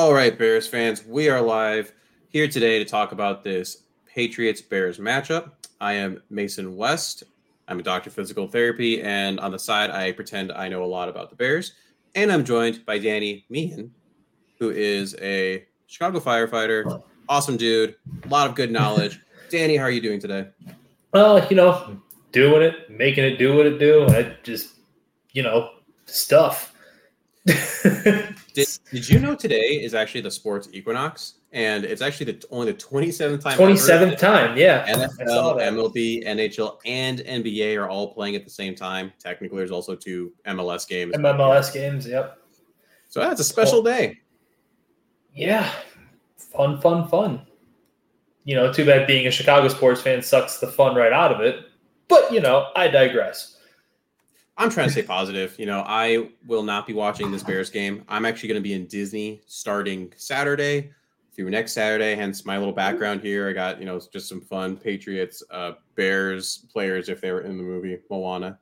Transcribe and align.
All 0.00 0.14
right, 0.14 0.36
Bears 0.36 0.66
fans, 0.66 1.04
we 1.04 1.28
are 1.28 1.42
live 1.42 1.92
here 2.30 2.48
today 2.48 2.78
to 2.78 2.86
talk 2.86 3.12
about 3.12 3.44
this 3.44 3.82
Patriots 4.06 4.62
Bears 4.62 4.96
matchup. 4.96 5.50
I 5.78 5.92
am 5.92 6.22
Mason 6.30 6.74
West. 6.74 7.24
I'm 7.68 7.80
a 7.80 7.82
doctor 7.82 8.08
of 8.08 8.14
physical 8.14 8.48
therapy, 8.48 9.02
and 9.02 9.38
on 9.40 9.50
the 9.50 9.58
side, 9.58 9.90
I 9.90 10.12
pretend 10.12 10.52
I 10.52 10.68
know 10.68 10.82
a 10.82 10.86
lot 10.86 11.10
about 11.10 11.28
the 11.28 11.36
Bears. 11.36 11.74
And 12.14 12.32
I'm 12.32 12.46
joined 12.46 12.86
by 12.86 12.96
Danny 12.96 13.44
Meehan, 13.50 13.92
who 14.58 14.70
is 14.70 15.14
a 15.20 15.66
Chicago 15.86 16.18
firefighter, 16.18 17.02
awesome 17.28 17.58
dude, 17.58 17.94
a 18.24 18.28
lot 18.28 18.48
of 18.48 18.54
good 18.54 18.70
knowledge. 18.70 19.20
Danny, 19.50 19.76
how 19.76 19.84
are 19.84 19.90
you 19.90 20.00
doing 20.00 20.18
today? 20.18 20.48
Well, 21.12 21.46
you 21.50 21.56
know, 21.56 22.00
doing 22.32 22.62
it, 22.62 22.88
making 22.88 23.24
it 23.24 23.36
do 23.36 23.54
what 23.54 23.66
it 23.66 23.78
do. 23.78 24.06
I 24.06 24.34
just, 24.44 24.76
you 25.32 25.42
know, 25.42 25.72
stuff. 26.06 26.72
Did, 28.54 28.68
did 28.92 29.08
you 29.08 29.18
know 29.18 29.34
today 29.34 29.80
is 29.82 29.94
actually 29.94 30.22
the 30.22 30.30
sports 30.30 30.68
equinox? 30.72 31.34
And 31.52 31.84
it's 31.84 32.00
actually 32.00 32.32
the 32.32 32.46
only 32.50 32.72
the 32.72 32.78
27th 32.78 33.40
time. 33.42 33.56
Twenty 33.56 33.76
seventh 33.76 34.18
time, 34.20 34.56
yeah. 34.56 34.86
NFL. 34.86 35.60
MLB, 35.60 36.24
NHL, 36.24 36.78
and 36.86 37.18
NBA 37.20 37.76
are 37.76 37.88
all 37.88 38.14
playing 38.14 38.36
at 38.36 38.44
the 38.44 38.50
same 38.50 38.76
time. 38.76 39.12
Technically, 39.18 39.58
there's 39.58 39.72
also 39.72 39.96
two 39.96 40.32
MLS 40.46 40.86
games. 40.86 41.12
MLS 41.16 41.72
games, 41.72 42.06
yep. 42.06 42.38
So 43.08 43.18
that's 43.20 43.40
a 43.40 43.44
special 43.44 43.82
day. 43.82 44.20
Yeah. 45.34 45.68
Fun, 46.36 46.80
fun, 46.80 47.08
fun. 47.08 47.46
You 48.44 48.54
know, 48.54 48.72
too 48.72 48.86
bad 48.86 49.06
being 49.06 49.26
a 49.26 49.30
Chicago 49.30 49.68
sports 49.68 50.00
fan 50.00 50.22
sucks 50.22 50.58
the 50.58 50.68
fun 50.68 50.94
right 50.94 51.12
out 51.12 51.32
of 51.32 51.40
it. 51.40 51.66
But, 52.06 52.32
you 52.32 52.40
know, 52.40 52.68
I 52.76 52.88
digress. 52.88 53.56
I'm 54.60 54.68
trying 54.68 54.88
to 54.88 54.92
stay 54.92 55.02
positive. 55.02 55.58
You 55.58 55.64
know, 55.64 55.82
I 55.86 56.28
will 56.46 56.62
not 56.62 56.86
be 56.86 56.92
watching 56.92 57.32
this 57.32 57.42
Bears 57.42 57.70
game. 57.70 58.04
I'm 58.08 58.26
actually 58.26 58.50
going 58.50 58.60
to 58.60 58.62
be 58.62 58.74
in 58.74 58.86
Disney 58.86 59.40
starting 59.46 60.12
Saturday 60.16 60.90
through 61.34 61.48
next 61.48 61.72
Saturday. 61.72 62.14
Hence 62.14 62.44
my 62.44 62.58
little 62.58 62.74
background 62.74 63.22
here. 63.22 63.48
I 63.48 63.54
got 63.54 63.78
you 63.78 63.86
know 63.86 63.98
just 64.12 64.28
some 64.28 64.42
fun 64.42 64.76
Patriots, 64.76 65.42
uh, 65.50 65.72
Bears 65.94 66.66
players 66.70 67.08
if 67.08 67.22
they 67.22 67.32
were 67.32 67.40
in 67.40 67.56
the 67.56 67.62
movie 67.62 67.98
Moana. 68.10 68.58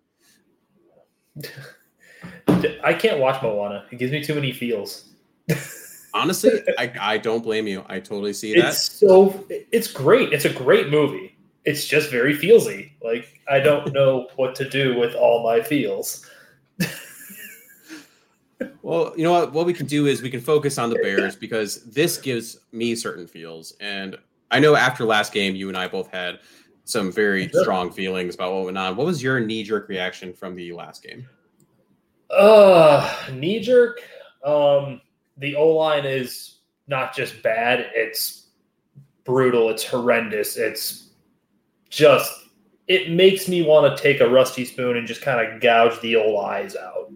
I 2.84 2.94
can't 2.94 3.19
watch 3.19 3.42
Moana. 3.42 3.84
It 3.91 3.98
gives 3.98 4.12
me 4.12 4.22
too 4.22 4.36
many 4.36 4.52
feels. 4.52 5.10
Honestly, 6.14 6.62
I, 6.78 6.92
I 7.00 7.19
don't 7.19 7.42
blame 7.42 7.66
you. 7.66 7.84
I 7.88 7.98
totally 7.98 8.34
see 8.34 8.54
that. 8.54 8.69
It's 8.69 8.92
so 8.92 9.44
it's 9.50 9.91
great. 9.92 10.32
It's 10.32 10.44
a 10.44 10.52
great 10.52 10.91
movie. 10.91 11.38
It's 11.64 11.86
just 11.86 12.10
very 12.10 12.34
feelsy. 12.34 12.92
Like 13.02 13.40
I 13.48 13.60
don't 13.60 13.92
know 13.92 14.28
what 14.36 14.54
to 14.56 14.68
do 14.68 14.98
with 14.98 15.14
all 15.14 15.42
my 15.42 15.62
feels. 15.62 16.26
Well, 18.82 19.12
you 19.16 19.22
know 19.22 19.32
what? 19.32 19.52
What 19.52 19.66
we 19.66 19.74
can 19.74 19.86
do 19.86 20.06
is 20.06 20.22
we 20.22 20.30
can 20.30 20.40
focus 20.40 20.78
on 20.78 20.88
the 20.88 20.96
Bears 20.96 21.36
because 21.36 21.84
this 21.84 22.16
gives 22.16 22.60
me 22.72 22.94
certain 22.94 23.26
feels. 23.26 23.74
And 23.80 24.16
I 24.50 24.60
know 24.60 24.74
after 24.74 25.04
last 25.04 25.32
game, 25.32 25.54
you 25.54 25.68
and 25.68 25.76
I 25.76 25.88
both 25.88 26.10
had 26.10 26.40
some 26.84 27.12
very 27.12 27.50
strong 27.50 27.90
feelings 27.90 28.34
about 28.34 28.54
what 28.54 28.64
went 28.64 28.78
on. 28.78 28.96
What 28.96 29.04
was 29.06 29.22
your 29.22 29.40
knee 29.40 29.62
jerk 29.62 29.88
reaction 29.88 30.32
from 30.32 30.54
the 30.56 30.72
last 30.72 31.02
game? 31.02 31.28
Uh 32.30 33.14
knee 33.32 33.60
jerk. 33.60 34.00
Um 34.42 35.02
the 35.36 35.54
O 35.54 35.68
line 35.68 36.06
is 36.06 36.60
not 36.86 37.14
just 37.14 37.42
bad, 37.42 37.90
it's 37.94 38.46
brutal, 39.24 39.68
it's 39.68 39.84
horrendous, 39.84 40.56
it's 40.56 41.07
just 41.91 42.33
it 42.86 43.11
makes 43.11 43.48
me 43.48 43.62
want 43.62 43.94
to 43.97 44.03
take 44.03 44.20
a 44.20 44.28
rusty 44.28 44.64
spoon 44.64 44.97
and 44.97 45.06
just 45.06 45.20
kind 45.20 45.47
of 45.47 45.61
gouge 45.61 46.00
the 46.00 46.17
old 46.17 46.44
eyes 46.44 46.75
out. 46.75 47.12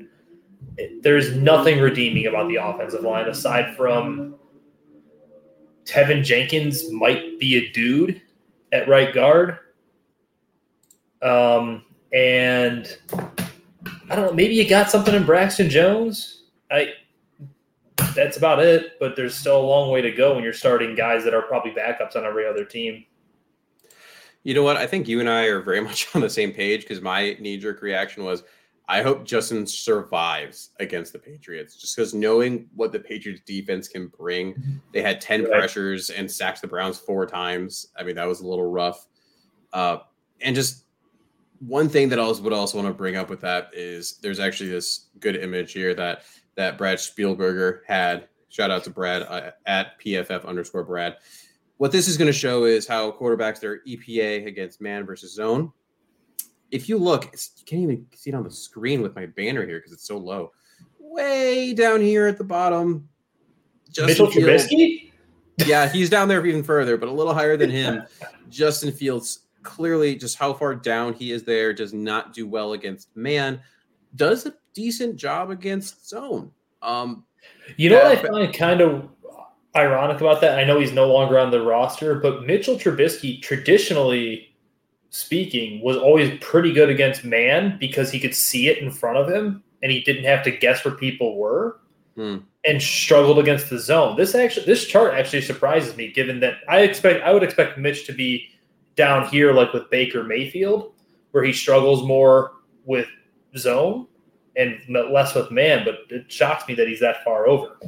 It- 0.77 1.03
there's 1.03 1.35
nothing 1.37 1.81
redeeming 1.81 2.27
about 2.27 2.49
the 2.49 2.57
offensive 2.57 3.03
line 3.03 3.27
aside 3.29 3.75
from 3.77 4.35
Teven 5.85 6.23
Jenkins 6.25 6.91
might 6.93 7.39
be 7.41 7.57
a 7.57 7.69
dude 7.73 8.21
at 8.71 8.87
right 8.89 9.13
guard. 9.13 9.59
Um, 11.23 11.85
and 12.13 12.99
I 14.11 14.17
don't 14.17 14.27
know. 14.27 14.33
Maybe 14.33 14.55
you 14.55 14.69
got 14.69 14.91
something 14.91 15.15
in 15.15 15.25
Braxton 15.25 15.71
Jones. 15.71 16.45
I. 16.71 16.93
That's 18.15 18.37
about 18.37 18.61
it. 18.61 18.99
But 19.01 19.17
there's 19.17 19.35
still 19.35 19.59
a 19.61 19.63
long 19.67 19.91
way 19.91 20.03
to 20.03 20.11
go 20.11 20.35
when 20.35 20.45
you're 20.45 20.53
starting 20.53 20.95
guys 20.95 21.25
that 21.25 21.33
are 21.35 21.43
probably 21.43 21.71
backups 21.73 22.15
on 22.17 22.25
every 22.25 22.47
other 22.47 22.65
team. 22.65 23.05
You 24.45 24.55
know 24.55 24.63
what? 24.63 24.77
I 24.77 24.87
think 24.87 25.09
you 25.09 25.21
and 25.21 25.29
I 25.29 25.45
are 25.45 25.61
very 25.61 25.81
much 25.89 26.09
on 26.15 26.21
the 26.21 26.31
same 26.31 26.53
page 26.53 26.83
because 26.83 27.01
my 27.01 27.37
knee 27.41 27.57
jerk 27.59 27.83
reaction 27.83 28.25
was 28.25 28.43
I 28.89 29.01
hope 29.01 29.25
Justin 29.25 29.67
survives 29.67 30.71
against 30.81 31.13
the 31.13 31.19
Patriots 31.19 31.77
just 31.77 31.97
because 31.97 32.13
knowing 32.13 32.69
what 32.75 32.91
the 32.93 32.99
Patriots 32.99 33.41
defense 33.47 33.87
can 33.89 34.09
bring, 34.09 34.81
they 34.93 35.01
had 35.01 35.21
10 35.21 35.43
Right. 35.45 35.51
pressures 35.53 36.11
and 36.11 36.31
sacked 36.31 36.61
the 36.61 36.67
Browns 36.67 36.99
four 36.99 37.25
times. 37.25 37.87
I 37.97 38.03
mean, 38.03 38.17
that 38.17 38.27
was 38.27 38.41
a 38.41 38.47
little 38.47 38.71
rough. 38.71 39.07
Uh, 39.73 39.99
and 40.41 40.55
just 40.55 40.85
one 41.61 41.89
thing 41.89 42.09
that 42.09 42.19
I 42.19 42.23
also 42.23 42.43
would 42.43 42.53
also 42.53 42.77
want 42.77 42.89
to 42.89 42.93
bring 42.95 43.15
up 43.17 43.31
with 43.31 43.41
that 43.43 43.71
is 43.73 44.15
there's 44.21 44.41
actually 44.41 44.71
this 44.71 45.07
good 45.21 45.37
image 45.37 45.73
here 45.73 45.95
that 45.95 46.25
that 46.57 46.77
Brad 46.77 46.99
Spielberger 46.99 47.81
had. 47.87 48.29
Shout 48.49 48.71
out 48.71 48.85
to 48.85 48.91
Brad 48.91 49.23
uh, 49.23 49.53
at 49.65 49.99
PFF 50.01 50.45
underscore 50.45 50.83
Brad. 50.85 51.17
What 51.83 51.91
this 51.91 52.07
is 52.07 52.17
going 52.17 52.29
to 52.29 52.33
show 52.33 52.63
is 52.63 52.87
how 52.87 53.11
quarterbacks 53.11 53.59
their 53.59 53.81
EPA 53.81 54.47
against 54.47 54.81
man 54.81 55.05
versus 55.05 55.35
zone. 55.35 55.73
If 56.71 56.89
you 56.89 56.97
look, 56.97 57.25
you 57.25 57.65
can't 57.67 57.83
even 57.83 58.07
see 58.15 58.31
it 58.31 58.35
on 58.37 58.45
the 58.45 58.53
screen 58.53 59.03
with 59.03 59.17
my 59.17 59.27
banner 59.27 59.67
here 59.67 59.79
because 59.79 59.91
it's 59.91 60.07
so 60.07 60.17
low. 60.17 60.53
Way 61.01 61.75
down 61.75 62.01
here 62.01 62.29
at 62.29 62.39
the 62.39 62.45
bottom, 62.45 63.09
Mitchell 63.99 64.31
Fields- 64.31 64.69
Trubisky. 64.69 65.11
yeah, 65.67 65.89
he's 65.89 66.09
down 66.09 66.29
there 66.29 66.47
even 66.47 66.63
further, 66.63 66.97
but 66.97 67.09
a 67.09 67.13
little 67.13 67.35
higher 67.35 67.57
than 67.57 67.69
him. 67.69 68.05
Justin 68.49 68.93
Fields 68.93 69.47
clearly 69.65 70.15
just 70.15 70.39
how 70.39 70.53
far 70.53 70.77
down 70.77 71.13
he 71.13 71.33
is 71.33 71.43
there 71.43 71.73
does 71.73 71.93
not 71.93 72.33
do 72.33 72.47
well 72.47 72.75
against 72.75 73.09
man. 73.17 73.61
Does 74.15 74.47
a 74.47 74.55
decent 74.73 75.17
job 75.17 75.51
against 75.51 76.09
zone. 76.09 76.53
Um, 76.81 77.25
You 77.77 77.91
know 77.91 77.97
what 77.97 78.07
I 78.07 78.15
find 78.23 78.55
kind 78.55 78.81
of 78.81 79.09
ironic 79.75 80.21
about 80.21 80.41
that? 80.41 80.59
I 80.59 80.65
know 80.65 80.79
he's 80.79 80.93
no 80.93 81.13
longer 81.13 81.39
on 81.39 81.51
the 81.51 81.63
roster, 81.63 82.15
but 82.15 82.45
Mitchell 82.45 82.77
Trubisky, 82.77 83.41
traditionally 83.41 84.55
speaking, 85.11 85.81
was 85.83 85.97
always 85.97 86.39
pretty 86.41 86.73
good 86.73 86.91
against 86.91 87.25
man 87.25 87.77
because 87.79 88.11
he 88.11 88.21
could 88.21 88.35
see 88.35 88.69
it 88.69 88.79
in 88.79 88.91
front 88.91 89.19
of 89.19 89.29
him 89.29 89.63
and 89.83 89.91
he 89.91 90.01
didn't 90.01 90.25
have 90.25 90.45
to 90.45 90.51
guess 90.51 90.85
where 90.85 90.95
people 90.95 91.37
were. 91.37 91.81
Hmm. 92.17 92.39
And 92.65 92.81
struggled 92.81 93.41
against 93.41 93.71
the 93.71 93.79
zone. 93.79 94.17
This 94.17 94.37
actually, 94.37 94.67
this 94.67 94.87
chart 94.87 95.15
actually 95.15 95.41
surprises 95.41 95.97
me, 95.97 96.13
given 96.13 96.39
that 96.41 96.59
I 96.69 96.83
expect 96.83 97.25
I 97.25 97.33
would 97.33 97.43
expect 97.43 97.77
Mitch 97.77 98.07
to 98.07 98.13
be 98.13 98.51
down 98.95 99.27
here, 99.27 99.53
like 99.53 99.73
with 99.73 99.91
Baker 99.91 100.23
Mayfield, 100.23 100.93
where 101.33 101.43
he 101.43 101.53
struggles 101.53 102.07
more 102.07 102.53
with 102.85 103.09
zone 103.57 104.07
and 104.55 104.79
less 104.89 105.35
with 105.35 105.51
man. 105.51 105.85
But 105.85 106.15
it 106.17 106.31
shocks 106.31 106.69
me 106.69 106.75
that 106.75 106.87
he's 106.87 107.01
that 107.01 107.25
far 107.25 107.49
over. 107.49 107.79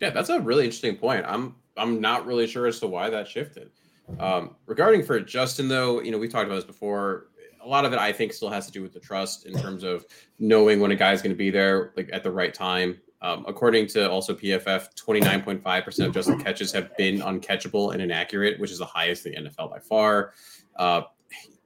Yeah, 0.00 0.10
that's 0.10 0.28
a 0.28 0.40
really 0.40 0.64
interesting 0.64 0.96
point. 0.96 1.24
I'm 1.26 1.54
I'm 1.76 2.00
not 2.00 2.26
really 2.26 2.46
sure 2.46 2.66
as 2.66 2.80
to 2.80 2.86
why 2.86 3.10
that 3.10 3.28
shifted. 3.28 3.70
Um, 4.18 4.56
regarding 4.66 5.02
for 5.02 5.20
Justin, 5.20 5.68
though, 5.68 6.00
you 6.00 6.10
know 6.10 6.18
we 6.18 6.28
talked 6.28 6.46
about 6.46 6.56
this 6.56 6.64
before. 6.64 7.28
A 7.62 7.66
lot 7.66 7.84
of 7.84 7.92
it, 7.92 7.98
I 7.98 8.12
think, 8.12 8.32
still 8.32 8.48
has 8.50 8.64
to 8.66 8.72
do 8.72 8.80
with 8.80 8.92
the 8.92 9.00
trust 9.00 9.44
in 9.44 9.52
terms 9.58 9.82
of 9.82 10.06
knowing 10.38 10.78
when 10.78 10.92
a 10.92 10.94
guy's 10.94 11.20
going 11.20 11.32
to 11.32 11.36
be 11.36 11.50
there, 11.50 11.92
like 11.96 12.08
at 12.12 12.22
the 12.22 12.30
right 12.30 12.54
time. 12.54 13.00
Um, 13.22 13.44
according 13.48 13.88
to 13.88 14.08
also 14.08 14.34
PFF, 14.34 14.94
29.5% 14.94 16.06
of 16.06 16.14
Justin 16.14 16.38
catches 16.38 16.70
have 16.70 16.96
been 16.96 17.18
uncatchable 17.18 17.92
and 17.92 18.00
inaccurate, 18.00 18.60
which 18.60 18.70
is 18.70 18.78
the 18.78 18.86
highest 18.86 19.26
in 19.26 19.44
the 19.44 19.50
NFL 19.50 19.70
by 19.70 19.80
far. 19.80 20.32
Uh, 20.76 21.02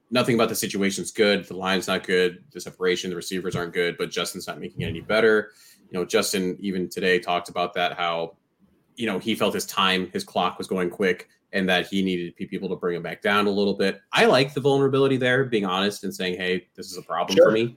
nothing 0.09 0.35
about 0.35 0.49
the 0.49 0.55
situation's 0.55 1.11
good. 1.11 1.45
The 1.45 1.55
line's 1.55 1.87
not 1.87 2.05
good. 2.05 2.43
The 2.51 2.61
separation, 2.61 3.09
the 3.09 3.15
receivers 3.15 3.55
aren't 3.55 3.73
good, 3.73 3.97
but 3.97 4.09
Justin's 4.09 4.47
not 4.47 4.59
making 4.59 4.81
it 4.81 4.87
any 4.87 5.01
better. 5.01 5.51
You 5.91 5.99
know, 5.99 6.05
Justin 6.05 6.57
even 6.59 6.89
today 6.89 7.19
talked 7.19 7.49
about 7.49 7.73
that 7.73 7.93
how, 7.93 8.37
you 8.95 9.05
know, 9.05 9.19
he 9.19 9.35
felt 9.35 9.53
his 9.53 9.65
time, 9.65 10.09
his 10.11 10.23
clock 10.23 10.57
was 10.57 10.65
going 10.65 10.89
quick, 10.89 11.27
and 11.53 11.67
that 11.67 11.87
he 11.87 12.01
needed 12.01 12.33
people 12.37 12.69
to 12.69 12.77
bring 12.77 12.95
him 12.95 13.03
back 13.03 13.21
down 13.21 13.45
a 13.45 13.51
little 13.51 13.73
bit. 13.73 13.99
I 14.13 14.25
like 14.25 14.53
the 14.53 14.61
vulnerability 14.61 15.17
there, 15.17 15.43
being 15.43 15.65
honest 15.65 16.05
and 16.05 16.15
saying, 16.15 16.37
"Hey, 16.37 16.67
this 16.75 16.89
is 16.89 16.97
a 16.97 17.01
problem 17.01 17.35
Sure. 17.35 17.47
for 17.47 17.51
me." 17.51 17.75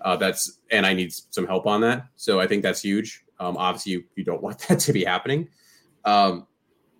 Uh, 0.00 0.16
that's 0.16 0.60
and 0.70 0.86
I 0.86 0.92
need 0.92 1.12
some 1.12 1.46
help 1.46 1.66
on 1.66 1.80
that. 1.80 2.06
So 2.14 2.38
I 2.38 2.46
think 2.46 2.62
that's 2.62 2.80
huge. 2.80 3.24
Um, 3.40 3.56
obviously, 3.56 3.92
you, 3.92 4.04
you 4.14 4.24
don't 4.24 4.42
want 4.46 4.60
that 4.68 4.78
to 4.80 4.92
be 4.92 5.04
happening, 5.04 5.48
um, 6.04 6.46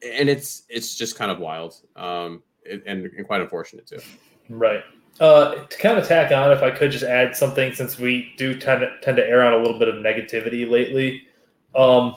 and 0.04 0.28
it's 0.28 0.64
it's 0.68 0.96
just 0.96 1.16
kind 1.16 1.30
of 1.30 1.38
wild 1.38 1.74
um, 1.94 2.42
and, 2.68 3.06
and 3.06 3.26
quite 3.26 3.40
unfortunate 3.40 3.86
too. 3.86 4.00
Right. 4.48 4.82
Uh, 5.18 5.64
to 5.64 5.78
kind 5.78 5.98
of 5.98 6.06
tack 6.06 6.30
on, 6.30 6.52
if 6.52 6.62
I 6.62 6.70
could 6.70 6.90
just 6.90 7.04
add 7.04 7.34
something, 7.34 7.72
since 7.72 7.98
we 7.98 8.34
do 8.36 8.58
tend 8.58 8.82
to, 8.82 8.90
tend 9.00 9.16
to 9.16 9.26
air 9.26 9.42
on 9.42 9.54
a 9.54 9.56
little 9.56 9.78
bit 9.78 9.88
of 9.88 9.94
negativity 9.96 10.68
lately. 10.68 11.26
Um, 11.74 12.16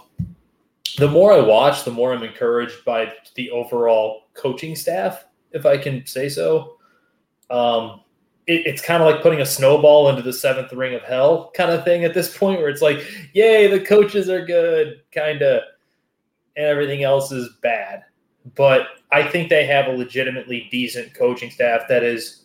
the 0.98 1.08
more 1.08 1.32
I 1.32 1.40
watch, 1.40 1.86
the 1.86 1.92
more 1.92 2.14
I'm 2.14 2.24
encouraged 2.24 2.84
by 2.84 3.14
the 3.36 3.52
overall 3.52 4.24
coaching 4.34 4.76
staff, 4.76 5.26
if 5.52 5.66
I 5.66 5.78
can 5.78 6.06
say 6.06 6.28
so. 6.28 6.76
Um, 7.50 8.02
it, 8.48 8.66
it's 8.66 8.82
kind 8.82 9.02
of 9.02 9.10
like 9.10 9.22
putting 9.22 9.40
a 9.40 9.46
snowball 9.46 10.10
into 10.10 10.22
the 10.22 10.34
seventh 10.34 10.74
ring 10.74 10.94
of 10.94 11.02
hell 11.04 11.52
kind 11.56 11.72
of 11.72 11.86
thing 11.86 12.04
at 12.04 12.14
this 12.14 12.38
point, 12.38 12.60
where 12.60 12.70
it's 12.70 12.82
like, 12.82 13.06
yay, 13.34 13.68
the 13.68 13.80
coaches 13.80 14.30
are 14.30 14.46
good, 14.46 15.04
kind 15.14 15.42
of. 15.42 15.62
and 16.58 16.66
everything 16.66 17.04
else 17.04 17.32
is 17.32 17.50
bad. 17.62 18.04
But 18.56 18.88
I 19.12 19.24
think 19.24 19.50
they 19.50 19.66
have 19.66 19.88
a 19.88 19.92
legitimately 19.92 20.68
decent 20.70 21.14
coaching 21.14 21.50
staff 21.50 21.84
that 21.88 22.04
is 22.04 22.39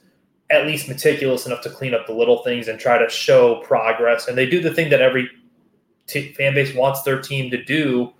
at 0.54 0.66
least 0.66 0.88
meticulous 0.88 1.46
enough 1.46 1.60
to 1.62 1.70
clean 1.70 1.94
up 1.94 2.06
the 2.06 2.12
little 2.12 2.42
things 2.42 2.68
and 2.68 2.78
try 2.78 2.96
to 2.96 3.08
show 3.08 3.56
progress. 3.62 4.28
And 4.28 4.38
they 4.38 4.48
do 4.48 4.60
the 4.60 4.72
thing 4.72 4.90
that 4.90 5.02
every 5.02 5.28
t- 6.06 6.32
fan 6.32 6.54
base 6.54 6.74
wants 6.74 7.02
their 7.02 7.20
team 7.20 7.50
to 7.50 7.62
do 7.62 8.12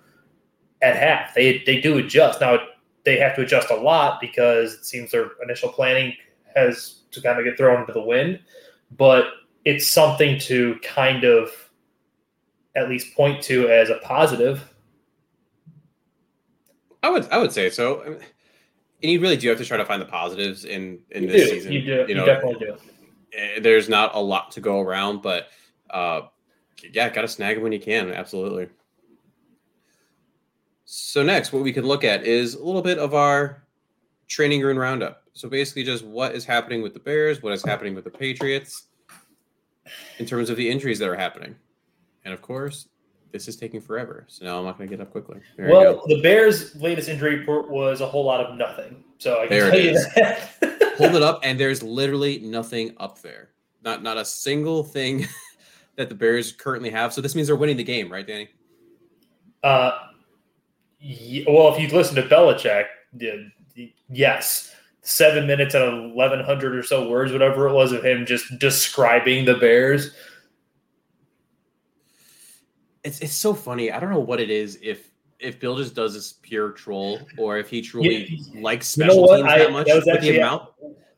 at 0.81 0.95
half. 0.95 1.33
They 1.33 1.63
they 1.65 1.81
do 1.81 1.97
adjust. 1.97 2.41
Now 2.41 2.59
they 3.05 3.17
have 3.17 3.35
to 3.35 3.41
adjust 3.41 3.69
a 3.71 3.75
lot 3.75 4.19
because 4.19 4.73
it 4.73 4.85
seems 4.85 5.11
their 5.11 5.31
initial 5.43 5.69
planning 5.69 6.13
has 6.55 7.01
to 7.11 7.21
kind 7.21 7.39
of 7.39 7.45
get 7.45 7.57
thrown 7.57 7.81
into 7.81 7.93
the 7.93 8.01
wind. 8.01 8.39
But 8.91 9.25
it's 9.63 9.87
something 9.87 10.39
to 10.41 10.77
kind 10.83 11.23
of 11.23 11.49
at 12.75 12.89
least 12.89 13.15
point 13.15 13.41
to 13.43 13.69
as 13.69 13.89
a 13.89 13.99
positive. 14.03 14.69
I 17.01 17.09
would 17.09 17.29
I 17.29 17.37
would 17.37 17.51
say 17.51 17.69
so. 17.69 18.19
And 19.01 19.11
you 19.11 19.19
really 19.19 19.37
do 19.37 19.49
have 19.49 19.57
to 19.57 19.65
try 19.65 19.77
to 19.77 19.85
find 19.85 20.01
the 20.01 20.05
positives 20.05 20.65
in 20.65 20.99
in 21.11 21.23
You 21.23 21.29
this 21.29 21.49
do. 21.49 21.55
season. 21.55 21.71
You 21.73 21.81
do. 21.81 22.05
You, 22.07 22.15
know, 22.15 22.25
definitely 22.25 22.65
do. 22.65 22.77
eh, 23.33 23.59
there's 23.59 23.89
not 23.89 24.15
a 24.15 24.19
lot 24.19 24.51
to 24.51 24.61
go 24.61 24.79
around, 24.81 25.21
but 25.21 25.47
uh, 25.89 26.21
yeah, 26.91 27.09
got 27.09 27.21
to 27.21 27.27
snag 27.27 27.55
them 27.55 27.63
when 27.63 27.71
you 27.71 27.79
can. 27.79 28.11
Absolutely. 28.11 28.67
So 30.85 31.23
next, 31.23 31.51
what 31.51 31.63
we 31.63 31.73
can 31.73 31.85
look 31.85 32.03
at 32.03 32.23
is 32.23 32.55
a 32.55 32.63
little 32.63 32.81
bit 32.81 32.97
of 32.97 33.13
our 33.13 33.63
training 34.27 34.61
room 34.61 34.77
roundup. 34.77 35.23
So 35.33 35.49
basically, 35.49 35.83
just 35.83 36.05
what 36.05 36.33
is 36.35 36.45
happening 36.45 36.81
with 36.81 36.93
the 36.93 36.99
Bears, 36.99 37.43
what 37.43 37.53
is 37.53 37.63
happening 37.63 37.95
with 37.95 38.03
the 38.03 38.11
Patriots, 38.11 38.83
in 40.19 40.25
terms 40.25 40.49
of 40.49 40.57
the 40.57 40.69
injuries 40.69 40.99
that 40.99 41.09
are 41.09 41.15
happening, 41.15 41.55
and 42.23 42.33
of 42.33 42.41
course, 42.41 42.87
this 43.35 43.49
is 43.49 43.57
taking 43.57 43.81
forever. 43.81 44.23
So 44.29 44.45
now 44.45 44.57
I'm 44.57 44.63
not 44.63 44.77
going 44.77 44.89
to 44.89 44.95
get 44.95 45.01
up 45.05 45.11
quickly. 45.11 45.41
There 45.57 45.67
Well, 45.67 46.01
the 46.07 46.21
Bears' 46.21 46.73
latest 46.77 47.09
injury 47.09 47.39
report 47.39 47.69
was 47.69 47.99
a 47.99 48.07
whole 48.07 48.23
lot 48.23 48.39
of 48.39 48.57
nothing. 48.57 49.03
So 49.17 49.41
I 49.41 49.47
can 49.47 49.49
There 49.49 49.69
tell 49.71 49.79
you 49.79 49.89
is. 49.91 50.13
that. 50.13 50.93
Hold 50.97 51.15
it 51.15 51.21
up, 51.21 51.41
and 51.43 51.59
there's 51.59 51.83
literally 51.83 52.39
nothing 52.39 52.93
up 52.97 53.21
there. 53.21 53.49
Not 53.83 54.01
not 54.01 54.15
a 54.17 54.23
single 54.23 54.85
thing 54.85 55.27
that 55.97 56.07
the 56.07 56.15
Bears 56.15 56.53
currently 56.53 56.89
have. 56.91 57.11
So 57.11 57.19
this 57.19 57.35
means 57.35 57.47
they're 57.47 57.57
winning 57.57 57.75
the 57.75 57.83
game, 57.83 58.09
right, 58.09 58.25
Danny? 58.25 58.47
Uh, 59.61 59.91
y- 61.03 61.43
well, 61.45 61.73
if 61.75 61.81
you 61.81 61.89
listen 61.89 62.15
to 62.15 62.23
Belichick, 62.23 62.85
yes, 64.07 64.73
seven 65.01 65.45
minutes 65.45 65.75
and 65.75 66.13
eleven 66.15 66.39
hundred 66.39 66.73
or 66.73 66.83
so 66.83 67.09
words, 67.09 67.33
whatever 67.33 67.67
it 67.67 67.73
was, 67.73 67.91
of 67.91 68.05
him 68.05 68.25
just 68.25 68.57
describing 68.59 69.43
the 69.43 69.55
Bears. 69.55 70.11
It's 73.05 73.19
it's 73.19 73.33
so 73.33 73.53
funny. 73.53 73.91
I 73.91 73.99
don't 73.99 74.09
know 74.09 74.19
what 74.19 74.41
it 74.41 74.49
is 74.49 74.79
if 74.81 75.11
if 75.39 75.59
Bill 75.59 75.77
just 75.77 75.95
does 75.95 76.13
this 76.13 76.33
pure 76.41 76.71
troll 76.71 77.19
or 77.37 77.57
if 77.57 77.69
he 77.69 77.81
truly 77.81 78.39
likes 78.55 78.97
You 78.97 79.05
know 79.05 79.11
special 79.13 79.27
teams 79.37 79.47
I- 79.49 79.57
that 79.59 79.71
much. 79.71 79.87
that 79.87 80.03
but 80.05 80.21
the 80.21 80.37
amount 80.37 80.69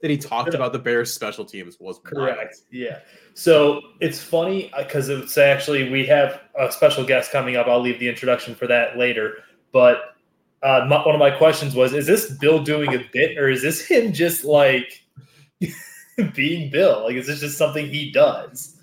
that 0.02 0.12
he 0.12 0.18
talked 0.18 0.54
about 0.54 0.74
the 0.74 0.80
Bears 0.80 1.12
special 1.14 1.44
teams 1.46 1.80
was 1.80 1.98
wild. 1.98 2.04
Correct. 2.04 2.58
Yeah. 2.72 3.00
So 3.34 3.82
it's 4.00 4.22
funny 4.22 4.72
because 4.78 5.10
it's 5.10 5.38
actually 5.38 5.90
we 5.90 6.06
have 6.08 6.42
a 6.60 6.72
special 6.72 7.04
guest 7.06 7.32
coming 7.32 7.56
up. 7.56 7.68
I'll 7.68 7.80
leave 7.82 8.00
the 8.00 8.10
introduction 8.10 8.54
for 8.54 8.68
that 8.68 8.98
later. 8.98 9.38
But 9.72 10.16
uh, 10.64 10.86
my, 10.90 11.06
one 11.06 11.16
of 11.16 11.20
my 11.20 11.32
questions 11.32 11.74
was: 11.74 11.94
Is 11.94 12.06
this 12.06 12.32
Bill 12.38 12.62
doing 12.62 12.94
a 12.96 13.06
bit, 13.14 13.38
or 13.38 13.50
is 13.50 13.62
this 13.62 13.86
him 13.86 14.12
just 14.12 14.44
like 14.44 15.06
being 16.34 16.70
Bill? 16.70 17.04
Like, 17.06 17.16
is 17.16 17.28
this 17.28 17.40
just 17.40 17.58
something 17.58 17.88
he 17.88 18.12
does? 18.12 18.76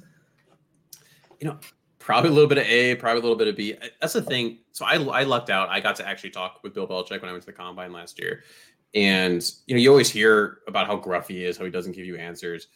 Probably 2.05 2.29
a 2.29 2.33
little 2.35 2.49
bit 2.51 2.59
of 2.59 2.65
A, 2.65 2.97
probably 2.97 3.21
a 3.21 3.23
little 3.23 3.37
bit 3.37 3.49
of 3.49 3.57
B. 3.57 3.77
That's 3.99 4.13
the 4.13 4.21
thing. 4.21 4.59
So 4.73 4.85
I, 4.85 4.97
I 4.97 5.23
lucked 5.23 5.49
out. 5.49 5.71
I 5.71 5.81
got 5.81 5.97
to 5.97 6.07
actually 6.07 6.31
talk 6.31 6.61
with 6.63 6.75
Bill 6.75 6.87
Belichick 6.87 7.23
when 7.23 7.31
I 7.31 7.33
went 7.33 7.45
to 7.45 7.47
the 7.47 7.55
combine 7.55 7.95
last 7.95 8.19
year. 8.19 8.43
And, 8.95 9.43
you 9.67 9.75
know, 9.75 9.81
you 9.81 9.89
always 9.89 10.11
hear 10.11 10.59
about 10.69 10.87
how 10.87 10.97
gruff 10.97 11.29
he 11.29 11.47
is, 11.47 11.57
how 11.57 11.65
he 11.65 11.71
doesn't 11.71 11.93
give 11.93 12.05
you 12.05 12.17
answers. 12.17 12.67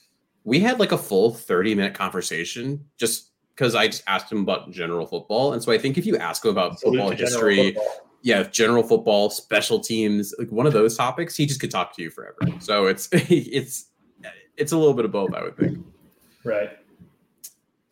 We 0.45 0.61
had 0.61 0.81
like 0.81 0.93
a 0.93 0.97
full 0.97 1.31
30 1.31 1.75
minute 1.75 1.93
conversation 1.93 2.83
just 2.97 3.33
because 3.55 3.75
I 3.75 3.89
just 3.89 4.03
asked 4.07 4.33
him 4.33 4.41
about 4.41 4.71
general 4.71 5.05
football. 5.05 5.53
And 5.53 5.63
so 5.63 5.73
I 5.73 5.79
think 5.79 5.99
if 5.99 6.07
you 6.07 6.17
ask 6.17 6.43
him 6.43 6.51
about 6.51 6.81
Salute 6.81 6.97
football 6.97 7.11
history, 7.11 7.75
football. 7.75 8.09
yeah, 8.23 8.45
general 8.45 8.83
football, 8.83 9.29
special 9.29 9.79
teams, 9.79 10.35
like 10.39 10.51
one 10.51 10.67
of 10.67 10.73
those 10.73 10.97
topics, 10.97 11.37
he 11.37 11.45
just 11.45 11.61
could 11.61 11.71
talk 11.71 11.95
to 11.97 12.03
you 12.03 12.09
forever. 12.09 12.39
So 12.61 12.87
it's, 12.87 13.11
it's, 13.13 13.91
it's 14.57 14.73
a 14.73 14.79
little 14.79 14.95
bit 14.95 15.05
of 15.05 15.13
both, 15.13 15.35
I 15.35 15.43
would 15.43 15.59
think. 15.59 15.85
right? 16.45 16.71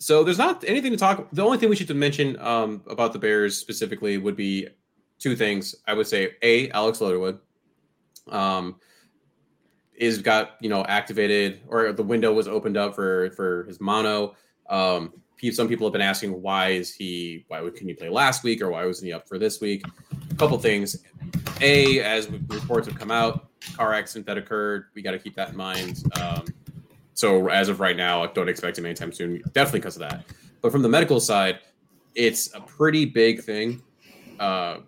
So 0.07 0.23
there's 0.23 0.39
not 0.39 0.63
anything 0.69 0.93
to 0.93 0.97
talk. 0.97 1.27
The 1.33 1.43
only 1.43 1.59
thing 1.59 1.69
we 1.69 1.75
should 1.75 1.91
mention 1.97 2.39
um, 2.39 2.81
about 2.89 3.13
the 3.13 3.19
Bears 3.19 3.57
specifically 3.57 4.19
would 4.19 4.37
be 4.37 4.69
two 5.19 5.35
things. 5.35 5.75
I 5.89 5.95
would 5.95 6.07
say 6.07 6.37
a 6.43 6.71
Alex 6.71 7.01
Leatherwood 7.01 7.41
um, 8.29 8.77
is 9.97 10.19
got 10.19 10.59
you 10.61 10.69
know 10.69 10.85
activated 10.85 11.61
or 11.67 11.91
the 11.91 12.05
window 12.05 12.33
was 12.33 12.47
opened 12.47 12.77
up 12.77 12.95
for 12.95 13.31
for 13.31 13.65
his 13.65 13.81
mono. 13.81 14.37
Um, 14.71 15.13
some 15.51 15.67
people 15.67 15.89
have 15.89 15.93
been 15.93 16.03
asking 16.03 16.41
why 16.41 16.69
is 16.69 16.95
he 16.95 17.45
why 17.49 17.59
couldn't 17.59 17.89
he 17.89 17.95
play 17.95 18.09
last 18.09 18.45
week 18.45 18.63
or 18.63 18.71
why 18.71 18.87
wasn't 18.87 19.07
he 19.07 19.13
up 19.13 19.27
for 19.27 19.41
this 19.41 19.61
week? 19.61 19.83
A 20.31 20.35
couple 20.37 20.57
things. 20.59 21.03
A 21.61 21.99
as 22.03 22.31
reports 22.31 22.87
have 22.87 22.97
come 22.97 23.11
out, 23.11 23.49
car 23.75 23.93
accident 23.93 24.27
that 24.27 24.39
occurred. 24.39 24.85
We 24.95 25.03
got 25.03 25.11
to 25.11 25.19
keep 25.19 25.35
that 25.35 25.49
in 25.49 25.57
mind. 25.57 26.05
Um, 26.21 26.45
so 27.17 27.49
as 27.49 27.69
of 27.69 27.81
right 27.81 27.97
now, 27.97 28.23
I 28.23 28.27
don't 28.29 28.49
expect 28.49 28.79
him 28.79 28.85
anytime 28.87 29.11
soon. 29.11 29.43
Definitely 29.53 29.81
because 29.81 29.97
of 29.97 30.01
that. 30.09 30.25
But 30.63 30.71
from 30.71 30.83
the 30.83 30.89
medical 30.89 31.19
side, 31.19 31.59
it's 32.15 32.55
a 32.55 32.61
pretty 32.61 33.07
big 33.07 33.43
thing. 33.43 33.83
Uh, 34.39 34.79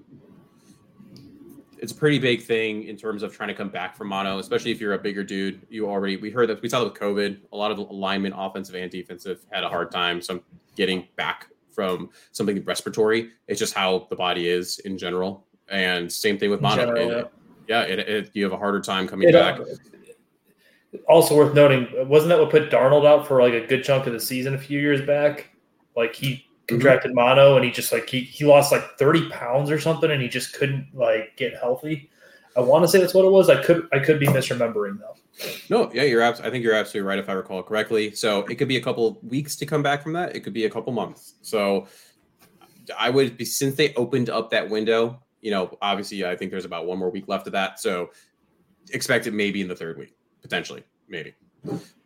it's 1.79 1.93
a 1.93 1.95
pretty 1.95 2.19
big 2.19 2.43
thing 2.43 2.85
in 2.85 2.97
terms 2.97 3.23
of 3.23 3.35
trying 3.35 3.49
to 3.49 3.55
come 3.55 3.69
back 3.71 3.97
from 3.97 4.09
mono, 4.09 4.39
especially 4.39 4.71
if 4.73 4.81
you're 4.81 4.93
a 4.95 4.99
bigger 4.99 5.25
dude. 5.25 5.61
You 5.71 5.89
already 5.89 6.17
we 6.17 6.31
heard 6.31 6.49
that 6.51 6.61
we 6.61 6.69
saw 6.69 6.81
that 6.85 6.93
with 6.93 7.01
COVID. 7.01 7.39
A 7.53 7.57
lot 7.57 7.71
of 7.71 7.79
alignment, 7.79 8.35
offensive 8.37 8.75
and 8.75 8.91
defensive, 8.91 9.45
had 9.51 9.65
a 9.65 9.69
hard 9.69 9.91
time. 9.91 10.21
Some 10.21 10.43
getting 10.77 11.09
back 11.17 11.49
from 11.75 12.11
something 12.33 12.63
respiratory. 12.65 13.31
It's 13.47 13.59
just 13.59 13.75
how 13.75 14.07
the 14.11 14.17
body 14.17 14.49
is 14.49 14.81
in 14.81 14.99
general. 14.99 15.47
And 15.71 16.11
same 16.13 16.39
thing 16.39 16.51
with 16.51 16.61
mono. 16.61 16.77
general, 16.87 17.11
It- 17.11 17.33
yeah, 17.69 17.83
it, 17.83 17.99
it, 17.99 18.31
you 18.33 18.43
have 18.45 18.53
a 18.53 18.57
harder 18.57 18.81
time 18.81 19.07
coming 19.07 19.29
It, 19.29 19.33
back. 19.33 19.61
Also 21.09 21.37
worth 21.37 21.55
noting, 21.55 21.89
wasn't 22.09 22.31
that 22.31 22.39
what 22.39 22.51
put 22.51 22.71
Darnold 22.71 23.07
out 23.07 23.27
for 23.27 23.43
like 23.43 23.55
a 23.55 23.67
good 23.67 23.85
chunk 23.85 24.07
of 24.07 24.13
the 24.13 24.21
season 24.21 24.55
a 24.55 24.59
few 24.59 24.81
years 24.81 25.05
back? 25.05 25.51
Like 25.97 26.15
he 26.15 26.35
mm-hmm. 26.35 26.77
contracted 26.77 27.15
mono 27.15 27.57
and 27.57 27.65
he 27.65 27.71
just 27.71 27.93
like 27.93 28.09
he, 28.09 28.21
he 28.21 28.45
lost 28.45 28.73
like 28.73 28.99
30 28.99 29.29
pounds 29.31 29.71
or 29.71 29.79
something 29.79 30.11
and 30.11 30.23
he 30.23 30.29
just 30.29 30.55
couldn't 30.55 30.89
like 30.95 31.37
get 31.37 31.57
healthy. 31.57 32.11
I 32.57 32.61
want 32.61 32.85
to 32.85 32.89
say 32.89 33.01
that's 33.01 33.15
what 33.15 33.25
it 33.25 33.31
was. 33.31 33.49
I 33.49 33.63
could 33.63 33.87
I 33.93 34.01
could 34.01 34.19
be 34.19 34.27
misremembering 34.27 34.99
though. 34.99 35.15
No, 35.71 35.93
yeah, 35.93 36.03
you're 36.03 36.23
abs- 36.23 36.41
I 36.41 36.51
think 36.51 36.65
you're 36.65 36.75
absolutely 36.75 37.07
right 37.07 37.19
if 37.19 37.29
I 37.29 37.33
recall 37.33 37.63
correctly. 37.63 38.15
So 38.15 38.41
it 38.47 38.57
could 38.57 38.67
be 38.67 38.77
a 38.77 38.81
couple 38.81 39.21
weeks 39.23 39.55
to 39.57 39.67
come 39.67 39.83
back 39.83 40.03
from 40.03 40.13
that. 40.15 40.35
It 40.35 40.41
could 40.41 40.53
be 40.53 40.65
a 40.65 40.71
couple 40.71 40.93
months. 40.93 41.35
So 41.43 41.87
I 42.99 43.11
would 43.11 43.37
be 43.37 43.45
since 43.45 43.77
they 43.77 43.95
opened 43.95 44.31
up 44.31 44.51
that 44.51 44.69
window. 44.69 45.23
You 45.41 45.53
know, 45.53 45.79
obviously, 45.81 46.25
I 46.27 46.35
think 46.35 46.51
there's 46.51 46.65
about 46.65 46.87
one 46.87 46.99
more 46.99 47.11
week 47.11 47.29
left 47.29 47.47
of 47.47 47.53
that. 47.53 47.79
So 47.79 48.11
expect 48.93 49.27
it 49.27 49.35
maybe 49.35 49.61
in 49.61 49.69
the 49.69 49.77
third 49.77 49.99
week, 49.99 50.17
potentially, 50.43 50.85
maybe. 51.09 51.35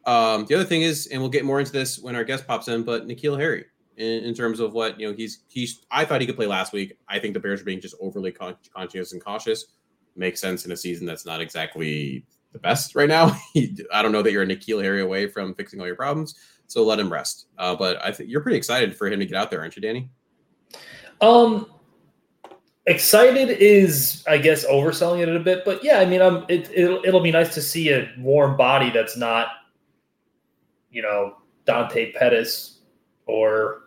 Um, 0.05 0.47
the 0.47 0.55
other 0.55 0.65
thing 0.65 0.83
is, 0.83 1.07
and 1.09 1.21
we'll 1.21 1.31
get 1.31 1.45
more 1.45 1.61
into 1.61 1.73
this 1.73 1.99
when 1.99 2.17
our 2.17 2.25
guest 2.25 2.47
pops 2.47 2.69
in, 2.69 2.83
but 2.83 3.07
N'Keal 3.07 3.39
Harry, 3.39 3.65
in, 3.97 4.25
in 4.25 4.35
terms 4.35 4.61
of 4.61 4.73
what 4.73 4.99
you 4.99 5.09
know, 5.09 5.15
he's 5.15 5.45
he's. 5.49 5.85
I 5.91 6.05
thought 6.05 6.21
he 6.21 6.27
could 6.27 6.37
play 6.37 6.47
last 6.47 6.73
week. 6.73 6.99
I 7.09 7.19
think 7.19 7.35
the 7.35 7.41
Bears 7.41 7.61
are 7.61 7.65
being 7.65 7.81
just 7.81 7.95
overly 8.01 8.33
con- 8.33 8.57
conscious 8.75 9.13
and 9.13 9.23
cautious. 9.23 9.67
Makes 10.17 10.41
sense 10.41 10.67
in 10.67 10.73
a 10.73 10.77
season 10.77 11.07
that's 11.07 11.25
not 11.25 11.41
exactly 11.41 12.27
the 12.53 12.59
best 12.59 12.95
right 12.95 13.09
now. 13.09 13.37
I 13.93 14.03
don't 14.03 14.13
know 14.13 14.23
that 14.23 14.33
you're 14.33 14.43
a 14.43 14.47
N'Keal 14.47 14.83
Harry 14.83 15.03
away 15.03 15.29
from 15.29 15.55
fixing 15.55 15.81
all 15.81 15.87
your 15.87 15.97
problems, 15.97 16.35
so 16.67 16.85
let 16.85 16.99
him 16.99 17.13
rest. 17.13 17.47
Uh, 17.59 17.75
but 17.75 18.03
I 18.05 18.13
think 18.13 18.29
you're 18.31 18.43
pretty 18.43 18.59
excited 18.59 18.97
for 18.97 19.07
him 19.07 19.21
to 19.21 19.27
get 19.27 19.37
out 19.37 19.51
there, 19.51 19.61
aren't 19.61 19.77
you, 19.77 19.83
Danny? 19.83 20.11
Um, 21.21 21.67
excited 22.87 23.51
is 23.51 24.25
I 24.29 24.39
guess 24.39 24.65
overselling 24.67 25.21
it 25.21 25.35
a 25.35 25.41
bit, 25.41 25.65
but 25.65 25.83
yeah, 25.85 25.99
I 25.99 26.05
mean, 26.05 26.21
I'm 26.21 26.45
it, 26.49 26.71
it'll 26.75 27.03
it'll 27.05 27.21
be 27.21 27.31
nice 27.31 27.55
to 27.55 27.63
see 27.63 27.91
a 27.91 28.13
warm 28.19 28.57
body 28.57 28.91
that's 28.91 29.17
not, 29.17 29.49
you 30.91 31.03
know, 31.03 31.37
Dante 31.65 32.13
Pettis 32.13 32.81
or 33.27 33.83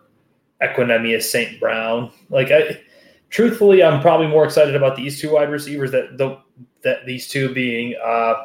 Equanimeous 0.62 1.24
St. 1.24 1.60
Brown. 1.60 2.12
Like, 2.30 2.52
I 2.52 2.82
truthfully, 3.30 3.84
I'm 3.84 4.02
probably 4.02 4.28
more 4.28 4.46
excited 4.46 4.76
about 4.76 4.96
these 4.96 5.20
two 5.20 5.34
wide 5.34 5.50
receivers 5.50 5.92
that 5.92 6.18
the 6.18 6.40
that 6.84 7.06
these 7.06 7.28
two 7.28 7.54
being 7.54 7.96
uh, 8.04 8.36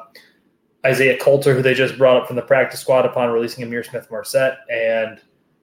Isaiah 0.85 1.19
Coulter, 1.19 1.55
who 1.55 1.63
they 1.63 1.75
just 1.75 1.99
brought 1.99 2.17
up 2.17 2.27
from 2.27 2.37
the 2.37 2.43
practice 2.43 2.81
squad 2.81 3.05
upon 3.05 3.31
releasing 3.31 3.65
Ihmir 3.65 3.89
Smith-Marsette, 3.89 4.59
and 4.71 5.21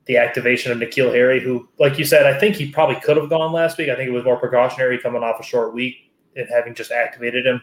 the 0.08 0.18
activation 0.18 0.72
of 0.72 0.78
N'Keal 0.78 1.14
Harry, 1.14 1.40
who, 1.40 1.68
like 1.80 2.00
you 2.00 2.06
said, 2.06 2.26
I 2.26 2.40
think 2.40 2.56
he 2.56 2.72
probably 2.72 2.96
could 3.02 3.18
have 3.18 3.30
gone 3.30 3.52
last 3.52 3.78
week. 3.78 3.90
I 3.90 3.96
think 3.96 4.08
it 4.08 4.14
was 4.14 4.24
more 4.24 4.38
precautionary 4.38 4.98
coming 5.00 5.22
off 5.22 5.40
a 5.40 5.44
short 5.44 5.74
week 5.74 6.12
and 6.36 6.48
having 6.50 6.74
just 6.74 6.92
activated 6.92 7.46
him. 7.46 7.62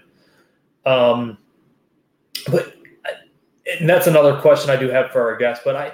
Um, 0.85 1.39
but 2.51 2.75
and 3.81 3.89
that's 3.89 4.07
another 4.07 4.39
question 4.41 4.71
I 4.71 4.77
do 4.77 4.89
have 4.89 5.11
for 5.11 5.23
our 5.23 5.37
guest. 5.37 5.63
But 5.65 5.77
I, 5.77 5.93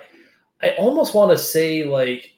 I 0.63 0.71
almost 0.71 1.15
want 1.15 1.31
to 1.31 1.39
say 1.39 1.85
like 1.85 2.33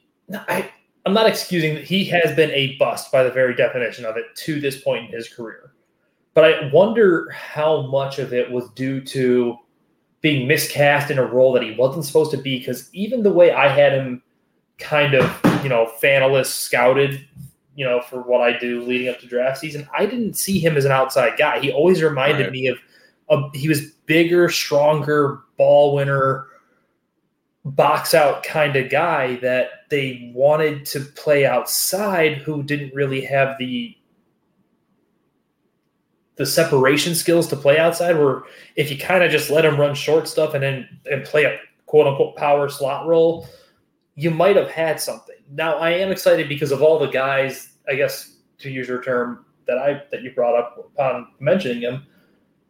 I, 0.49 0.71
I'm 1.07 1.15
not 1.15 1.27
excusing 1.27 1.75
that 1.75 1.85
he 1.85 2.05
has 2.07 2.35
been 2.37 2.51
a 2.51 2.77
bust 2.77 3.11
by 3.11 3.23
the 3.23 3.31
very 3.31 3.55
definition 3.55 4.05
of 4.05 4.17
it 4.17 4.25
to 4.37 4.61
this 4.61 4.81
point 4.83 5.07
in 5.07 5.13
his 5.13 5.29
career. 5.29 5.73
But 6.35 6.45
I 6.45 6.71
wonder 6.73 7.31
how 7.31 7.87
much 7.87 8.19
of 8.19 8.33
it 8.33 8.51
was 8.51 8.71
due 8.71 9.01
to 9.01 9.59
being 10.23 10.49
miscast 10.49 11.11
in 11.11 11.19
a 11.19 11.25
role 11.25 11.53
that 11.53 11.63
he 11.63 11.73
wasn't 11.73 12.05
supposed 12.05 12.31
to 12.31 12.39
be. 12.39 12.59
Because 12.59 12.89
even 12.95 13.23
the 13.23 13.33
way 13.33 13.53
I 13.53 13.69
had 13.69 13.93
him 13.93 14.23
kind 14.79 15.15
of, 15.15 15.31
you 15.63 15.69
know, 15.69 15.93
fanalist 16.03 16.47
scouted, 16.47 17.27
you 17.75 17.85
know, 17.85 18.01
for 18.01 18.23
what 18.23 18.41
I 18.41 18.59
do 18.59 18.83
leading 18.83 19.09
up 19.09 19.21
to 19.21 19.27
draft 19.27 19.59
season, 19.59 19.87
I 19.97 20.07
didn't 20.07 20.35
see 20.35 20.59
him 20.59 20.77
as 20.77 20.85
an 20.85 20.93
outside 20.93 21.37
guy. 21.37 21.61
He 21.61 21.71
always 21.71 22.03
reminded 22.03 22.45
right. 22.45 22.53
me 22.53 22.67
of, 22.69 22.79
of, 23.29 23.55
he 23.55 23.69
was 23.69 23.91
bigger, 24.07 24.49
stronger, 24.49 25.41
ball 25.59 25.95
winner, 25.95 26.47
box 27.65 28.15
out 28.15 28.43
kind 28.43 28.77
of 28.77 28.91
guy 28.91 29.37
that 29.37 29.71
they 29.91 30.33
wanted 30.35 30.85
to 30.87 31.01
play 31.01 31.47
outside 31.47 32.39
who 32.39 32.63
didn't 32.63 32.95
really 32.95 33.21
have 33.21 33.57
the 33.59 33.97
the 36.43 36.47
separation 36.47 37.15
skills 37.15 37.47
to 37.47 37.55
play 37.55 37.79
outside 37.79 38.19
where 38.19 38.43
if 38.75 38.91
you 38.91 38.99
kind 38.99 39.23
of 39.23 39.31
just 39.31 39.49
let 39.49 39.65
him 39.65 39.79
run 39.79 39.95
short 39.95 40.27
stuff 40.27 40.55
and 40.55 40.63
then 40.65 40.89
and 41.09 41.25
play 41.25 41.45
a 41.45 41.57
quote 41.87 42.09
unquote 42.09 42.35
power 42.35 42.69
slot 42.69 43.07
role, 43.07 43.47
you 44.17 44.29
might 44.29 44.57
have 44.57 44.69
had 44.69 45.01
something. 45.01 45.37
Now 45.53 45.77
I 45.77 45.91
am 45.91 46.11
excited 46.11 46.49
because 46.49 46.73
of 46.73 46.83
all 46.83 46.99
the 46.99 47.07
guys, 47.07 47.75
I 47.89 47.95
guess 47.95 48.39
to 48.59 48.71
use 48.71 48.89
your 48.89 49.01
term 49.05 49.45
that 49.69 49.79
I 49.79 50.03
that 50.11 50.23
you 50.23 50.33
brought 50.33 50.59
up 50.59 50.79
upon 50.79 51.29
mentioning 51.39 51.81
him, 51.81 52.05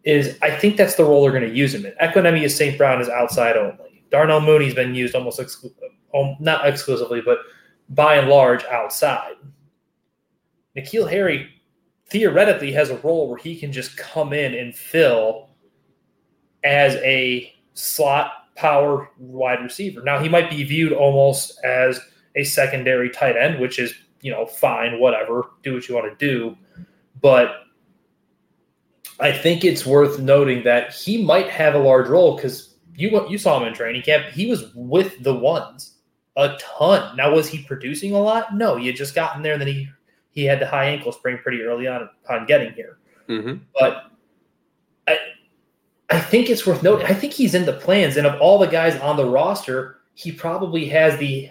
is 0.04 0.36
I 0.42 0.50
think 0.50 0.76
that's 0.76 0.96
the 0.96 1.04
role 1.04 1.22
they're 1.22 1.32
going 1.32 1.50
to 1.50 1.56
use 1.56 1.74
him 1.74 1.86
in. 1.86 1.94
Equanimeous 1.94 2.50
St. 2.50 2.76
Brown 2.76 3.00
is 3.00 3.08
outside 3.08 3.56
only. 3.56 4.04
Darnell 4.10 4.42
Mooney's 4.42 4.74
been 4.74 4.94
used 4.94 5.14
almost 5.14 5.40
exclu- 5.40 5.72
um, 6.14 6.36
not 6.40 6.68
exclusively, 6.68 7.22
but 7.24 7.38
by 7.88 8.16
and 8.16 8.28
large 8.28 8.64
outside. 8.64 9.36
N'Keal 10.76 11.08
Harry 11.10 11.48
theoretically 12.12 12.70
has 12.72 12.90
a 12.90 12.98
role 12.98 13.28
where 13.28 13.38
he 13.38 13.58
can 13.58 13.72
just 13.72 13.96
come 13.96 14.34
in 14.34 14.54
and 14.54 14.76
fill 14.76 15.48
as 16.62 16.94
a 16.96 17.50
slot 17.72 18.54
power 18.54 19.08
wide 19.18 19.62
receiver. 19.62 20.02
Now 20.02 20.18
he 20.20 20.28
might 20.28 20.50
be 20.50 20.62
viewed 20.62 20.92
almost 20.92 21.58
as 21.64 21.98
a 22.36 22.44
secondary 22.44 23.08
tight 23.08 23.36
end, 23.36 23.58
which 23.58 23.78
is 23.78 23.94
you 24.20 24.30
know 24.30 24.44
fine, 24.44 25.00
whatever, 25.00 25.50
do 25.62 25.72
what 25.74 25.88
you 25.88 25.94
want 25.94 26.18
to 26.18 26.26
do, 26.26 26.56
but 27.20 27.62
I 29.18 29.32
think 29.32 29.64
it's 29.64 29.86
worth 29.86 30.18
noting 30.18 30.64
that 30.64 30.92
he 30.92 31.24
might 31.24 31.48
have 31.48 31.74
a 31.74 31.78
large 31.78 32.08
role 32.08 32.36
because 32.36 32.76
you 32.94 33.26
you 33.28 33.38
saw 33.38 33.58
him 33.58 33.68
in 33.68 33.74
training 33.74 34.02
camp. 34.02 34.26
He 34.26 34.46
was 34.46 34.70
with 34.74 35.22
the 35.22 35.34
ones 35.34 35.96
a 36.36 36.56
ton. 36.58 37.16
Now 37.16 37.34
was 37.34 37.48
he 37.48 37.62
producing 37.62 38.12
a 38.14 38.18
lot? 38.18 38.54
No, 38.54 38.76
he 38.76 38.86
had 38.86 38.96
just 38.96 39.14
gotten 39.14 39.42
there 39.42 39.54
and 39.54 39.62
then 39.62 39.68
he 39.68 39.88
he 40.32 40.44
had 40.44 40.60
the 40.60 40.66
high 40.66 40.86
ankle 40.86 41.12
sprain 41.12 41.38
pretty 41.38 41.62
early 41.62 41.86
on 41.86 42.08
upon 42.24 42.46
getting 42.46 42.72
here. 42.72 42.98
Mm-hmm. 43.28 43.62
But 43.78 44.10
I, 45.06 45.18
I 46.10 46.20
think 46.20 46.50
it's 46.50 46.66
worth 46.66 46.82
noting. 46.82 47.06
I 47.06 47.14
think 47.14 47.32
he's 47.32 47.54
in 47.54 47.64
the 47.64 47.74
plans, 47.74 48.16
and 48.16 48.26
of 48.26 48.40
all 48.40 48.58
the 48.58 48.66
guys 48.66 48.98
on 49.00 49.16
the 49.16 49.28
roster, 49.28 50.00
he 50.14 50.32
probably 50.32 50.86
has 50.86 51.18
the 51.18 51.50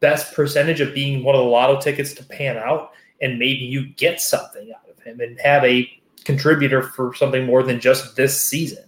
best 0.00 0.34
percentage 0.34 0.80
of 0.80 0.92
being 0.94 1.22
one 1.22 1.34
of 1.34 1.40
the 1.40 1.48
lotto 1.48 1.80
tickets 1.80 2.12
to 2.14 2.24
pan 2.24 2.56
out, 2.56 2.92
and 3.20 3.38
maybe 3.38 3.60
you 3.60 3.86
get 3.94 4.20
something 4.20 4.72
out 4.72 4.90
of 4.90 5.02
him 5.02 5.20
and 5.20 5.38
have 5.40 5.64
a 5.64 5.88
contributor 6.24 6.82
for 6.82 7.14
something 7.14 7.46
more 7.46 7.62
than 7.62 7.80
just 7.80 8.16
this 8.16 8.40
season. 8.44 8.84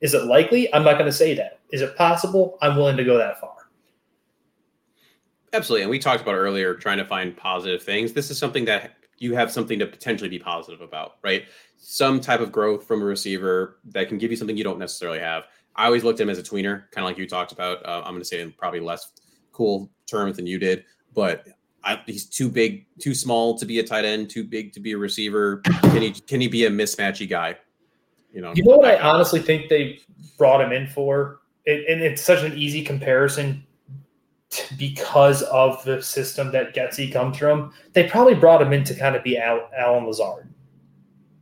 Is 0.00 0.14
it 0.14 0.24
likely? 0.24 0.72
I'm 0.74 0.84
not 0.84 0.94
going 0.94 1.06
to 1.06 1.12
say 1.12 1.34
that. 1.34 1.60
Is 1.70 1.80
it 1.80 1.96
possible? 1.96 2.58
I'm 2.60 2.76
willing 2.76 2.96
to 2.96 3.04
go 3.04 3.16
that 3.18 3.40
far. 3.40 3.54
Absolutely. 5.52 5.82
And 5.82 5.90
we 5.90 5.98
talked 5.98 6.22
about 6.22 6.34
earlier 6.34 6.74
trying 6.74 6.98
to 6.98 7.04
find 7.04 7.36
positive 7.36 7.82
things. 7.82 8.12
This 8.12 8.30
is 8.30 8.38
something 8.38 8.64
that 8.64 8.92
you 9.18 9.34
have 9.34 9.52
something 9.52 9.78
to 9.78 9.86
potentially 9.86 10.30
be 10.30 10.38
positive 10.38 10.80
about, 10.80 11.16
right? 11.22 11.44
Some 11.76 12.20
type 12.20 12.40
of 12.40 12.50
growth 12.50 12.86
from 12.86 13.02
a 13.02 13.04
receiver 13.04 13.78
that 13.86 14.08
can 14.08 14.18
give 14.18 14.30
you 14.30 14.36
something 14.36 14.56
you 14.56 14.64
don't 14.64 14.78
necessarily 14.78 15.18
have. 15.18 15.44
I 15.76 15.86
always 15.86 16.04
looked 16.04 16.20
at 16.20 16.24
him 16.24 16.30
as 16.30 16.38
a 16.38 16.42
tweener, 16.42 16.90
kind 16.90 17.04
of 17.04 17.10
like 17.10 17.18
you 17.18 17.28
talked 17.28 17.52
about. 17.52 17.84
Uh, 17.86 18.02
I'm 18.04 18.12
going 18.12 18.20
to 18.20 18.24
say 18.24 18.40
in 18.40 18.52
probably 18.52 18.80
less 18.80 19.12
cool 19.52 19.90
terms 20.06 20.36
than 20.36 20.46
you 20.46 20.58
did, 20.58 20.84
but 21.14 21.46
I, 21.84 22.00
he's 22.06 22.26
too 22.26 22.48
big, 22.48 22.86
too 22.98 23.14
small 23.14 23.58
to 23.58 23.66
be 23.66 23.78
a 23.78 23.82
tight 23.82 24.04
end, 24.04 24.30
too 24.30 24.44
big 24.44 24.72
to 24.72 24.80
be 24.80 24.92
a 24.92 24.98
receiver. 24.98 25.58
Can 25.58 26.02
he 26.02 26.12
can 26.12 26.40
he 26.40 26.48
be 26.48 26.66
a 26.66 26.70
mismatchy 26.70 27.28
guy? 27.28 27.56
You 28.32 28.40
know. 28.40 28.52
You 28.54 28.64
know 28.64 28.76
what 28.76 28.86
I 28.86 28.98
honestly 28.98 29.40
think 29.40 29.68
they 29.68 30.00
brought 30.38 30.60
him 30.60 30.72
in 30.72 30.86
for, 30.86 31.40
it, 31.64 31.88
and 31.88 32.00
it's 32.02 32.22
such 32.22 32.42
an 32.42 32.56
easy 32.56 32.82
comparison 32.84 33.66
because 34.78 35.42
of 35.42 35.82
the 35.84 36.02
system 36.02 36.52
that 36.52 36.74
Getsy 36.74 37.12
comes 37.12 37.38
from, 37.38 37.72
they 37.92 38.08
probably 38.08 38.34
brought 38.34 38.62
him 38.62 38.72
in 38.72 38.84
to 38.84 38.94
kind 38.94 39.16
of 39.16 39.22
be 39.22 39.38
Al- 39.38 39.70
Allen 39.76 40.06
Lazard. 40.06 40.48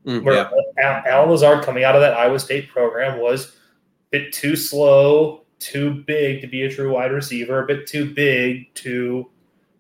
Mm, 0.07 0.25
where 0.25 0.49
yeah. 0.79 1.03
Allen 1.07 1.31
Lazard 1.31 1.65
coming 1.65 1.85
out 1.85 1.95
of 1.95 2.01
that 2.01 2.15
Iowa 2.15 2.39
State 2.39 2.69
program 2.69 3.21
was 3.21 3.49
a 3.49 3.51
bit 4.11 4.33
too 4.33 4.57
slow, 4.57 5.45
too 5.59 6.03
big 6.07 6.41
to 6.41 6.47
be 6.47 6.63
a 6.63 6.71
true 6.71 6.93
wide 6.93 7.13
receiver, 7.13 7.63
a 7.63 7.67
bit 7.67 7.87
too 7.87 8.13
big 8.15 8.73
to, 8.75 9.31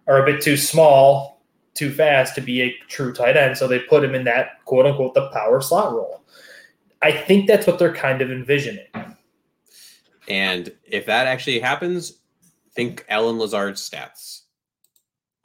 or 0.06 0.18
a 0.18 0.26
bit 0.26 0.42
too 0.42 0.56
small, 0.56 1.42
too 1.74 1.90
fast 1.90 2.34
to 2.34 2.42
be 2.42 2.62
a 2.62 2.74
true 2.88 3.14
tight 3.14 3.36
end. 3.36 3.56
So 3.56 3.66
they 3.66 3.78
put 3.78 4.04
him 4.04 4.14
in 4.14 4.24
that 4.24 4.62
quote 4.66 4.86
unquote 4.86 5.14
the 5.14 5.30
power 5.30 5.60
slot 5.60 5.92
role. 5.92 6.22
I 7.00 7.12
think 7.12 7.46
that's 7.46 7.66
what 7.66 7.78
they're 7.78 7.94
kind 7.94 8.20
of 8.20 8.30
envisioning. 8.30 8.86
And 10.28 10.72
if 10.84 11.06
that 11.06 11.26
actually 11.26 11.60
happens, 11.60 12.19
think 12.74 13.04
Allen 13.08 13.38
Lazard's 13.38 13.88
stats. 13.88 14.42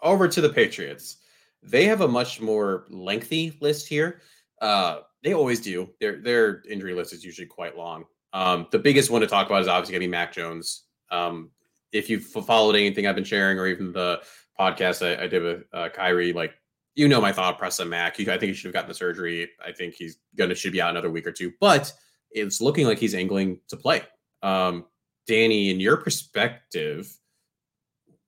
Over 0.01 0.27
to 0.27 0.41
the 0.41 0.49
Patriots. 0.49 1.17
They 1.63 1.85
have 1.85 2.01
a 2.01 2.07
much 2.07 2.39
more 2.39 2.85
lengthy 2.89 3.57
list 3.59 3.87
here. 3.87 4.21
Uh, 4.61 4.99
they 5.23 5.33
always 5.33 5.59
do. 5.59 5.89
Their 5.99 6.21
their 6.21 6.61
injury 6.69 6.93
list 6.93 7.13
is 7.13 7.25
usually 7.25 7.47
quite 7.47 7.75
long. 7.75 8.05
Um, 8.33 8.67
the 8.71 8.79
biggest 8.79 9.09
one 9.09 9.21
to 9.21 9.27
talk 9.27 9.47
about 9.47 9.61
is 9.61 9.67
obviously 9.67 9.93
going 9.93 10.01
to 10.01 10.07
be 10.07 10.11
Mac 10.11 10.33
Jones. 10.33 10.83
Um, 11.09 11.49
if 11.91 12.09
you've 12.09 12.25
followed 12.25 12.75
anything 12.75 13.07
I've 13.07 13.15
been 13.15 13.23
sharing, 13.23 13.57
or 13.57 13.67
even 13.67 13.91
the 13.91 14.21
podcast 14.59 15.05
I, 15.05 15.23
I 15.23 15.27
did 15.27 15.41
with 15.41 15.63
uh, 15.73 15.89
Khari, 15.95 16.35
like 16.35 16.53
you 16.93 17.07
know 17.07 17.21
my 17.21 17.31
thought 17.31 17.57
process 17.57 17.79
on 17.79 17.89
Mac. 17.89 18.19
I 18.19 18.37
think 18.37 18.41
he 18.43 18.53
should 18.53 18.67
have 18.67 18.73
gotten 18.73 18.89
the 18.89 18.93
surgery. 18.93 19.49
I 19.65 19.71
think 19.71 19.95
he's 19.95 20.17
gonna 20.35 20.53
should 20.53 20.73
be 20.73 20.81
out 20.81 20.91
another 20.91 21.09
week 21.09 21.25
or 21.25 21.31
two, 21.31 21.53
but 21.59 21.91
it's 22.31 22.61
looking 22.61 22.85
like 22.85 22.99
he's 22.99 23.15
angling 23.15 23.59
to 23.69 23.77
play. 23.77 24.03
Um, 24.43 24.85
Danny, 25.27 25.69
in 25.69 25.79
your 25.79 25.97
perspective, 25.97 27.11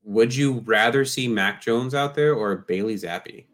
would 0.03 0.33
you 0.33 0.59
rather 0.65 1.05
see 1.05 1.27
Mac 1.27 1.61
Jones 1.61 1.93
out 1.93 2.15
there 2.15 2.33
or 2.33 2.57
Bailey 2.67 2.95
Zappe? 2.95 3.45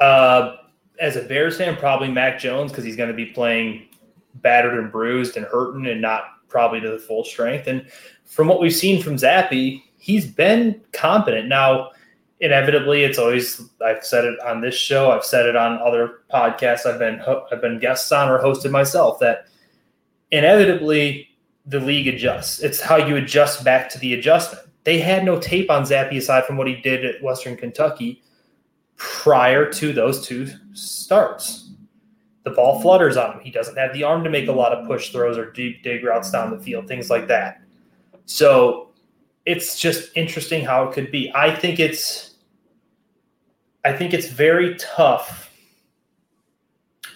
Uh, 0.00 0.56
as 1.00 1.16
a 1.16 1.22
Bears 1.22 1.58
fan, 1.58 1.76
probably 1.76 2.08
Mac 2.08 2.38
Jones 2.38 2.72
because 2.72 2.84
he's 2.84 2.96
going 2.96 3.10
to 3.10 3.14
be 3.14 3.26
playing 3.26 3.88
battered 4.36 4.78
and 4.78 4.90
bruised 4.90 5.36
and 5.36 5.46
hurting 5.46 5.86
and 5.86 6.00
not 6.00 6.24
probably 6.48 6.80
to 6.80 6.90
the 6.90 6.98
full 6.98 7.24
strength. 7.24 7.66
And 7.66 7.88
from 8.24 8.48
what 8.48 8.60
we've 8.60 8.74
seen 8.74 9.02
from 9.02 9.16
Zappe, 9.16 9.82
he's 9.98 10.26
been 10.26 10.80
competent. 10.92 11.48
Now, 11.48 11.90
inevitably, 12.40 13.04
it's 13.04 13.18
always 13.18 13.62
I've 13.84 14.04
said 14.04 14.24
it 14.24 14.38
on 14.40 14.60
this 14.60 14.74
show, 14.74 15.10
I've 15.10 15.24
said 15.24 15.46
it 15.46 15.56
on 15.56 15.78
other 15.78 16.20
podcasts 16.32 16.86
I've 16.86 16.98
been 16.98 17.20
I've 17.52 17.60
been 17.60 17.78
guests 17.78 18.10
on 18.12 18.28
or 18.28 18.38
hosted 18.38 18.70
myself 18.70 19.18
that 19.20 19.46
inevitably 20.30 21.27
the 21.68 21.80
league 21.80 22.08
adjusts. 22.08 22.60
It's 22.60 22.80
how 22.80 22.96
you 22.96 23.16
adjust 23.16 23.62
back 23.62 23.90
to 23.90 23.98
the 23.98 24.14
adjustment. 24.14 24.66
They 24.84 24.98
had 24.98 25.24
no 25.24 25.38
tape 25.38 25.70
on 25.70 25.82
Zappe 25.82 26.16
aside 26.16 26.44
from 26.46 26.56
what 26.56 26.66
he 26.66 26.76
did 26.76 27.04
at 27.04 27.22
Western 27.22 27.56
Kentucky 27.56 28.22
prior 28.96 29.70
to 29.72 29.92
those 29.92 30.26
two 30.26 30.48
starts. 30.72 31.70
The 32.44 32.50
ball 32.50 32.80
flutters 32.80 33.18
on 33.18 33.34
him. 33.34 33.40
He 33.40 33.50
doesn't 33.50 33.76
have 33.76 33.92
the 33.92 34.02
arm 34.02 34.24
to 34.24 34.30
make 34.30 34.48
a 34.48 34.52
lot 34.52 34.72
of 34.72 34.86
push 34.86 35.10
throws 35.10 35.36
or 35.36 35.50
deep 35.50 35.82
dig 35.82 36.02
routes 36.02 36.30
down 36.30 36.50
the 36.50 36.58
field, 36.58 36.88
things 36.88 37.10
like 37.10 37.28
that. 37.28 37.60
So 38.24 38.88
it's 39.44 39.78
just 39.78 40.10
interesting 40.16 40.64
how 40.64 40.88
it 40.88 40.94
could 40.94 41.10
be. 41.10 41.30
I 41.34 41.54
think 41.54 41.78
it's 41.78 42.36
I 43.84 43.92
think 43.92 44.14
it's 44.14 44.28
very 44.28 44.74
tough 44.76 45.50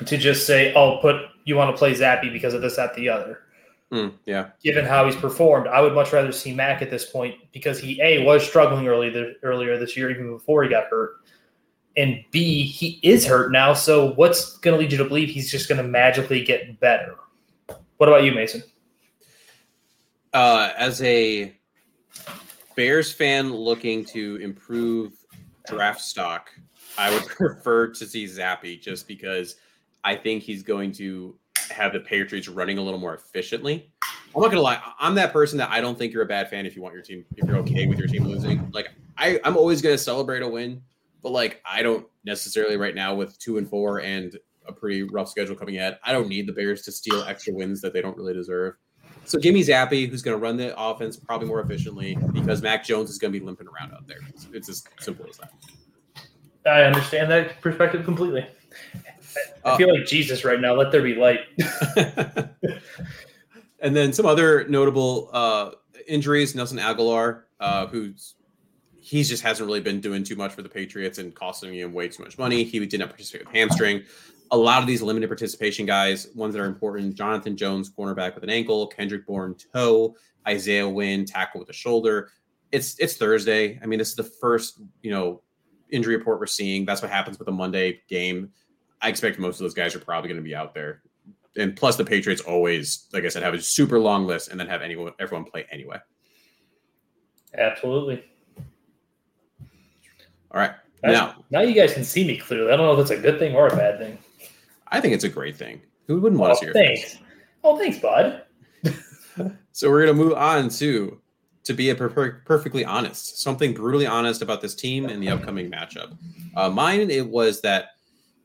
to 0.04 0.16
just 0.18 0.46
say, 0.46 0.74
"Oh, 0.74 0.98
put 1.00 1.22
you 1.44 1.56
want 1.56 1.74
to 1.74 1.78
play 1.78 1.94
Zappe 1.94 2.30
because 2.32 2.52
of 2.52 2.60
this, 2.60 2.76
that, 2.76 2.94
the 2.94 3.08
other." 3.08 3.40
Mm, 3.92 4.14
yeah. 4.24 4.50
Given 4.64 4.86
how 4.86 5.04
he's 5.04 5.16
performed, 5.16 5.66
I 5.66 5.82
would 5.82 5.92
much 5.92 6.14
rather 6.14 6.32
see 6.32 6.54
Mac 6.54 6.80
at 6.80 6.90
this 6.90 7.04
point 7.04 7.36
because 7.52 7.78
he 7.78 8.00
a 8.00 8.24
was 8.24 8.42
struggling 8.42 8.88
early 8.88 9.10
the, 9.10 9.34
earlier 9.42 9.78
this 9.78 9.96
year, 9.96 10.10
even 10.10 10.32
before 10.32 10.64
he 10.64 10.70
got 10.70 10.84
hurt, 10.86 11.16
and 11.98 12.24
b 12.30 12.62
he 12.64 12.98
is 13.02 13.26
hurt 13.26 13.52
now. 13.52 13.74
So 13.74 14.12
what's 14.14 14.56
going 14.58 14.74
to 14.74 14.80
lead 14.80 14.92
you 14.92 14.98
to 14.98 15.04
believe 15.04 15.28
he's 15.28 15.50
just 15.50 15.68
going 15.68 15.76
to 15.76 15.86
magically 15.86 16.42
get 16.42 16.80
better? 16.80 17.16
What 17.98 18.08
about 18.08 18.24
you, 18.24 18.32
Mason? 18.32 18.62
Uh, 20.32 20.70
as 20.78 21.02
a 21.02 21.54
Bears 22.74 23.12
fan 23.12 23.52
looking 23.52 24.06
to 24.06 24.36
improve 24.36 25.12
draft 25.68 26.00
stock, 26.00 26.48
I 26.96 27.12
would 27.12 27.26
prefer 27.26 27.88
to 27.88 28.06
see 28.06 28.24
Zappe 28.24 28.80
just 28.80 29.06
because 29.06 29.56
I 30.02 30.16
think 30.16 30.42
he's 30.42 30.62
going 30.62 30.92
to 30.92 31.36
have 31.70 31.92
the 31.92 32.00
Patriots 32.00 32.48
running 32.48 32.78
a 32.78 32.82
little 32.82 33.00
more 33.00 33.14
efficiently. 33.14 33.90
I'm 34.34 34.40
not 34.40 34.50
gonna 34.50 34.62
lie, 34.62 34.80
I'm 34.98 35.14
that 35.16 35.32
person 35.32 35.58
that 35.58 35.70
I 35.70 35.80
don't 35.80 35.98
think 35.98 36.12
you're 36.12 36.22
a 36.22 36.26
bad 36.26 36.48
fan 36.48 36.66
if 36.66 36.74
you 36.74 36.82
want 36.82 36.94
your 36.94 37.02
team, 37.02 37.24
if 37.36 37.46
you're 37.46 37.58
okay 37.58 37.86
with 37.86 37.98
your 37.98 38.08
team 38.08 38.24
losing. 38.24 38.70
Like 38.72 38.90
I, 39.18 39.40
I'm 39.44 39.56
always 39.56 39.82
gonna 39.82 39.98
celebrate 39.98 40.42
a 40.42 40.48
win, 40.48 40.82
but 41.22 41.32
like 41.32 41.60
I 41.64 41.82
don't 41.82 42.06
necessarily 42.24 42.76
right 42.76 42.94
now 42.94 43.14
with 43.14 43.38
two 43.38 43.58
and 43.58 43.68
four 43.68 44.00
and 44.00 44.38
a 44.66 44.72
pretty 44.72 45.02
rough 45.02 45.28
schedule 45.28 45.54
coming 45.54 45.76
ahead. 45.76 45.98
I 46.04 46.12
don't 46.12 46.28
need 46.28 46.46
the 46.46 46.52
Bears 46.52 46.82
to 46.82 46.92
steal 46.92 47.22
extra 47.22 47.52
wins 47.52 47.80
that 47.80 47.92
they 47.92 48.00
don't 48.00 48.16
really 48.16 48.34
deserve. 48.34 48.74
So 49.24 49.38
give 49.38 49.54
me 49.54 49.62
Zappe, 49.62 50.08
who's 50.08 50.22
going 50.22 50.36
to 50.36 50.42
run 50.42 50.56
the 50.56 50.78
offense 50.80 51.16
probably 51.16 51.46
more 51.46 51.60
efficiently 51.60 52.16
because 52.32 52.62
Mac 52.62 52.84
Jones 52.84 53.10
is 53.10 53.18
going 53.18 53.32
to 53.32 53.38
be 53.38 53.44
limping 53.44 53.68
around 53.68 53.92
out 53.92 54.06
there. 54.06 54.18
It's, 54.28 54.48
it's 54.52 54.68
as 54.68 54.84
simple 55.00 55.26
as 55.28 55.38
that. 55.38 55.52
I 56.66 56.82
understand 56.82 57.30
that 57.30 57.60
perspective 57.60 58.04
completely. 58.04 58.46
I 59.64 59.70
uh, 59.70 59.76
feel 59.76 59.92
like 59.94 60.06
Jesus 60.06 60.44
right 60.44 60.60
now. 60.60 60.74
Let 60.74 60.92
there 60.92 61.02
be 61.02 61.14
light. 61.14 61.40
and 63.80 63.94
then 63.94 64.12
some 64.12 64.26
other 64.26 64.66
notable 64.68 65.30
uh, 65.32 65.72
injuries: 66.06 66.54
Nelson 66.54 66.78
Agholor, 66.78 67.42
uh, 67.60 67.86
who's 67.86 68.34
he 68.98 69.22
just 69.24 69.42
hasn't 69.42 69.66
really 69.66 69.80
been 69.80 70.00
doing 70.00 70.22
too 70.22 70.36
much 70.36 70.52
for 70.52 70.62
the 70.62 70.68
Patriots 70.68 71.18
and 71.18 71.34
costing 71.34 71.74
him 71.74 71.92
way 71.92 72.08
too 72.08 72.22
much 72.22 72.38
money. 72.38 72.62
He 72.62 72.84
did 72.86 73.00
not 73.00 73.08
participate 73.08 73.46
with 73.46 73.54
hamstring. 73.54 74.04
A 74.52 74.56
lot 74.56 74.80
of 74.80 74.86
these 74.86 75.02
limited 75.02 75.28
participation 75.28 75.86
guys, 75.86 76.28
ones 76.34 76.54
that 76.54 76.60
are 76.60 76.66
important: 76.66 77.14
Jonathan 77.14 77.56
Jones, 77.56 77.90
cornerback 77.90 78.34
with 78.34 78.44
an 78.44 78.50
ankle; 78.50 78.86
Kendrick 78.86 79.26
Bourne, 79.26 79.56
toe; 79.72 80.14
Isaiah 80.46 80.88
Wynn, 80.88 81.24
tackle 81.24 81.60
with 81.60 81.70
a 81.70 81.74
shoulder. 81.74 82.30
It's 82.70 82.98
it's 82.98 83.16
Thursday. 83.16 83.78
I 83.82 83.86
mean, 83.86 83.98
this 83.98 84.10
is 84.10 84.16
the 84.16 84.24
first 84.24 84.80
you 85.02 85.10
know 85.10 85.42
injury 85.90 86.16
report 86.16 86.40
we're 86.40 86.46
seeing. 86.46 86.84
That's 86.84 87.02
what 87.02 87.10
happens 87.10 87.38
with 87.38 87.48
a 87.48 87.52
Monday 87.52 88.02
game. 88.08 88.50
I 89.02 89.08
expect 89.08 89.38
most 89.38 89.56
of 89.56 89.64
those 89.64 89.74
guys 89.74 89.94
are 89.94 89.98
probably 89.98 90.28
going 90.28 90.40
to 90.40 90.44
be 90.44 90.54
out 90.54 90.74
there. 90.74 91.02
And 91.56 91.76
plus, 91.76 91.96
the 91.96 92.04
Patriots 92.04 92.40
always, 92.40 93.08
like 93.12 93.24
I 93.24 93.28
said, 93.28 93.42
have 93.42 93.52
a 93.52 93.60
super 93.60 93.98
long 93.98 94.26
list 94.26 94.48
and 94.48 94.58
then 94.58 94.68
have 94.68 94.80
anyone, 94.80 95.12
everyone 95.18 95.44
play 95.44 95.66
anyway. 95.70 95.98
Absolutely. 97.58 98.24
All 100.50 100.60
right. 100.60 100.72
now, 101.02 101.44
now 101.50 101.60
you 101.60 101.74
guys 101.74 101.92
can 101.92 102.04
see 102.04 102.26
me 102.26 102.38
clearly. 102.38 102.72
I 102.72 102.76
don't 102.76 102.86
know 102.86 102.92
if 102.92 103.00
it's 103.00 103.10
a 103.10 103.20
good 103.20 103.38
thing 103.38 103.54
or 103.54 103.66
a 103.66 103.76
bad 103.76 103.98
thing. 103.98 104.18
I 104.88 105.00
think 105.00 105.14
it's 105.14 105.24
a 105.24 105.28
great 105.28 105.56
thing. 105.56 105.80
Who 106.06 106.20
wouldn't 106.20 106.40
want 106.40 106.52
oh, 106.52 106.54
to 106.54 106.58
see 106.60 106.66
your 106.66 106.74
thanks. 106.74 107.02
face? 107.02 107.18
Oh, 107.64 107.76
thanks, 107.78 107.98
bud. 107.98 108.42
so 109.72 109.90
we're 109.90 110.04
going 110.04 110.16
to 110.16 110.24
move 110.24 110.34
on 110.34 110.68
to 110.68 111.18
to 111.64 111.72
be 111.72 111.90
a 111.90 111.94
per- 111.94 112.42
perfectly 112.44 112.84
honest, 112.84 113.40
something 113.40 113.72
brutally 113.72 114.06
honest 114.06 114.42
about 114.42 114.60
this 114.60 114.74
team 114.74 115.06
and 115.06 115.22
the 115.22 115.28
upcoming 115.28 115.70
matchup. 115.70 116.16
Uh, 116.56 116.68
mine 116.68 117.08
it 117.08 117.26
was 117.26 117.60
that 117.60 117.90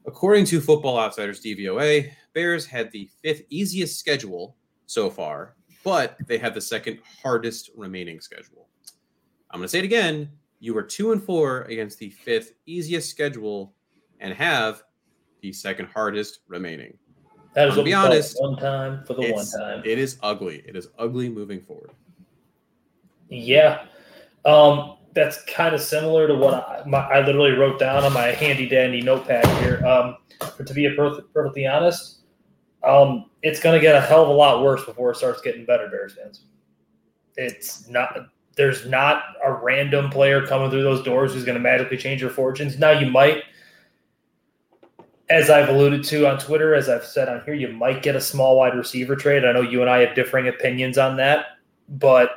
according 0.07 0.45
to 0.45 0.61
Football 0.61 0.97
Outsiders 0.97 1.41
DVOA, 1.41 2.11
Bears 2.33 2.65
had 2.65 2.91
the 2.91 3.09
fifth 3.21 3.41
easiest 3.49 3.99
schedule 3.99 4.55
so 4.85 5.09
far, 5.09 5.55
but 5.83 6.17
they 6.25 6.37
had 6.37 6.53
the 6.53 6.61
second 6.61 6.99
hardest 7.21 7.69
remaining 7.75 8.21
schedule. 8.21 8.67
I'm 9.51 9.59
going 9.59 9.65
to 9.65 9.69
say 9.69 9.79
it 9.79 9.85
again. 9.85 10.29
You 10.59 10.73
were 10.73 10.83
two 10.83 11.11
and 11.11 11.21
four 11.21 11.63
against 11.63 11.99
the 11.99 12.09
fifth 12.09 12.53
easiest 12.65 13.09
schedule 13.09 13.73
and 14.19 14.33
have 14.33 14.83
the 15.41 15.53
second 15.53 15.89
hardest 15.93 16.39
remaining. 16.47 16.97
That 17.53 17.69
is 17.69 17.75
to 17.75 17.83
be 17.83 17.93
honest. 17.93 18.37
One 18.39 18.57
time 18.57 19.03
for 19.05 19.13
the 19.13 19.31
one 19.31 19.45
time. 19.45 19.81
It 19.85 19.99
is 19.99 20.17
ugly. 20.21 20.63
It 20.65 20.75
is 20.75 20.89
ugly 20.97 21.29
moving 21.29 21.61
forward. 21.61 21.91
Yeah. 23.29 23.85
Um, 24.45 24.96
that's 25.13 25.43
kind 25.45 25.73
of 25.73 25.81
similar 25.81 26.27
to 26.27 26.35
what 26.35 26.53
I, 26.53 26.83
my, 26.85 26.99
I 26.99 27.25
literally 27.25 27.51
wrote 27.51 27.79
down 27.79 28.03
on 28.03 28.13
my 28.13 28.27
handy 28.27 28.67
dandy 28.67 29.01
notepad 29.01 29.45
here. 29.61 29.85
Um, 29.85 30.17
but 30.39 30.67
to 30.67 30.73
be 30.73 30.87
per- 30.95 31.21
perfectly 31.33 31.65
honest, 31.65 32.19
um, 32.83 33.29
it's 33.41 33.59
going 33.59 33.75
to 33.75 33.81
get 33.81 33.95
a 33.95 34.01
hell 34.01 34.23
of 34.23 34.29
a 34.29 34.33
lot 34.33 34.63
worse 34.63 34.85
before 34.85 35.11
it 35.11 35.17
starts 35.17 35.41
getting 35.41 35.65
better, 35.65 35.89
Bears 35.89 36.13
fans. 36.13 36.45
It's 37.35 37.87
not. 37.89 38.17
There's 38.55 38.87
not 38.87 39.21
a 39.45 39.53
random 39.53 40.09
player 40.09 40.45
coming 40.45 40.71
through 40.71 40.81
those 40.81 41.03
doors 41.03 41.31
who's 41.31 41.45
going 41.45 41.57
to 41.57 41.61
magically 41.61 41.97
change 41.97 42.21
your 42.21 42.31
fortunes. 42.31 42.79
Now 42.79 42.89
you 42.89 43.07
might, 43.07 43.43
as 45.29 45.51
I've 45.51 45.69
alluded 45.69 46.03
to 46.05 46.27
on 46.27 46.39
Twitter, 46.39 46.73
as 46.73 46.89
I've 46.89 47.05
said 47.05 47.29
on 47.29 47.43
here, 47.45 47.53
you 47.53 47.67
might 47.67 48.01
get 48.01 48.15
a 48.15 48.21
small 48.21 48.57
wide 48.57 48.73
receiver 48.73 49.15
trade. 49.15 49.45
I 49.45 49.51
know 49.51 49.61
you 49.61 49.81
and 49.81 49.89
I 49.91 49.99
have 49.99 50.15
differing 50.15 50.47
opinions 50.47 50.97
on 50.97 51.17
that, 51.17 51.45
but 51.87 52.36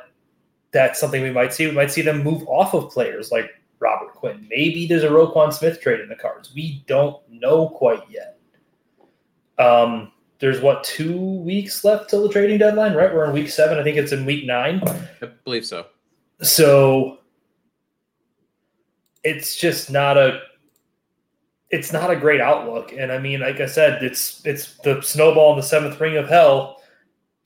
that's 0.71 0.99
something 0.99 1.21
we 1.21 1.31
might 1.31 1.53
see. 1.53 1.67
We 1.67 1.73
might 1.73 1.91
see 1.91 2.01
them 2.01 2.23
move 2.23 2.43
off 2.47 2.73
of 2.73 2.91
players 2.91 3.31
like 3.31 3.49
Robert 3.79 4.13
Quinn. 4.13 4.47
Maybe 4.49 4.87
there's 4.87 5.03
a 5.03 5.09
Roquan 5.09 5.53
Smith 5.53 5.81
trade 5.81 5.99
in 5.99 6.09
the 6.09 6.15
cards. 6.15 6.53
We 6.53 6.83
don't 6.87 7.17
know 7.29 7.69
quite 7.69 8.03
yet. 8.09 8.37
Um, 9.57 10.11
there's 10.39 10.61
what 10.61 10.83
two 10.83 11.19
weeks 11.19 11.83
left 11.83 12.09
till 12.09 12.23
the 12.23 12.33
trading 12.33 12.57
deadline, 12.57 12.93
right? 12.93 13.13
We're 13.13 13.25
in 13.25 13.33
week 13.33 13.49
seven. 13.49 13.77
I 13.77 13.83
think 13.83 13.97
it's 13.97 14.11
in 14.11 14.25
week 14.25 14.45
nine. 14.45 14.81
I 15.21 15.27
believe 15.43 15.65
so. 15.65 15.87
So 16.41 17.19
it's 19.23 19.55
just 19.55 19.91
not 19.91 20.17
a 20.17 20.41
it's 21.69 21.93
not 21.93 22.09
a 22.09 22.15
great 22.15 22.41
outlook. 22.41 22.91
And 22.91 23.11
I 23.11 23.19
mean, 23.19 23.41
like 23.41 23.59
I 23.59 23.65
said, 23.65 24.03
it's 24.03 24.45
it's 24.45 24.77
the 24.77 25.01
snowball 25.01 25.51
in 25.53 25.57
the 25.57 25.63
seventh 25.63 25.99
ring 25.99 26.17
of 26.17 26.27
hell 26.27 26.80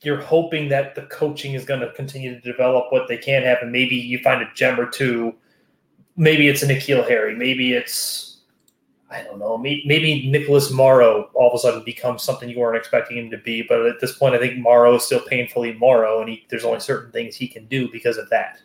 you're 0.05 0.21
hoping 0.21 0.69
that 0.69 0.95
the 0.95 1.03
coaching 1.03 1.53
is 1.53 1.65
going 1.65 1.79
to 1.81 1.91
continue 1.93 2.33
to 2.33 2.41
develop 2.41 2.91
what 2.91 3.07
they 3.07 3.17
can 3.17 3.43
have, 3.43 3.59
and 3.61 3.71
maybe 3.71 3.95
you 3.95 4.19
find 4.19 4.41
a 4.41 4.49
gem 4.53 4.79
or 4.79 4.89
two. 4.89 5.33
Maybe 6.15 6.47
it's 6.47 6.63
a 6.63 6.67
N'Keal 6.67 7.07
Harry. 7.07 7.35
Maybe 7.35 7.73
it's 7.73 8.35
I 9.09 9.23
don't 9.23 9.39
know. 9.39 9.57
Maybe 9.57 10.27
Nicholas 10.29 10.71
Morrow 10.71 11.29
all 11.35 11.49
of 11.49 11.55
a 11.55 11.59
sudden 11.59 11.83
becomes 11.83 12.23
something 12.23 12.49
you 12.49 12.59
weren't 12.59 12.77
expecting 12.77 13.17
him 13.17 13.29
to 13.31 13.37
be. 13.37 13.61
But 13.61 13.85
at 13.85 14.01
this 14.01 14.17
point, 14.17 14.33
I 14.33 14.39
think 14.39 14.57
Morrow 14.57 14.95
is 14.95 15.03
still 15.03 15.21
painfully 15.21 15.73
Morrow, 15.73 16.21
and 16.21 16.29
he, 16.29 16.45
there's 16.49 16.65
only 16.65 16.79
certain 16.79 17.11
things 17.11 17.35
he 17.35 17.47
can 17.47 17.67
do 17.67 17.89
because 17.91 18.17
of 18.17 18.29
that. 18.29 18.61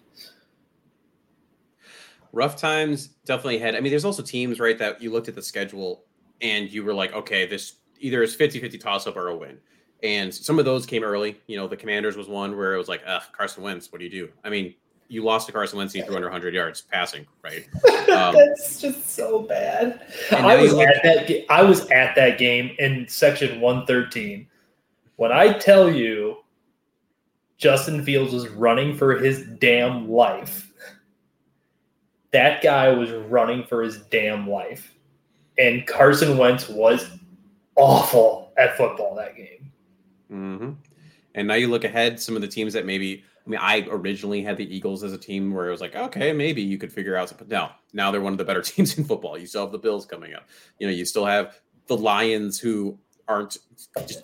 Rough 2.33 2.57
times 2.57 3.09
definitely 3.27 3.59
had. 3.59 3.77
I 3.77 3.81
mean, 3.81 3.91
there's 3.91 4.05
also 4.05 4.23
teams, 4.23 4.59
right, 4.59 4.79
that 4.79 5.03
you 5.03 5.11
looked 5.11 5.29
at 5.29 5.35
the 5.35 5.43
schedule 5.43 6.05
and 6.41 6.71
you 6.71 6.85
were 6.85 6.95
like, 6.95 7.13
okay, 7.13 7.47
this 7.47 7.75
either 7.99 8.23
is 8.23 8.35
50 8.35 8.61
50 8.61 8.79
toss 8.79 9.07
up 9.07 9.17
or 9.17 9.29
a 9.29 9.37
win. 9.37 9.59
And 10.03 10.33
some 10.35 10.59
of 10.59 10.65
those 10.65 10.87
came 10.87 11.05
early. 11.05 11.41
You 11.47 11.57
know, 11.57 11.69
the 11.69 11.77
Commanders 11.77 12.17
was 12.17 12.29
one 12.29 12.57
where 12.57 12.75
it 12.75 12.79
was 12.79 12.89
like, 12.89 13.03
ugh, 13.07 13.23
Carson 13.33 13.63
Wentz, 13.63 13.93
what 13.93 13.99
do 13.99 14.05
you 14.05 14.11
do? 14.11 14.29
I 14.45 14.51
mean, 14.51 14.75
you 15.09 15.25
lost 15.25 15.47
to 15.47 15.53
Carson 15.53 15.77
Wentz 15.77 15.93
and 15.95 16.03
he 16.03 16.07
threw 16.07 16.17
under 16.17 16.29
100 16.29 16.55
yards 16.55 16.81
passing, 16.83 17.27
right? 17.43 17.67
Um, 18.11 18.35
That's 18.35 18.81
just 18.81 19.11
so 19.11 19.43
bad. 19.43 20.01
I 20.33 20.61
was 20.61 20.73
at 20.73 21.01
that. 21.05 21.45
I 21.49 21.63
was 21.63 21.89
at 21.91 22.17
that 22.17 22.39
game 22.39 22.75
in 22.81 23.07
section 23.09 23.61
113. 23.61 24.49
When 25.15 25.31
I 25.31 25.53
tell 25.53 25.89
you, 25.89 26.39
Justin 27.57 28.03
Fields 28.05 28.33
was 28.33 28.49
running 28.49 28.97
for 28.97 29.17
his 29.17 29.47
damn 29.61 30.11
life. 30.11 30.73
That 32.33 32.63
guy 32.63 32.89
was 32.89 33.13
running 33.13 33.63
for 33.65 33.83
his 33.83 33.99
damn 34.07 34.51
life, 34.51 34.93
and 35.57 35.87
Carson 35.87 36.37
Wentz 36.37 36.69
was 36.69 37.09
awful 37.77 38.53
at 38.57 38.77
football 38.77 39.15
that 39.17 39.37
game. 39.37 39.70
Mm-hmm. 40.31 40.73
And 41.35 41.49
now 41.49 41.55
you 41.55 41.69
look 41.69 41.85
ahead, 41.85 42.21
some 42.21 42.35
of 42.37 42.43
the 42.43 42.49
teams 42.49 42.73
that 42.73 42.87
maybe, 42.87 43.25
I 43.47 43.51
mean, 43.51 43.61
I 43.63 43.87
originally 43.91 44.43
had 44.43 44.57
the 44.57 44.75
Eagles 44.75 45.03
as 45.03 45.13
a 45.13 45.19
team 45.19 45.53
where 45.53 45.69
it 45.69 45.71
was 45.71 45.81
like, 45.81 45.95
okay, 45.95 46.33
maybe 46.33 46.63
you 46.63 46.79
could 46.79 46.93
figure 46.93 47.17
out, 47.17 47.33
but 47.39 47.49
no, 47.49 47.71
now 47.93 48.11
they're 48.11 48.21
one 48.21 48.33
of 48.33 48.39
the 48.39 48.45
better 48.45 48.63
teams 48.63 48.99
in 48.99 49.05
football. 49.05 49.39
You 49.39 49.47
still 49.47 49.63
have 49.63 49.73
the 49.73 49.79
Bills 49.79 50.07
coming 50.07 50.35
up. 50.35 50.49
You 50.79 50.87
know, 50.87 50.93
you 50.93 51.05
still 51.05 51.27
have 51.27 51.61
the 51.87 51.97
Lions 51.97 52.59
who 52.59 52.99
aren't 53.29 53.59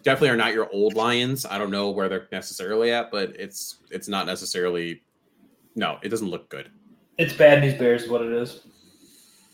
definitely 0.02 0.30
are 0.30 0.36
not 0.36 0.52
your 0.52 0.68
old 0.72 0.94
Lions. 0.94 1.46
I 1.46 1.58
don't 1.58 1.70
know 1.70 1.90
where 1.90 2.08
they're 2.08 2.28
necessarily 2.32 2.92
at, 2.92 3.10
but 3.10 3.30
it's 3.38 3.78
it's 3.90 4.08
not 4.08 4.26
necessarily 4.26 5.02
no, 5.76 5.98
it 6.02 6.08
doesn't 6.08 6.28
look 6.28 6.48
good. 6.48 6.70
It's 7.18 7.32
bad 7.32 7.62
news 7.62 7.74
bears 7.74 8.02
is 8.04 8.10
what 8.10 8.22
it 8.22 8.32
is. 8.32 8.66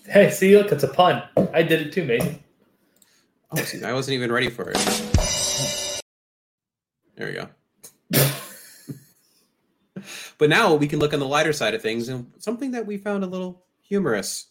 Hey, 0.07 0.31
see, 0.31 0.57
look, 0.57 0.73
it's 0.73 0.83
a 0.83 0.89
pun. 0.89 1.23
I 1.53 1.63
did 1.63 1.87
it 1.87 1.93
too, 1.93 2.05
mate. 2.05 2.41
Oh, 3.53 3.57
see, 3.57 3.85
I 3.85 3.93
wasn't 3.93 4.15
even 4.15 4.33
ready 4.33 4.49
for 4.49 4.73
it. 4.75 5.82
There 7.17 7.29
we 7.29 7.35
go. 7.35 7.49
but 10.39 10.49
now 10.49 10.75
we 10.75 10.87
can 10.87 10.99
look 10.99 11.13
on 11.13 11.21
the 11.21 11.27
lighter 11.27 11.53
side 11.53 11.75
of 11.75 11.83
things 11.83 12.09
and 12.09 12.31
something 12.39 12.71
that 12.73 12.87
we 12.87 12.97
found 12.97 13.25
a 13.25 13.27
little 13.27 13.65
humorous. 13.83 14.47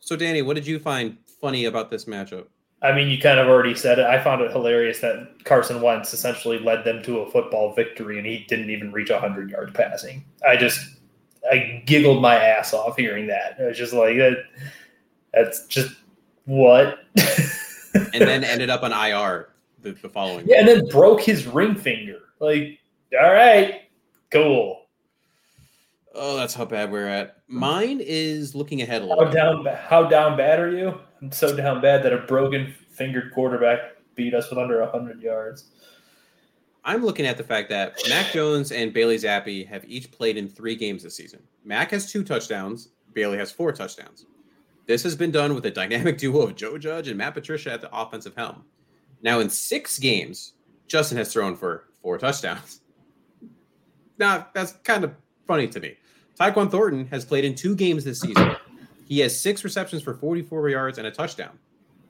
So, 0.00 0.16
Danny, 0.16 0.42
what 0.42 0.54
did 0.54 0.66
you 0.66 0.78
find 0.78 1.16
funny 1.40 1.64
about 1.64 1.90
this 1.90 2.04
matchup? 2.04 2.46
I 2.82 2.92
mean, 2.92 3.08
you 3.08 3.18
kind 3.18 3.40
of 3.40 3.48
already 3.48 3.74
said 3.74 3.98
it. 3.98 4.04
I 4.04 4.22
found 4.22 4.42
it 4.42 4.50
hilarious 4.50 5.00
that 5.00 5.42
Carson 5.44 5.80
Wentz 5.80 6.12
essentially 6.12 6.58
led 6.58 6.84
them 6.84 7.02
to 7.04 7.20
a 7.20 7.30
football 7.30 7.74
victory, 7.74 8.18
and 8.18 8.26
he 8.26 8.44
didn't 8.46 8.68
even 8.68 8.92
reach 8.92 9.10
100 9.10 9.48
yards 9.48 9.72
passing. 9.72 10.22
I 10.46 10.56
just, 10.56 10.98
I 11.50 11.82
giggled 11.86 12.20
my 12.20 12.34
ass 12.34 12.74
off 12.74 12.98
hearing 12.98 13.26
that. 13.28 13.56
I 13.58 13.68
was 13.68 13.78
just 13.78 13.94
like, 13.94 14.18
that, 14.18 14.44
that's 15.32 15.66
just 15.66 15.94
what? 16.44 16.98
and 17.94 18.20
then 18.20 18.44
ended 18.44 18.68
up 18.68 18.82
on 18.82 18.92
IR 18.92 19.48
the, 19.84 19.92
the 19.92 20.08
following. 20.08 20.46
Yeah, 20.48 20.60
and 20.60 20.68
then 20.68 20.88
broke 20.88 21.20
his 21.20 21.46
ring 21.46 21.76
finger. 21.76 22.18
Like, 22.40 22.80
all 23.20 23.32
right, 23.32 23.82
cool. 24.32 24.86
Oh, 26.14 26.36
that's 26.36 26.54
how 26.54 26.64
bad 26.64 26.90
we're 26.90 27.06
at. 27.06 27.36
Mm. 27.48 27.54
Mine 27.54 28.00
is 28.02 28.54
looking 28.54 28.82
ahead 28.82 29.02
a 29.02 29.06
little. 29.06 29.26
How 29.26 29.30
down? 29.30 29.66
How 29.66 30.04
down 30.04 30.36
bad 30.36 30.58
are 30.58 30.76
you? 30.76 30.98
I'm 31.22 31.30
so 31.30 31.54
down 31.56 31.80
bad 31.80 32.02
that 32.02 32.12
a 32.12 32.18
broken 32.18 32.74
fingered 32.90 33.32
quarterback 33.32 33.80
beat 34.14 34.34
us 34.34 34.50
with 34.50 34.58
under 34.58 34.80
100 34.80 35.20
yards. 35.20 35.70
I'm 36.84 37.04
looking 37.04 37.26
at 37.26 37.36
the 37.36 37.44
fact 37.44 37.70
that 37.70 37.96
Mac 38.08 38.32
Jones 38.32 38.70
and 38.70 38.92
Bailey 38.92 39.16
Zappe 39.16 39.66
have 39.66 39.84
each 39.86 40.12
played 40.12 40.36
in 40.36 40.48
three 40.48 40.76
games 40.76 41.02
this 41.02 41.16
season. 41.16 41.42
Mac 41.64 41.90
has 41.92 42.12
two 42.12 42.22
touchdowns, 42.22 42.90
Bailey 43.14 43.38
has 43.38 43.50
four 43.50 43.72
touchdowns. 43.72 44.26
This 44.86 45.02
has 45.02 45.16
been 45.16 45.30
done 45.30 45.54
with 45.54 45.64
a 45.64 45.70
dynamic 45.70 46.18
duo 46.18 46.42
of 46.42 46.56
Joe 46.56 46.76
Judge 46.76 47.08
and 47.08 47.16
Matt 47.16 47.34
Patricia 47.34 47.72
at 47.72 47.80
the 47.80 47.94
offensive 47.96 48.34
helm. 48.36 48.64
Now, 49.24 49.40
in 49.40 49.48
six 49.48 49.98
games, 49.98 50.52
Justin 50.86 51.16
has 51.16 51.32
thrown 51.32 51.56
for 51.56 51.86
four 52.02 52.18
touchdowns. 52.18 52.82
Now, 54.18 54.46
that's 54.52 54.72
kind 54.84 55.02
of 55.02 55.14
funny 55.46 55.66
to 55.66 55.80
me. 55.80 55.96
Tyquan 56.38 56.70
Thornton 56.70 57.06
has 57.06 57.24
played 57.24 57.44
in 57.44 57.54
two 57.54 57.74
games 57.74 58.04
this 58.04 58.20
season. 58.20 58.54
He 59.06 59.20
has 59.20 59.38
six 59.38 59.64
receptions 59.64 60.02
for 60.02 60.14
44 60.14 60.68
yards 60.68 60.98
and 60.98 61.06
a 61.06 61.10
touchdown. 61.10 61.58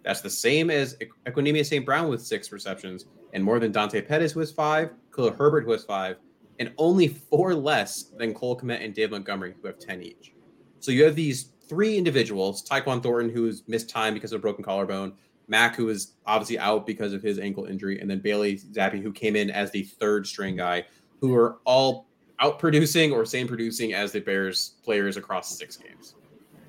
That's 0.03 0.22
the 0.22 0.29
same 0.29 0.70
as 0.70 0.98
Equanimeous 1.24 1.66
St. 1.66 1.87
Brown 1.87 2.09
with 2.09 2.20
six 2.20 2.50
receptions 2.50 3.07
and 3.33 3.42
more 3.42 3.59
than 3.59 3.72
Dante 3.72 4.03
Pettis, 4.03 4.33
who 4.33 4.40
has 4.40 4.50
five, 4.50 4.90
Khalil 5.14 5.33
Herbert, 5.33 5.64
who 5.64 5.72
has 5.72 5.85
five, 5.85 6.16
and 6.59 6.72
only 6.79 7.09
four 7.09 7.55
less 7.55 8.03
than 8.03 8.35
Cole 8.35 8.59
Kmet 8.59 8.85
and 8.85 8.92
Dave 8.92 9.12
Montgomery, 9.12 9.55
who 9.61 9.68
have 9.68 9.79
10 9.79 10.03
each. 10.03 10.33
So 10.81 10.90
you 10.90 11.05
have 11.05 11.14
these 11.14 11.53
three 11.68 11.96
individuals 11.96 12.62
Tyquan 12.68 13.03
Thornton, 13.03 13.33
who's 13.33 13.62
missed 13.68 13.88
time 13.88 14.14
because 14.14 14.33
of 14.33 14.40
a 14.40 14.42
broken 14.42 14.64
collarbone, 14.64 15.14
Mac, 15.49 15.77
who 15.77 15.89
is 15.89 16.13
obviously 16.27 16.59
out 16.59 16.87
because 16.87 17.13
of 17.13 17.23
his 17.23 17.39
ankle 17.39 17.67
injury, 17.67 18.01
and 18.01 18.11
then 18.11 18.19
Bailey 18.19 18.57
Zappe, 18.57 19.03
who 19.03 19.13
came 19.13 19.37
in 19.37 19.51
as 19.51 19.71
the 19.71 19.83
third 19.83 20.27
string 20.27 20.57
guy, 20.57 20.85
who 21.21 21.35
are 21.35 21.59
all 21.65 22.07
out 22.41 22.59
producing 22.59 23.13
or 23.13 23.25
same 23.25 23.47
producing 23.47 23.93
as 23.93 24.13
the 24.13 24.21
Bears 24.21 24.75
players 24.85 25.17
across 25.17 25.57
six 25.57 25.77
games. 25.77 26.15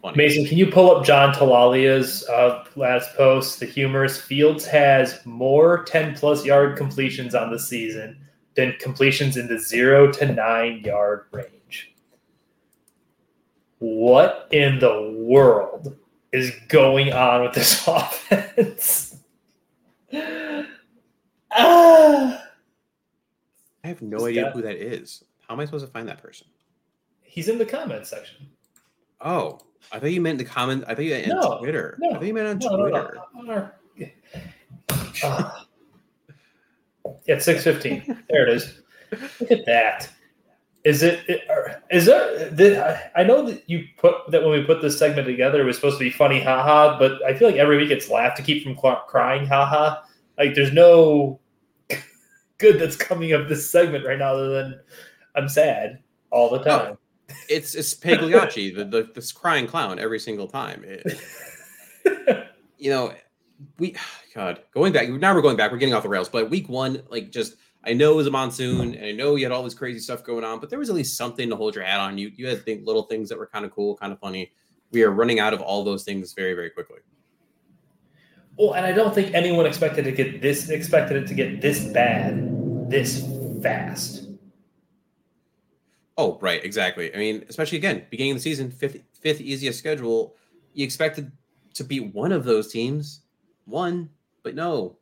Funny. 0.01 0.17
Mason, 0.17 0.45
can 0.45 0.57
you 0.57 0.67
pull 0.67 0.95
up 0.95 1.03
John 1.03 1.33
Talalia's 1.33 2.27
uh, 2.29 2.65
last 2.75 3.15
post? 3.15 3.59
The 3.59 3.65
humorous 3.65 4.19
Fields 4.21 4.65
has 4.65 5.19
more 5.25 5.83
10 5.83 6.15
plus 6.15 6.45
yard 6.45 6.77
completions 6.77 7.33
on 7.33 7.51
the 7.51 7.57
season 7.57 8.17
than 8.55 8.75
completions 8.79 9.37
in 9.37 9.47
the 9.47 9.59
zero 9.59 10.11
to 10.11 10.31
nine 10.31 10.81
yard 10.85 11.25
range. 11.31 11.95
What 13.79 14.47
in 14.51 14.79
the 14.79 15.15
world 15.17 15.95
is 16.35 16.51
going 16.67 17.13
on 17.13 17.43
with 17.43 17.53
this 17.53 17.83
offense? 17.87 19.17
ah. 20.13 20.67
I 23.83 23.87
have 23.87 24.01
no 24.01 24.25
idea 24.25 24.49
who 24.49 24.63
that 24.63 24.77
is. 24.77 25.23
How 25.47 25.53
am 25.53 25.59
I 25.59 25.65
supposed 25.65 25.85
to 25.85 25.91
find 25.91 26.07
that 26.07 26.19
person? 26.19 26.47
He's 27.21 27.49
in 27.49 27.59
the 27.59 27.65
comments 27.65 28.09
section. 28.09 28.47
Oh, 29.21 29.59
I 29.91 29.99
thought 29.99 30.11
you 30.11 30.21
meant 30.21 30.39
the 30.39 30.45
comment. 30.45 30.83
I 30.87 30.95
thought 30.95 31.03
you 31.03 31.11
meant 31.11 31.27
no, 31.27 31.59
Twitter. 31.59 31.95
No, 31.99 32.09
I 32.09 32.13
thought 32.13 32.23
you 32.23 32.33
meant 32.33 32.47
on 32.47 32.57
no, 32.57 32.77
Twitter. 32.77 33.17
No, 33.35 33.71
uh, 35.23 35.51
yeah, 37.27 37.39
six 37.39 37.63
fifteen. 37.63 38.23
There 38.29 38.47
it 38.47 38.55
is. 38.55 38.81
Look 39.39 39.51
at 39.51 39.65
that. 39.67 40.09
Is 40.85 41.03
it? 41.03 41.41
Is 41.91 42.05
there? 42.05 43.11
I 43.15 43.23
know 43.23 43.45
that 43.47 43.67
you 43.67 43.85
put 43.97 44.29
that 44.29 44.41
when 44.41 44.51
we 44.51 44.63
put 44.63 44.81
this 44.81 44.97
segment 44.97 45.27
together, 45.27 45.61
it 45.61 45.65
was 45.65 45.75
supposed 45.75 45.97
to 45.97 46.03
be 46.03 46.11
funny, 46.11 46.39
haha. 46.39 46.97
But 46.97 47.23
I 47.25 47.33
feel 47.33 47.49
like 47.49 47.57
every 47.57 47.77
week 47.77 47.91
it's 47.91 48.09
laugh 48.09 48.35
to 48.37 48.43
keep 48.43 48.63
from 48.63 48.77
crying, 49.07 49.45
haha. 49.47 50.01
Like 50.37 50.55
there's 50.55 50.71
no 50.71 51.39
good 52.59 52.79
that's 52.79 52.95
coming 52.95 53.33
of 53.33 53.49
this 53.49 53.69
segment 53.69 54.05
right 54.05 54.19
now, 54.19 54.35
other 54.35 54.49
than 54.49 54.79
I'm 55.35 55.49
sad 55.49 56.03
all 56.29 56.49
the 56.49 56.63
time 56.63 56.97
it's 57.49 57.75
it's 57.75 57.93
Pagliacci, 57.93 58.71
the, 58.71 58.85
the 58.85 59.09
this 59.13 59.31
crying 59.31 59.67
clown 59.67 59.99
every 59.99 60.19
single 60.19 60.47
time. 60.47 60.83
It, 60.85 61.19
you 62.77 62.89
know, 62.89 63.13
we 63.77 63.95
God 64.35 64.61
going 64.73 64.93
back 64.93 65.09
now 65.09 65.33
we're 65.33 65.41
going 65.41 65.57
back. 65.57 65.71
We're 65.71 65.77
getting 65.77 65.95
off 65.95 66.03
the 66.03 66.09
rails, 66.09 66.29
but 66.29 66.49
week 66.49 66.69
one, 66.69 67.03
like 67.09 67.31
just 67.31 67.55
I 67.85 67.93
know 67.93 68.13
it 68.13 68.15
was 68.15 68.27
a 68.27 68.31
monsoon, 68.31 68.95
and 68.95 69.05
I 69.05 69.11
know 69.11 69.35
you 69.35 69.45
had 69.45 69.51
all 69.51 69.63
this 69.63 69.73
crazy 69.73 69.99
stuff 69.99 70.23
going 70.23 70.43
on, 70.43 70.59
but 70.59 70.69
there 70.69 70.79
was 70.79 70.89
at 70.89 70.95
least 70.95 71.17
something 71.17 71.49
to 71.49 71.55
hold 71.55 71.75
your 71.75 71.83
hat 71.83 71.99
on. 71.99 72.17
You 72.17 72.31
you 72.35 72.47
had 72.47 72.63
think, 72.65 72.85
little 72.85 73.03
things 73.03 73.29
that 73.29 73.37
were 73.37 73.47
kind 73.47 73.65
of 73.65 73.71
cool, 73.71 73.95
kind 73.95 74.11
of 74.11 74.19
funny. 74.19 74.51
We 74.91 75.03
are 75.03 75.11
running 75.11 75.39
out 75.39 75.53
of 75.53 75.61
all 75.61 75.83
those 75.83 76.03
things 76.03 76.33
very 76.33 76.53
very 76.53 76.69
quickly. 76.69 76.99
Well, 78.57 78.73
and 78.73 78.85
I 78.85 78.91
don't 78.91 79.13
think 79.13 79.33
anyone 79.33 79.65
expected 79.65 80.05
to 80.05 80.11
get 80.11 80.41
this 80.41 80.69
expected 80.69 81.23
it 81.23 81.27
to 81.27 81.33
get 81.33 81.61
this 81.61 81.83
bad 81.85 82.89
this 82.89 83.27
fast. 83.61 84.29
Oh, 86.17 86.37
right, 86.39 86.63
exactly. 86.63 87.13
I 87.13 87.17
mean, 87.17 87.45
especially 87.49 87.77
again, 87.77 88.05
beginning 88.09 88.31
of 88.31 88.37
the 88.37 88.41
season, 88.41 88.71
fifth 88.71 88.97
fifth 89.19 89.41
easiest 89.41 89.77
schedule. 89.77 90.35
You 90.73 90.85
expected 90.85 91.31
to 91.73 91.83
beat 91.83 92.13
one 92.13 92.31
of 92.31 92.45
those 92.45 92.71
teams, 92.71 93.21
one, 93.65 94.09
but 94.43 94.55
no. 94.55 94.97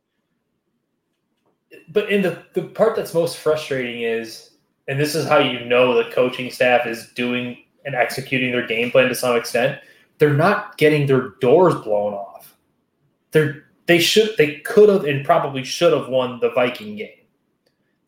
But 1.88 2.10
in 2.10 2.22
the 2.22 2.42
the 2.54 2.62
part 2.62 2.96
that's 2.96 3.14
most 3.14 3.38
frustrating 3.38 4.02
is, 4.02 4.50
and 4.88 4.98
this 4.98 5.14
is 5.14 5.28
how 5.28 5.38
you 5.38 5.64
know 5.64 5.94
the 5.94 6.10
coaching 6.10 6.50
staff 6.50 6.86
is 6.86 7.08
doing 7.14 7.58
and 7.84 7.94
executing 7.94 8.52
their 8.52 8.66
game 8.66 8.90
plan 8.90 9.08
to 9.08 9.14
some 9.14 9.36
extent. 9.36 9.80
They're 10.18 10.34
not 10.34 10.78
getting 10.78 11.06
their 11.06 11.30
doors 11.40 11.74
blown 11.74 12.14
off. 12.14 12.56
They're 13.32 13.64
they 13.86 13.98
should 13.98 14.36
they 14.38 14.56
could 14.60 14.88
have 14.88 15.04
and 15.04 15.24
probably 15.24 15.64
should 15.64 15.92
have 15.92 16.08
won 16.08 16.40
the 16.40 16.50
Viking 16.50 16.96
game. 16.96 17.10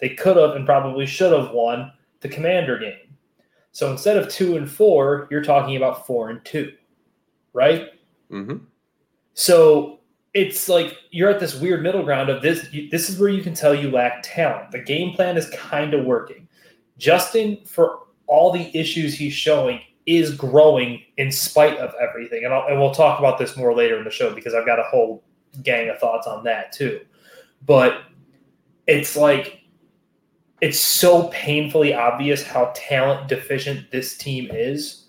They 0.01 0.11
could 0.11 0.37
have 0.37 0.57
and 0.57 0.67
probably 0.67 1.07
should 1.07 1.33
have 1.33 1.51
won 1.51 1.93
the 2.21 2.29
commander 2.29 2.79
game. 2.79 3.17
So 3.73 3.91
instead 3.91 4.17
of 4.17 4.29
two 4.29 4.57
and 4.57 4.71
four, 4.71 5.29
you're 5.31 5.45
talking 5.45 5.77
about 5.77 6.07
four 6.07 6.31
and 6.31 6.43
two, 6.45 6.73
right? 7.53 7.91
Mm-hmm. 8.31 8.65
So 9.35 9.96
it's 10.37 10.69
like 10.69 10.99
you're 11.13 11.31
at 11.31 11.41
this 11.41 11.59
weird 11.59 11.83
middle 11.83 12.03
ground 12.03 12.29
of 12.29 12.43
this. 12.43 12.69
This 12.91 13.09
is 13.09 13.19
where 13.19 13.31
you 13.31 13.43
can 13.43 13.55
tell 13.55 13.75
you 13.75 13.91
lack 13.91 14.23
talent. 14.23 14.71
The 14.71 14.83
game 14.83 15.15
plan 15.15 15.39
is 15.39 15.49
kind 15.49 15.95
of 15.95 16.05
working. 16.05 16.47
Justin, 16.99 17.65
for 17.65 18.01
all 18.27 18.53
the 18.53 18.71
issues 18.79 19.15
he's 19.15 19.33
showing, 19.33 19.81
is 20.05 20.35
growing 20.35 21.03
in 21.17 21.33
spite 21.33 21.79
of 21.79 21.95
everything. 21.99 22.45
And, 22.45 22.53
and 22.53 22.79
we'll 22.79 22.93
talk 22.93 23.19
about 23.19 23.39
this 23.39 23.57
more 23.57 23.75
later 23.75 23.97
in 23.97 24.05
the 24.05 24.11
show 24.11 24.35
because 24.35 24.53
I've 24.53 24.67
got 24.67 24.79
a 24.79 24.83
whole 24.83 25.25
gang 25.63 25.89
of 25.89 25.99
thoughts 25.99 26.27
on 26.27 26.45
that 26.45 26.71
too. 26.71 27.01
But 27.65 28.03
it's 28.87 29.17
like 29.17 29.61
it's 30.61 30.79
so 30.79 31.29
painfully 31.29 31.95
obvious 31.95 32.43
how 32.43 32.73
talent 32.77 33.29
deficient 33.29 33.91
this 33.91 34.19
team 34.19 34.51
is. 34.53 35.07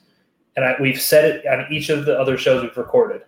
And 0.56 0.64
I, 0.64 0.76
we've 0.80 1.02
said 1.02 1.26
it 1.26 1.46
on 1.46 1.66
each 1.70 1.90
of 1.90 2.06
the 2.06 2.18
other 2.18 2.38
shows 2.38 2.64
we've 2.64 2.78
recorded. 2.78 3.24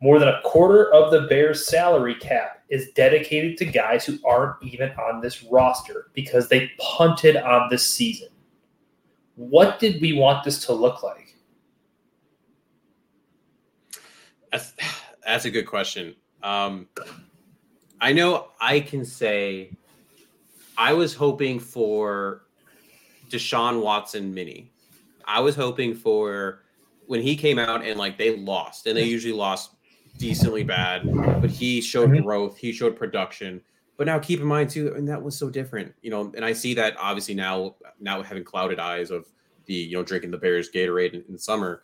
More 0.00 0.18
than 0.18 0.28
a 0.28 0.40
quarter 0.44 0.92
of 0.92 1.10
the 1.10 1.22
Bears' 1.22 1.66
salary 1.66 2.14
cap 2.14 2.62
is 2.68 2.90
dedicated 2.92 3.56
to 3.58 3.64
guys 3.64 4.04
who 4.04 4.18
aren't 4.24 4.62
even 4.62 4.90
on 4.92 5.20
this 5.20 5.42
roster 5.44 6.10
because 6.14 6.48
they 6.48 6.70
punted 6.78 7.36
on 7.36 7.68
this 7.68 7.86
season. 7.86 8.28
What 9.34 9.78
did 9.78 10.00
we 10.00 10.12
want 10.12 10.44
this 10.44 10.64
to 10.66 10.72
look 10.72 11.02
like? 11.02 11.34
That's, 14.52 14.72
that's 15.26 15.44
a 15.46 15.50
good 15.50 15.66
question. 15.66 16.14
Um, 16.42 16.88
I 18.00 18.12
know 18.12 18.48
I 18.60 18.80
can 18.80 19.04
say 19.04 19.70
I 20.76 20.92
was 20.92 21.14
hoping 21.14 21.58
for 21.58 22.42
Deshaun 23.30 23.82
Watson 23.82 24.32
mini. 24.32 24.70
I 25.24 25.40
was 25.40 25.56
hoping 25.56 25.94
for 25.94 26.62
when 27.06 27.20
he 27.20 27.36
came 27.36 27.58
out 27.58 27.84
and 27.84 27.98
like 27.98 28.16
they 28.16 28.36
lost, 28.36 28.86
and 28.86 28.96
they 28.96 29.04
usually 29.04 29.32
lost 29.32 29.72
decently 30.18 30.64
bad, 30.64 31.02
but 31.40 31.50
he 31.50 31.80
showed 31.80 32.10
mm-hmm. 32.10 32.24
growth, 32.24 32.58
he 32.58 32.72
showed 32.72 32.96
production. 32.96 33.62
But 33.96 34.06
now 34.06 34.18
keep 34.18 34.40
in 34.40 34.46
mind 34.46 34.70
too, 34.70 34.94
and 34.94 35.08
that 35.08 35.20
was 35.20 35.36
so 35.36 35.50
different, 35.50 35.92
you 36.02 36.10
know. 36.10 36.32
And 36.36 36.44
I 36.44 36.52
see 36.52 36.74
that 36.74 36.96
obviously 36.98 37.34
now, 37.34 37.76
now 37.98 38.22
having 38.22 38.44
clouded 38.44 38.78
eyes 38.78 39.10
of 39.10 39.26
the 39.66 39.74
you 39.74 39.96
know 39.96 40.02
drinking 40.02 40.30
the 40.30 40.38
Bears 40.38 40.70
Gatorade 40.70 41.14
in, 41.14 41.24
in 41.28 41.38
summer, 41.38 41.82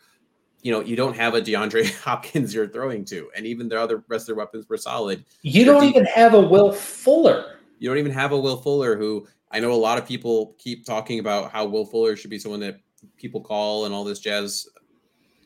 you 0.63 0.73
know, 0.73 0.81
you 0.81 0.97
don't 0.97 1.17
have 1.17 1.35
a 1.35 1.41
DeAndre 1.41 1.93
Hopkins 2.03 2.55
you're 2.55 2.69
throwing 2.69 3.05
to, 3.07 3.31
and 3.37 3.47
even 3.47 3.69
the 3.69 3.81
other 3.81 4.05
rest 4.09 4.25
of 4.25 4.27
their 4.29 4.37
weapons 4.37 4.69
were 4.69 4.77
solid. 4.77 5.25
You 5.43 5.65
don't 5.65 5.85
even 5.85 6.05
have 6.07 6.35
a 6.35 6.41
Will 6.41 6.73
Fuller. 6.73 7.59
You 7.79 7.89
don't 7.89 7.99
even 7.99 8.13
have 8.13 8.33
a 8.33 8.39
Will 8.39 8.59
Fuller 8.59 8.97
who 8.97 9.27
I 9.51 9.61
know 9.61 9.73
a 9.73 9.75
lot 9.75 9.99
of 9.99 10.07
people 10.07 10.57
keep 10.59 10.85
talking 10.85 11.19
about 11.19 11.53
how 11.53 11.65
Will 11.67 11.85
Fuller 11.85 12.17
should 12.17 12.31
be 12.31 12.39
someone 12.39 12.61
that 12.61 12.81
people 13.17 13.41
call 13.41 13.85
and 13.85 13.95
all 13.95 14.05
this 14.05 14.19
jazz. 14.19 14.69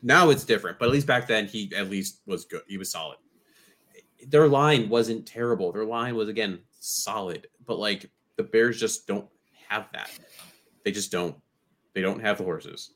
Now 0.01 0.29
it's 0.29 0.45
different, 0.45 0.79
but 0.79 0.85
at 0.85 0.91
least 0.91 1.07
back 1.07 1.27
then 1.27 1.47
he 1.47 1.71
at 1.75 1.89
least 1.89 2.21
was 2.25 2.45
good. 2.45 2.61
He 2.67 2.77
was 2.77 2.91
solid. 2.91 3.17
Their 4.27 4.47
line 4.47 4.89
wasn't 4.89 5.25
terrible. 5.25 5.71
Their 5.71 5.85
line 5.85 6.15
was 6.15 6.29
again 6.29 6.59
solid, 6.79 7.47
but 7.65 7.79
like 7.79 8.09
the 8.37 8.43
Bears 8.43 8.79
just 8.79 9.07
don't 9.07 9.27
have 9.67 9.87
that. 9.93 10.09
They 10.83 10.91
just 10.91 11.11
don't. 11.11 11.35
They 11.93 12.01
don't 12.01 12.21
have 12.21 12.37
the 12.37 12.43
horses. 12.43 12.91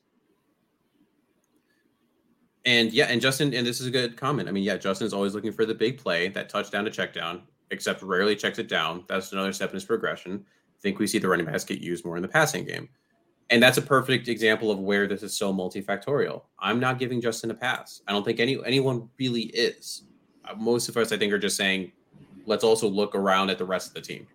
And 2.66 2.94
yeah, 2.94 3.06
and 3.06 3.20
Justin, 3.20 3.54
and 3.54 3.68
this 3.68 3.82
is 3.82 3.88
a 3.88 3.92
good 3.92 4.16
comment. 4.16 4.48
I 4.48 4.52
mean, 4.52 4.64
yeah, 4.64 4.78
Justin's 4.78 5.14
always 5.14 5.36
looking 5.36 5.52
for 5.52 5.66
the 5.66 5.76
big 5.76 5.98
play, 5.98 6.30
that 6.30 6.48
touchdown 6.48 6.86
to 6.86 6.92
check 6.92 7.14
down 7.14 7.44
except 7.72 8.02
rarely 8.02 8.36
checks 8.36 8.60
it 8.60 8.70
down. 8.70 9.04
That's 9.08 9.34
another 9.34 9.52
step 9.52 9.70
in 9.70 9.76
his 9.76 9.84
progression. 9.84 10.46
I 10.46 10.80
think 10.80 11.00
we 11.00 11.08
see 11.08 11.18
the 11.18 11.28
running 11.28 11.46
backs 11.46 11.64
get 11.64 11.80
used 11.80 12.06
more 12.06 12.16
in 12.16 12.22
the 12.22 12.28
passing 12.28 12.66
game. 12.66 12.88
And 13.50 13.62
that's 13.62 13.78
a 13.78 13.82
perfect 13.82 14.28
example 14.28 14.72
of 14.72 14.80
where 14.80 15.06
this 15.06 15.22
is 15.22 15.36
so 15.36 15.54
multifactorial. 15.54 16.44
I'm 16.60 16.80
not 16.80 16.98
giving 16.98 17.22
Justin 17.22 17.52
a 17.52 17.54
pass. 17.54 18.02
I 18.08 18.12
don't 18.12 18.24
think 18.24 18.40
any 18.40 18.58
anyone 18.66 19.10
really 19.20 19.44
is. 19.44 20.04
Uh, 20.46 20.56
most 20.56 20.90
of 20.90 20.98
us, 20.98 21.12
I 21.12 21.18
think, 21.18 21.32
are 21.34 21.40
just 21.40 21.58
saying 21.58 21.92
let's 22.46 22.64
also 22.64 22.88
look 22.88 23.16
around 23.16 23.50
at 23.50 23.58
the 23.58 23.66
rest 23.66 23.88
of 23.88 23.94
the 23.94 24.02
team. 24.02 24.28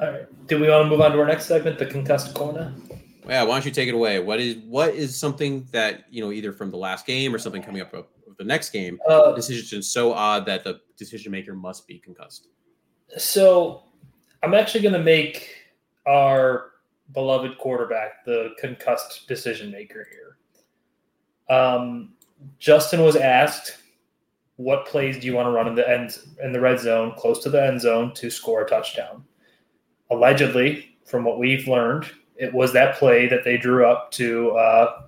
All 0.00 0.10
right. 0.10 0.46
Do 0.46 0.60
we 0.60 0.68
want 0.68 0.84
to 0.84 0.90
move 0.90 1.00
on 1.00 1.12
to 1.12 1.18
our 1.18 1.26
next 1.26 1.46
segment, 1.46 1.78
the 1.78 1.86
concussed 1.86 2.34
corner? 2.34 2.74
Yeah, 3.26 3.42
why 3.42 3.54
don't 3.54 3.64
you 3.64 3.70
take 3.70 3.88
it 3.88 3.94
away? 3.94 4.20
What 4.20 4.38
is 4.38 4.56
what 4.66 4.90
is 4.90 5.16
something 5.18 5.66
that 5.72 6.04
you 6.10 6.22
know 6.22 6.30
either 6.30 6.52
from 6.52 6.70
the 6.70 6.76
last 6.76 7.06
game 7.06 7.34
or 7.34 7.38
something 7.38 7.62
coming 7.62 7.82
up 7.82 7.92
with 7.92 8.06
the 8.38 8.44
next 8.44 8.70
game? 8.70 9.00
Uh, 9.08 9.32
decision 9.32 9.78
is 9.78 9.90
so 9.90 10.12
odd 10.12 10.46
that 10.46 10.62
the 10.62 10.80
decision 10.96 11.32
maker 11.32 11.54
must 11.54 11.88
be 11.88 11.98
concussed. 11.98 12.48
So 13.16 13.82
I'm 14.42 14.54
actually 14.54 14.82
going 14.82 14.94
to 14.94 15.02
make 15.02 15.50
our 16.06 16.72
beloved 17.12 17.58
quarterback 17.58 18.24
the 18.24 18.50
concussed 18.58 19.26
decision 19.28 19.70
maker 19.70 20.06
here. 20.10 20.36
Um, 21.56 22.14
Justin 22.58 23.02
was 23.02 23.16
asked, 23.16 23.78
"What 24.56 24.86
plays 24.86 25.18
do 25.18 25.26
you 25.26 25.34
want 25.34 25.46
to 25.46 25.50
run 25.50 25.68
in 25.68 25.74
the 25.74 25.88
end 25.88 26.18
in 26.42 26.52
the 26.52 26.60
red 26.60 26.80
zone, 26.80 27.12
close 27.16 27.42
to 27.44 27.50
the 27.50 27.62
end 27.62 27.80
zone, 27.80 28.12
to 28.14 28.30
score 28.30 28.62
a 28.62 28.68
touchdown?" 28.68 29.24
Allegedly, 30.10 30.96
from 31.04 31.24
what 31.24 31.38
we've 31.38 31.66
learned, 31.68 32.10
it 32.36 32.52
was 32.52 32.72
that 32.72 32.96
play 32.96 33.28
that 33.28 33.44
they 33.44 33.56
drew 33.56 33.86
up 33.86 34.10
to. 34.12 34.50
Uh, 34.52 35.02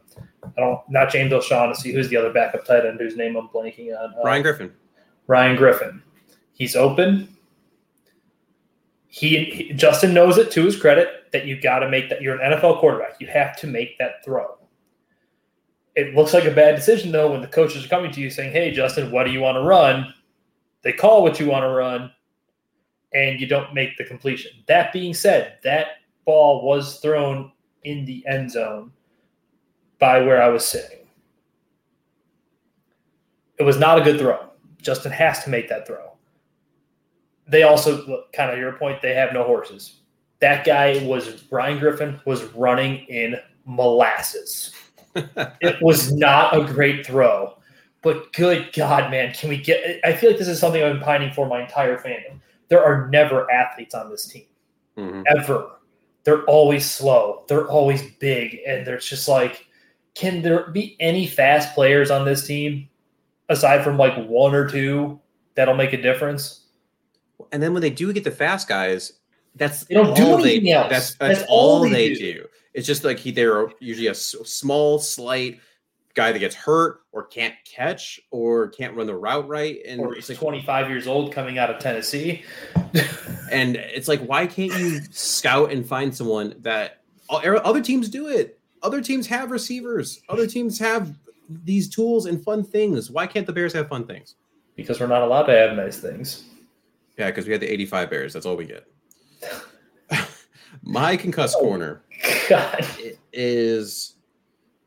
I 0.44 0.60
don't 0.60 0.80
not 0.88 1.10
James 1.10 1.32
O'Shaughnessy. 1.32 1.92
Who's 1.92 2.08
the 2.08 2.16
other 2.16 2.32
backup 2.32 2.64
tight 2.64 2.86
end 2.86 3.00
whose 3.00 3.16
name 3.16 3.36
I'm 3.36 3.48
blanking 3.48 3.96
on? 3.96 4.14
Uh, 4.14 4.22
Ryan 4.24 4.42
Griffin. 4.42 4.72
Ryan 5.26 5.56
Griffin. 5.56 6.02
He's 6.52 6.74
open. 6.74 7.36
He, 9.06 9.44
he 9.44 9.72
Justin 9.72 10.14
knows 10.14 10.38
it 10.38 10.50
to 10.52 10.64
his 10.64 10.78
credit 10.78 11.17
that 11.32 11.46
you 11.46 11.60
got 11.60 11.80
to 11.80 11.88
make 11.88 12.08
that. 12.10 12.22
You're 12.22 12.40
an 12.40 12.52
NFL 12.52 12.80
quarterback. 12.80 13.20
You 13.20 13.26
have 13.28 13.56
to 13.58 13.66
make 13.66 13.98
that 13.98 14.24
throw. 14.24 14.58
It 15.94 16.14
looks 16.14 16.32
like 16.32 16.44
a 16.44 16.50
bad 16.50 16.76
decision 16.76 17.10
though 17.10 17.32
when 17.32 17.40
the 17.40 17.48
coaches 17.48 17.84
are 17.84 17.88
coming 17.88 18.12
to 18.12 18.20
you 18.20 18.30
saying, 18.30 18.52
"Hey, 18.52 18.70
Justin, 18.70 19.10
what 19.10 19.24
do 19.24 19.32
you 19.32 19.40
want 19.40 19.56
to 19.56 19.62
run?" 19.62 20.14
They 20.82 20.92
call 20.92 21.22
what 21.22 21.40
you 21.40 21.48
want 21.48 21.64
to 21.64 21.68
run, 21.68 22.12
and 23.12 23.40
you 23.40 23.46
don't 23.46 23.74
make 23.74 23.96
the 23.96 24.04
completion. 24.04 24.52
That 24.66 24.92
being 24.92 25.14
said, 25.14 25.58
that 25.64 25.88
ball 26.24 26.64
was 26.64 27.00
thrown 27.00 27.52
in 27.84 28.04
the 28.04 28.24
end 28.26 28.50
zone 28.50 28.92
by 29.98 30.20
where 30.20 30.42
I 30.42 30.48
was 30.48 30.66
sitting. 30.66 31.06
It 33.58 33.64
was 33.64 33.78
not 33.78 33.98
a 33.98 34.04
good 34.04 34.20
throw. 34.20 34.50
Justin 34.80 35.10
has 35.10 35.42
to 35.44 35.50
make 35.50 35.68
that 35.68 35.86
throw. 35.86 36.12
They 37.48 37.62
also, 37.62 38.24
kind 38.32 38.52
of 38.52 38.58
your 38.58 38.72
point, 38.72 39.02
they 39.02 39.14
have 39.14 39.32
no 39.32 39.42
horses. 39.42 40.00
That 40.40 40.64
guy 40.64 41.04
was, 41.04 41.42
Brian 41.42 41.78
Griffin 41.78 42.20
was 42.24 42.44
running 42.54 43.06
in 43.06 43.36
molasses. 43.64 44.72
it 45.14 45.82
was 45.82 46.12
not 46.12 46.56
a 46.56 46.64
great 46.64 47.04
throw, 47.04 47.54
but 48.02 48.32
good 48.32 48.70
God, 48.72 49.10
man, 49.10 49.32
can 49.32 49.48
we 49.48 49.56
get? 49.56 50.00
I 50.04 50.12
feel 50.12 50.30
like 50.30 50.38
this 50.38 50.48
is 50.48 50.60
something 50.60 50.82
I've 50.82 50.94
been 50.94 51.02
pining 51.02 51.32
for 51.32 51.46
my 51.46 51.62
entire 51.62 51.98
fandom. 51.98 52.40
There 52.68 52.84
are 52.84 53.08
never 53.08 53.50
athletes 53.50 53.94
on 53.94 54.10
this 54.10 54.26
team, 54.26 54.46
Mhm. 54.96 55.24
ever. 55.36 55.70
They're 56.24 56.44
always 56.44 56.88
slow. 56.88 57.44
They're 57.48 57.66
always 57.66 58.02
big, 58.20 58.58
and 58.66 58.86
there's 58.86 59.08
just 59.08 59.28
like, 59.28 59.66
can 60.14 60.42
there 60.42 60.70
be 60.70 60.96
any 61.00 61.26
fast 61.26 61.74
players 61.74 62.10
on 62.10 62.24
this 62.24 62.46
team 62.46 62.88
aside 63.48 63.82
from 63.82 63.96
like 63.96 64.14
one 64.28 64.54
or 64.54 64.68
two 64.68 65.18
that'll 65.54 65.74
make 65.74 65.92
a 65.92 66.02
difference? 66.02 66.66
And 67.52 67.62
then 67.62 67.72
when 67.72 67.82
they 67.82 67.90
do 67.90 68.12
get 68.12 68.24
the 68.24 68.30
fast 68.30 68.68
guys, 68.68 69.14
that's 69.58 69.84
They 69.84 69.94
don't 69.94 70.16
do 70.16 70.26
all 70.26 70.36
they, 70.38 70.52
anything 70.52 70.72
else. 70.72 70.90
That's 70.90 71.14
that's, 71.14 71.38
That's 71.40 71.50
all 71.50 71.76
all 71.76 71.80
they 71.80 71.90
they 71.90 72.14
do. 72.14 72.32
do. 72.34 72.46
It's 72.74 72.86
just 72.86 73.04
like 73.04 73.18
he 73.18 73.30
they're 73.30 73.68
usually 73.80 74.06
a 74.08 74.14
small, 74.14 74.98
slight 74.98 75.60
guy 76.14 76.32
that 76.32 76.38
gets 76.38 76.54
hurt 76.54 77.00
or 77.12 77.24
can't 77.24 77.54
catch 77.64 78.20
or 78.30 78.68
can't 78.68 78.94
run 78.94 79.06
the 79.06 79.14
route 79.14 79.46
right, 79.48 79.78
and 79.86 80.00
Or 80.00 80.14
it's 80.14 80.28
he's 80.28 80.36
like 80.36 80.42
25 80.42 80.88
years 80.88 81.06
old 81.06 81.32
coming 81.32 81.58
out 81.58 81.70
of 81.70 81.78
Tennessee. 81.80 82.42
and 83.52 83.76
it's 83.76 84.08
like 84.08 84.20
why 84.20 84.46
can't 84.46 84.72
you 84.78 85.00
scout 85.10 85.72
and 85.72 85.86
find 85.86 86.14
someone 86.14 86.54
that 86.60 87.02
er, 87.44 87.64
other 87.64 87.80
teams 87.80 88.08
do 88.08 88.28
it? 88.28 88.58
Other 88.82 89.00
teams 89.00 89.26
have 89.26 89.50
receivers. 89.50 90.20
Other 90.28 90.46
teams 90.46 90.78
have 90.78 91.16
these 91.48 91.88
tools 91.88 92.26
and 92.26 92.42
fun 92.44 92.62
things. 92.62 93.10
Why 93.10 93.26
can't 93.26 93.46
the 93.46 93.52
Bears 93.52 93.72
have 93.72 93.88
fun 93.88 94.06
things? 94.06 94.36
because 94.78 95.00
we're 95.00 95.08
not 95.08 95.22
allowed 95.22 95.42
to 95.42 95.52
have 95.52 95.76
nice 95.76 95.98
things. 95.98 96.44
Yeah, 97.18 97.26
because 97.26 97.46
we 97.46 97.52
had 97.52 97.60
the 97.60 97.70
85 97.70 98.10
Bears. 98.10 98.32
That's 98.32 98.46
all 98.46 98.56
we 98.56 98.64
get. 98.64 98.86
My 100.82 101.16
concussed 101.16 101.56
Oh. 101.58 101.62
corner 101.62 102.02
God. 102.48 102.86
is 103.32 104.14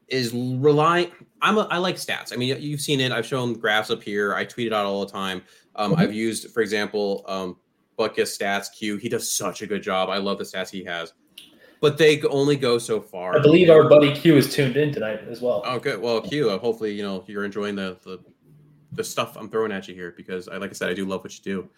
is 0.07 0.33
relying. 0.33 1.11
I'm 1.41 1.57
a, 1.57 1.61
I 1.71 1.77
like 1.77 1.95
stats. 1.95 2.33
I 2.33 2.35
mean, 2.35 2.57
you've 2.61 2.81
seen 2.81 2.99
it. 2.99 3.11
I've 3.13 3.25
shown 3.25 3.53
graphs 3.53 3.89
up 3.89 4.03
here. 4.03 4.35
I 4.35 4.43
tweet 4.43 4.67
it 4.67 4.73
out 4.73 4.85
all 4.85 5.05
the 5.05 5.11
time. 5.11 5.41
Um, 5.77 5.93
Mhm. 5.95 5.99
I've 5.99 6.13
used, 6.13 6.51
for 6.51 6.61
example, 6.61 7.23
um, 7.27 7.57
Buckus 7.97 8.37
Stats 8.37 8.67
Q. 8.77 8.97
He 8.97 9.07
does 9.07 9.31
such 9.31 9.61
a 9.61 9.67
good 9.67 9.81
job. 9.81 10.09
I 10.09 10.17
love 10.17 10.37
the 10.37 10.43
stats 10.43 10.69
he 10.69 10.83
has, 10.83 11.13
but 11.79 11.97
they 11.97 12.21
only 12.23 12.57
go 12.57 12.77
so 12.77 12.99
far. 12.99 13.37
I 13.37 13.41
believe 13.41 13.69
our 13.69 13.87
buddy 13.87 14.13
Q 14.13 14.35
is 14.35 14.53
tuned 14.53 14.75
in 14.75 14.91
tonight 14.93 15.21
as 15.29 15.39
well. 15.39 15.61
Oh, 15.65 15.79
good. 15.79 16.01
Well, 16.01 16.19
Q. 16.21 16.49
Uh, 16.49 16.57
hopefully, 16.57 16.93
you 16.93 17.03
know 17.03 17.23
you're 17.27 17.45
enjoying 17.45 17.75
the, 17.75 17.97
the 18.03 18.19
the 18.93 19.03
stuff 19.03 19.37
I'm 19.37 19.49
throwing 19.49 19.71
at 19.71 19.87
you 19.87 19.95
here 19.95 20.13
because, 20.17 20.49
I, 20.49 20.57
like 20.57 20.71
I 20.71 20.73
said, 20.73 20.89
I 20.89 20.93
do 20.93 21.05
love 21.05 21.23
what 21.23 21.33
you 21.37 21.41
do, 21.43 21.69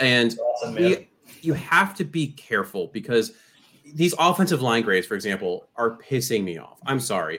and 0.00 0.38
awesome, 0.38 0.74
man. 0.74 1.06
You 1.46 1.54
have 1.54 1.94
to 1.96 2.04
be 2.04 2.28
careful 2.28 2.88
because 2.92 3.32
these 3.94 4.14
offensive 4.18 4.62
line 4.62 4.82
grades, 4.82 5.06
for 5.06 5.14
example, 5.14 5.68
are 5.76 5.96
pissing 5.98 6.42
me 6.42 6.58
off. 6.58 6.78
I'm 6.86 7.00
sorry. 7.00 7.38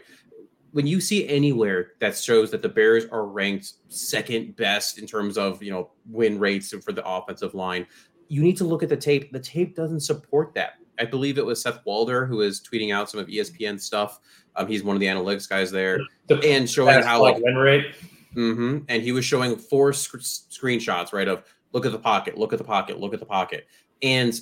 When 0.71 0.87
you 0.87 1.01
see 1.01 1.27
anywhere 1.27 1.91
that 1.99 2.15
shows 2.17 2.51
that 2.51 2.61
the 2.61 2.69
Bears 2.69 3.05
are 3.11 3.25
ranked 3.25 3.73
second 3.89 4.55
best 4.55 4.97
in 4.97 5.07
terms 5.07 5.37
of 5.37 5.61
you 5.61 5.71
know 5.71 5.91
win 6.09 6.39
rates 6.39 6.73
for 6.83 6.91
the 6.93 7.05
offensive 7.05 7.53
line, 7.53 7.85
you 8.27 8.41
need 8.41 8.57
to 8.57 8.63
look 8.63 8.83
at 8.83 8.89
the 8.89 8.97
tape. 8.97 9.31
The 9.31 9.39
tape 9.39 9.75
doesn't 9.75 10.01
support 10.01 10.53
that. 10.55 10.73
I 10.99 11.05
believe 11.05 11.37
it 11.37 11.45
was 11.45 11.61
Seth 11.61 11.79
Walder 11.85 12.25
who 12.25 12.37
was 12.37 12.61
tweeting 12.61 12.93
out 12.93 13.09
some 13.09 13.19
of 13.19 13.27
ESPN 13.27 13.79
stuff. 13.79 14.19
Um, 14.55 14.67
he's 14.67 14.83
one 14.83 14.95
of 14.95 14.99
the 14.99 15.05
analytics 15.05 15.47
guys 15.47 15.69
there, 15.69 15.99
The 16.27 16.39
and 16.43 16.69
showing 16.69 17.03
how 17.03 17.21
like 17.21 17.37
win 17.39 17.55
rate. 17.55 17.95
hmm 18.33 18.79
And 18.87 19.03
he 19.03 19.11
was 19.11 19.23
showing 19.25 19.55
four 19.55 19.93
sc- 19.93 20.17
screenshots, 20.17 21.13
right? 21.13 21.27
Of 21.27 21.43
look 21.73 21.85
at 21.85 21.91
the 21.91 21.99
pocket, 21.99 22.37
look 22.37 22.53
at 22.53 22.59
the 22.59 22.65
pocket, 22.65 22.99
look 22.99 23.13
at 23.13 23.19
the 23.19 23.25
pocket. 23.25 23.67
And 24.01 24.39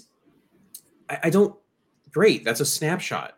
I, 1.09 1.19
I 1.23 1.29
don't. 1.29 1.55
Great, 2.11 2.45
that's 2.45 2.61
a 2.61 2.65
snapshot. 2.65 3.37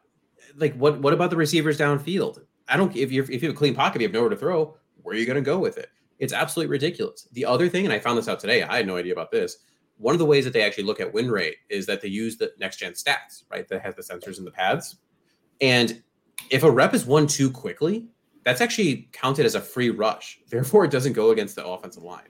Like, 0.56 0.76
what? 0.76 1.00
What 1.00 1.14
about 1.14 1.30
the 1.30 1.36
receivers 1.36 1.78
downfield? 1.78 2.42
I 2.68 2.78
don't. 2.78 2.96
If 2.96 3.12
you 3.12 3.24
if 3.24 3.42
you 3.42 3.50
have 3.50 3.56
a 3.56 3.58
clean 3.58 3.76
pocket, 3.76 4.02
you 4.02 4.08
have 4.08 4.14
nowhere 4.14 4.30
to 4.30 4.36
throw. 4.36 4.76
Where 5.02 5.16
are 5.16 5.18
you 5.18 5.26
going 5.26 5.36
to 5.36 5.42
go 5.42 5.58
with 5.60 5.78
it? 5.78 5.90
It's 6.20 6.34
absolutely 6.34 6.72
ridiculous. 6.72 7.28
The 7.32 7.46
other 7.46 7.70
thing, 7.70 7.86
and 7.86 7.94
I 7.94 8.00
found 8.00 8.18
this 8.18 8.28
out 8.28 8.40
today. 8.40 8.64
I 8.64 8.78
had 8.78 8.88
no 8.88 8.98
idea 8.98 9.14
about 9.14 9.32
this. 9.32 9.58
One 9.98 10.14
of 10.14 10.20
the 10.20 10.26
ways 10.26 10.44
that 10.46 10.54
they 10.54 10.64
actually 10.64 10.84
look 10.84 11.00
at 11.00 11.12
win 11.12 11.30
rate 11.32 11.58
is 11.70 11.86
that 11.88 12.02
they 12.02 12.08
use 12.08 12.38
the 12.38 12.52
next 12.60 12.78
gen 12.78 12.94
stats, 12.94 13.44
right? 13.50 13.68
That 13.68 13.82
has 13.82 13.96
the 13.96 14.02
sensors 14.02 14.38
and 14.38 14.46
the 14.46 14.52
pads. 14.52 14.98
And 15.62 16.04
if 16.50 16.64
a 16.64 16.70
rep 16.70 16.94
is 16.94 17.06
won 17.06 17.26
too 17.26 17.50
quickly, 17.50 18.08
that's 18.44 18.62
actually 18.62 19.10
counted 19.12 19.46
as 19.46 19.56
a 19.56 19.62
free 19.62 19.90
rush. 19.90 20.40
Therefore, 20.50 20.86
it 20.86 20.92
doesn't 20.92 21.14
go 21.14 21.32
against 21.32 21.56
the 21.56 21.66
offensive 21.66 22.04
line. 22.04 22.30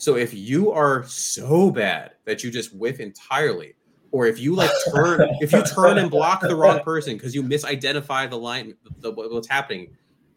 So 0.00 0.16
if 0.16 0.32
you 0.32 0.72
are 0.72 1.04
so 1.04 1.70
bad 1.70 2.12
that 2.24 2.42
you 2.42 2.50
just 2.50 2.74
whiff 2.74 3.00
entirely, 3.00 3.74
or 4.12 4.24
if 4.24 4.38
you 4.38 4.54
like 4.54 4.70
turn, 4.94 5.28
if 5.42 5.52
you 5.52 5.62
turn 5.62 5.98
and 5.98 6.10
block 6.10 6.40
the 6.40 6.56
wrong 6.56 6.80
person 6.80 7.18
because 7.18 7.34
you 7.34 7.42
misidentify 7.42 8.30
the 8.30 8.38
line, 8.38 8.74
the, 9.00 9.12
what's 9.12 9.46
happening, 9.46 9.94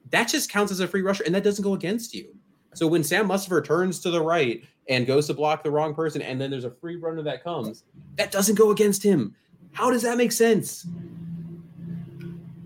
that 0.09 0.27
just 0.27 0.49
counts 0.49 0.73
as 0.73 0.81
a 0.81 0.87
free 0.87 1.01
rusher, 1.01 1.23
and 1.23 1.33
that 1.33 1.45
doesn't 1.45 1.63
go 1.63 1.75
against 1.75 2.13
you. 2.13 2.35
So 2.73 2.87
when 2.87 3.05
Sam 3.05 3.29
Mustipher 3.29 3.63
turns 3.63 4.01
to 4.01 4.11
the 4.11 4.21
right 4.21 4.65
and 4.89 5.07
goes 5.07 5.27
to 5.27 5.33
block 5.33 5.63
the 5.63 5.71
wrong 5.71 5.95
person, 5.95 6.21
and 6.21 6.41
then 6.41 6.51
there's 6.51 6.65
a 6.65 6.71
free 6.71 6.97
runner 6.97 7.21
that 7.21 7.41
comes, 7.41 7.85
that 8.17 8.33
doesn't 8.33 8.55
go 8.55 8.71
against 8.71 9.01
him. 9.01 9.33
How 9.71 9.89
does 9.89 10.01
that 10.01 10.17
make 10.17 10.33
sense? 10.33 10.85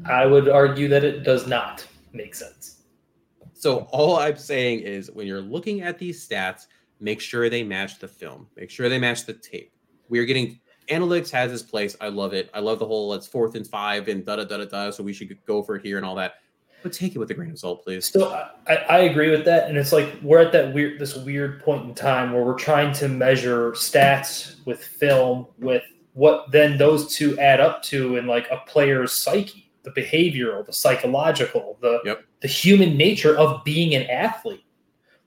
I 0.03 0.25
would 0.25 0.49
argue 0.49 0.87
that 0.87 1.03
it 1.03 1.21
does 1.21 1.45
not 1.45 1.85
make 2.11 2.33
sense. 2.33 2.81
So 3.53 3.87
all 3.91 4.17
I'm 4.17 4.37
saying 4.37 4.79
is 4.79 5.11
when 5.11 5.27
you're 5.27 5.41
looking 5.41 5.81
at 5.81 5.99
these 5.99 6.27
stats, 6.27 6.65
make 6.99 7.19
sure 7.21 7.49
they 7.49 7.63
match 7.63 7.99
the 7.99 8.07
film. 8.07 8.47
Make 8.55 8.69
sure 8.69 8.89
they 8.89 8.99
match 8.99 9.25
the 9.25 9.33
tape. 9.33 9.71
We 10.09 10.19
are 10.19 10.25
getting 10.25 10.59
analytics 10.89 11.29
has 11.31 11.51
its 11.51 11.63
place. 11.63 11.95
I 11.99 12.07
love 12.07 12.33
it. 12.33 12.49
I 12.53 12.59
love 12.59 12.79
the 12.79 12.85
whole 12.85 13.13
it's 13.13 13.27
fourth 13.27 13.55
and 13.55 13.67
five 13.67 14.07
and 14.07 14.25
da 14.25 14.37
da 14.37 14.45
da 14.45 14.57
da 14.57 14.65
da. 14.65 14.91
So 14.91 15.03
we 15.03 15.13
should 15.13 15.37
go 15.45 15.61
for 15.61 15.75
it 15.75 15.85
here 15.85 15.97
and 15.97 16.05
all 16.05 16.15
that. 16.15 16.35
But 16.83 16.93
take 16.93 17.15
it 17.15 17.19
with 17.19 17.31
a 17.31 17.33
grain 17.33 17.51
of 17.51 17.59
salt, 17.59 17.83
please. 17.83 18.07
So 18.07 18.29
I, 18.67 18.75
I 18.75 18.97
agree 18.99 19.31
with 19.31 19.43
that, 19.45 19.67
and 19.67 19.77
it's 19.77 19.91
like 19.91 20.13
we're 20.21 20.39
at 20.39 20.51
that 20.51 20.73
weird, 20.73 20.99
this 20.99 21.15
weird 21.17 21.61
point 21.63 21.85
in 21.85 21.95
time 21.95 22.31
where 22.31 22.43
we're 22.43 22.53
trying 22.57 22.93
to 22.95 23.07
measure 23.07 23.71
stats 23.71 24.63
with 24.65 24.81
film, 24.83 25.47
with 25.57 25.81
what 26.13 26.51
then 26.51 26.77
those 26.77 27.13
two 27.15 27.37
add 27.39 27.59
up 27.59 27.81
to 27.83 28.17
in 28.17 28.27
like 28.27 28.47
a 28.51 28.57
player's 28.67 29.11
psyche, 29.11 29.71
the 29.83 29.91
behavioral, 29.91 30.63
the 30.65 30.71
psychological, 30.73 31.77
the 31.81 31.99
Yep. 32.05 32.23
the 32.41 32.47
human 32.47 32.95
nature 32.95 33.35
of 33.35 33.63
being 33.63 33.95
an 33.95 34.03
athlete. 34.03 34.63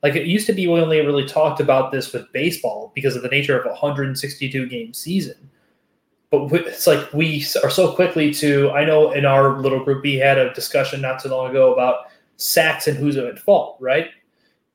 Like 0.02 0.16
it 0.16 0.26
used 0.26 0.46
to 0.46 0.52
be, 0.52 0.66
we 0.66 0.80
only 0.80 1.00
really 1.00 1.26
talked 1.26 1.60
about 1.60 1.92
this 1.92 2.12
with 2.12 2.32
baseball 2.32 2.90
because 2.94 3.16
of 3.16 3.22
the 3.22 3.28
nature 3.28 3.58
of 3.58 3.66
a 3.66 3.70
162 3.70 4.66
game 4.66 4.94
season. 4.94 5.50
But 6.30 6.52
it's 6.52 6.86
like 6.86 7.12
we 7.12 7.44
are 7.62 7.70
so 7.70 7.92
quickly 7.92 8.32
to. 8.34 8.70
I 8.70 8.84
know 8.84 9.10
in 9.10 9.24
our 9.24 9.60
little 9.60 9.84
group 9.84 10.04
we 10.04 10.14
had 10.14 10.38
a 10.38 10.54
discussion 10.54 11.00
not 11.00 11.20
too 11.20 11.28
long 11.28 11.50
ago 11.50 11.72
about 11.72 12.06
sacks 12.36 12.86
and 12.86 12.96
who's 12.96 13.16
at 13.16 13.38
fault, 13.40 13.76
right? 13.80 14.10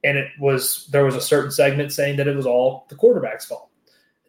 and 0.06 0.20
it 0.20 0.32
was 0.40 0.88
there 0.92 1.04
was 1.04 1.16
a 1.16 1.22
certain 1.22 1.52
segment 1.52 1.92
saying 1.92 2.16
that 2.18 2.28
it 2.28 2.36
was 2.36 2.46
all 2.46 2.86
the 2.90 2.96
quarterback's 2.96 3.46
fault, 3.46 3.70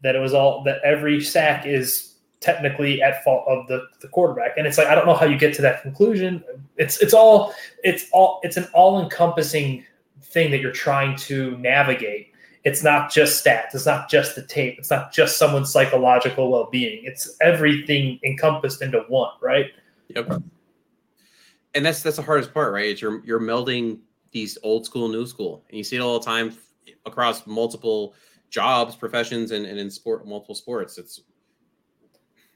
that 0.02 0.16
it 0.16 0.18
was 0.18 0.32
all 0.32 0.64
that 0.64 0.80
every 0.82 1.20
sack 1.22 1.66
is 1.66 2.14
technically 2.40 3.02
at 3.02 3.22
fault 3.22 3.44
of 3.46 3.66
the, 3.68 3.86
the 4.00 4.08
quarterback. 4.08 4.56
And 4.56 4.66
it's 4.66 4.78
like 4.78 4.86
I 4.86 4.94
don't 4.94 5.06
know 5.06 5.14
how 5.14 5.26
you 5.26 5.36
get 5.36 5.54
to 5.56 5.62
that 5.62 5.82
conclusion. 5.82 6.42
It's 6.78 7.00
it's 7.02 7.12
all 7.12 7.54
it's 7.84 8.06
all 8.12 8.40
it's 8.42 8.56
an 8.56 8.66
all 8.72 9.00
encompassing 9.02 9.84
thing 10.32 10.50
that 10.50 10.60
you're 10.60 10.72
trying 10.72 11.16
to 11.16 11.56
navigate. 11.58 12.32
It's 12.64 12.82
not 12.82 13.12
just 13.12 13.44
stats. 13.44 13.74
It's 13.74 13.86
not 13.86 14.10
just 14.10 14.34
the 14.34 14.42
tape. 14.42 14.76
It's 14.78 14.90
not 14.90 15.12
just 15.12 15.38
someone's 15.38 15.70
psychological 15.70 16.50
well 16.50 16.68
being. 16.70 17.04
It's 17.04 17.36
everything 17.40 18.18
encompassed 18.24 18.82
into 18.82 19.04
one, 19.08 19.30
right? 19.40 19.66
Yep. 20.08 20.42
And 21.74 21.86
that's 21.86 22.02
that's 22.02 22.16
the 22.16 22.22
hardest 22.22 22.52
part, 22.52 22.72
right? 22.72 22.86
Is 22.86 23.00
you're 23.00 23.24
you're 23.24 23.40
melding 23.40 24.00
these 24.32 24.58
old 24.62 24.84
school, 24.84 25.08
new 25.08 25.26
school, 25.26 25.64
and 25.68 25.78
you 25.78 25.84
see 25.84 25.96
it 25.96 26.00
all 26.00 26.18
the 26.18 26.24
time 26.24 26.56
across 27.04 27.46
multiple 27.46 28.14
jobs, 28.50 28.96
professions, 28.96 29.50
and, 29.52 29.64
and 29.64 29.78
in 29.78 29.90
sport, 29.90 30.26
multiple 30.26 30.54
sports. 30.54 30.98
It's 30.98 31.22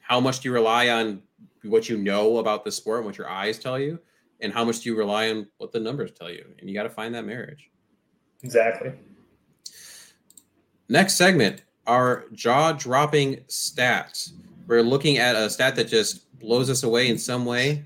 how 0.00 0.18
much 0.18 0.40
do 0.40 0.48
you 0.48 0.52
rely 0.52 0.88
on 0.88 1.22
what 1.62 1.88
you 1.88 1.96
know 1.96 2.38
about 2.38 2.64
the 2.64 2.72
sport 2.72 2.98
and 2.98 3.06
what 3.06 3.16
your 3.16 3.28
eyes 3.28 3.59
tell 3.59 3.78
you, 3.78 3.98
and 4.42 4.53
how 4.53 4.64
much 4.64 4.81
do 4.81 4.90
you 4.90 4.96
rely 4.96 5.31
on 5.31 5.46
what 5.59 5.72
the 5.72 5.81
numbers 5.81 6.11
tell 6.12 6.31
you? 6.31 6.44
And 6.59 6.68
you 6.68 6.74
got 6.74 6.85
to 6.85 6.90
find 6.90 7.14
that 7.14 7.24
marriage. 7.24 7.70
Exactly. 8.42 8.92
Next 10.88 11.14
segment, 11.14 11.62
our 11.87 12.24
jaw 12.33 12.72
dropping 12.72 13.37
stats. 13.48 14.33
We're 14.66 14.83
looking 14.83 15.18
at 15.18 15.37
a 15.37 15.48
stat 15.50 15.76
that 15.76 15.88
just 15.88 16.38
blows 16.38 16.70
us 16.70 16.83
away 16.83 17.09
in 17.09 17.18
some 17.18 17.44
way, 17.44 17.85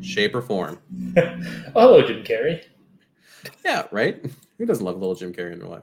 shape, 0.00 0.34
or 0.34 0.42
form. 0.42 0.78
oh, 1.74 2.02
Jim 2.02 2.22
Carrey. 2.24 2.62
Yeah, 3.64 3.86
right. 3.90 4.24
Who 4.58 4.66
doesn't 4.66 4.84
love 4.84 4.96
little 4.96 5.14
Jim 5.14 5.32
Carrey 5.32 5.52
in 5.52 5.58
their 5.58 5.68
life? 5.68 5.82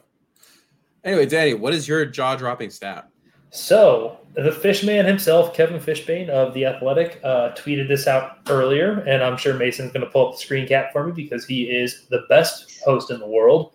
Anyway, 1.04 1.26
Danny, 1.26 1.54
what 1.54 1.74
is 1.74 1.88
your 1.88 2.06
jaw 2.06 2.36
dropping 2.36 2.70
stat? 2.70 3.10
So 3.54 4.18
the 4.34 4.52
Fishman 4.52 5.06
himself, 5.06 5.54
Kevin 5.54 5.80
Fishbain 5.80 6.28
of 6.28 6.56
the 6.56 6.66
Athletic, 6.66 7.20
uh, 7.24 7.50
tweeted 7.52 7.88
this 7.88 8.08
out 8.08 8.40
earlier, 8.50 9.02
and 9.02 9.24
I'm 9.24 9.38
sure 9.38 9.54
Mason's 9.54 9.92
going 9.92 10.04
to 10.04 10.10
pull 10.10 10.30
up 10.30 10.34
the 10.34 10.40
screen 10.40 10.68
cap 10.68 10.92
for 10.92 11.06
me 11.06 11.12
because 11.12 11.46
he 11.46 11.66
is 11.66 12.08
the 12.10 12.26
best 12.30 12.82
host 12.84 13.12
in 13.12 13.20
the 13.20 13.28
world. 13.28 13.74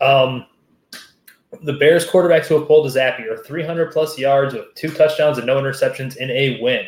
Um, 0.00 0.46
the 1.64 1.72
Bears 1.72 2.06
quarterbacks 2.06 2.46
who 2.46 2.60
have 2.60 2.68
pulled 2.68 2.86
a 2.86 2.90
Zappe 2.90 3.28
are 3.28 3.42
300 3.42 3.90
plus 3.90 4.16
yards 4.16 4.54
with 4.54 4.72
two 4.76 4.90
touchdowns 4.92 5.36
and 5.36 5.48
no 5.48 5.60
interceptions 5.60 6.16
in 6.16 6.30
a 6.30 6.60
win. 6.62 6.86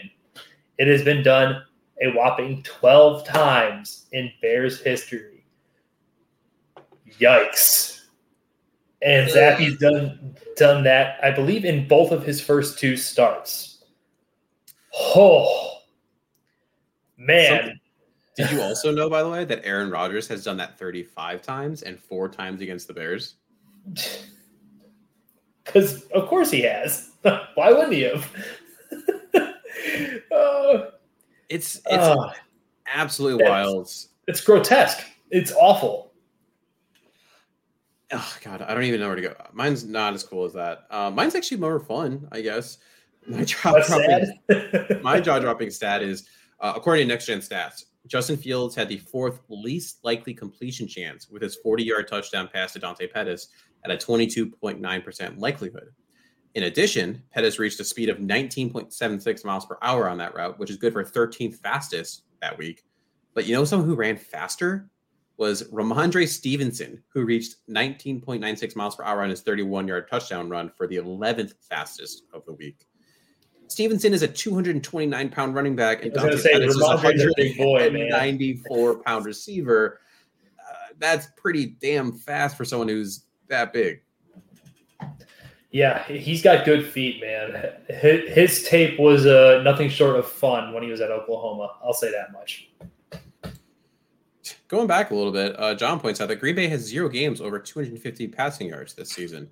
It 0.79 0.87
has 0.87 1.03
been 1.03 1.25
done 1.25 1.65
a 2.01 2.13
whopping 2.13 2.63
12 2.63 3.27
times 3.27 4.07
in 4.13 4.31
Bears 4.41 4.81
history. 4.81 5.45
Yikes. 7.19 8.00
And 9.03 9.31
Zappe's 9.31 9.79
done 9.79 10.37
done 10.57 10.85
that, 10.85 11.19
I 11.23 11.31
believe, 11.31 11.65
in 11.65 11.89
both 11.89 12.13
of 12.13 12.25
his 12.25 12.41
first 12.41 12.79
two 12.79 12.97
starts. 12.97 13.85
Oh 14.95 15.79
man. 17.17 17.59
Something. 17.59 17.81
Did 18.37 18.51
you 18.53 18.63
also 18.63 18.91
know, 18.91 19.11
by 19.11 19.23
the 19.23 19.29
way, 19.29 19.45
that 19.45 19.65
Aaron 19.65 19.91
Rodgers 19.91 20.27
has 20.29 20.45
done 20.45 20.57
that 20.59 20.79
35 20.79 21.43
times 21.43 21.83
and 21.83 21.99
four 21.99 22.29
times 22.29 22.63
against 22.63 22.87
the 22.87 22.95
Bears? 22.95 23.35
Because 25.65 26.03
of 26.07 26.27
course 26.27 26.51
he 26.51 26.63
has. 26.63 27.11
Why 27.23 27.71
wouldn't 27.71 27.93
he 27.93 28.01
have? 28.03 28.29
uh, 30.33 30.87
it's 31.49 31.77
it's 31.77 31.87
uh, 31.87 32.33
absolutely 32.93 33.45
wild. 33.45 33.93
It's 34.27 34.41
grotesque. 34.41 35.07
It's 35.31 35.53
awful 35.53 36.10
oh 38.13 38.37
god, 38.43 38.63
I 38.63 38.75
don't 38.75 38.85
even 38.85 39.01
know 39.01 39.07
where 39.07 39.17
to 39.17 39.23
go. 39.23 39.35
Mine's 39.53 39.85
not 39.85 40.15
as 40.15 40.23
cool 40.23 40.45
as 40.45 40.53
that. 40.55 40.87
Uh, 40.91 41.11
mine's 41.11 41.35
actually 41.35 41.59
more 41.59 41.81
fun, 41.81 42.29
I 42.33 42.41
guess. 42.41 42.79
My 43.27 43.45
jaw 43.45 43.79
dropping, 43.87 45.03
my 45.03 45.21
jaw 45.21 45.39
dropping 45.39 45.71
stat 45.71 46.03
is 46.03 46.27
uh, 46.61 46.73
according 46.75 47.07
to 47.07 47.09
Next 47.13 47.27
Gen 47.27 47.41
Stats. 47.41 47.85
Justin 48.07 48.39
Fields 48.39 48.75
had 48.75 48.89
the 48.89 48.97
fourth 48.97 49.41
least 49.51 49.99
likely 50.03 50.33
completion 50.33 50.89
chance 50.89 51.29
with 51.29 51.43
his 51.43 51.57
40 51.57 51.85
yard 51.85 52.09
touchdown 52.09 52.49
pass 52.53 52.73
to 52.73 52.79
Dante 52.79 53.07
Pettis 53.07 53.49
at 53.85 53.91
a 53.91 53.97
22.9% 53.97 55.39
likelihood. 55.39 55.91
In 56.55 56.65
addition, 56.65 57.23
Pettis 57.31 57.59
reached 57.59 57.79
a 57.79 57.85
speed 57.85 58.09
of 58.09 58.19
19.76 58.19 59.45
miles 59.45 59.67
per 59.67 59.77
hour 59.83 60.09
on 60.09 60.19
that 60.19 60.35
route, 60.35 60.59
which 60.59 60.71
is 60.71 60.77
good 60.77 60.93
for 60.93 61.05
13th 61.05 61.57
fastest 61.57 62.25
that 62.41 62.57
week. 62.59 62.85
But 63.35 63.47
you 63.47 63.55
know 63.55 63.65
someone 63.65 63.89
who 63.89 63.95
ran 63.95 64.17
faster 64.17 64.91
was 65.41 65.65
Rhamondre 65.71 66.29
Stevenson, 66.29 67.03
who 67.09 67.25
reached 67.25 67.57
19.96 67.71 68.77
miles 68.77 68.95
per 68.95 69.05
hour 69.05 69.23
on 69.23 69.31
his 69.31 69.41
31 69.41 69.89
yard 69.89 70.07
touchdown 70.09 70.51
run 70.51 70.71
for 70.77 70.87
the 70.87 70.97
11th 70.97 71.55
fastest 71.63 72.25
of 72.35 72.45
the 72.45 72.53
week. 72.53 72.87
Stevenson 73.67 74.13
is 74.13 74.23
a 74.23 74.29
229 74.29 75.31
pound 75.31 75.55
running 75.55 75.75
back, 75.75 76.05
and 76.05 76.13
Dante 76.13 76.37
say, 76.37 76.53
Pettis 76.53 76.75
is 76.75 76.83
a 76.83 76.89
194 76.89 78.97
pound 78.97 79.25
receiver. 79.25 80.01
Uh, 80.59 80.93
that's 80.99 81.29
pretty 81.39 81.69
damn 81.81 82.13
fast 82.13 82.55
for 82.55 82.67
someone 82.67 82.89
who's 82.89 83.25
that 83.49 83.73
big. 83.73 84.03
Yeah, 85.71 86.05
he's 86.05 86.43
got 86.43 86.67
good 86.67 86.85
feet, 86.85 87.23
man. 87.23 87.77
His, 87.89 88.29
his 88.29 88.63
tape 88.65 89.01
was 89.01 89.25
uh, 89.25 89.63
nothing 89.65 89.89
short 89.89 90.17
of 90.17 90.29
fun 90.29 90.75
when 90.75 90.83
he 90.83 90.91
was 90.91 91.01
at 91.01 91.11
Oklahoma. 91.11 91.77
I'll 91.83 91.95
say 91.95 92.11
that 92.11 92.31
much 92.33 92.69
going 94.71 94.87
back 94.87 95.11
a 95.11 95.15
little 95.15 95.33
bit, 95.33 95.59
uh, 95.59 95.75
John 95.75 95.99
points 95.99 96.21
out 96.21 96.29
that 96.29 96.37
Green 96.37 96.55
Bay 96.55 96.69
has 96.69 96.81
zero 96.81 97.09
games 97.09 97.41
over 97.41 97.59
250 97.59 98.29
passing 98.29 98.69
yards 98.69 98.95
this 98.95 99.11
season. 99.11 99.51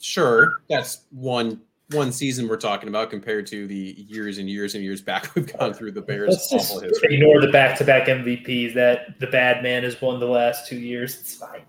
Sure, 0.00 0.62
that's 0.70 1.06
one 1.10 1.60
one 1.90 2.12
season 2.12 2.46
we're 2.46 2.58
talking 2.58 2.88
about 2.88 3.08
compared 3.08 3.46
to 3.46 3.66
the 3.66 3.94
years 3.96 4.36
and 4.36 4.48
years 4.48 4.74
and 4.74 4.84
years 4.84 5.00
back 5.00 5.30
we've 5.34 5.52
gone 5.58 5.72
through 5.74 5.90
the 5.90 6.02
Bears' 6.02 6.30
Let's 6.30 6.52
awful 6.52 6.80
history. 6.80 7.14
Ignore 7.14 7.40
the 7.40 7.50
back-to-back 7.50 8.06
MVPs 8.06 8.74
that 8.74 9.18
the 9.20 9.26
bad 9.26 9.62
man 9.62 9.82
has 9.84 10.00
won 10.00 10.20
the 10.20 10.26
last 10.26 10.68
two 10.68 10.76
years. 10.76 11.18
It's 11.18 11.34
fine. 11.34 11.62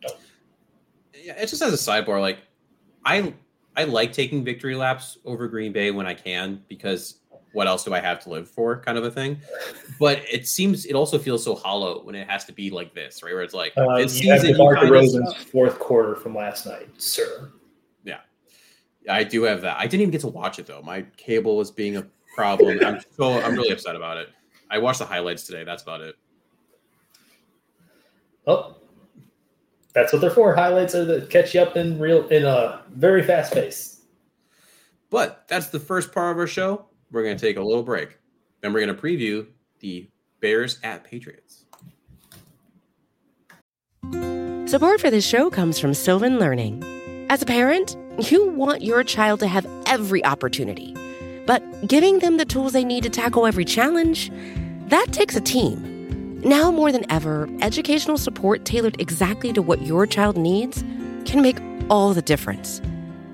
Don't. 0.00 0.16
Yeah, 1.14 1.34
it 1.34 1.48
just 1.48 1.62
as 1.62 1.72
a 1.72 1.90
sidebar, 1.90 2.20
like 2.20 2.38
I 3.04 3.34
I 3.76 3.84
like 3.84 4.12
taking 4.12 4.42
victory 4.42 4.74
laps 4.74 5.18
over 5.26 5.48
Green 5.48 5.72
Bay 5.72 5.90
when 5.90 6.06
I 6.06 6.14
can 6.14 6.64
because 6.68 7.20
what 7.56 7.66
else 7.66 7.84
do 7.84 7.94
I 7.94 8.00
have 8.00 8.22
to 8.24 8.28
live 8.28 8.50
for 8.50 8.80
kind 8.82 8.98
of 8.98 9.04
a 9.04 9.10
thing. 9.10 9.40
But 9.98 10.20
it 10.30 10.46
seems 10.46 10.84
it 10.84 10.92
also 10.92 11.18
feels 11.18 11.42
so 11.42 11.54
hollow 11.54 12.04
when 12.04 12.14
it 12.14 12.28
has 12.28 12.44
to 12.44 12.52
be 12.52 12.68
like 12.68 12.92
this, 12.94 13.22
right? 13.22 13.32
Where 13.32 13.42
it's 13.42 13.54
like 13.54 13.72
um, 13.78 13.96
this 13.96 14.20
you 14.20 14.30
season, 14.30 14.48
have 14.48 14.56
DeMar 14.58 14.76
DeRozan's 14.76 15.42
fourth 15.44 15.78
quarter 15.78 16.14
from 16.16 16.34
last 16.34 16.66
night, 16.66 16.90
sir. 16.98 17.50
Yeah, 18.04 18.20
I 19.08 19.24
do 19.24 19.44
have 19.44 19.62
that. 19.62 19.78
I 19.78 19.86
didn't 19.86 20.02
even 20.02 20.10
get 20.10 20.20
to 20.20 20.28
watch 20.28 20.58
it 20.58 20.66
though. 20.66 20.82
My 20.82 21.06
cable 21.16 21.56
was 21.56 21.70
being 21.70 21.96
a 21.96 22.06
problem. 22.34 22.78
I'm 22.84 23.00
so 23.16 23.32
I'm 23.40 23.54
really 23.54 23.70
upset 23.70 23.96
about 23.96 24.18
it. 24.18 24.28
I 24.70 24.76
watched 24.76 24.98
the 24.98 25.06
highlights 25.06 25.44
today. 25.44 25.64
That's 25.64 25.82
about 25.82 26.02
it. 26.02 26.14
Oh, 28.46 28.76
that's 29.94 30.12
what 30.12 30.20
they're 30.20 30.30
for. 30.30 30.54
Highlights 30.54 30.94
are 30.94 31.06
to 31.06 31.26
catch 31.28 31.54
you 31.54 31.62
up 31.62 31.74
in 31.74 31.98
real 31.98 32.28
in 32.28 32.44
a 32.44 32.82
very 32.90 33.22
fast 33.22 33.54
pace. 33.54 34.02
But 35.08 35.46
that's 35.48 35.68
the 35.68 35.80
first 35.80 36.12
part 36.12 36.32
of 36.32 36.38
our 36.38 36.46
show. 36.46 36.85
We're 37.10 37.22
going 37.22 37.36
to 37.36 37.40
take 37.40 37.56
a 37.56 37.62
little 37.62 37.82
break. 37.82 38.18
Then 38.60 38.72
we're 38.72 38.84
going 38.84 38.96
to 38.96 39.00
preview 39.00 39.46
the 39.80 40.08
Bears 40.40 40.78
at 40.82 41.04
Patriots. 41.04 41.64
Support 44.66 45.00
for 45.00 45.10
this 45.10 45.26
show 45.26 45.48
comes 45.48 45.78
from 45.78 45.94
Sylvan 45.94 46.38
Learning. 46.38 46.82
As 47.30 47.42
a 47.42 47.46
parent, 47.46 47.96
you 48.30 48.48
want 48.50 48.82
your 48.82 49.04
child 49.04 49.40
to 49.40 49.46
have 49.46 49.66
every 49.86 50.24
opportunity, 50.24 50.94
but 51.46 51.62
giving 51.86 52.18
them 52.18 52.36
the 52.36 52.44
tools 52.44 52.72
they 52.72 52.84
need 52.84 53.04
to 53.04 53.10
tackle 53.10 53.46
every 53.46 53.64
challenge, 53.64 54.30
that 54.88 55.06
takes 55.12 55.36
a 55.36 55.40
team. 55.40 56.40
Now 56.40 56.70
more 56.70 56.92
than 56.92 57.10
ever, 57.10 57.48
educational 57.60 58.18
support 58.18 58.64
tailored 58.64 59.00
exactly 59.00 59.52
to 59.52 59.62
what 59.62 59.82
your 59.82 60.06
child 60.06 60.36
needs 60.36 60.82
can 61.24 61.42
make 61.42 61.58
all 61.88 62.12
the 62.14 62.22
difference. 62.22 62.80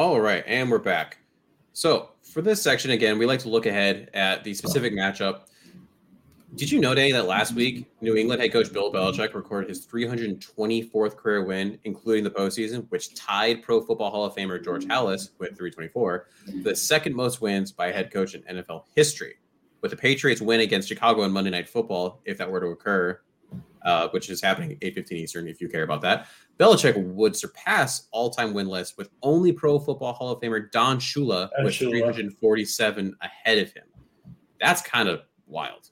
All 0.00 0.18
right, 0.18 0.42
and 0.46 0.70
we're 0.70 0.78
back. 0.78 1.18
So 1.74 2.12
for 2.22 2.40
this 2.40 2.62
section 2.62 2.92
again, 2.92 3.18
we 3.18 3.26
like 3.26 3.40
to 3.40 3.50
look 3.50 3.66
ahead 3.66 4.08
at 4.14 4.42
the 4.44 4.54
specific 4.54 4.94
matchup. 4.94 5.42
Did 6.54 6.70
you 6.70 6.80
know, 6.80 6.94
Danny, 6.94 7.12
that 7.12 7.26
last 7.26 7.52
week 7.52 7.84
New 8.00 8.16
England 8.16 8.40
head 8.40 8.50
coach 8.50 8.72
Bill 8.72 8.90
Belichick 8.90 9.34
recorded 9.34 9.68
his 9.68 9.86
324th 9.86 11.18
career 11.18 11.44
win, 11.44 11.78
including 11.84 12.24
the 12.24 12.30
postseason, 12.30 12.86
which 12.88 13.14
tied 13.14 13.62
Pro 13.62 13.82
Football 13.82 14.10
Hall 14.10 14.24
of 14.24 14.34
Famer 14.34 14.64
George 14.64 14.86
Halas 14.86 15.32
with 15.38 15.50
324, 15.50 16.28
the 16.62 16.74
second 16.74 17.14
most 17.14 17.42
wins 17.42 17.70
by 17.70 17.88
a 17.88 17.92
head 17.92 18.10
coach 18.10 18.34
in 18.34 18.40
NFL 18.44 18.84
history. 18.96 19.34
With 19.82 19.90
the 19.90 19.98
Patriots 19.98 20.40
win 20.40 20.60
against 20.60 20.88
Chicago 20.88 21.24
on 21.24 21.30
Monday 21.30 21.50
Night 21.50 21.68
Football, 21.68 22.22
if 22.24 22.38
that 22.38 22.50
were 22.50 22.60
to 22.60 22.68
occur, 22.68 23.20
uh, 23.82 24.08
which 24.08 24.30
is 24.30 24.42
happening 24.42 24.76
8:15 24.82 25.12
Eastern, 25.12 25.48
if 25.48 25.60
you 25.60 25.68
care 25.68 25.82
about 25.82 26.02
that, 26.02 26.26
Belichick 26.58 27.02
would 27.02 27.34
surpass 27.34 28.08
all-time 28.10 28.52
win 28.52 28.68
list 28.68 28.98
with 28.98 29.10
only 29.22 29.52
Pro 29.52 29.78
Football 29.78 30.12
Hall 30.12 30.30
of 30.30 30.40
Famer 30.40 30.70
Don 30.70 30.98
Shula 30.98 31.50
Don 31.56 31.64
with 31.64 31.74
Shula. 31.74 31.90
347 31.90 33.16
ahead 33.20 33.58
of 33.58 33.72
him. 33.72 33.84
That's 34.60 34.82
kind 34.82 35.08
of 35.08 35.22
wild. 35.46 35.90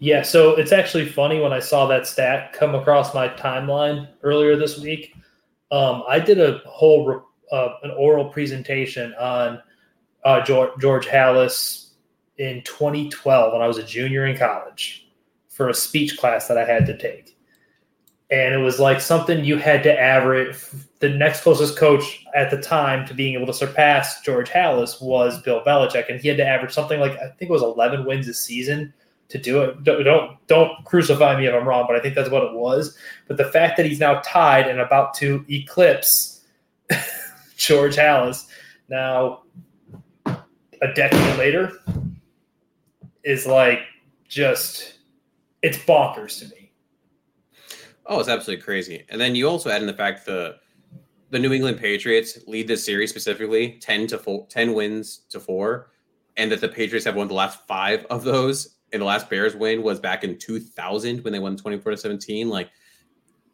Yeah, 0.00 0.22
so 0.22 0.54
it's 0.54 0.72
actually 0.72 1.06
funny 1.08 1.40
when 1.40 1.52
I 1.52 1.58
saw 1.58 1.86
that 1.86 2.06
stat 2.06 2.52
come 2.52 2.74
across 2.74 3.14
my 3.14 3.28
timeline 3.28 4.08
earlier 4.22 4.56
this 4.56 4.78
week. 4.78 5.12
Um, 5.70 6.04
I 6.08 6.20
did 6.20 6.40
a 6.40 6.62
whole 6.66 7.06
re- 7.06 7.20
uh, 7.50 7.74
an 7.82 7.90
oral 7.90 8.26
presentation 8.26 9.12
on 9.14 9.60
uh, 10.24 10.44
George, 10.44 10.70
George 10.80 11.06
Halas 11.06 11.90
in 12.38 12.62
2012 12.64 13.52
when 13.52 13.60
I 13.60 13.66
was 13.66 13.78
a 13.78 13.82
junior 13.82 14.26
in 14.26 14.36
college 14.36 15.07
for 15.58 15.68
a 15.68 15.74
speech 15.74 16.16
class 16.16 16.46
that 16.46 16.56
I 16.56 16.64
had 16.64 16.86
to 16.86 16.96
take, 16.96 17.36
and 18.30 18.54
it 18.54 18.58
was 18.58 18.78
like 18.78 19.00
something 19.00 19.44
you 19.44 19.56
had 19.56 19.82
to 19.82 20.00
average. 20.00 20.56
The 21.00 21.08
next 21.08 21.42
closest 21.42 21.76
coach 21.76 22.24
at 22.34 22.50
the 22.52 22.62
time 22.62 23.06
to 23.08 23.14
being 23.14 23.34
able 23.34 23.48
to 23.48 23.52
surpass 23.52 24.20
George 24.22 24.48
Halas 24.48 25.02
was 25.02 25.42
Bill 25.42 25.62
Belichick, 25.64 26.08
and 26.08 26.20
he 26.20 26.28
had 26.28 26.36
to 26.36 26.46
average 26.46 26.72
something 26.72 27.00
like 27.00 27.12
I 27.18 27.28
think 27.30 27.50
it 27.50 27.50
was 27.50 27.62
11 27.62 28.04
wins 28.04 28.28
a 28.28 28.34
season 28.34 28.94
to 29.30 29.38
do 29.38 29.62
it. 29.62 29.82
Don't, 29.82 30.04
don't 30.04 30.46
don't 30.46 30.84
crucify 30.84 31.36
me 31.36 31.46
if 31.46 31.54
I'm 31.54 31.66
wrong, 31.66 31.86
but 31.88 31.96
I 31.96 32.00
think 32.00 32.14
that's 32.14 32.30
what 32.30 32.44
it 32.44 32.52
was. 32.52 32.96
But 33.26 33.36
the 33.36 33.50
fact 33.50 33.76
that 33.76 33.86
he's 33.86 34.00
now 34.00 34.20
tied 34.24 34.68
and 34.68 34.78
about 34.78 35.14
to 35.14 35.44
eclipse 35.50 36.44
George 37.56 37.96
Halas 37.96 38.46
now 38.88 39.42
a 40.26 40.92
decade 40.94 41.36
later 41.36 41.72
is 43.24 43.46
like 43.46 43.80
just 44.28 44.97
it's 45.62 45.78
bonkers 45.78 46.38
to 46.40 46.54
me. 46.54 46.72
Oh, 48.06 48.20
it's 48.20 48.28
absolutely 48.28 48.62
crazy. 48.62 49.04
And 49.10 49.20
then 49.20 49.34
you 49.34 49.48
also 49.48 49.70
add 49.70 49.80
in 49.80 49.86
the 49.86 49.92
fact 49.92 50.24
the 50.24 50.56
the 51.30 51.38
New 51.38 51.52
England 51.52 51.78
Patriots 51.78 52.38
lead 52.46 52.68
this 52.68 52.84
series 52.84 53.10
specifically 53.10 53.72
10 53.80 54.06
to 54.08 54.18
4, 54.18 54.46
10 54.48 54.72
wins 54.72 55.26
to 55.28 55.38
4 55.38 55.90
and 56.38 56.50
that 56.50 56.62
the 56.62 56.68
Patriots 56.68 57.04
have 57.04 57.16
won 57.16 57.28
the 57.28 57.34
last 57.34 57.66
5 57.66 58.06
of 58.06 58.24
those 58.24 58.76
and 58.92 59.02
the 59.02 59.06
last 59.06 59.28
Bears 59.28 59.54
win 59.54 59.82
was 59.82 60.00
back 60.00 60.24
in 60.24 60.38
2000 60.38 61.22
when 61.22 61.32
they 61.32 61.38
won 61.38 61.56
24 61.56 61.92
to 61.92 61.98
17 61.98 62.48
like 62.48 62.70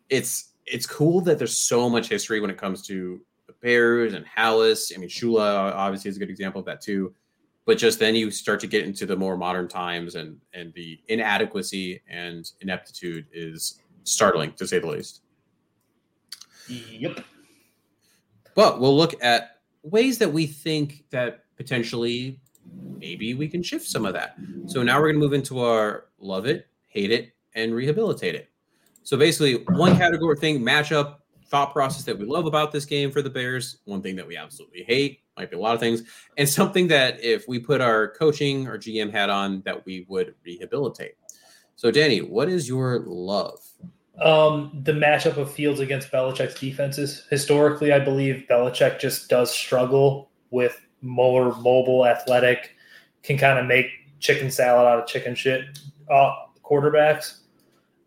it's 0.09 0.53
it's 0.67 0.87
cool 0.87 1.21
that 1.23 1.39
there's 1.39 1.57
so 1.57 1.91
much 1.91 2.09
history 2.09 2.41
when 2.41 2.51
it 2.51 2.57
comes 2.57 2.87
to 2.87 3.21
the 3.47 3.53
Bears 3.61 4.15
and 4.15 4.25
Halas. 4.25 4.93
I 4.95 4.99
mean 4.99 5.09
Shula 5.09 5.71
uh, 5.71 5.75
obviously 5.75 6.11
is 6.11 6.17
a 6.17 6.21
good 6.21 6.31
example 6.31 6.61
of 6.61 6.67
that 6.67 6.81
too. 6.81 7.13
But 7.67 7.79
just 7.79 7.99
then 7.99 8.15
you 8.15 8.31
start 8.31 8.61
to 8.61 8.67
get 8.67 8.85
into 8.85 9.07
the 9.07 9.17
more 9.17 9.37
modern 9.37 9.69
times 9.69 10.17
and 10.17 10.39
and 10.53 10.73
the 10.75 11.01
inadequacy 11.09 12.03
and 12.09 12.51
ineptitude 12.61 13.27
is 13.33 13.81
startling 14.05 14.53
to 14.53 14.67
say 14.67 14.79
the 14.79 14.87
least. 14.87 15.23
Yep. 16.69 17.25
But 18.55 18.81
we'll 18.81 18.97
look 18.97 19.15
at 19.23 19.61
ways 19.83 20.19
that 20.19 20.33
we 20.33 20.47
think 20.47 21.05
that 21.11 21.45
potentially 21.57 22.41
maybe 22.99 23.35
we 23.35 23.49
can 23.49 23.62
shift 23.62 23.87
some 23.87 24.07
of 24.07 24.12
that. 24.15 24.37
So 24.67 24.83
now 24.83 24.99
we're 24.99 25.12
going 25.12 25.21
to 25.21 25.21
move 25.21 25.33
into 25.33 25.61
our 25.61 26.07
love 26.19 26.47
it, 26.47 26.69
hate 26.89 27.11
it, 27.11 27.33
and 27.55 27.75
rehabilitate 27.75 28.35
it. 28.35 28.49
So 29.03 29.17
basically, 29.17 29.65
one 29.75 29.97
category 29.97 30.37
thing, 30.37 30.61
matchup, 30.61 31.17
thought 31.55 31.73
process 31.73 32.03
that 32.03 32.19
we 32.19 32.27
love 32.27 32.47
about 32.47 32.73
this 32.73 32.85
game 32.85 33.13
for 33.13 33.23
the 33.23 33.31
Bears, 33.31 33.79
one 33.85 34.03
thing 34.03 34.17
that 34.17 34.27
we 34.27 34.37
absolutely 34.37 34.83
hate, 34.83 35.21
might 35.37 35.53
be 35.53 35.57
a 35.57 35.61
lot 35.61 35.73
of 35.73 35.79
things, 35.79 36.03
and 36.37 36.49
something 36.49 36.89
that 36.89 37.23
if 37.23 37.47
we 37.47 37.61
put 37.61 37.81
our 37.81 38.09
coaching 38.09 38.67
or 38.67 38.77
GM 38.77 39.13
hat 39.13 39.31
on, 39.31 39.63
that 39.65 39.87
we 39.87 40.05
would 40.09 40.35
rehabilitate. 40.45 41.13
So, 41.77 41.93
Danny, 41.93 42.23
what 42.23 42.49
is 42.49 42.69
your 42.69 43.05
love? 43.07 43.61
Um, 44.21 44.81
the 44.83 44.91
matchup 44.91 45.37
of 45.37 45.53
Fields 45.53 45.79
against 45.79 46.11
Belichick's 46.11 46.59
defenses. 46.59 47.25
Historically, 47.31 47.93
I 47.93 48.01
believe 48.01 48.47
Belichick 48.51 48.99
just 48.99 49.29
does 49.29 49.53
struggle 49.53 50.31
with 50.51 50.81
more 51.03 51.55
mobile, 51.59 52.05
athletic, 52.05 52.73
can 53.23 53.39
kind 53.39 53.61
of 53.61 53.67
make 53.67 53.87
chicken 54.19 54.51
salad 54.51 54.89
out 54.89 54.99
of 54.99 55.07
chicken 55.07 55.37
shit 55.37 55.79
uh, 56.11 56.33
quarterbacks. 56.65 57.43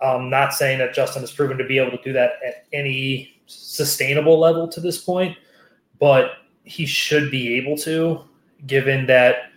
Um, 0.02 0.30
not 0.30 0.54
saying 0.54 0.80
that 0.80 0.94
Justin 0.94 1.22
has 1.22 1.32
proven 1.32 1.58
to 1.58 1.64
be 1.64 1.80
able 1.80 1.92
to 1.98 2.04
do 2.04 2.12
that 2.12 2.34
at 2.46 2.66
any 2.74 3.37
sustainable 3.48 4.40
level 4.40 4.68
to 4.68 4.80
this 4.80 4.98
point, 4.98 5.36
but 6.00 6.32
he 6.64 6.86
should 6.86 7.32
be 7.32 7.56
able 7.56 7.78
to, 7.78 8.22
given 8.66 9.08
that 9.08 9.52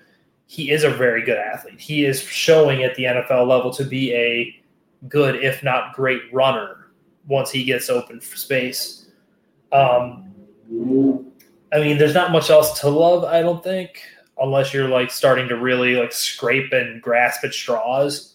he 0.47 0.70
is 0.70 0.84
a 0.84 0.91
very 0.91 1.22
good 1.22 1.38
athlete. 1.38 1.80
He 1.80 2.05
is 2.05 2.20
showing 2.20 2.82
at 2.82 2.95
the 2.95 3.05
NFL 3.05 3.47
level 3.47 3.72
to 3.74 3.84
be 3.84 4.12
a 4.14 4.61
good, 5.09 5.36
if 5.36 5.62
not 5.62 5.95
great, 5.95 6.22
runner 6.32 6.88
once 7.26 7.51
he 7.51 7.64
gets 7.64 7.88
open 7.88 8.20
for 8.20 8.36
space. 8.36 9.07
Um, 9.72 10.32
I 11.72 11.78
mean, 11.78 11.99
there's 11.99 12.14
not 12.14 12.32
much 12.32 12.51
else 12.51 12.80
to 12.80 12.88
love, 12.88 13.24
I 13.24 13.43
don't 13.43 13.62
think, 13.62 14.03
unless 14.38 14.74
you're 14.74 14.88
like 14.88 15.11
starting 15.11 15.49
to 15.49 15.57
really 15.57 15.95
like 15.95 16.12
scrape 16.12 16.72
and 16.72 17.01
grasp 17.01 17.45
at 17.45 17.55
straws. 17.55 18.34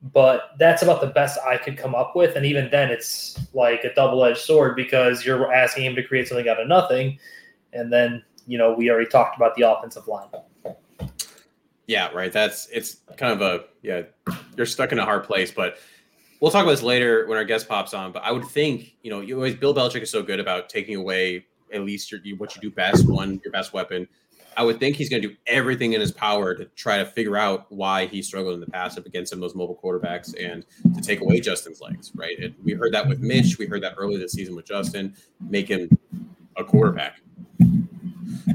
But 0.00 0.50
that's 0.58 0.82
about 0.82 1.00
the 1.00 1.08
best 1.08 1.40
I 1.44 1.56
could 1.56 1.76
come 1.76 1.94
up 1.94 2.14
with. 2.14 2.36
And 2.36 2.46
even 2.46 2.70
then, 2.70 2.90
it's 2.90 3.38
like 3.52 3.82
a 3.84 3.92
double 3.94 4.24
edged 4.24 4.38
sword 4.38 4.76
because 4.76 5.24
you're 5.24 5.52
asking 5.52 5.84
him 5.84 5.96
to 5.96 6.02
create 6.04 6.28
something 6.28 6.48
out 6.48 6.60
of 6.60 6.68
nothing. 6.68 7.18
And 7.72 7.92
then, 7.92 8.22
you 8.46 8.58
know, 8.58 8.72
we 8.72 8.90
already 8.90 9.08
talked 9.08 9.36
about 9.36 9.56
the 9.56 9.62
offensive 9.62 10.06
line. 10.06 10.28
Yeah, 11.88 12.10
right. 12.12 12.32
That's 12.32 12.68
it's 12.68 12.98
kind 13.16 13.32
of 13.32 13.40
a 13.40 13.64
yeah. 13.82 14.02
You're 14.56 14.66
stuck 14.66 14.92
in 14.92 14.98
a 14.98 15.04
hard 15.04 15.24
place, 15.24 15.50
but 15.50 15.78
we'll 16.40 16.50
talk 16.50 16.62
about 16.62 16.72
this 16.72 16.82
later 16.82 17.26
when 17.26 17.38
our 17.38 17.44
guest 17.44 17.68
pops 17.68 17.94
on. 17.94 18.12
But 18.12 18.22
I 18.22 18.30
would 18.30 18.44
think 18.44 18.94
you 19.02 19.10
know 19.10 19.20
you 19.20 19.34
always 19.34 19.56
Bill 19.56 19.74
Belichick 19.74 20.02
is 20.02 20.10
so 20.10 20.22
good 20.22 20.38
about 20.38 20.68
taking 20.68 20.96
away 20.96 21.46
at 21.72 21.82
least 21.82 22.10
your 22.10 22.20
what 22.36 22.54
you 22.54 22.62
do 22.62 22.70
best, 22.70 23.08
one 23.08 23.40
your 23.44 23.52
best 23.52 23.72
weapon. 23.72 24.08
I 24.56 24.64
would 24.64 24.80
think 24.80 24.96
he's 24.96 25.08
going 25.08 25.22
to 25.22 25.28
do 25.28 25.36
everything 25.46 25.92
in 25.92 26.00
his 26.00 26.10
power 26.10 26.52
to 26.52 26.64
try 26.74 26.98
to 26.98 27.06
figure 27.06 27.36
out 27.36 27.66
why 27.70 28.06
he 28.06 28.20
struggled 28.22 28.54
in 28.54 28.60
the 28.60 28.66
past 28.66 28.98
up 28.98 29.06
against 29.06 29.30
some 29.30 29.38
of 29.38 29.40
those 29.42 29.54
mobile 29.54 29.78
quarterbacks 29.80 30.34
and 30.36 30.64
to 30.96 31.00
take 31.00 31.20
away 31.20 31.38
Justin's 31.38 31.80
legs. 31.80 32.10
Right? 32.14 32.52
We 32.64 32.72
heard 32.72 32.92
that 32.92 33.06
with 33.06 33.20
Mitch. 33.20 33.58
We 33.58 33.66
heard 33.66 33.82
that 33.82 33.94
early 33.96 34.16
this 34.16 34.32
season 34.32 34.56
with 34.56 34.66
Justin. 34.66 35.14
Make 35.40 35.68
him 35.68 35.88
a 36.56 36.64
quarterback. 36.64 37.20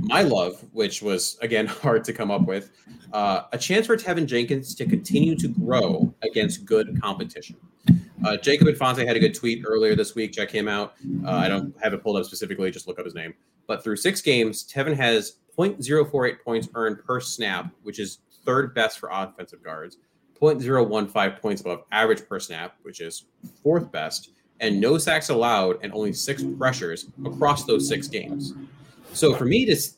My 0.01 0.23
love, 0.23 0.65
which 0.73 1.01
was 1.01 1.37
again 1.41 1.67
hard 1.83 2.03
to 2.03 2.13
come 2.13 2.31
up 2.31 2.41
with, 2.47 2.71
uh, 3.13 3.43
a 3.53 3.57
chance 3.57 3.87
for 3.87 3.95
Teven 3.95 4.25
Jenkins 4.25 4.75
to 4.75 4.85
continue 4.85 5.37
to 5.37 5.47
grow 5.47 6.13
against 6.21 6.65
good 6.65 7.01
competition. 7.01 7.55
Uh, 8.23 8.37
Jacob 8.37 8.67
Infante 8.67 9.05
had 9.05 9.15
a 9.15 9.19
good 9.19 9.33
tweet 9.33 9.63
earlier 9.65 9.95
this 9.95 10.15
week. 10.15 10.31
Check 10.31 10.49
him 10.49 10.67
out. 10.67 10.93
Uh, 11.25 11.31
I 11.31 11.47
don't 11.47 11.75
have 11.81 11.93
it 11.93 12.03
pulled 12.03 12.17
up 12.17 12.25
specifically, 12.25 12.71
just 12.71 12.87
look 12.87 12.99
up 12.99 13.05
his 13.05 13.15
name. 13.15 13.33
But 13.67 13.83
through 13.83 13.97
six 13.97 14.21
games, 14.21 14.63
Teven 14.63 14.95
has 14.95 15.37
0.048 15.57 16.41
points 16.43 16.69
earned 16.75 17.03
per 17.05 17.19
snap, 17.19 17.71
which 17.83 17.99
is 17.99 18.19
third 18.45 18.73
best 18.73 18.99
for 18.99 19.09
offensive 19.11 19.63
guards, 19.63 19.97
0.015 20.39 21.41
points 21.41 21.61
above 21.61 21.83
average 21.91 22.27
per 22.27 22.39
snap, 22.39 22.75
which 22.81 23.01
is 23.01 23.25
fourth 23.61 23.91
best, 23.91 24.31
and 24.59 24.79
no 24.79 24.97
sacks 24.97 25.29
allowed 25.29 25.77
and 25.81 25.93
only 25.93 26.13
six 26.13 26.43
pressures 26.57 27.07
across 27.25 27.65
those 27.65 27.87
six 27.87 28.07
games. 28.07 28.53
So 29.13 29.35
for 29.35 29.45
me 29.45 29.65
just 29.65 29.97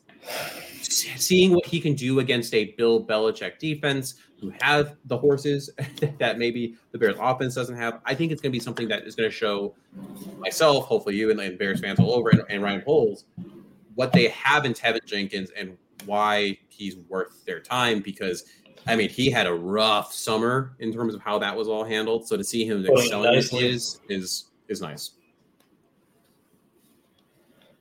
seeing 0.92 1.54
what 1.54 1.66
he 1.66 1.80
can 1.80 1.94
do 1.94 2.20
against 2.20 2.54
a 2.54 2.66
Bill 2.78 3.04
Belichick 3.04 3.60
defense 3.60 4.16
who 4.46 4.54
have 4.62 4.96
the 5.06 5.18
horses 5.18 5.70
that 6.20 6.38
maybe 6.38 6.76
the 6.92 6.98
Bears 6.98 7.16
offense 7.20 7.56
doesn't 7.56 7.76
have, 7.76 8.00
I 8.06 8.14
think 8.14 8.32
it's 8.32 8.42
going 8.42 8.52
to 8.52 8.58
be 8.58 8.64
something 8.64 8.88
that 8.90 9.04
is 9.04 9.16
going 9.16 9.30
to 9.30 9.36
show 9.36 9.76
myself, 10.38 10.86
hopefully 10.86 11.16
you 11.16 11.32
and, 11.32 11.40
and 11.40 11.58
Bears 11.58 11.80
fans 11.80 12.00
all 12.00 12.14
over, 12.14 12.30
and, 12.30 12.44
and 12.50 12.62
Ryan 12.62 12.82
Poles, 12.82 13.26
what 13.96 14.14
they 14.14 14.28
have 14.30 14.66
in 14.66 14.74
Teven 14.74 15.04
Jenkins 15.06 15.50
and 15.58 15.78
why 16.06 16.58
he's 16.70 16.98
worth 17.10 17.44
their 17.46 17.60
time 17.60 18.02
because 18.02 18.44
I 18.86 18.96
mean 18.96 19.10
he 19.10 19.32
had 19.32 19.48
a 19.48 19.54
rough 19.54 20.14
summer 20.14 20.76
in 20.80 20.94
terms 20.94 21.16
of 21.16 21.22
how 21.22 21.40
that 21.40 21.56
was 21.56 21.68
all 21.68 21.84
handled. 21.84 22.28
So 22.28 22.38
to 22.38 22.44
see 22.44 22.66
him 22.66 22.86
excelling 22.86 23.34
as 23.34 23.52
is 23.54 24.00
is 24.10 24.46
is 24.68 24.82
nice. 24.82 25.12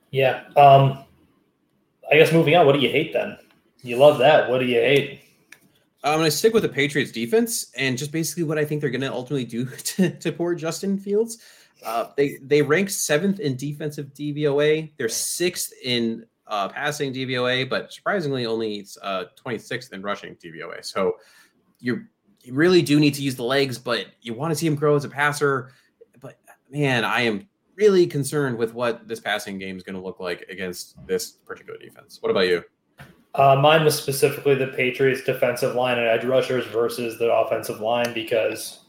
Yeah. 0.09 0.45
Um 0.55 1.03
I 2.11 2.15
guess 2.15 2.31
moving 2.31 2.55
on, 2.55 2.65
what 2.65 2.73
do 2.73 2.79
you 2.79 2.89
hate 2.89 3.13
then? 3.13 3.37
You 3.83 3.97
love 3.97 4.17
that. 4.19 4.49
What 4.49 4.59
do 4.59 4.65
you 4.65 4.79
hate? 4.79 5.24
I'm 6.11 6.19
going 6.19 6.29
to 6.29 6.37
stick 6.37 6.53
with 6.53 6.63
the 6.63 6.69
Patriots 6.69 7.11
defense 7.11 7.71
and 7.75 7.97
just 7.97 8.11
basically 8.11 8.43
what 8.43 8.59
I 8.59 8.65
think 8.65 8.81
they're 8.81 8.91
going 8.91 9.01
to 9.01 9.11
ultimately 9.11 9.45
do 9.45 9.65
to, 9.83 10.11
to 10.11 10.31
poor 10.31 10.53
Justin 10.55 10.97
Fields. 10.97 11.39
Uh, 11.83 12.07
they 12.15 12.37
they 12.41 12.61
rank 12.61 12.89
seventh 12.89 13.39
in 13.39 13.55
defensive 13.55 14.13
DVOA. 14.13 14.91
They're 14.97 15.09
sixth 15.09 15.73
in 15.83 16.25
uh, 16.47 16.69
passing 16.69 17.13
DVOA, 17.13 17.69
but 17.69 17.91
surprisingly 17.91 18.45
only 18.45 18.85
uh, 19.01 19.25
26th 19.43 19.93
in 19.93 20.01
rushing 20.01 20.35
DVOA. 20.35 20.85
So 20.85 21.17
you 21.79 22.05
you 22.41 22.53
really 22.53 22.81
do 22.81 22.99
need 22.99 23.15
to 23.15 23.23
use 23.23 23.35
the 23.35 23.43
legs, 23.43 23.77
but 23.77 24.05
you 24.21 24.33
want 24.33 24.51
to 24.51 24.55
see 24.55 24.67
him 24.67 24.75
grow 24.75 24.95
as 24.95 25.03
a 25.03 25.09
passer. 25.09 25.71
But 26.19 26.39
man, 26.69 27.03
I 27.03 27.21
am 27.21 27.47
really 27.75 28.07
concerned 28.07 28.57
with 28.57 28.73
what 28.73 29.07
this 29.07 29.19
passing 29.19 29.57
game 29.57 29.75
is 29.75 29.83
going 29.83 29.95
to 29.95 30.01
look 30.01 30.19
like 30.19 30.45
against 30.49 30.95
this 31.07 31.31
particular 31.31 31.77
defense. 31.79 32.19
What 32.21 32.29
about 32.29 32.47
you? 32.47 32.63
Uh, 33.35 33.55
mine 33.55 33.83
was 33.83 33.95
specifically 33.95 34.55
the 34.55 34.67
Patriots 34.67 35.21
defensive 35.21 35.75
line 35.75 35.97
and 35.99 36.07
edge 36.07 36.23
rushers 36.23 36.65
versus 36.67 37.19
the 37.19 37.31
offensive 37.31 37.81
line 37.81 38.13
because 38.13 38.85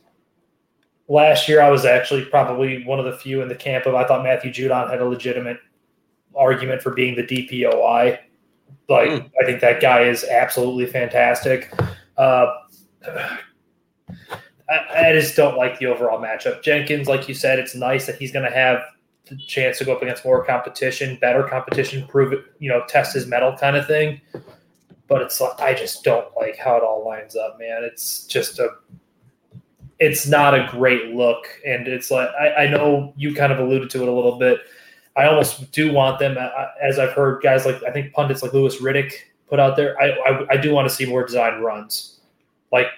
last 1.08 1.48
year 1.48 1.60
I 1.60 1.68
was 1.68 1.84
actually 1.84 2.24
probably 2.26 2.84
one 2.84 3.00
of 3.00 3.04
the 3.04 3.16
few 3.16 3.42
in 3.42 3.48
the 3.48 3.56
camp 3.56 3.86
of 3.86 3.96
I 3.96 4.06
thought 4.06 4.22
Matthew 4.22 4.52
Judon 4.52 4.88
had 4.88 5.00
a 5.00 5.04
legitimate 5.04 5.58
argument 6.36 6.80
for 6.80 6.92
being 6.92 7.16
the 7.16 7.24
DPOI. 7.24 8.18
Like 8.88 9.10
mm. 9.10 9.30
I 9.40 9.44
think 9.44 9.60
that 9.62 9.80
guy 9.80 10.02
is 10.02 10.22
absolutely 10.22 10.86
fantastic. 10.86 11.72
Uh, 12.16 12.52
I, 14.68 15.08
I, 15.08 15.12
just 15.12 15.36
don't 15.36 15.56
like 15.56 15.78
the 15.78 15.86
overall 15.86 16.20
matchup. 16.20 16.60
Jenkins, 16.62 17.06
like 17.06 17.28
you 17.28 17.34
said, 17.34 17.60
it's 17.60 17.76
nice 17.76 18.06
that 18.06 18.16
he's 18.16 18.32
going 18.32 18.44
to 18.44 18.50
have 18.50 18.80
the 19.26 19.36
chance 19.36 19.78
to 19.78 19.84
go 19.84 19.94
up 19.94 20.02
against 20.02 20.24
more 20.24 20.44
competition, 20.44 21.18
better 21.20 21.42
competition, 21.42 22.06
prove 22.06 22.32
it, 22.32 22.44
you 22.58 22.68
know, 22.68 22.82
test 22.88 23.14
his 23.14 23.26
mettle 23.26 23.56
kind 23.56 23.76
of 23.76 23.86
thing. 23.86 24.20
But 25.08 25.22
it's 25.22 25.40
like 25.40 25.60
I 25.60 25.74
just 25.74 26.04
don't 26.04 26.28
like 26.36 26.56
how 26.56 26.76
it 26.76 26.82
all 26.82 27.04
lines 27.04 27.36
up, 27.36 27.58
man. 27.58 27.84
It's 27.84 28.24
just 28.26 28.58
a 28.58 28.70
it's 29.98 30.26
not 30.26 30.54
a 30.54 30.68
great 30.70 31.14
look. 31.14 31.46
And 31.64 31.88
it's 31.88 32.10
like, 32.10 32.28
I, 32.38 32.64
I, 32.64 32.66
know 32.66 33.14
you 33.16 33.34
kind 33.34 33.52
of 33.52 33.58
alluded 33.58 33.88
to 33.90 34.02
it 34.02 34.08
a 34.08 34.12
little 34.12 34.38
bit. 34.38 34.60
I 35.16 35.26
almost 35.26 35.72
do 35.72 35.90
want 35.92 36.18
them, 36.18 36.36
as 36.82 36.98
I've 36.98 37.12
heard 37.12 37.42
guys 37.42 37.64
like, 37.64 37.82
I 37.82 37.90
think 37.90 38.12
pundits 38.12 38.42
like 38.42 38.52
Louis 38.52 38.76
Riddick 38.76 39.12
put 39.48 39.58
out 39.58 39.76
there. 39.76 39.98
I, 40.00 40.10
I, 40.10 40.46
I 40.50 40.56
do 40.58 40.72
want 40.72 40.88
to 40.88 40.94
see 40.94 41.06
more 41.06 41.24
design 41.24 41.62
runs. 41.62 42.20
Like, 42.70 42.88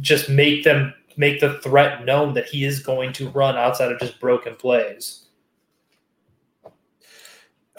just 0.00 0.28
make 0.28 0.64
them 0.64 0.92
make 1.16 1.40
the 1.40 1.58
threat 1.60 2.04
known 2.04 2.34
that 2.34 2.46
he 2.46 2.64
is 2.64 2.80
going 2.80 3.12
to 3.12 3.28
run 3.30 3.56
outside 3.56 3.90
of 3.90 3.98
just 3.98 4.20
broken 4.20 4.54
plays. 4.54 5.27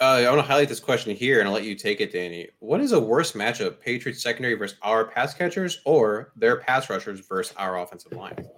Uh, 0.00 0.24
I 0.26 0.30
want 0.30 0.38
to 0.38 0.46
highlight 0.46 0.70
this 0.70 0.80
question 0.80 1.14
here 1.14 1.40
and 1.40 1.48
I'll 1.48 1.54
let 1.54 1.64
you 1.64 1.74
take 1.74 2.00
it, 2.00 2.10
Danny. 2.10 2.48
What 2.60 2.80
is 2.80 2.92
a 2.92 3.00
worse 3.00 3.32
matchup, 3.32 3.80
Patriots 3.80 4.22
secondary 4.22 4.54
versus 4.54 4.78
our 4.80 5.04
pass 5.04 5.34
catchers 5.34 5.82
or 5.84 6.32
their 6.36 6.56
pass 6.56 6.88
rushers 6.88 7.20
versus 7.20 7.54
our 7.58 7.78
offensive 7.78 8.12
line? 8.12 8.48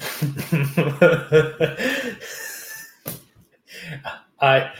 I 4.40 4.72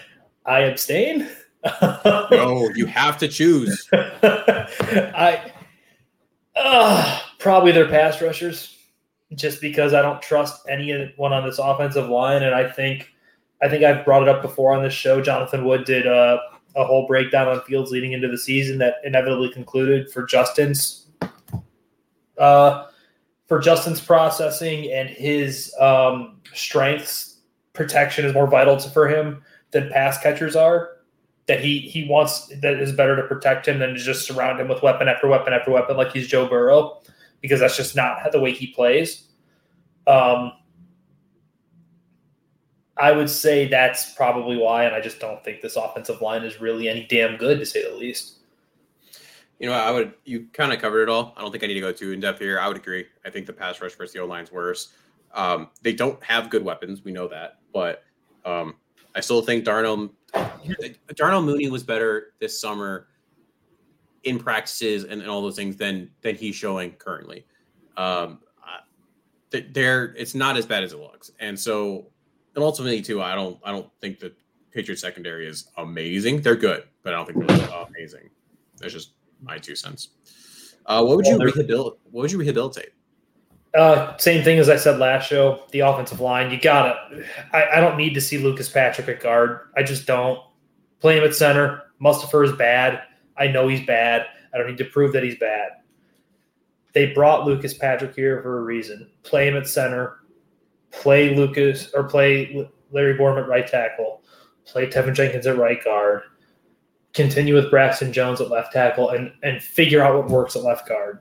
I 0.47 0.61
abstain. 0.61 1.29
no, 1.83 2.71
you 2.75 2.87
have 2.87 3.19
to 3.19 3.29
choose. 3.29 3.87
I 3.93 5.53
uh, 6.57 7.21
probably 7.39 7.73
their 7.73 7.89
pass 7.89 8.23
rushers, 8.23 8.79
just 9.35 9.61
because 9.61 9.93
I 9.93 10.01
don't 10.01 10.23
trust 10.23 10.67
anyone 10.71 11.35
on 11.35 11.45
this 11.45 11.59
offensive 11.59 12.09
line, 12.09 12.45
and 12.45 12.55
I 12.55 12.71
think 12.71 13.13
I 13.61 13.69
think 13.69 13.85
I've 13.85 14.05
brought 14.05 14.23
it 14.23 14.29
up 14.29 14.43
before 14.43 14.73
on 14.73 14.83
this 14.83 14.95
show. 14.95 15.21
Jonathan 15.21 15.65
Wood 15.65 15.85
did 15.85 16.07
a, 16.07 16.41
a 16.77 16.85
whole 16.85 17.07
breakdown 17.07 17.49
on 17.49 17.61
fields 17.63 17.91
leading 17.91 18.13
into 18.13 18.29
the 18.29 18.39
season 18.39 18.79
that 18.79 18.97
inevitably 19.05 19.51
concluded 19.51 20.11
for 20.11 20.25
Justin's 20.25 21.07
uh, 22.39 22.87
for 23.47 23.59
Justin's 23.59 24.01
processing 24.01 24.93
and 24.93 25.09
his 25.09 25.75
um, 25.81 26.41
strengths. 26.55 27.41
Protection 27.73 28.25
is 28.25 28.35
more 28.35 28.47
vital 28.47 28.77
to, 28.77 28.91
for 28.91 29.09
him 29.09 29.43
than 29.71 29.91
pass 29.91 30.21
catchers 30.21 30.57
are. 30.57 30.97
That 31.47 31.61
he 31.61 31.79
he 31.79 32.07
wants 32.09 32.49
that 32.61 32.75
is 32.75 32.93
better 32.93 33.17
to 33.17 33.23
protect 33.23 33.67
him 33.67 33.79
than 33.79 33.95
to 33.95 33.99
just 33.99 34.27
surround 34.27 34.61
him 34.61 34.69
with 34.69 34.83
weapon 34.83 35.09
after 35.09 35.27
weapon 35.29 35.53
after 35.53 35.71
weapon 35.71 35.97
like 35.97 36.13
he's 36.13 36.29
Joe 36.29 36.47
Burrow, 36.47 37.01
because 37.41 37.61
that's 37.61 37.77
just 37.77 37.97
not 37.97 38.19
the 38.31 38.39
way 38.39 38.53
he 38.53 38.67
plays. 38.69 39.29
Um, 40.07 40.53
I 42.99 43.13
would 43.13 43.31
say 43.31 43.69
that's 43.69 44.13
probably 44.15 44.57
why, 44.57 44.85
and 44.85 44.95
I 44.95 45.01
just 45.01 45.21
don't 45.21 45.43
think 45.45 45.61
this 45.61 45.77
offensive 45.77 46.21
line 46.21 46.43
is 46.43 46.61
really 46.61 46.89
any 46.89 47.07
damn 47.09 47.37
good 47.37 47.59
to 47.61 47.67
say 47.67 47.89
the 47.89 47.97
least. 47.97 48.39
You 49.61 49.69
know, 49.69 49.75
I 49.75 49.91
would 49.91 50.15
you 50.25 50.47
kind 50.53 50.73
of 50.73 50.81
covered 50.81 51.03
it 51.03 51.09
all. 51.09 51.35
I 51.37 51.43
don't 51.43 51.51
think 51.51 51.65
I 51.65 51.67
need 51.69 51.75
to 51.75 51.81
go 51.81 51.93
too 51.93 52.13
in 52.13 52.21
depth 52.21 52.41
here. 52.41 52.59
I 52.61 52.69
would 52.69 52.77
agree. 52.77 53.07
I 53.25 53.31
think 53.31 53.47
the 53.47 53.53
pass 53.53 53.81
rush 53.81 53.95
versus 53.95 54.13
the 54.13 54.21
O 54.21 54.27
line's 54.27 54.53
worse. 54.53 54.93
Um, 55.35 55.69
they 55.83 55.93
don't 55.93 56.23
have 56.23 56.51
good 56.51 56.65
weapons. 56.65 57.05
We 57.05 57.13
know 57.13 57.29
that, 57.29 57.59
but 57.73 58.05
um, 58.45 58.77
I 59.15 59.21
still 59.21 59.43
think 59.43 59.65
Darnell 59.65 60.13
Darnell 61.15 61.43
Mooney 61.43 61.69
was 61.69 61.83
better 61.83 62.35
this 62.41 62.59
summer 62.61 63.09
in 64.25 64.39
practices 64.39 65.05
and, 65.05 65.21
and 65.21 65.31
all 65.31 65.43
those 65.43 65.57
things 65.57 65.77
than 65.77 66.11
than 66.23 66.35
he's 66.35 66.55
showing 66.55 66.93
currently. 66.93 67.47
Um, 67.97 68.41
there, 69.51 70.15
it's 70.17 70.35
not 70.35 70.57
as 70.57 70.67
bad 70.67 70.85
as 70.85 70.93
it 70.93 70.99
looks, 70.99 71.31
and 71.41 71.59
so 71.59 72.11
and 72.59 72.65
ultimately 72.65 73.01
too, 73.01 73.23
I 73.23 73.37
don't 73.37 73.57
I 73.63 73.71
don't 73.71 73.89
think 74.01 74.19
the 74.19 74.35
Patriots 74.73 75.01
secondary 75.01 75.47
is 75.47 75.71
amazing. 75.77 76.43
They're 76.43 76.57
good, 76.57 76.83
but 77.05 77.15
I 77.15 77.17
don't 77.17 77.27
think 77.27 77.47
they're 77.47 77.69
amazing. 77.87 78.31
That's 78.79 78.93
just 78.93 79.13
my 79.41 79.59
two 79.59 79.77
cents. 79.77 80.09
Uh, 80.85 81.05
what 81.05 81.17
would 81.17 81.27
you 81.27 81.39
rehabilitate? 81.39 82.01
What 82.11 82.23
would 82.23 82.33
you 82.33 82.39
rehabilitate? 82.39 82.91
Uh, 83.75 84.17
same 84.17 84.43
thing 84.43 84.59
as 84.59 84.69
I 84.69 84.75
said 84.75 84.99
last 84.99 85.29
show. 85.29 85.63
The 85.71 85.81
offensive 85.81 86.19
line, 86.19 86.51
you 86.51 86.61
gotta. 86.61 87.25
I, 87.53 87.77
I 87.77 87.81
don't 87.81 87.97
need 87.97 88.15
to 88.15 88.21
see 88.21 88.39
Lucas 88.39 88.69
Patrick 88.69 89.07
at 89.09 89.21
guard. 89.21 89.69
I 89.77 89.85
just 89.85 90.05
don't. 90.07 90.41
Play 90.99 91.19
him 91.19 91.23
at 91.23 91.37
center. 91.37 91.83
Mustipher 92.03 92.45
is 92.45 92.53
bad. 92.53 93.03
I 93.37 93.47
know 93.47 93.69
he's 93.69 93.87
bad. 93.87 94.27
I 94.53 94.59
don't 94.59 94.67
need 94.67 94.79
to 94.79 94.85
prove 94.85 95.13
that 95.13 95.23
he's 95.23 95.39
bad. 95.39 95.71
They 96.93 97.13
brought 97.13 97.47
Lucas 97.47 97.75
Patrick 97.75 98.17
here 98.17 98.43
for 98.43 98.59
a 98.59 98.63
reason. 98.63 99.09
Play 99.23 99.47
him 99.47 99.57
at 99.57 99.69
center 99.69 100.19
play 100.91 101.35
Lucas 101.35 101.93
or 101.95 102.05
play 102.05 102.69
Larry 102.91 103.17
Borom 103.19 103.43
at 103.43 103.49
right 103.49 103.67
tackle, 103.67 104.23
play 104.65 104.87
Teven 104.87 105.15
Jenkins 105.15 105.47
at 105.47 105.57
right 105.57 105.83
guard, 105.83 106.23
continue 107.15 107.55
with 107.55 107.71
Braxton 107.71 108.13
Jones 108.13 108.41
at 108.41 108.51
left 108.51 108.73
tackle, 108.73 109.11
and 109.11 109.33
and 109.43 109.63
figure 109.63 110.03
out 110.03 110.17
what 110.17 110.29
works 110.29 110.57
at 110.57 110.63
left 110.63 110.89
guard. 110.89 111.21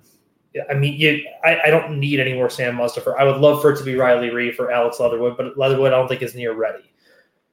I 0.69 0.73
mean, 0.73 0.99
you, 0.99 1.23
I, 1.43 1.59
I 1.65 1.69
don't 1.69 1.99
need 1.99 2.19
any 2.19 2.33
more 2.33 2.49
Sam 2.49 2.77
Mustipher. 2.77 3.15
I 3.17 3.23
would 3.23 3.37
love 3.37 3.61
for 3.61 3.73
it 3.73 3.77
to 3.77 3.83
be 3.83 3.95
Riley 3.95 4.29
Reiff 4.29 4.59
or 4.59 4.71
Alex 4.71 4.99
Leatherwood, 4.99 5.37
but 5.37 5.57
Leatherwood 5.57 5.93
I 5.93 5.97
don't 5.97 6.07
think 6.07 6.23
is 6.23 6.33
near 6.33 6.53
ready. 6.53 6.83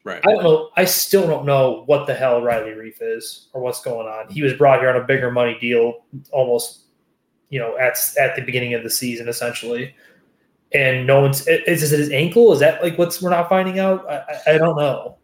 Right. 0.05 0.23
I 0.27 0.33
don't 0.33 0.43
know. 0.43 0.71
I 0.77 0.85
still 0.85 1.27
don't 1.27 1.47
know 1.47 1.83
what 1.87 2.07
the 2.07 2.15
hell 2.15 2.43
Riley 2.43 2.71
Reiff 2.71 2.99
is 3.01 3.49
or 3.53 3.61
what's 3.63 3.83
going 3.83 4.07
on. 4.07 4.31
He 4.31 4.43
was 4.43 4.53
brought 4.55 4.81
here 4.81 4.91
on 4.91 4.97
a 4.97 5.05
bigger 5.05 5.31
money 5.31 5.59
deal, 5.59 6.05
almost, 6.31 6.85
you 7.49 7.59
know, 7.59 7.77
at 7.79 7.99
at 8.19 8.37
the 8.37 8.43
beginning 8.43 8.75
of 8.75 8.83
the 8.83 8.91
season, 8.91 9.29
essentially 9.29 9.95
and 10.75 11.07
no 11.07 11.21
one's 11.21 11.47
is, 11.47 11.81
this 11.81 11.91
his 11.91 12.11
ankle? 12.11 12.53
Is 12.53 12.61
that 12.61 12.83
like 12.83 12.99
what's 12.99 13.23
we're 13.23 13.31
not 13.31 13.49
finding 13.49 13.79
out? 13.79 14.09
I, 14.11 14.55
I 14.55 14.59
don't 14.59 14.77
know. 14.77 15.17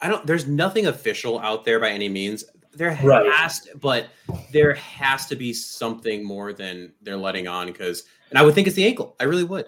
I 0.00 0.08
don't. 0.08 0.26
There's 0.26 0.46
nothing 0.46 0.86
official 0.86 1.38
out 1.40 1.64
there 1.64 1.78
by 1.78 1.90
any 1.90 2.08
means. 2.08 2.44
There 2.74 2.98
right. 3.02 3.30
has, 3.32 3.60
to, 3.60 3.76
but 3.76 4.08
there 4.50 4.72
has 4.74 5.26
to 5.26 5.36
be 5.36 5.52
something 5.52 6.24
more 6.24 6.54
than 6.54 6.92
they're 7.02 7.18
letting 7.18 7.46
on. 7.46 7.66
Because, 7.66 8.04
and 8.30 8.38
I 8.38 8.42
would 8.42 8.54
think 8.54 8.66
it's 8.66 8.76
the 8.76 8.86
ankle. 8.86 9.14
I 9.20 9.24
really 9.24 9.44
would, 9.44 9.66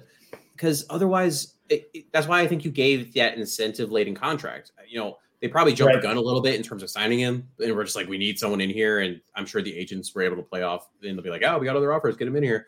because 0.57 0.87
otherwise, 0.89 1.57
it, 1.69 1.91
it, 1.93 2.07
that's 2.13 2.27
why 2.27 2.41
I 2.41 2.47
think 2.47 2.65
you 2.65 2.71
gave 2.71 3.13
that 3.15 3.37
incentive 3.37 3.93
laden 3.93 4.15
contract. 4.15 4.73
You 4.89 5.01
know, 5.01 5.19
they 5.45 5.49
probably 5.49 5.75
jumped 5.75 5.93
right. 5.93 6.01
the 6.01 6.09
gun 6.09 6.17
a 6.17 6.21
little 6.23 6.41
bit 6.41 6.55
in 6.55 6.63
terms 6.63 6.83
of 6.83 6.89
signing 6.89 7.19
him, 7.19 7.47
and 7.63 7.77
we're 7.77 7.85
just 7.85 7.97
like, 7.97 8.09
we 8.09 8.17
need 8.17 8.39
someone 8.39 8.63
in 8.63 8.71
here, 8.71 9.01
and 9.01 9.21
I'm 9.35 9.45
sure 9.45 9.61
the 9.61 9.77
agents 9.77 10.15
were 10.15 10.23
able 10.23 10.37
to 10.37 10.43
play 10.43 10.63
off. 10.63 10.89
And 11.03 11.19
they'll 11.19 11.23
be 11.23 11.29
like, 11.29 11.43
oh, 11.45 11.59
we 11.59 11.67
got 11.67 11.77
other 11.77 11.93
offers, 11.93 12.17
get 12.17 12.27
him 12.27 12.37
in 12.37 12.43
here. 12.43 12.67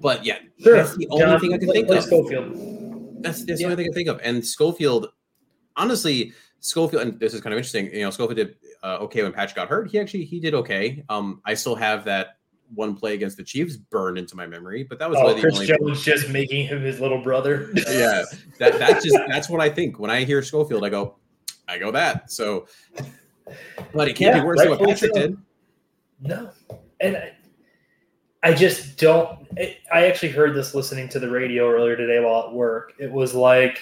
But 0.00 0.24
yeah, 0.24 0.38
sure. 0.58 0.74
that's 0.74 0.96
the 0.96 1.06
only 1.10 1.26
John, 1.26 1.38
thing 1.38 1.52
I 1.52 1.58
can 1.58 1.70
think 1.70 1.90
of. 1.90 2.02
Schofield. 2.02 3.22
That's, 3.22 3.44
that's 3.44 3.60
yeah. 3.60 3.66
the 3.68 3.72
only 3.72 3.76
thing 3.76 3.84
I 3.84 3.88
can 3.88 3.92
think 3.92 4.08
of. 4.08 4.20
And 4.24 4.42
Schofield, 4.42 5.08
honestly, 5.76 6.32
Schofield, 6.60 7.02
and 7.02 7.20
this 7.20 7.34
is 7.34 7.42
kind 7.42 7.52
of 7.52 7.58
interesting. 7.58 7.92
You 7.92 8.04
know, 8.04 8.10
Schofield 8.10 8.36
did 8.38 8.56
uh, 8.82 9.00
okay 9.02 9.22
when 9.22 9.32
Patch 9.34 9.54
got 9.54 9.68
hurt. 9.68 9.90
He 9.90 10.00
actually 10.00 10.24
he 10.24 10.40
did 10.40 10.54
okay. 10.54 11.04
Um, 11.10 11.42
I 11.44 11.52
still 11.52 11.74
have 11.74 12.06
that 12.06 12.38
one 12.74 12.96
play 12.96 13.12
against 13.12 13.36
the 13.36 13.44
Chiefs 13.44 13.76
burned 13.76 14.16
into 14.16 14.34
my 14.34 14.46
memory, 14.46 14.82
but 14.82 14.98
that 14.98 15.10
was 15.10 15.18
oh, 15.20 15.26
really 15.26 15.42
Chris 15.42 15.58
Jones 15.58 16.02
play. 16.02 16.14
just 16.14 16.30
making 16.30 16.68
him 16.68 16.80
his 16.80 17.00
little 17.00 17.20
brother. 17.20 17.70
yeah, 17.74 18.24
that 18.58 18.78
that's 18.78 19.04
just 19.04 19.18
that's 19.28 19.50
what 19.50 19.60
I 19.60 19.68
think 19.68 19.98
when 19.98 20.10
I 20.10 20.24
hear 20.24 20.42
Schofield. 20.42 20.86
I 20.86 20.88
go, 20.88 21.16
I 21.68 21.78
go 21.78 21.90
that. 21.90 22.30
So, 22.30 22.66
but 23.92 24.08
it 24.08 24.14
can't 24.14 24.36
yeah, 24.36 24.40
be 24.40 24.46
worse 24.46 24.60
than 24.60 24.70
what 24.70 24.80
Patrick 24.80 25.12
so. 25.14 25.20
did. 25.20 25.38
No, 26.20 26.50
and 27.00 27.16
I, 27.16 27.32
I 28.42 28.52
just 28.54 28.98
don't. 28.98 29.46
I 29.58 30.06
actually 30.06 30.32
heard 30.32 30.54
this 30.54 30.74
listening 30.74 31.08
to 31.10 31.18
the 31.18 31.30
radio 31.30 31.70
earlier 31.70 31.96
today 31.96 32.20
while 32.20 32.48
at 32.48 32.52
work. 32.52 32.92
It 32.98 33.10
was 33.10 33.34
like 33.34 33.80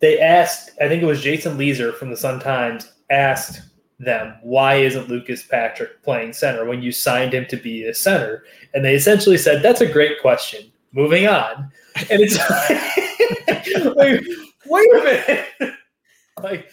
they 0.00 0.18
asked. 0.18 0.70
I 0.80 0.88
think 0.88 1.02
it 1.02 1.06
was 1.06 1.22
Jason 1.22 1.58
Lieser 1.58 1.92
from 1.92 2.10
the 2.10 2.16
Sun 2.16 2.40
Times 2.40 2.92
asked 3.10 3.62
them 3.98 4.34
why 4.42 4.76
isn't 4.76 5.10
Lucas 5.10 5.42
Patrick 5.42 6.02
playing 6.02 6.32
center 6.32 6.64
when 6.64 6.82
you 6.82 6.90
signed 6.90 7.34
him 7.34 7.44
to 7.46 7.56
be 7.56 7.84
a 7.84 7.94
center, 7.94 8.44
and 8.72 8.84
they 8.84 8.94
essentially 8.94 9.36
said 9.36 9.62
that's 9.62 9.82
a 9.82 9.86
great 9.86 10.20
question. 10.20 10.72
Moving 10.92 11.28
on, 11.28 11.70
and 12.10 12.20
it's 12.20 12.38
like, 13.96 14.24
wait 14.70 14.94
a 14.94 15.04
minute, 15.04 15.74
like 16.42 16.70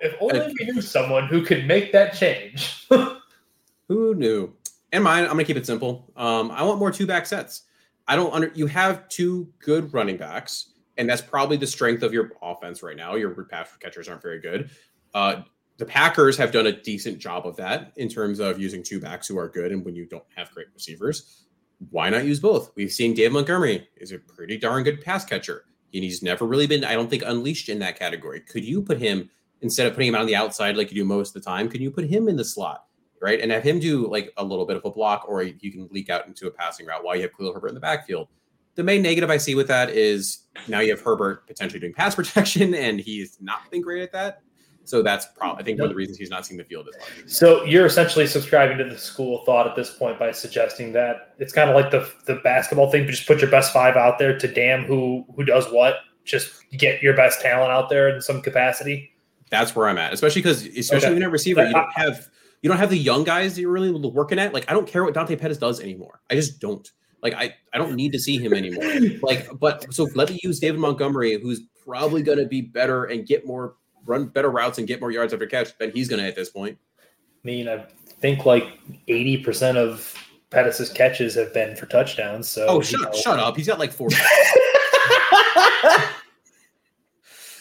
if 0.00 0.14
only 0.20 0.54
we 0.58 0.66
knew 0.66 0.82
someone 0.82 1.26
who 1.26 1.42
could 1.42 1.66
make 1.66 1.92
that 1.92 2.14
change. 2.14 2.86
who 3.88 4.14
knew? 4.14 4.52
And 4.92 5.02
mine, 5.02 5.24
I'm 5.24 5.30
gonna 5.30 5.44
keep 5.44 5.56
it 5.56 5.66
simple. 5.66 6.12
Um, 6.16 6.50
I 6.50 6.62
want 6.62 6.78
more 6.78 6.90
two 6.90 7.06
back 7.06 7.26
sets. 7.26 7.62
I 8.06 8.16
don't 8.16 8.32
under 8.34 8.52
you 8.54 8.66
have 8.66 9.08
two 9.08 9.52
good 9.58 9.92
running 9.94 10.16
backs, 10.16 10.74
and 10.98 11.08
that's 11.08 11.22
probably 11.22 11.56
the 11.56 11.66
strength 11.66 12.02
of 12.02 12.12
your 12.12 12.32
offense 12.42 12.82
right 12.82 12.96
now. 12.96 13.14
Your 13.14 13.30
pass 13.44 13.74
catchers 13.78 14.08
aren't 14.08 14.22
very 14.22 14.40
good. 14.40 14.70
Uh, 15.14 15.42
the 15.78 15.86
Packers 15.86 16.36
have 16.36 16.52
done 16.52 16.66
a 16.66 16.82
decent 16.82 17.18
job 17.18 17.46
of 17.46 17.56
that 17.56 17.92
in 17.96 18.08
terms 18.08 18.38
of 18.38 18.58
using 18.60 18.82
two 18.82 19.00
backs 19.00 19.26
who 19.26 19.38
are 19.38 19.48
good, 19.48 19.72
and 19.72 19.84
when 19.84 19.96
you 19.96 20.04
don't 20.04 20.24
have 20.36 20.50
great 20.52 20.68
receivers, 20.74 21.46
why 21.90 22.08
not 22.10 22.24
use 22.24 22.38
both? 22.38 22.70
We've 22.76 22.92
seen 22.92 23.14
Dave 23.14 23.32
Montgomery 23.32 23.88
is 23.96 24.12
a 24.12 24.18
pretty 24.18 24.58
darn 24.58 24.84
good 24.84 25.00
pass 25.00 25.24
catcher, 25.24 25.64
and 25.94 26.04
he's 26.04 26.22
never 26.22 26.46
really 26.46 26.66
been, 26.66 26.84
I 26.84 26.94
don't 26.94 27.10
think, 27.10 27.22
unleashed 27.24 27.68
in 27.68 27.78
that 27.80 27.98
category. 27.98 28.40
Could 28.40 28.64
you 28.64 28.82
put 28.82 28.98
him 28.98 29.30
instead 29.62 29.86
of 29.86 29.94
putting 29.94 30.08
him 30.08 30.16
on 30.16 30.26
the 30.26 30.36
outside 30.36 30.76
like 30.76 30.90
you 30.90 30.96
do 30.96 31.04
most 31.04 31.34
of 31.34 31.42
the 31.42 31.48
time, 31.48 31.68
can 31.68 31.80
you 31.80 31.90
put 31.90 32.04
him 32.04 32.28
in 32.28 32.36
the 32.36 32.44
slot, 32.44 32.84
right? 33.20 33.40
And 33.40 33.50
have 33.50 33.62
him 33.62 33.78
do 33.78 34.08
like 34.08 34.32
a 34.36 34.44
little 34.44 34.66
bit 34.66 34.76
of 34.76 34.84
a 34.84 34.90
block, 34.90 35.24
or 35.26 35.42
you 35.42 35.72
can 35.72 35.88
leak 35.90 36.10
out 36.10 36.26
into 36.26 36.48
a 36.48 36.50
passing 36.50 36.84
route 36.84 37.02
while 37.02 37.16
you 37.16 37.22
have 37.22 37.36
Khalil 37.36 37.54
Herbert 37.54 37.68
in 37.68 37.74
the 37.74 37.80
backfield. 37.80 38.28
The 38.74 38.82
main 38.82 39.02
negative 39.02 39.30
I 39.30 39.36
see 39.36 39.54
with 39.54 39.68
that 39.68 39.90
is 39.90 40.44
now 40.66 40.80
you 40.80 40.90
have 40.90 41.00
Herbert 41.00 41.46
potentially 41.46 41.80
doing 41.80 41.94
pass 41.94 42.14
protection, 42.16 42.74
and 42.74 43.00
he's 43.00 43.38
not 43.40 43.70
been 43.70 43.80
great 43.80 44.02
at 44.02 44.12
that. 44.12 44.42
So 44.84 45.02
that's 45.02 45.26
probably 45.36 45.62
I 45.62 45.64
think 45.64 45.78
one 45.78 45.86
of 45.86 45.90
the 45.90 45.96
reasons 45.96 46.18
he's 46.18 46.30
not 46.30 46.44
seeing 46.44 46.58
the 46.58 46.64
field 46.64 46.88
as 46.88 46.98
much. 46.98 47.28
So 47.30 47.64
you're 47.64 47.86
essentially 47.86 48.26
subscribing 48.26 48.78
to 48.78 48.84
the 48.84 48.98
school 48.98 49.44
thought 49.44 49.66
at 49.66 49.76
this 49.76 49.94
point 49.94 50.18
by 50.18 50.32
suggesting 50.32 50.92
that 50.92 51.34
it's 51.38 51.52
kind 51.52 51.70
of 51.70 51.76
like 51.76 51.90
the 51.90 52.10
the 52.26 52.40
basketball 52.42 52.90
thing, 52.90 53.04
but 53.04 53.12
just 53.12 53.26
put 53.26 53.40
your 53.40 53.50
best 53.50 53.72
five 53.72 53.96
out 53.96 54.18
there 54.18 54.38
to 54.38 54.48
damn 54.48 54.84
who 54.84 55.24
who 55.36 55.44
does 55.44 55.66
what. 55.66 55.96
Just 56.24 56.68
get 56.70 57.02
your 57.02 57.16
best 57.16 57.40
talent 57.40 57.72
out 57.72 57.88
there 57.88 58.08
in 58.14 58.20
some 58.20 58.40
capacity 58.40 59.12
that's 59.52 59.76
where 59.76 59.86
I'm 59.86 59.98
at, 59.98 60.14
especially 60.14 60.40
because 60.40 60.64
especially 60.64 60.96
okay. 60.96 61.10
when 61.10 61.20
you're 61.20 61.28
a 61.28 61.32
receiver, 61.32 61.64
you 61.64 61.74
don't 61.74 61.92
have 61.92 62.30
you 62.62 62.70
don't 62.70 62.78
have 62.78 62.88
the 62.88 62.96
young 62.96 63.22
guys 63.22 63.54
that 63.54 63.60
you're 63.60 63.70
really 63.70 63.90
working 63.90 64.38
at. 64.38 64.54
Like 64.54 64.68
I 64.68 64.72
don't 64.72 64.88
care 64.88 65.04
what 65.04 65.12
Dante 65.12 65.36
Pettis 65.36 65.58
does 65.58 65.78
anymore. 65.78 66.22
I 66.30 66.34
just 66.34 66.58
don't. 66.58 66.90
Like 67.22 67.34
I, 67.34 67.54
I 67.72 67.78
don't 67.78 67.94
need 67.94 68.12
to 68.12 68.18
see 68.18 68.38
him 68.38 68.54
anymore. 68.54 68.82
like, 69.22 69.48
but 69.60 69.92
so 69.92 70.08
let 70.14 70.30
me 70.30 70.40
use 70.42 70.58
David 70.58 70.80
Montgomery, 70.80 71.38
who's 71.40 71.60
probably 71.84 72.22
going 72.22 72.38
to 72.38 72.46
be 72.46 72.62
better 72.62 73.04
and 73.04 73.26
get 73.26 73.46
more 73.46 73.76
run 74.04 74.26
better 74.26 74.50
routes 74.50 74.78
and 74.78 74.86
get 74.86 75.00
more 75.00 75.10
yards 75.10 75.32
after 75.32 75.46
catch 75.46 75.76
than 75.78 75.90
he's 75.90 76.08
going 76.08 76.22
to 76.22 76.28
at 76.28 76.36
this 76.36 76.50
point. 76.50 76.78
I 76.98 77.46
mean, 77.46 77.68
I 77.68 77.86
think 78.20 78.46
like 78.46 78.78
eighty 79.08 79.36
percent 79.38 79.78
of 79.78 80.14
Pettis's 80.50 80.90
catches 80.90 81.34
have 81.34 81.52
been 81.54 81.74
for 81.76 81.86
touchdowns. 81.86 82.48
So 82.48 82.66
oh, 82.68 82.80
shut 82.80 83.00
know. 83.00 83.12
shut 83.12 83.38
up. 83.38 83.56
He's 83.56 83.66
got 83.66 83.78
like 83.78 83.92
four. 83.92 84.08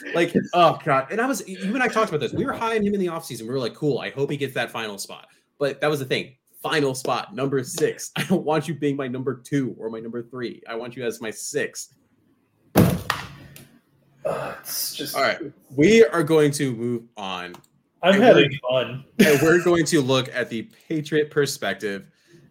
like, 0.13 0.35
oh 0.53 0.79
god. 0.83 1.07
And 1.11 1.19
I 1.21 1.25
was 1.25 1.47
you 1.47 1.73
and 1.73 1.81
I 1.81 1.87
talked 1.87 2.09
about 2.09 2.19
this. 2.19 2.33
We 2.33 2.45
were 2.45 2.53
high 2.53 2.75
on 2.77 2.85
him 2.85 2.93
in 2.93 2.99
the 2.99 3.07
offseason. 3.07 3.43
We 3.43 3.49
were 3.49 3.59
like, 3.59 3.75
cool, 3.75 3.99
I 3.99 4.09
hope 4.09 4.29
he 4.29 4.37
gets 4.37 4.53
that 4.55 4.71
final 4.71 4.97
spot. 4.97 5.27
But 5.57 5.81
that 5.81 5.89
was 5.89 5.99
the 5.99 6.05
thing. 6.05 6.35
Final 6.61 6.93
spot, 6.93 7.33
number 7.33 7.63
six. 7.63 8.11
I 8.15 8.23
don't 8.23 8.43
want 8.43 8.67
you 8.67 8.75
being 8.75 8.95
my 8.95 9.07
number 9.07 9.35
two 9.35 9.75
or 9.79 9.89
my 9.89 9.99
number 9.99 10.21
three. 10.21 10.61
I 10.67 10.75
want 10.75 10.95
you 10.95 11.03
as 11.03 11.21
my 11.21 11.31
six. 11.31 11.95
Uh, 14.25 14.55
it's 14.59 14.95
just 14.95 15.15
all 15.15 15.21
right. 15.21 15.39
We 15.75 16.05
are 16.05 16.23
going 16.23 16.51
to 16.51 16.75
move 16.75 17.03
on. 17.17 17.55
I'm 18.03 18.19
having 18.19 18.51
fun. 18.69 19.05
and 19.19 19.41
we're 19.41 19.63
going 19.63 19.85
to 19.85 20.01
look 20.01 20.29
at 20.33 20.49
the 20.49 20.69
Patriot 20.87 21.29
perspective, 21.31 22.07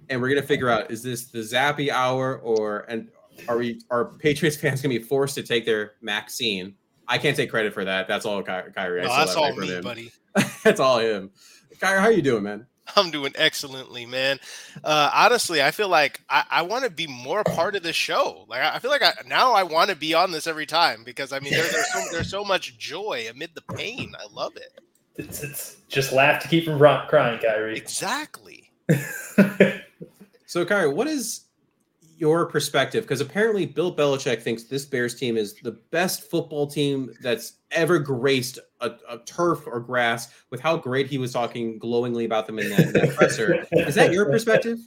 and 0.09 0.21
we're 0.21 0.29
going 0.29 0.41
to 0.41 0.47
figure 0.47 0.69
out 0.69 0.91
is 0.91 1.03
this 1.03 1.27
the 1.27 1.41
Zappy 1.41 1.91
hour 1.91 2.39
or 2.39 2.87
and 2.89 3.09
are 3.49 3.57
we 3.59 3.81
are 3.91 4.07
Patriots 4.07 4.57
fans 4.57 4.83
going 4.83 4.93
to 4.93 5.01
be 5.01 5.05
forced 5.05 5.35
to 5.37 5.43
take 5.43 5.65
their 5.65 5.93
Maxine 6.01 6.75
I 7.11 7.19
can't 7.19 7.37
take 7.37 7.51
credit 7.51 7.75
for 7.75 7.85
that. 7.85 8.07
That's 8.07 8.25
all 8.25 8.41
Ky- 8.41 8.71
Khari. 8.71 9.03
No, 9.03 9.09
that's 9.09 9.35
all 9.35 9.53
me, 9.57 9.67
him. 9.67 9.83
buddy. 9.83 10.13
that's 10.65 10.79
all 10.79 11.01
him. 11.01 11.33
Khari, 11.79 11.99
how 11.99 12.05
are 12.05 12.13
you 12.13 12.23
doing, 12.23 12.45
man? 12.45 12.67
I'm 12.97 13.11
doing 13.11 13.33
excellently, 13.35 14.07
man. 14.07 14.39
Uh, 14.83 15.11
honestly, 15.15 15.63
I 15.63 15.71
feel 15.71 15.89
like 15.89 16.21
I, 16.29 16.45
I 16.51 16.63
want 16.63 16.85
to 16.85 16.91
be 16.91 17.07
more 17.07 17.45
part 17.45 17.77
of 17.77 17.83
the 17.83 17.93
show. 17.93 18.45
Like 18.49 18.63
I 18.63 18.79
feel 18.79 18.91
like 18.91 19.03
I, 19.03 19.13
now 19.27 19.53
I 19.53 19.63
want 19.63 19.91
to 19.91 19.97
be 19.97 20.15
on 20.15 20.33
this 20.33 20.47
every 20.47 20.67
time 20.67 21.05
because 21.05 21.33
I 21.33 21.41
mean 21.41 21.53
there, 21.53 21.67
there's 21.71 21.93
so 21.93 22.05
there's 22.13 22.31
so 22.31 22.45
much 22.45 22.79
joy 22.79 23.27
amid 23.31 23.51
the 23.55 23.63
pain. 23.75 24.15
I 24.19 24.27
love 24.33 24.57
it. 24.57 24.81
It's, 25.17 25.43
it's 25.43 25.77
just 25.89 26.13
laugh 26.13 26.41
to 26.43 26.49
keep 26.49 26.65
from 26.65 26.79
crying, 26.79 27.39
Khari. 27.41 27.77
Exactly. 27.77 28.71
so, 30.47 30.65
Khari, 30.65 30.95
what 30.95 31.07
is 31.07 31.43
your 32.21 32.45
perspective 32.45 33.05
because 33.05 33.23
apparently 33.23 33.65
Bill 33.65 33.95
Belichick 33.95 34.43
thinks 34.43 34.65
this 34.65 34.85
Bears 34.85 35.15
team 35.15 35.39
is 35.39 35.55
the 35.63 35.73
best 35.91 36.31
football 36.31 36.67
team 36.67 37.15
that's 37.23 37.55
ever 37.71 37.99
graced 37.99 38.59
a, 38.81 38.93
a 39.09 39.19
turf 39.25 39.67
or 39.67 39.81
grass 39.81 40.29
with 40.51 40.61
how 40.61 40.77
great 40.77 41.07
he 41.07 41.17
was 41.17 41.33
talking 41.33 41.79
glowingly 41.79 42.27
about 42.27 42.47
them 42.47 42.59
in 42.59 42.69
that, 42.71 42.81
in 42.81 42.93
that 42.93 43.15
presser. 43.17 43.65
Is 43.73 43.95
that 43.95 44.13
your 44.13 44.27
perspective? 44.27 44.79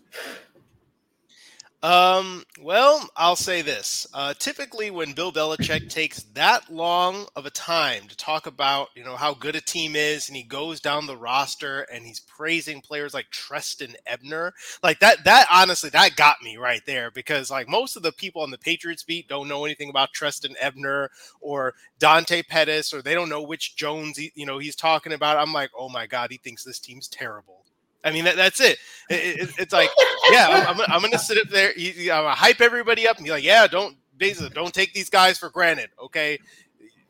Um, 1.84 2.46
well, 2.62 3.10
I'll 3.18 3.36
say 3.36 3.62
this. 3.62 4.08
Uh, 4.14 4.34
typically, 4.40 4.90
when 4.90 5.12
Bill 5.12 5.34
Belichick 5.34 5.90
takes 5.90 6.24
that 6.34 6.72
long 6.72 7.28
of 7.36 7.46
a 7.46 7.50
time 7.50 8.08
to 8.08 8.16
talk 8.16 8.48
about, 8.48 8.88
you 8.96 9.04
know, 9.04 9.18
how 9.18 9.34
good 9.34 9.58
a 9.58 9.62
team 9.62 9.98
is, 9.98 10.30
and 10.30 10.38
he 10.38 10.44
goes 10.44 10.80
down 10.80 11.08
the 11.08 11.18
roster 11.18 11.82
and 11.92 12.06
he's 12.06 12.22
praising 12.22 12.80
players 12.80 13.14
like 13.14 13.30
Trestan 13.32 13.96
Ebner, 14.08 14.54
like 14.82 15.00
that, 15.02 15.26
that 15.26 15.46
honestly, 15.52 15.90
that 15.90 16.16
got 16.16 16.42
me 16.42 16.56
right 16.56 16.82
there 16.86 17.12
because 17.12 17.52
like 17.52 17.68
most 17.68 17.98
of 17.98 18.04
the 18.04 18.14
people 18.14 18.42
on 18.44 18.52
the 18.52 18.58
Patriots 18.58 19.04
beat 19.04 19.28
don't 19.28 19.50
know 19.50 19.66
anything 19.66 19.90
about 19.90 20.14
Trestan 20.14 20.56
Ebner 20.62 21.12
or 21.42 21.74
Dante 22.00 22.44
Pettis, 22.44 22.94
or 22.94 23.02
they 23.02 23.14
don't 23.14 23.30
know 23.30 23.44
which 23.44 23.76
Jones, 23.76 24.18
you 24.18 24.46
know, 24.46 24.58
he's 24.58 24.78
talking 24.78 25.12
about. 25.12 25.36
I'm 25.38 25.52
like, 25.52 25.72
oh 25.78 25.90
my 25.90 26.08
God, 26.08 26.32
he 26.32 26.38
thinks 26.38 26.64
this 26.64 26.80
team's 26.80 27.10
terrible. 27.10 27.63
I 28.04 28.12
mean, 28.12 28.26
that, 28.26 28.36
that's 28.36 28.60
it. 28.60 28.78
It, 29.10 29.42
it. 29.42 29.50
It's 29.58 29.74
like, 29.74 29.90
yeah, 30.32 30.66
I'm, 30.68 30.80
I'm, 30.80 30.92
I'm 30.92 31.00
going 31.00 31.12
to 31.12 31.20
sit 31.20 31.38
up 31.38 31.50
there, 31.50 31.72
I'm 31.72 32.24
to 32.24 32.30
hype 32.32 32.62
everybody 32.62 33.08
up 33.08 33.18
and 33.18 33.26
be 33.26 33.32
like, 33.32 33.44
yeah, 33.44 33.68
don't 33.68 33.98
basically 34.18 34.50
don't 34.50 34.74
take 34.74 34.94
these 34.94 35.10
guys 35.10 35.38
for 35.38 35.50
granted. 35.50 35.90
Okay, 36.02 36.40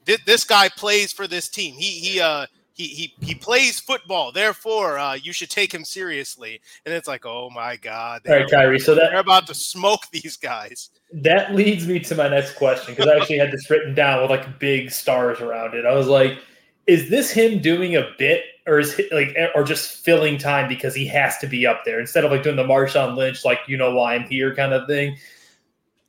this, 0.06 0.20
this 0.26 0.44
guy 0.44 0.70
plays 0.70 1.12
for 1.12 1.28
this 1.28 1.50
team. 1.50 1.76
He 1.76 2.00
he 2.00 2.20
uh 2.20 2.46
he 2.74 2.88
he 2.88 3.14
he 3.22 3.36
plays 3.36 3.80
football. 3.80 4.32
Therefore, 4.32 4.98
uh, 4.98 5.14
you 5.14 5.34
should 5.34 5.50
take 5.50 5.74
him 5.74 5.86
seriously. 5.86 6.60
And 6.86 6.94
it's 6.94 7.08
like, 7.08 7.26
oh 7.26 7.50
my 7.50 7.76
god, 7.78 8.22
all 8.28 8.36
right, 8.36 8.48
Khari. 8.48 8.82
So 8.82 8.96
that 8.96 9.12
they're 9.12 9.20
about 9.20 9.48
to 9.48 9.54
smoke 9.54 10.02
these 10.12 10.38
guys. 10.38 10.90
That 11.14 11.54
leads 11.54 11.88
me 11.88 12.00
to 12.00 12.16
my 12.16 12.28
next 12.28 12.56
question 12.56 12.96
because 12.96 13.08
I 13.08 13.18
actually 13.18 13.38
had 13.38 13.52
this 13.52 13.70
written 13.70 13.94
down 13.94 14.22
with 14.22 14.32
like 14.32 14.60
big 14.60 14.92
stars 14.92 15.40
around 15.40 15.76
it. 15.76 15.86
I 15.86 15.94
was 15.94 16.08
like, 16.08 16.40
is 16.88 17.10
this 17.10 17.30
him 17.30 17.60
doing 17.60 17.96
a 17.96 18.10
bit 18.18 18.44
or 18.66 18.80
is 18.80 18.96
he, 18.96 19.08
like 19.12 19.36
or 19.56 19.64
just 19.64 20.04
filling 20.04 20.38
time 20.38 20.68
because 20.68 20.96
he 20.96 21.06
has 21.08 21.38
to 21.40 21.48
be 21.48 21.68
up 21.68 21.84
there 21.86 22.00
instead 22.00 22.24
of 22.24 22.32
like 22.32 22.44
doing 22.44 22.56
the 22.56 22.64
Marshawn 22.64 23.16
Lynch 23.16 23.44
like 23.44 23.60
you 23.68 23.78
know 23.78 23.94
why 23.96 24.16
I'm 24.16 24.24
here 24.24 24.56
kind 24.56 24.74
of 24.74 24.88
thing. 24.88 25.18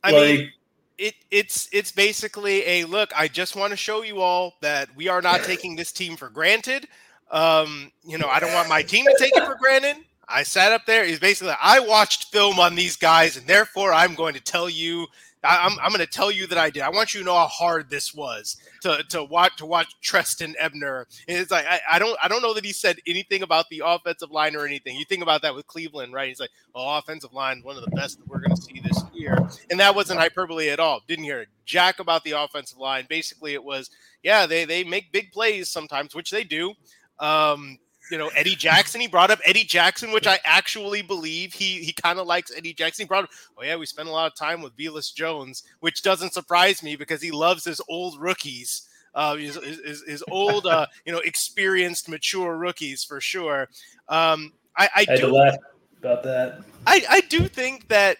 I 0.03 0.11
like, 0.11 0.39
mean, 0.39 0.51
it 0.97 1.15
it's 1.31 1.67
it's 1.71 1.91
basically 1.91 2.65
a 2.65 2.85
look. 2.85 3.11
I 3.15 3.27
just 3.27 3.55
want 3.55 3.71
to 3.71 3.77
show 3.77 4.03
you 4.03 4.21
all 4.21 4.55
that 4.61 4.89
we 4.95 5.07
are 5.07 5.21
not 5.21 5.43
taking 5.43 5.75
this 5.75 5.91
team 5.91 6.15
for 6.15 6.29
granted. 6.29 6.87
Um, 7.31 7.91
you 8.03 8.17
know, 8.17 8.27
I 8.27 8.39
don't 8.39 8.53
want 8.53 8.69
my 8.69 8.83
team 8.83 9.05
to 9.05 9.15
take 9.19 9.35
it 9.35 9.45
for 9.45 9.55
granted. 9.55 9.97
I 10.27 10.43
sat 10.43 10.71
up 10.71 10.85
there. 10.85 11.05
He's 11.05 11.19
basically 11.19 11.53
I 11.61 11.79
watched 11.79 12.31
film 12.31 12.59
on 12.59 12.75
these 12.75 12.95
guys, 12.95 13.37
and 13.37 13.45
therefore 13.45 13.93
I'm 13.93 14.15
going 14.15 14.33
to 14.35 14.41
tell 14.41 14.69
you 14.69 15.07
I, 15.45 15.65
am 15.65 15.77
I'm 15.81 15.89
going 15.89 15.99
to 15.99 16.07
tell 16.07 16.31
you 16.31 16.47
that 16.47 16.57
I 16.57 16.69
did. 16.69 16.83
I 16.83 16.89
want 16.89 17.13
you 17.13 17.21
to 17.21 17.25
know 17.25 17.35
how 17.35 17.47
hard 17.47 17.89
this 17.89 18.13
was 18.13 18.57
to 18.81 19.03
to 19.09 19.23
watch 19.23 19.57
to 19.57 19.65
watch 19.65 19.87
Trestan 20.01 20.55
Ebner. 20.59 21.07
And 21.27 21.37
it's 21.37 21.51
like 21.51 21.65
I, 21.67 21.79
I 21.91 21.99
don't 21.99 22.17
I 22.21 22.27
don't 22.27 22.41
know 22.41 22.53
that 22.53 22.65
he 22.65 22.73
said 22.73 22.99
anything 23.07 23.43
about 23.43 23.69
the 23.69 23.83
offensive 23.85 24.31
line 24.31 24.55
or 24.55 24.65
anything. 24.65 24.97
You 24.97 25.05
think 25.05 25.23
about 25.23 25.41
that 25.43 25.55
with 25.55 25.67
Cleveland, 25.67 26.13
right? 26.13 26.27
He's 26.27 26.39
like, 26.39 26.51
"Oh, 26.73 26.97
offensive 26.97 27.33
line, 27.33 27.61
one 27.63 27.77
of 27.77 27.85
the 27.85 27.91
best 27.91 28.17
that 28.19 28.27
we're 28.27 28.39
going 28.39 28.55
to 28.55 28.61
see 28.61 28.81
this 28.83 29.03
year," 29.13 29.37
and 29.69 29.79
that 29.79 29.95
wasn't 29.95 30.19
hyperbole 30.19 30.69
at 30.69 30.79
all. 30.79 31.01
Didn't 31.07 31.25
hear 31.25 31.45
jack 31.65 31.99
about 31.99 32.23
the 32.23 32.31
offensive 32.31 32.77
line. 32.77 33.05
Basically, 33.09 33.53
it 33.53 33.63
was, 33.63 33.89
yeah, 34.23 34.45
they 34.45 34.65
they 34.65 34.83
make 34.83 35.11
big 35.11 35.31
plays 35.31 35.69
sometimes, 35.69 36.15
which 36.15 36.31
they 36.31 36.43
do. 36.43 36.73
Um, 37.19 37.79
you 38.11 38.17
know 38.17 38.27
Eddie 38.35 38.55
Jackson. 38.55 39.01
He 39.01 39.07
brought 39.07 39.31
up 39.31 39.39
Eddie 39.45 39.63
Jackson, 39.63 40.11
which 40.11 40.27
I 40.27 40.39
actually 40.45 41.01
believe 41.01 41.53
he 41.53 41.83
he 41.83 41.93
kind 41.93 42.19
of 42.19 42.27
likes 42.27 42.51
Eddie 42.55 42.73
Jackson. 42.73 43.03
He 43.03 43.07
brought 43.07 43.25
up, 43.25 43.29
oh 43.57 43.63
yeah, 43.63 43.75
we 43.75 43.85
spent 43.85 44.07
a 44.07 44.11
lot 44.11 44.31
of 44.31 44.37
time 44.37 44.61
with 44.61 44.75
Velus 44.77 45.13
Jones, 45.13 45.63
which 45.79 46.03
doesn't 46.03 46.33
surprise 46.33 46.83
me 46.83 46.95
because 46.95 47.21
he 47.21 47.31
loves 47.31 47.63
his 47.65 47.81
old 47.87 48.19
rookies. 48.19 48.87
uh, 49.15 49.35
his, 49.37 49.55
his, 49.55 50.03
his 50.03 50.23
old, 50.29 50.67
uh, 50.67 50.85
you 51.05 51.11
know, 51.11 51.19
experienced, 51.19 52.09
mature 52.09 52.57
rookies 52.57 53.03
for 53.03 53.19
sure. 53.21 53.69
Um, 54.09 54.53
I, 54.77 54.89
I, 54.95 55.05
I 55.09 55.15
do 55.17 55.27
laugh 55.27 55.55
about 55.99 56.21
that. 56.23 56.61
I, 56.85 57.03
I 57.09 57.19
do 57.21 57.47
think 57.47 57.87
that 57.87 58.17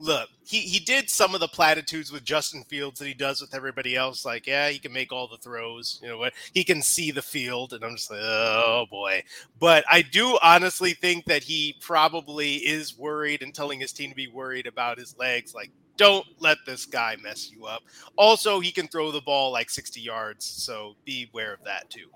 look, 0.00 0.28
he 0.44 0.60
he 0.60 0.80
did 0.80 1.08
some 1.08 1.34
of 1.34 1.40
the 1.40 1.48
platitudes 1.48 2.10
with 2.10 2.24
Justin 2.24 2.64
Fields 2.64 2.98
that 2.98 3.06
he 3.06 3.14
does 3.14 3.40
with 3.40 3.54
everybody 3.54 3.94
else. 3.94 4.24
Like, 4.24 4.46
yeah, 4.46 4.68
he 4.70 4.78
can 4.78 4.92
make 4.92 5.12
all 5.12 5.28
the 5.28 5.36
throws. 5.36 6.00
You 6.02 6.08
know 6.08 6.18
what? 6.18 6.32
He 6.52 6.64
can 6.64 6.82
see 6.82 7.10
the 7.10 7.22
field, 7.22 7.72
and 7.72 7.84
I'm 7.84 7.94
just 7.94 8.10
like, 8.10 8.20
oh 8.22 8.86
boy. 8.90 9.22
But 9.60 9.84
I 9.88 10.02
do 10.02 10.38
honestly 10.42 10.94
think 10.94 11.26
that 11.26 11.44
he 11.44 11.76
probably 11.80 12.56
is 12.56 12.98
worried 12.98 13.42
and 13.42 13.54
telling 13.54 13.78
his 13.78 13.92
team 13.92 14.10
to 14.10 14.16
be 14.16 14.28
worried 14.28 14.66
about 14.66 14.98
his 14.98 15.16
legs. 15.18 15.54
Like, 15.54 15.70
don't 15.96 16.26
let 16.38 16.56
this 16.64 16.86
guy 16.86 17.16
mess 17.22 17.50
you 17.50 17.66
up. 17.66 17.82
Also, 18.16 18.58
he 18.58 18.72
can 18.72 18.88
throw 18.88 19.12
the 19.12 19.20
ball 19.20 19.52
like 19.52 19.68
60 19.68 20.00
yards, 20.00 20.46
so 20.46 20.96
be 21.04 21.28
aware 21.32 21.52
of 21.52 21.62
that 21.64 21.90
too. 21.90 22.06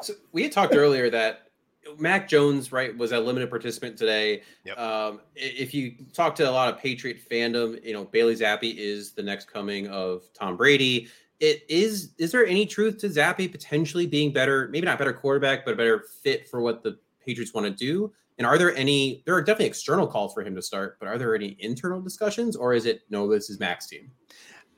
So 0.00 0.14
we 0.32 0.42
had 0.42 0.50
talked 0.50 0.74
earlier 0.74 1.08
that 1.10 1.51
Mac 1.98 2.28
Jones, 2.28 2.72
right, 2.72 2.96
was 2.96 3.12
a 3.12 3.20
limited 3.20 3.50
participant 3.50 3.96
today. 3.96 4.42
Yep. 4.64 4.78
Um, 4.78 5.20
if 5.34 5.74
you 5.74 5.94
talk 6.12 6.34
to 6.36 6.48
a 6.48 6.50
lot 6.50 6.72
of 6.72 6.80
Patriot 6.80 7.18
fandom, 7.30 7.84
you 7.84 7.92
know 7.92 8.04
Bailey 8.04 8.34
Zappe 8.36 8.76
is 8.76 9.12
the 9.12 9.22
next 9.22 9.52
coming 9.52 9.88
of 9.88 10.24
Tom 10.34 10.56
Brady. 10.56 11.08
It 11.40 11.64
is. 11.68 12.12
Is 12.18 12.32
there 12.32 12.46
any 12.46 12.66
truth 12.66 12.98
to 12.98 13.08
Zappe 13.08 13.50
potentially 13.50 14.06
being 14.06 14.32
better? 14.32 14.68
Maybe 14.68 14.86
not 14.86 14.98
better 14.98 15.12
quarterback, 15.12 15.64
but 15.64 15.74
a 15.74 15.76
better 15.76 16.04
fit 16.22 16.48
for 16.48 16.60
what 16.60 16.82
the 16.82 16.98
Patriots 17.24 17.52
want 17.52 17.66
to 17.66 17.72
do. 17.72 18.12
And 18.38 18.46
are 18.46 18.58
there 18.58 18.74
any? 18.76 19.22
There 19.26 19.34
are 19.34 19.42
definitely 19.42 19.66
external 19.66 20.06
calls 20.06 20.34
for 20.34 20.42
him 20.42 20.54
to 20.54 20.62
start, 20.62 20.98
but 20.98 21.08
are 21.08 21.18
there 21.18 21.34
any 21.34 21.56
internal 21.58 22.00
discussions, 22.00 22.56
or 22.56 22.74
is 22.74 22.86
it 22.86 23.02
no? 23.10 23.28
This 23.28 23.50
is 23.50 23.58
Mac's 23.58 23.86
team. 23.86 24.10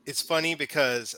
It's 0.06 0.20
funny 0.20 0.54
because 0.54 1.14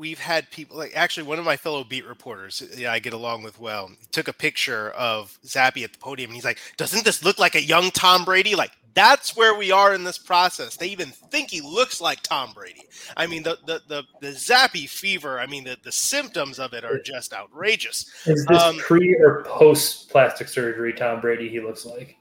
we've 0.00 0.18
had 0.18 0.50
people 0.50 0.78
like 0.78 0.92
actually 0.96 1.22
one 1.22 1.38
of 1.38 1.44
my 1.44 1.56
fellow 1.56 1.84
beat 1.84 2.06
reporters 2.06 2.62
yeah, 2.76 2.90
I 2.90 2.98
get 2.98 3.12
along 3.12 3.42
with 3.42 3.60
well 3.60 3.90
took 4.10 4.26
a 4.26 4.32
picture 4.32 4.90
of 4.90 5.38
Zappe 5.44 5.84
at 5.84 5.92
the 5.92 5.98
podium 5.98 6.30
and 6.30 6.34
he's 6.34 6.44
like, 6.44 6.58
doesn't 6.76 7.04
this 7.04 7.22
look 7.22 7.38
like 7.38 7.54
a 7.54 7.62
young 7.62 7.90
Tom 7.90 8.24
Brady? 8.24 8.54
Like 8.54 8.72
that's 8.94 9.36
where 9.36 9.54
we 9.54 9.70
are 9.70 9.94
in 9.94 10.04
this 10.04 10.18
process. 10.18 10.76
They 10.76 10.88
even 10.88 11.08
think 11.08 11.50
he 11.50 11.60
looks 11.60 12.00
like 12.00 12.22
Tom 12.22 12.52
Brady. 12.52 12.82
I 13.16 13.26
mean, 13.26 13.42
the 13.42 13.58
the 13.66 13.82
the, 13.86 14.04
the 14.20 14.28
Zappe 14.28 14.88
fever. 14.88 15.38
I 15.38 15.46
mean, 15.46 15.64
the, 15.64 15.76
the 15.82 15.92
symptoms 15.92 16.58
of 16.58 16.72
it 16.72 16.84
are 16.84 16.98
just 16.98 17.32
outrageous. 17.32 18.06
Is 18.26 18.44
this 18.46 18.60
um, 18.60 18.78
pre 18.78 19.14
or 19.16 19.44
post 19.44 20.10
plastic 20.10 20.48
surgery 20.48 20.92
Tom 20.92 21.20
Brady? 21.20 21.48
He 21.48 21.60
looks 21.60 21.84
like. 21.84 22.16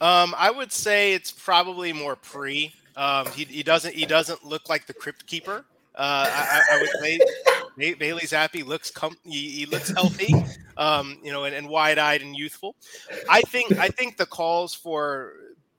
Um, 0.00 0.34
I 0.38 0.50
would 0.50 0.72
say 0.72 1.12
it's 1.12 1.30
probably 1.30 1.92
more 1.92 2.16
pre. 2.16 2.72
Um, 2.96 3.26
he, 3.32 3.44
he 3.44 3.62
doesn't 3.62 3.94
he 3.94 4.06
doesn't 4.06 4.44
look 4.44 4.68
like 4.68 4.86
the 4.86 4.94
crypt 4.94 5.26
keeper. 5.26 5.64
Uh, 5.96 6.26
I, 6.28 6.62
I, 6.72 6.80
would 6.80 6.90
say 7.00 7.94
Bailey 7.98 8.22
Zappe 8.22 8.66
looks 8.66 8.90
com- 8.90 9.16
he, 9.24 9.50
he 9.50 9.66
looks 9.66 9.90
healthy, 9.90 10.34
um, 10.76 11.18
you 11.22 11.30
know, 11.30 11.44
and, 11.44 11.54
and 11.54 11.68
wide 11.68 11.98
eyed 11.98 12.20
and 12.20 12.34
youthful. 12.34 12.74
I 13.30 13.42
think 13.42 13.78
I 13.78 13.88
think 13.88 14.16
the 14.16 14.26
calls 14.26 14.74
for 14.74 15.34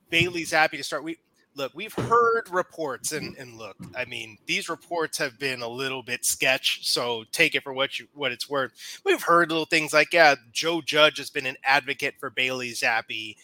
Bailey 0.09 0.43
Zappe 0.43 0.71
to 0.71 0.83
start. 0.83 1.03
We 1.03 1.17
look, 1.55 1.73
we've 1.75 1.93
heard 1.93 2.49
reports, 2.49 3.11
and 3.11 3.35
and 3.37 3.57
look, 3.57 3.75
I 3.97 4.05
mean, 4.05 4.37
these 4.45 4.69
reports 4.69 5.17
have 5.17 5.37
been 5.39 5.61
a 5.61 5.67
little 5.67 6.03
bit 6.03 6.23
sketch, 6.23 6.87
so 6.87 7.25
take 7.31 7.55
it 7.55 7.63
for 7.63 7.73
what 7.73 7.99
you 7.99 8.07
what 8.13 8.31
it's 8.31 8.49
worth. 8.49 9.01
We've 9.03 9.21
heard 9.21 9.49
little 9.49 9.65
things 9.65 9.93
like, 9.93 10.13
yeah, 10.13 10.35
Joe 10.51 10.81
Judge 10.81 11.17
has 11.17 11.29
been 11.29 11.45
an 11.45 11.57
advocate 11.63 12.15
for 12.19 12.29
Bailey 12.29 12.71
Zappe 12.71 13.35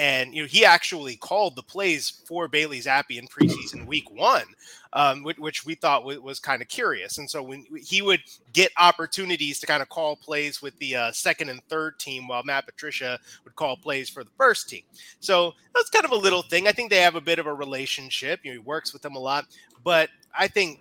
and 0.00 0.34
you 0.34 0.42
know 0.42 0.48
he 0.48 0.64
actually 0.64 1.14
called 1.14 1.54
the 1.54 1.62
plays 1.62 2.22
for 2.26 2.48
Bailey 2.48 2.80
Zappe 2.80 3.18
in 3.18 3.28
preseason 3.28 3.86
week 3.86 4.10
one, 4.10 4.46
um, 4.94 5.22
which, 5.22 5.38
which, 5.38 5.66
we 5.66 5.74
thought 5.74 6.04
was 6.04 6.40
kind 6.40 6.62
of 6.62 6.68
curious. 6.68 7.18
And 7.18 7.30
so 7.30 7.42
when 7.42 7.66
he 7.76 8.00
would 8.00 8.22
get 8.54 8.72
opportunities 8.78 9.60
to 9.60 9.66
kind 9.66 9.82
of 9.82 9.90
call 9.90 10.16
plays 10.16 10.62
with 10.62 10.76
the 10.78 10.96
uh, 10.96 11.12
second 11.12 11.50
and 11.50 11.62
third 11.68 11.98
team, 11.98 12.26
while 12.26 12.42
Matt 12.42 12.64
Patricia 12.64 13.18
would 13.44 13.54
call 13.54 13.76
plays 13.76 14.08
for 14.08 14.24
the 14.24 14.30
first 14.38 14.70
team. 14.70 14.82
So 15.20 15.52
that's 15.74 15.90
kind 15.90 16.06
of 16.06 16.12
a 16.12 16.16
little 16.16 16.42
thing. 16.42 16.66
I 16.66 16.72
think 16.72 16.90
they 16.90 17.02
have 17.02 17.14
a 17.14 17.20
bit 17.20 17.38
of 17.38 17.46
a 17.46 17.54
relationship. 17.54 18.40
You 18.42 18.52
know, 18.52 18.54
he 18.54 18.66
works 18.66 18.94
with 18.94 19.02
them 19.02 19.16
a 19.16 19.20
lot, 19.20 19.44
but 19.84 20.08
I 20.36 20.48
think 20.48 20.80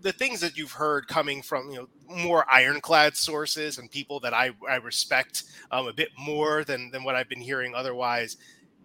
the 0.00 0.12
things 0.12 0.40
that 0.40 0.56
you've 0.56 0.72
heard 0.72 1.08
coming 1.08 1.42
from 1.42 1.70
you 1.70 1.76
know 1.76 1.88
more 2.08 2.44
ironclad 2.52 3.16
sources 3.16 3.78
and 3.78 3.90
people 3.90 4.20
that 4.20 4.34
I, 4.34 4.50
I 4.68 4.76
respect 4.76 5.44
um, 5.70 5.86
a 5.86 5.92
bit 5.92 6.10
more 6.18 6.64
than 6.64 6.90
than 6.90 7.04
what 7.04 7.14
I've 7.14 7.28
been 7.28 7.40
hearing 7.40 7.74
otherwise 7.74 8.36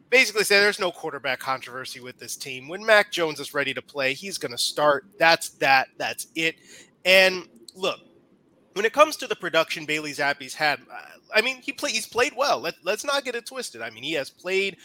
basically 0.09 0.43
say 0.43 0.59
there's 0.59 0.79
no 0.79 0.91
quarterback 0.91 1.39
controversy 1.39 1.99
with 1.99 2.17
this 2.17 2.35
team. 2.35 2.67
When 2.67 2.85
Mac 2.85 3.11
Jones 3.11 3.39
is 3.39 3.53
ready 3.53 3.73
to 3.73 3.81
play, 3.81 4.13
he's 4.13 4.37
going 4.37 4.51
to 4.51 4.57
start. 4.57 5.05
That's 5.19 5.49
that. 5.49 5.89
That's 5.97 6.27
it. 6.35 6.55
And 7.05 7.47
look, 7.75 7.99
when 8.73 8.85
it 8.85 8.93
comes 8.93 9.15
to 9.17 9.27
the 9.27 9.35
production 9.35 9.85
Bailey 9.85 10.11
Zappe's 10.11 10.53
had, 10.53 10.79
I 11.33 11.41
mean, 11.41 11.57
he 11.61 11.71
play, 11.71 11.91
he's 11.91 12.07
played 12.07 12.33
well. 12.35 12.59
Let, 12.59 12.75
let's 12.83 13.03
not 13.03 13.25
get 13.25 13.35
it 13.35 13.45
twisted. 13.45 13.81
I 13.81 13.89
mean, 13.89 14.03
he 14.03 14.13
has 14.13 14.29
played 14.29 14.77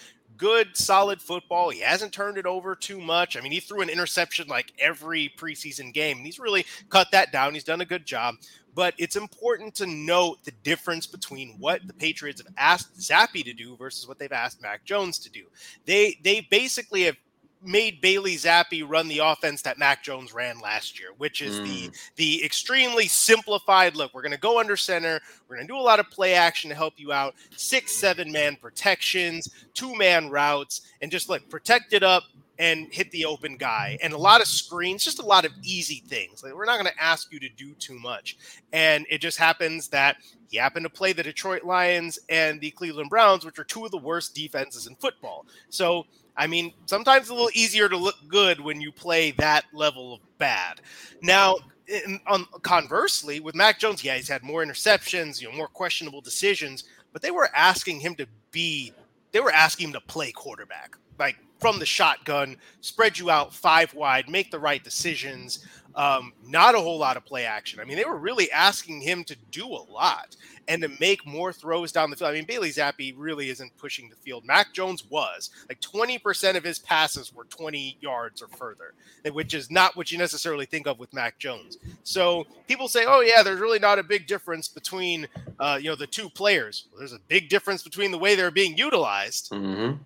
good, 0.42 0.76
solid 0.76 1.22
football. 1.22 1.70
He 1.70 1.78
hasn't 1.78 2.12
turned 2.12 2.36
it 2.36 2.46
over 2.46 2.74
too 2.74 3.00
much. 3.00 3.36
I 3.36 3.40
mean, 3.40 3.52
he 3.52 3.60
threw 3.60 3.80
an 3.80 3.88
interception 3.88 4.48
like 4.48 4.72
every 4.76 5.32
preseason 5.38 5.94
game, 5.94 6.16
and 6.16 6.26
he's 6.26 6.40
really 6.40 6.66
cut 6.90 7.12
that 7.12 7.30
down. 7.30 7.54
He's 7.54 7.62
done 7.62 7.80
a 7.80 7.84
good 7.84 8.04
job. 8.04 8.34
But 8.74 8.94
it's 8.98 9.14
important 9.14 9.72
to 9.76 9.86
note 9.86 10.42
the 10.42 10.50
difference 10.64 11.06
between 11.06 11.54
what 11.60 11.86
the 11.86 11.92
Patriots 11.92 12.42
have 12.42 12.52
asked 12.58 12.98
Zappe 12.98 13.44
to 13.44 13.52
do 13.52 13.76
versus 13.76 14.08
what 14.08 14.18
they've 14.18 14.32
asked 14.32 14.60
Mac 14.60 14.84
Jones 14.84 15.16
to 15.20 15.30
do. 15.30 15.44
They 15.86 16.18
they 16.24 16.40
basically 16.50 17.04
have 17.04 17.16
made 17.64 18.00
Bailey 18.00 18.36
Zappe 18.36 18.88
run 18.88 19.08
the 19.08 19.18
offense 19.18 19.62
that 19.62 19.78
Mac 19.78 20.02
Jones 20.02 20.32
ran 20.32 20.58
last 20.60 20.98
year, 20.98 21.10
which 21.18 21.42
is 21.42 21.60
mm. 21.60 21.64
the 21.64 21.90
the 22.16 22.44
extremely 22.44 23.06
simplified 23.06 23.96
look. 23.96 24.12
We're 24.14 24.22
going 24.22 24.32
to 24.32 24.38
go 24.38 24.58
under 24.58 24.76
center. 24.76 25.20
We're 25.48 25.56
going 25.56 25.66
to 25.66 25.72
do 25.72 25.78
a 25.78 25.80
lot 25.80 26.00
of 26.00 26.10
play 26.10 26.34
action 26.34 26.70
to 26.70 26.76
help 26.76 26.94
you 26.96 27.12
out. 27.12 27.34
Six, 27.56 27.92
seven 27.92 28.30
man 28.32 28.56
protections, 28.56 29.48
two 29.74 29.94
man 29.96 30.28
routes, 30.30 30.82
and 31.00 31.10
just 31.10 31.28
like 31.28 31.48
protect 31.48 31.92
it 31.92 32.02
up 32.02 32.24
and 32.62 32.86
hit 32.94 33.10
the 33.10 33.24
open 33.24 33.56
guy 33.56 33.98
and 34.04 34.12
a 34.12 34.16
lot 34.16 34.40
of 34.40 34.46
screens, 34.46 35.04
just 35.04 35.18
a 35.18 35.26
lot 35.26 35.44
of 35.44 35.50
easy 35.64 36.04
things. 36.06 36.44
Like 36.44 36.54
we're 36.54 36.64
not 36.64 36.80
going 36.80 36.92
to 36.92 37.02
ask 37.02 37.32
you 37.32 37.40
to 37.40 37.48
do 37.48 37.74
too 37.74 37.98
much. 37.98 38.38
And 38.72 39.04
it 39.10 39.18
just 39.18 39.36
happens 39.36 39.88
that 39.88 40.18
he 40.48 40.58
happened 40.58 40.84
to 40.84 40.90
play 40.90 41.12
the 41.12 41.24
Detroit 41.24 41.64
Lions 41.64 42.20
and 42.28 42.60
the 42.60 42.70
Cleveland 42.70 43.10
Browns, 43.10 43.44
which 43.44 43.58
are 43.58 43.64
two 43.64 43.84
of 43.84 43.90
the 43.90 43.98
worst 43.98 44.36
defenses 44.36 44.86
in 44.86 44.94
football. 44.94 45.44
So 45.70 46.06
I 46.36 46.46
mean, 46.46 46.72
sometimes 46.86 47.22
it's 47.22 47.30
a 47.30 47.34
little 47.34 47.50
easier 47.52 47.88
to 47.88 47.96
look 47.96 48.14
good 48.28 48.60
when 48.60 48.80
you 48.80 48.92
play 48.92 49.32
that 49.32 49.64
level 49.74 50.14
of 50.14 50.20
bad. 50.38 50.80
Now, 51.20 51.56
in, 51.88 52.20
on, 52.28 52.46
conversely, 52.62 53.40
with 53.40 53.56
Mac 53.56 53.80
Jones, 53.80 54.04
yeah, 54.04 54.14
he's 54.14 54.28
had 54.28 54.44
more 54.44 54.64
interceptions, 54.64 55.42
you 55.42 55.50
know, 55.50 55.56
more 55.56 55.66
questionable 55.66 56.20
decisions, 56.20 56.84
but 57.12 57.22
they 57.22 57.32
were 57.32 57.50
asking 57.54 57.98
him 58.00 58.14
to 58.14 58.26
be, 58.52 58.92
they 59.32 59.40
were 59.40 59.50
asking 59.50 59.88
him 59.88 59.92
to 59.94 60.00
play 60.00 60.30
quarterback, 60.30 60.96
like 61.18 61.36
from 61.62 61.78
the 61.78 61.86
shotgun, 61.86 62.56
spread 62.80 63.18
you 63.18 63.30
out 63.30 63.54
five 63.54 63.94
wide, 63.94 64.28
make 64.28 64.50
the 64.50 64.58
right 64.58 64.82
decisions. 64.82 65.64
Um, 65.94 66.32
not 66.46 66.74
a 66.74 66.80
whole 66.80 66.98
lot 66.98 67.16
of 67.16 67.24
play 67.24 67.44
action. 67.44 67.78
I 67.78 67.84
mean, 67.84 67.96
they 67.98 68.04
were 68.04 68.16
really 68.16 68.50
asking 68.50 69.02
him 69.02 69.24
to 69.24 69.36
do 69.50 69.66
a 69.66 69.84
lot 69.90 70.36
and 70.66 70.82
to 70.82 70.90
make 71.00 71.26
more 71.26 71.52
throws 71.52 71.92
down 71.92 72.10
the 72.10 72.16
field. 72.16 72.30
I 72.30 72.34
mean, 72.34 72.46
Bailey 72.46 72.70
Zappe 72.70 73.14
really 73.16 73.50
isn't 73.50 73.76
pushing 73.76 74.08
the 74.08 74.16
field. 74.16 74.44
Mac 74.44 74.72
Jones 74.72 75.04
was 75.10 75.50
like 75.68 75.80
20% 75.80 76.56
of 76.56 76.64
his 76.64 76.78
passes 76.78 77.34
were 77.34 77.44
20 77.44 77.98
yards 78.00 78.42
or 78.42 78.48
further, 78.48 78.94
which 79.32 79.54
is 79.54 79.70
not 79.70 79.94
what 79.94 80.10
you 80.10 80.18
necessarily 80.18 80.64
think 80.64 80.86
of 80.86 80.98
with 80.98 81.12
Mac 81.12 81.38
Jones. 81.38 81.78
So 82.04 82.46
people 82.66 82.88
say, 82.88 83.04
oh, 83.06 83.20
yeah, 83.20 83.42
there's 83.42 83.60
really 83.60 83.78
not 83.78 83.98
a 83.98 84.02
big 84.02 84.26
difference 84.26 84.68
between, 84.68 85.28
uh, 85.60 85.78
you 85.80 85.90
know, 85.90 85.96
the 85.96 86.06
two 86.06 86.30
players. 86.30 86.86
Well, 86.90 87.00
there's 87.00 87.12
a 87.12 87.20
big 87.28 87.50
difference 87.50 87.82
between 87.82 88.10
the 88.10 88.18
way 88.18 88.34
they're 88.34 88.50
being 88.50 88.76
utilized. 88.76 89.50
Mm-hmm. 89.50 90.02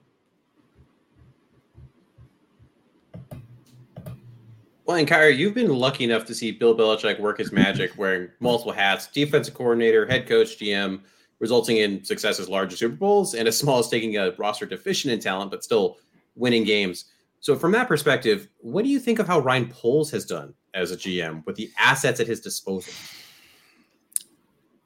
Well, 4.86 4.98
and 4.98 5.08
Khari, 5.08 5.36
you've 5.36 5.54
been 5.54 5.74
lucky 5.74 6.04
enough 6.04 6.26
to 6.26 6.34
see 6.34 6.52
Bill 6.52 6.76
Belichick 6.76 7.18
work 7.18 7.38
his 7.38 7.50
magic 7.50 7.98
wearing 7.98 8.28
multiple 8.40 8.72
hats 8.72 9.08
defensive 9.08 9.52
coordinator, 9.52 10.06
head 10.06 10.28
coach, 10.28 10.58
GM, 10.58 11.00
resulting 11.40 11.78
in 11.78 12.04
success 12.04 12.38
as 12.38 12.48
large 12.48 12.72
as 12.72 12.78
Super 12.78 12.94
Bowls 12.94 13.34
and 13.34 13.48
as 13.48 13.58
small 13.58 13.80
as 13.80 13.88
taking 13.88 14.16
a 14.16 14.30
roster 14.38 14.64
deficient 14.64 15.12
in 15.12 15.18
talent, 15.18 15.50
but 15.50 15.64
still 15.64 15.98
winning 16.36 16.62
games. 16.62 17.06
So, 17.40 17.56
from 17.56 17.72
that 17.72 17.88
perspective, 17.88 18.48
what 18.58 18.84
do 18.84 18.88
you 18.88 19.00
think 19.00 19.18
of 19.18 19.26
how 19.26 19.40
Ryan 19.40 19.68
Poles 19.68 20.08
has 20.12 20.24
done 20.24 20.54
as 20.72 20.92
a 20.92 20.96
GM 20.96 21.44
with 21.46 21.56
the 21.56 21.68
assets 21.76 22.20
at 22.20 22.28
his 22.28 22.40
disposal? 22.40 22.92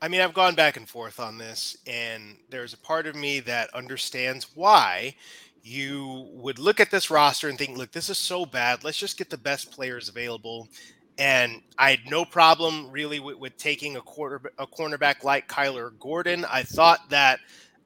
I 0.01 0.09
mean, 0.09 0.23
I've 0.23 0.33
gone 0.33 0.55
back 0.55 0.79
and 0.79 0.89
forth 0.89 1.21
on 1.21 1.37
this, 1.37 1.77
and 1.87 2.39
there's 2.49 2.73
a 2.73 2.79
part 2.79 3.07
of 3.07 3.15
me 3.15 3.41
that 3.41 3.69
understands 3.75 4.47
why 4.55 5.15
you 5.63 6.29
would 6.33 6.59
look 6.59 6.81
at 6.81 6.91
this 6.91 7.11
roster 7.11 7.49
and 7.49 7.59
think, 7.59 7.77
look, 7.77 7.93
this 7.93 8.09
is 8.09 8.19
so 8.19 8.47
bad. 8.47 8.85
Let's 8.85 8.99
just 8.99 9.19
get 9.19 9.31
the 9.31 9.39
best 9.39 9.71
players 9.71 10.09
available. 10.09 10.69
And 11.19 11.61
I 11.79 11.91
had 11.91 12.01
no 12.09 12.25
problem 12.25 12.91
really 12.91 13.21
with, 13.21 13.37
with 13.37 13.57
taking 13.59 13.97
a 13.97 14.01
quarter 14.01 14.41
a 14.59 14.67
cornerback 14.67 15.23
like 15.23 15.49
Kyler 15.49 15.93
Gordon. 15.99 16.47
I 16.47 16.63
thought 16.63 17.11
that 17.11 17.41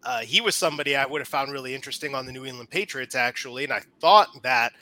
uh, 0.05 0.21
he 0.21 0.41
was 0.41 0.55
somebody 0.55 0.95
I 0.95 1.07
would 1.07 1.21
have 1.21 1.29
found 1.29 1.51
really 1.51 1.75
interesting 1.75 2.15
on 2.15 2.27
the 2.27 2.33
New 2.33 2.45
England 2.45 2.71
Patriots, 2.71 3.15
actually. 3.15 3.65
And 3.65 3.73
I 3.73 3.81
thought 4.01 4.29
that 4.43 4.73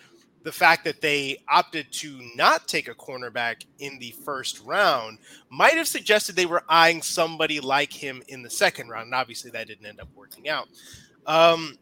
the 0.43 0.53
fact 0.53 0.85
that 0.85 1.01
they 1.01 1.39
opted 1.49 1.91
to 1.93 2.21
not 2.35 2.67
take 2.67 2.89
a 2.89 2.95
cornerback 2.95 3.65
in 3.79 3.99
the 4.01 4.11
first 4.25 4.61
round 4.65 5.19
might 5.49 5.75
have 5.75 5.87
suggested 5.87 6.35
they 6.35 6.47
were 6.47 6.65
eyeing 6.69 7.01
somebody 7.01 7.61
like 7.61 7.93
him 7.93 8.23
in 8.29 8.43
the 8.43 8.51
second 8.51 8.89
round. 8.89 9.07
And 9.07 9.15
obviously, 9.15 9.51
that 9.53 9.69
didn't 9.69 9.87
end 9.87 10.01
up 10.01 10.09
working 10.15 10.49
out. 10.49 10.69
Um, 11.27 11.79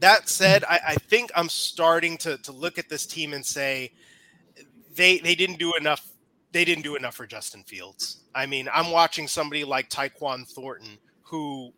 that 0.00 0.20
hmm. 0.22 0.26
said, 0.26 0.64
I, 0.64 0.80
I, 0.88 0.94
think 0.94 1.30
I'm 1.34 1.48
starting 1.48 2.18
to, 2.18 2.38
to 2.38 2.52
look 2.52 2.78
at 2.78 2.88
this 2.88 3.06
team 3.06 3.32
and 3.32 3.44
say 3.44 3.92
they 4.94 5.18
they 5.18 5.34
didn't 5.34 5.58
do 5.58 5.74
enough. 5.76 6.06
They 6.52 6.64
didn't 6.64 6.82
do 6.82 6.96
enough 6.96 7.14
for 7.14 7.26
Justin 7.26 7.62
Fields. 7.62 8.24
I 8.34 8.46
mean, 8.46 8.68
I'm 8.72 8.90
watching 8.90 9.28
somebody 9.28 9.64
like 9.64 9.88
Tyquan 9.88 10.48
Thornton, 10.48 10.98
who 11.22 11.72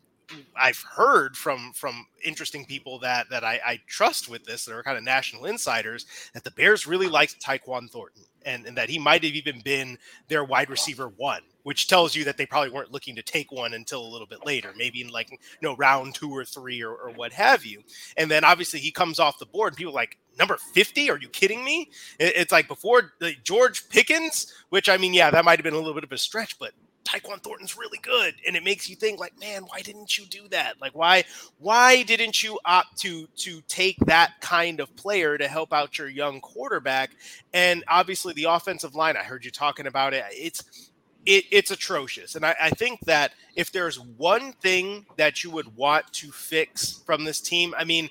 I've 0.56 0.82
heard 0.82 1.36
from 1.36 1.72
from 1.74 2.06
interesting 2.24 2.64
people 2.64 2.98
that 3.00 3.28
that 3.30 3.44
I, 3.44 3.60
I 3.64 3.80
trust 3.86 4.28
with 4.28 4.44
this 4.44 4.64
that 4.64 4.74
are 4.74 4.82
kind 4.82 4.98
of 4.98 5.04
national 5.04 5.46
insiders 5.46 6.06
that 6.34 6.44
the 6.44 6.50
Bears 6.52 6.86
really 6.86 7.06
uh-huh. 7.06 7.14
liked 7.14 7.40
Tyquan 7.40 7.90
Thornton 7.90 8.24
and, 8.44 8.66
and 8.66 8.76
that 8.76 8.90
he 8.90 8.98
might 8.98 9.24
have 9.24 9.34
even 9.34 9.60
been 9.60 9.98
their 10.28 10.44
wide 10.44 10.70
receiver 10.70 11.08
one, 11.16 11.42
which 11.62 11.86
tells 11.86 12.14
you 12.14 12.24
that 12.24 12.36
they 12.36 12.46
probably 12.46 12.70
weren't 12.70 12.92
looking 12.92 13.14
to 13.16 13.22
take 13.22 13.52
one 13.52 13.74
until 13.74 14.04
a 14.04 14.08
little 14.08 14.26
bit 14.26 14.44
later, 14.44 14.72
maybe 14.76 15.00
in 15.00 15.08
like 15.08 15.30
you 15.30 15.38
know 15.60 15.76
round 15.76 16.14
two 16.14 16.30
or 16.30 16.44
three 16.44 16.82
or, 16.82 16.94
or 16.94 17.10
what 17.10 17.32
have 17.32 17.64
you. 17.64 17.82
And 18.16 18.30
then 18.30 18.44
obviously 18.44 18.80
he 18.80 18.90
comes 18.90 19.18
off 19.18 19.38
the 19.38 19.46
board, 19.46 19.72
and 19.72 19.76
people 19.76 19.94
like 19.94 20.18
number 20.38 20.56
50 20.56 21.10
are 21.10 21.18
you 21.18 21.28
kidding 21.28 21.64
me? 21.64 21.90
It's 22.18 22.52
like 22.52 22.68
before 22.68 23.12
the 23.18 23.34
george 23.44 23.88
pickens 23.88 24.52
which 24.70 24.88
i 24.88 24.96
mean 24.96 25.12
yeah 25.14 25.30
that 25.30 25.44
might 25.44 25.58
have 25.58 25.64
been 25.64 25.74
a 25.74 25.78
little 25.78 25.94
bit 25.94 26.04
of 26.04 26.12
a 26.12 26.18
stretch 26.18 26.58
but 26.58 26.72
Tyquan 27.04 27.42
Thornton's 27.42 27.76
really 27.76 27.98
good, 27.98 28.34
and 28.46 28.56
it 28.56 28.64
makes 28.64 28.88
you 28.88 28.96
think 28.96 29.18
like, 29.18 29.38
man, 29.40 29.62
why 29.62 29.80
didn't 29.80 30.16
you 30.18 30.24
do 30.26 30.48
that? 30.48 30.80
Like, 30.80 30.94
why 30.94 31.24
why 31.58 32.02
didn't 32.02 32.42
you 32.42 32.58
opt 32.64 32.98
to 33.00 33.26
to 33.36 33.60
take 33.68 33.98
that 34.06 34.40
kind 34.40 34.80
of 34.80 34.94
player 34.96 35.36
to 35.36 35.48
help 35.48 35.72
out 35.72 35.98
your 35.98 36.08
young 36.08 36.40
quarterback? 36.40 37.10
And 37.52 37.84
obviously, 37.88 38.32
the 38.34 38.44
offensive 38.44 38.94
line, 38.94 39.16
I 39.16 39.22
heard 39.22 39.44
you 39.44 39.50
talking 39.50 39.86
about 39.86 40.14
it. 40.14 40.24
It's 40.30 40.90
it, 41.24 41.44
it's 41.50 41.70
atrocious, 41.70 42.34
and 42.34 42.44
I, 42.44 42.54
I 42.60 42.70
think 42.70 43.00
that 43.00 43.32
if 43.54 43.70
there's 43.70 44.00
one 44.00 44.52
thing 44.54 45.06
that 45.16 45.44
you 45.44 45.50
would 45.50 45.76
want 45.76 46.10
to 46.14 46.30
fix 46.32 47.02
from 47.04 47.24
this 47.24 47.40
team, 47.40 47.74
I 47.76 47.84
mean, 47.84 48.08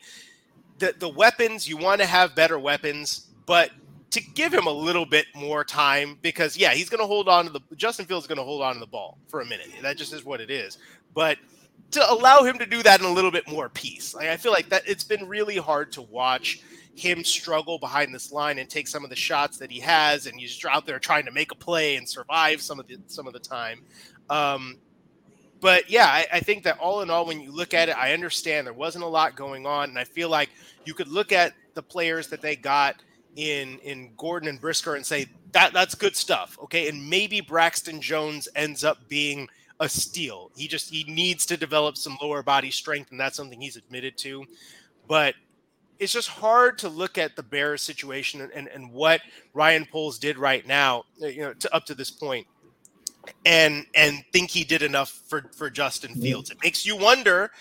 the 0.80 0.96
the 0.98 1.10
weapons 1.10 1.68
you 1.68 1.78
want 1.78 2.02
to 2.02 2.08
have 2.08 2.36
better 2.36 2.60
weapons, 2.60 3.28
but 3.46 3.72
to 4.12 4.22
give 4.22 4.54
him 4.54 4.68
a 4.68 4.72
little 4.72 5.06
bit 5.06 5.26
more 5.36 5.64
time 5.64 6.18
because 6.22 6.58
yeah, 6.58 6.72
he's 6.72 6.90
going 6.90 7.00
to 7.00 7.08
hold 7.08 7.28
on 7.28 7.46
to 7.46 7.52
the 7.52 7.62
Justin 7.76 8.06
Fields 8.06 8.26
is 8.26 8.28
going 8.28 8.38
to 8.38 8.44
hold 8.44 8.62
on 8.62 8.74
to 8.74 8.80
the 8.80 8.88
ball 8.88 9.18
for 9.28 9.42
a 9.42 9.46
minute. 9.46 9.70
That 9.82 9.98
just 9.98 10.14
is 10.14 10.24
what 10.26 10.42
it 10.42 10.52
is. 10.52 10.78
But 11.14 11.38
to 11.92 12.12
allow 12.12 12.44
him 12.44 12.58
to 12.60 12.66
do 12.66 12.84
that 12.84 13.00
in 13.00 13.06
a 13.06 13.12
little 13.12 13.32
bit 13.32 13.48
more 13.48 13.70
peace. 13.70 14.14
Like 14.14 14.28
I 14.28 14.38
feel 14.38 14.52
like 14.52 14.70
that 14.70 14.84
it's 14.86 15.04
been 15.04 15.28
really 15.28 15.58
hard 15.58 15.92
to 15.94 16.02
watch 16.02 16.62
him 16.96 17.24
struggle 17.24 17.80
behind 17.80 18.14
this 18.14 18.32
line 18.32 18.60
and 18.60 18.70
take 18.70 18.88
some 18.88 19.04
of 19.04 19.10
the 19.10 19.16
shots 19.16 19.58
that 19.58 19.72
he 19.72 19.80
has, 19.80 20.28
and 20.28 20.40
he's 20.40 20.64
out 20.70 20.86
there 20.86 21.00
trying 21.00 21.26
to 21.26 21.32
make 21.32 21.52
a 21.52 21.56
play 21.56 21.96
and 21.96 22.08
survive 22.08 22.62
some 22.62 22.80
of 22.80 22.88
the 22.88 22.98
some 23.08 23.28
of 23.28 23.34
the 23.34 23.40
time. 23.40 23.82
Um, 24.30 24.78
but 25.62 25.90
yeah, 25.90 26.06
I, 26.06 26.26
I, 26.34 26.40
think 26.40 26.64
that 26.64 26.80
all 26.80 27.02
in 27.02 27.10
all, 27.10 27.26
when 27.26 27.40
you 27.40 27.52
look 27.52 27.74
at 27.74 27.88
it, 27.88 27.96
I 27.96 28.14
understand 28.14 28.66
there 28.66 28.74
wasn't 28.74 29.04
a 29.04 29.08
lot 29.08 29.36
going 29.36 29.66
on, 29.66 29.90
and 29.90 30.00
I 30.00 30.06
feel 30.06 30.30
like 30.30 30.50
you 30.86 30.94
could 30.94 31.08
look 31.08 31.32
at 31.32 31.54
the 31.76 31.84
players 31.84 32.28
that 32.30 32.42
they 32.42 32.56
got 32.56 32.96
in 33.36 33.80
in 33.80 34.12
Gordon 34.18 34.50
and 34.50 34.60
Brisker 34.60 34.96
and 34.96 35.06
say 35.06 35.28
that 35.52 35.74
that's 35.74 35.96
good 35.96 36.16
stuff. 36.16 36.58
Okay, 36.64 36.88
and 36.88 37.10
maybe 37.10 37.42
Braxton 37.42 38.02
Jones 38.02 38.48
ends 38.56 38.84
up 38.84 39.08
being 39.08 39.48
a 39.80 39.90
steal. 39.90 40.52
He 40.56 40.68
just 40.68 40.90
he 40.90 41.04
needs 41.06 41.46
to 41.48 41.58
develop 41.58 41.98
some 41.98 42.18
lower 42.22 42.44
body 42.44 42.72
strength, 42.72 43.12
and 43.12 43.20
that's 43.20 43.36
something 43.38 43.60
he's 43.60 43.76
admitted 43.76 44.18
to. 44.20 44.46
But 45.08 45.36
it's 46.00 46.14
just 46.14 46.30
hard 46.30 46.78
to 46.80 46.90
look 46.90 47.18
at 47.18 47.36
the 47.36 47.44
Bears 47.44 47.82
situation 47.82 48.42
and, 48.42 48.52
and, 48.54 48.68
and 48.68 48.92
what 48.92 49.22
Ryan 49.54 49.86
Poles 49.86 50.18
did 50.18 50.38
right 50.38 50.66
now, 50.66 51.04
uh, 51.22 51.28
you 51.28 51.42
know, 51.42 51.54
to, 51.54 51.76
up 51.76 51.86
to 51.86 51.96
this 51.96 52.10
point, 52.12 52.48
and 53.46 53.86
and 53.96 54.24
think 54.34 54.50
he 54.50 54.64
did 54.64 54.82
enough 54.82 55.22
for 55.28 55.46
for 55.56 55.70
Justin 55.70 56.16
Fields. 56.16 56.50
It 56.50 56.58
makes 56.64 56.86
you 56.86 56.96
wonder 56.96 57.52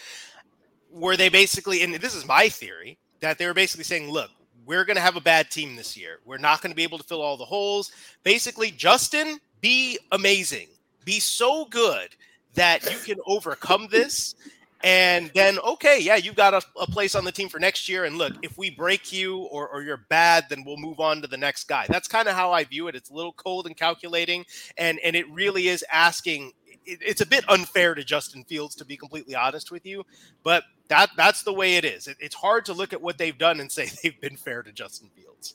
were 0.92 1.16
they 1.16 1.28
basically, 1.28 1.82
and 1.82 1.94
this 1.94 2.14
is 2.14 2.26
my 2.26 2.48
theory, 2.48 2.98
that 3.20 3.38
they 3.38 3.46
were 3.46 3.54
basically 3.54 3.84
saying, 3.84 4.10
look, 4.10 4.30
we're 4.70 4.84
going 4.84 4.94
to 4.94 5.02
have 5.02 5.16
a 5.16 5.20
bad 5.20 5.50
team 5.50 5.74
this 5.74 5.96
year. 5.96 6.20
We're 6.24 6.38
not 6.38 6.62
going 6.62 6.70
to 6.70 6.76
be 6.76 6.84
able 6.84 6.98
to 6.98 7.02
fill 7.02 7.22
all 7.22 7.36
the 7.36 7.44
holes. 7.44 7.90
Basically, 8.22 8.70
Justin, 8.70 9.40
be 9.60 9.98
amazing. 10.12 10.68
Be 11.04 11.18
so 11.18 11.64
good 11.64 12.14
that 12.54 12.88
you 12.88 12.96
can 12.98 13.18
overcome 13.26 13.88
this. 13.90 14.36
And 14.84 15.28
then, 15.34 15.58
okay, 15.58 15.98
yeah, 16.00 16.14
you've 16.14 16.36
got 16.36 16.54
a, 16.54 16.62
a, 16.80 16.86
place 16.86 17.16
on 17.16 17.24
the 17.24 17.32
team 17.32 17.48
for 17.48 17.58
next 17.58 17.88
year. 17.88 18.04
And 18.04 18.16
look, 18.16 18.32
if 18.42 18.56
we 18.56 18.70
break 18.70 19.12
you 19.12 19.38
or, 19.38 19.68
or 19.68 19.82
you're 19.82 20.06
bad, 20.08 20.46
then 20.48 20.62
we'll 20.64 20.76
move 20.76 21.00
on 21.00 21.20
to 21.20 21.26
the 21.26 21.36
next 21.36 21.66
guy. 21.66 21.86
That's 21.88 22.06
kind 22.06 22.28
of 22.28 22.36
how 22.36 22.52
I 22.52 22.62
view 22.62 22.86
it. 22.86 22.94
It's 22.94 23.10
a 23.10 23.14
little 23.14 23.32
cold 23.32 23.66
and 23.66 23.76
calculating. 23.76 24.46
And, 24.78 25.00
and 25.00 25.16
it 25.16 25.28
really 25.32 25.66
is 25.66 25.84
asking 25.92 26.52
it's 26.84 27.20
a 27.20 27.26
bit 27.26 27.44
unfair 27.48 27.94
to 27.94 28.04
Justin 28.04 28.44
Fields 28.44 28.74
to 28.76 28.84
be 28.84 28.96
completely 28.96 29.34
honest 29.34 29.70
with 29.70 29.86
you, 29.86 30.04
but 30.42 30.64
that 30.88 31.10
that's 31.16 31.42
the 31.42 31.52
way 31.52 31.76
it 31.76 31.84
is. 31.84 32.08
It, 32.08 32.16
it's 32.20 32.34
hard 32.34 32.64
to 32.66 32.72
look 32.72 32.92
at 32.92 33.00
what 33.00 33.18
they've 33.18 33.36
done 33.36 33.60
and 33.60 33.70
say 33.72 33.88
they've 34.02 34.20
been 34.20 34.36
fair 34.36 34.62
to 34.62 34.72
Justin 34.72 35.10
Fields. 35.14 35.54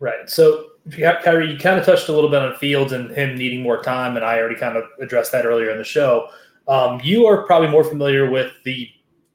Right. 0.00 0.30
So, 0.30 0.66
Khari, 0.90 1.52
you 1.52 1.58
kind 1.58 1.78
of 1.78 1.84
touched 1.84 2.08
a 2.08 2.12
little 2.12 2.30
bit 2.30 2.40
on 2.40 2.54
Fields 2.54 2.92
and 2.92 3.10
him 3.10 3.36
needing 3.36 3.62
more 3.62 3.82
time, 3.82 4.14
and 4.14 4.24
I 4.24 4.38
already 4.38 4.54
kind 4.54 4.76
of 4.76 4.84
addressed 5.00 5.32
that 5.32 5.44
earlier 5.44 5.70
in 5.70 5.78
the 5.78 5.84
show. 5.84 6.28
Um, 6.68 7.00
you 7.02 7.26
are 7.26 7.42
probably 7.46 7.68
more 7.68 7.82
familiar 7.82 8.30
with 8.30 8.52
the, 8.64 8.88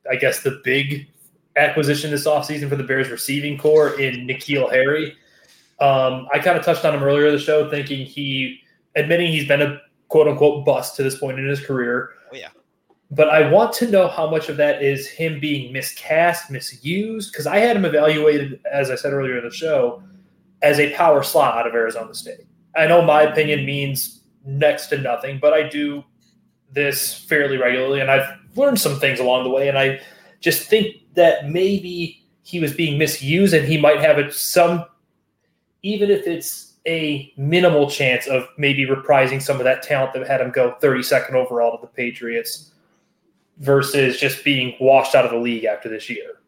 I 0.10 0.16
guess, 0.16 0.42
the 0.42 0.62
big 0.64 1.08
acquisition 1.58 2.12
this 2.12 2.26
offseason 2.26 2.70
for 2.70 2.78
the 2.78 2.84
Bears 2.84 3.10
receiving 3.10 3.58
corps 3.58 4.00
in 4.00 4.26
N'Keal 4.26 4.72
Harry. 4.72 5.18
Um, 5.82 6.28
I 6.34 6.40
kind 6.40 6.58
of 6.58 6.64
touched 6.64 6.86
on 6.86 6.94
him 6.94 7.04
earlier 7.04 7.28
in 7.28 7.34
the 7.34 7.42
show, 7.42 7.70
thinking 7.70 8.06
he, 8.06 8.62
admitting 8.96 9.32
he's 9.32 9.48
been 9.48 9.62
a 9.62 9.82
quote 10.14 10.28
unquote 10.28 10.64
bust 10.64 10.96
to 10.96 11.02
this 11.02 11.18
point 11.18 11.40
in 11.40 11.50
his 11.50 11.60
career. 11.60 12.12
Oh, 12.32 12.36
yeah. 12.36 12.50
But 13.10 13.30
I 13.30 13.50
want 13.50 13.74
to 13.74 13.90
know 13.90 14.08
how 14.08 14.30
much 14.30 14.48
of 14.48 14.58
that 14.58 14.84
is 14.84 15.08
him 15.08 15.40
being 15.40 15.74
miscast, 15.74 16.52
misused, 16.52 17.32
because 17.32 17.48
I 17.48 17.58
had 17.58 17.76
him 17.76 17.84
evaluated, 17.84 18.60
as 18.72 18.92
I 18.92 18.96
said 18.96 19.12
earlier 19.12 19.40
in 19.40 19.44
the 19.44 19.50
show, 19.50 20.04
as 20.62 20.80
a 20.80 20.94
power 20.94 21.24
slot 21.24 21.58
out 21.58 21.66
of 21.66 21.74
Arizona 21.74 22.14
State. 22.14 22.46
I 22.76 22.86
know 22.86 23.02
my 23.02 23.24
opinion 23.24 23.66
means 23.66 24.22
next 24.46 24.86
to 24.90 25.00
nothing, 25.00 25.40
but 25.42 25.52
I 25.52 25.68
do 25.68 26.04
this 26.72 27.16
fairly 27.26 27.58
regularly, 27.58 28.00
and 28.00 28.12
I've 28.12 28.38
learned 28.56 28.80
some 28.80 29.00
things 29.00 29.20
along 29.20 29.46
the 29.46 29.50
way, 29.50 29.68
and 29.68 29.80
I 29.80 30.00
just 30.42 30.70
think 30.70 30.98
that 31.16 31.50
maybe 31.50 32.24
he 32.44 32.60
was 32.60 32.72
being 32.72 33.00
misused, 33.00 33.56
and 33.56 33.68
he 33.68 33.80
might 33.80 34.00
have 34.00 34.20
it 34.20 34.32
some, 34.32 34.86
even 35.82 36.12
if 36.12 36.28
it's 36.28 36.73
a 36.86 37.34
minimal 37.38 37.90
chance 37.90 38.28
of 38.28 38.48
maybe 38.58 38.86
reprising 38.86 39.42
some 39.42 39.58
of 39.58 39.64
that 39.64 39.84
talent 39.84 40.14
that 40.14 40.28
had 40.28 40.42
him 40.42 40.52
go 40.52 40.76
32nd 40.82 41.34
overall 41.34 41.78
to 41.78 41.82
the 41.82 41.88
Patriots 41.88 42.72
versus 43.58 44.20
just 44.20 44.44
being 44.44 44.76
washed 44.80 45.16
out 45.16 45.26
of 45.26 45.32
the 45.32 45.38
league 45.38 45.64
after 45.64 45.88
this 45.88 46.10
year. 46.10 46.40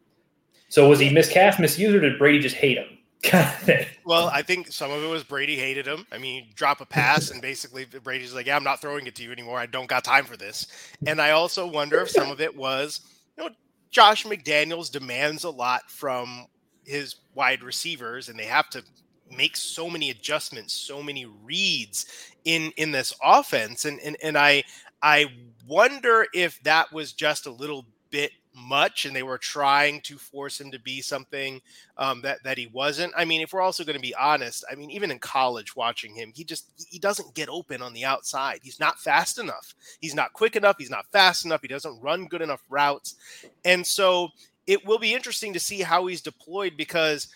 So 0.67 0.89
was 0.89 0.99
he 0.99 1.09
miscast, 1.09 1.59
misused, 1.59 1.95
or 1.95 2.01
did 2.01 2.19
Brady 2.19 2.39
just 2.39 2.55
hate 2.55 2.77
him? 2.77 2.97
Kind 3.23 3.47
of 3.47 3.55
thing. 3.61 3.86
Well, 4.03 4.27
I 4.27 4.41
think 4.41 4.67
some 4.67 4.91
of 4.91 5.01
it 5.01 5.07
was 5.07 5.23
Brady 5.23 5.55
hated 5.55 5.88
him. 5.88 6.05
I 6.11 6.17
mean, 6.17 6.49
drop 6.53 6.81
a 6.81 6.86
pass 6.86 7.31
and 7.31 7.41
basically 7.41 7.86
Brady's 7.86 8.36
like, 8.36 8.45
"Yeah, 8.45 8.55
I'm 8.55 8.63
not 8.63 8.81
throwing 8.81 9.07
it 9.07 9.15
to 9.15 9.23
you 9.23 9.31
anymore. 9.31 9.57
I 9.57 9.65
don't 9.65 9.88
got 9.88 10.03
time 10.03 10.25
for 10.25 10.38
this." 10.38 10.67
And 11.07 11.19
I 11.19 11.31
also 11.31 11.65
wonder 11.65 11.99
if 12.01 12.09
some 12.09 12.29
of 12.29 12.39
it 12.39 12.55
was, 12.55 13.01
you 13.38 13.45
know, 13.45 13.49
Josh 13.89 14.25
McDaniels 14.25 14.91
demands 14.91 15.43
a 15.43 15.49
lot 15.49 15.89
from 15.89 16.45
his 16.83 17.15
wide 17.33 17.63
receivers, 17.63 18.29
and 18.29 18.38
they 18.38 18.45
have 18.45 18.69
to 18.71 18.83
make 19.32 19.55
so 19.55 19.89
many 19.89 20.09
adjustments, 20.09 20.73
so 20.73 21.01
many 21.01 21.26
reads 21.43 22.05
in 22.45 22.71
in 22.78 22.91
this 22.91 23.13
offense, 23.23 23.86
and 23.86 23.99
and 24.01 24.17
and 24.21 24.38
I 24.38 24.63
I 25.01 25.28
wonder 25.67 26.28
if 26.34 26.61
that 26.63 26.91
was 26.91 27.13
just 27.13 27.45
a 27.45 27.51
little 27.51 27.86
bit 28.11 28.32
much 28.55 29.05
and 29.05 29.13
they 29.13 29.23
were 29.23 29.38
trying 29.38 29.99
to 29.99 30.17
force 30.17 30.61
him 30.61 30.71
to 30.71 30.80
be 30.80 31.01
something 31.01 31.61
um, 31.97 32.21
that 32.21 32.41
that 32.43 32.57
he 32.57 32.67
wasn't. 32.67 33.13
I 33.17 33.26
mean 33.26 33.41
if 33.41 33.51
we're 33.51 33.61
also 33.61 33.84
going 33.84 33.97
to 33.97 34.01
be 34.01 34.15
honest 34.15 34.63
i 34.71 34.76
mean 34.76 34.89
even 34.91 35.11
in 35.11 35.19
college 35.19 35.76
watching 35.76 36.13
him 36.13 36.32
he 36.34 36.43
just 36.43 36.71
he 36.89 36.97
doesn't 36.97 37.34
get 37.34 37.49
open 37.49 37.82
on 37.82 37.93
the 37.93 38.05
outside. 38.05 38.59
He's 38.63 38.80
not 38.80 38.99
fast 38.99 39.39
enough. 39.39 39.76
He's 39.99 40.15
not 40.15 40.34
quick 40.34 40.55
enough. 40.55 40.78
He's 40.78 40.89
not 40.89 41.05
fast 41.11 41.45
enough. 41.45 41.61
He 41.61 41.67
doesn't 41.67 42.01
run 42.01 42.28
good 42.28 42.41
enough 42.41 42.63
routes. 42.69 43.15
And 43.65 43.86
so 43.86 44.30
it 44.67 44.86
will 44.86 44.99
be 44.99 45.13
interesting 45.13 45.53
to 45.53 45.59
see 45.59 45.82
how 45.82 46.07
he's 46.07 46.21
deployed 46.21 46.73
because 46.78 47.28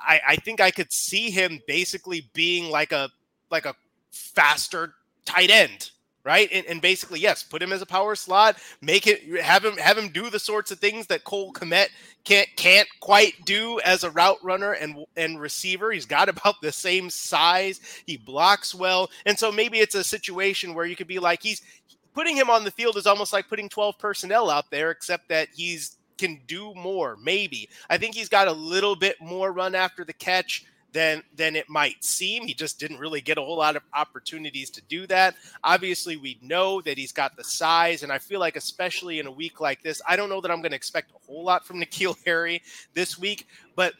I, 0.00 0.20
I 0.28 0.36
think 0.36 0.60
I 0.60 0.70
could 0.70 0.92
see 0.92 1.30
him 1.30 1.60
basically 1.66 2.28
being 2.32 2.70
like 2.70 2.92
a 2.92 3.10
like 3.50 3.66
a 3.66 3.74
faster 4.10 4.94
tight 5.24 5.50
end, 5.50 5.90
right? 6.24 6.48
And, 6.52 6.66
and, 6.66 6.80
basically, 6.80 7.20
yes, 7.20 7.42
put 7.42 7.62
him 7.62 7.72
as 7.72 7.82
a 7.82 7.86
power 7.86 8.14
slot, 8.14 8.58
make 8.80 9.06
it 9.06 9.42
have 9.42 9.64
him 9.64 9.76
have 9.76 9.98
him 9.98 10.08
do 10.08 10.30
the 10.30 10.38
sorts 10.38 10.70
of 10.70 10.78
things 10.78 11.06
that 11.08 11.24
Cole 11.24 11.52
Kmet 11.52 11.88
can't 12.24 12.48
can't 12.56 12.88
quite 13.00 13.34
do 13.44 13.80
as 13.80 14.04
a 14.04 14.10
route 14.10 14.38
runner 14.42 14.72
and 14.72 15.04
and 15.16 15.40
receiver. 15.40 15.92
He's 15.92 16.06
got 16.06 16.28
about 16.30 16.60
the 16.62 16.72
same 16.72 17.10
size. 17.10 17.80
He 18.06 18.16
blocks 18.16 18.74
well, 18.74 19.10
and 19.26 19.38
so 19.38 19.52
maybe 19.52 19.78
it's 19.78 19.94
a 19.94 20.04
situation 20.04 20.74
where 20.74 20.86
you 20.86 20.96
could 20.96 21.08
be 21.08 21.18
like 21.18 21.42
he's 21.42 21.62
putting 22.12 22.36
him 22.36 22.50
on 22.50 22.64
the 22.64 22.70
field 22.70 22.96
is 22.96 23.06
almost 23.06 23.32
like 23.32 23.48
putting 23.48 23.68
12 23.68 23.98
personnel 23.98 24.50
out 24.50 24.70
there, 24.70 24.90
except 24.90 25.28
that 25.28 25.48
he's 25.54 25.96
can 26.20 26.40
do 26.46 26.74
more, 26.74 27.16
maybe. 27.16 27.68
I 27.88 27.96
think 27.96 28.14
he's 28.14 28.28
got 28.28 28.46
a 28.46 28.52
little 28.52 28.94
bit 28.94 29.16
more 29.20 29.52
run 29.52 29.74
after 29.74 30.04
the 30.04 30.12
catch 30.12 30.64
than 30.92 31.22
than 31.36 31.56
it 31.56 31.68
might 31.68 32.02
seem. 32.04 32.46
He 32.46 32.54
just 32.54 32.78
didn't 32.78 32.98
really 32.98 33.20
get 33.20 33.38
a 33.38 33.40
whole 33.40 33.56
lot 33.56 33.76
of 33.76 33.82
opportunities 33.94 34.70
to 34.70 34.82
do 34.82 35.06
that. 35.06 35.34
Obviously, 35.64 36.16
we 36.16 36.38
know 36.42 36.80
that 36.82 36.98
he's 36.98 37.12
got 37.12 37.36
the 37.36 37.44
size, 37.44 38.02
and 38.02 38.12
I 38.12 38.18
feel 38.18 38.40
like 38.40 38.56
especially 38.56 39.18
in 39.18 39.26
a 39.26 39.32
week 39.32 39.60
like 39.60 39.82
this, 39.82 40.02
I 40.06 40.16
don't 40.16 40.28
know 40.28 40.40
that 40.40 40.50
I'm 40.50 40.60
going 40.60 40.72
to 40.72 40.76
expect 40.76 41.12
a 41.12 41.26
whole 41.26 41.44
lot 41.44 41.66
from 41.66 41.80
N'Keal 41.80 42.16
Harry 42.26 42.62
this 42.94 43.18
week, 43.18 43.46
but 43.76 43.94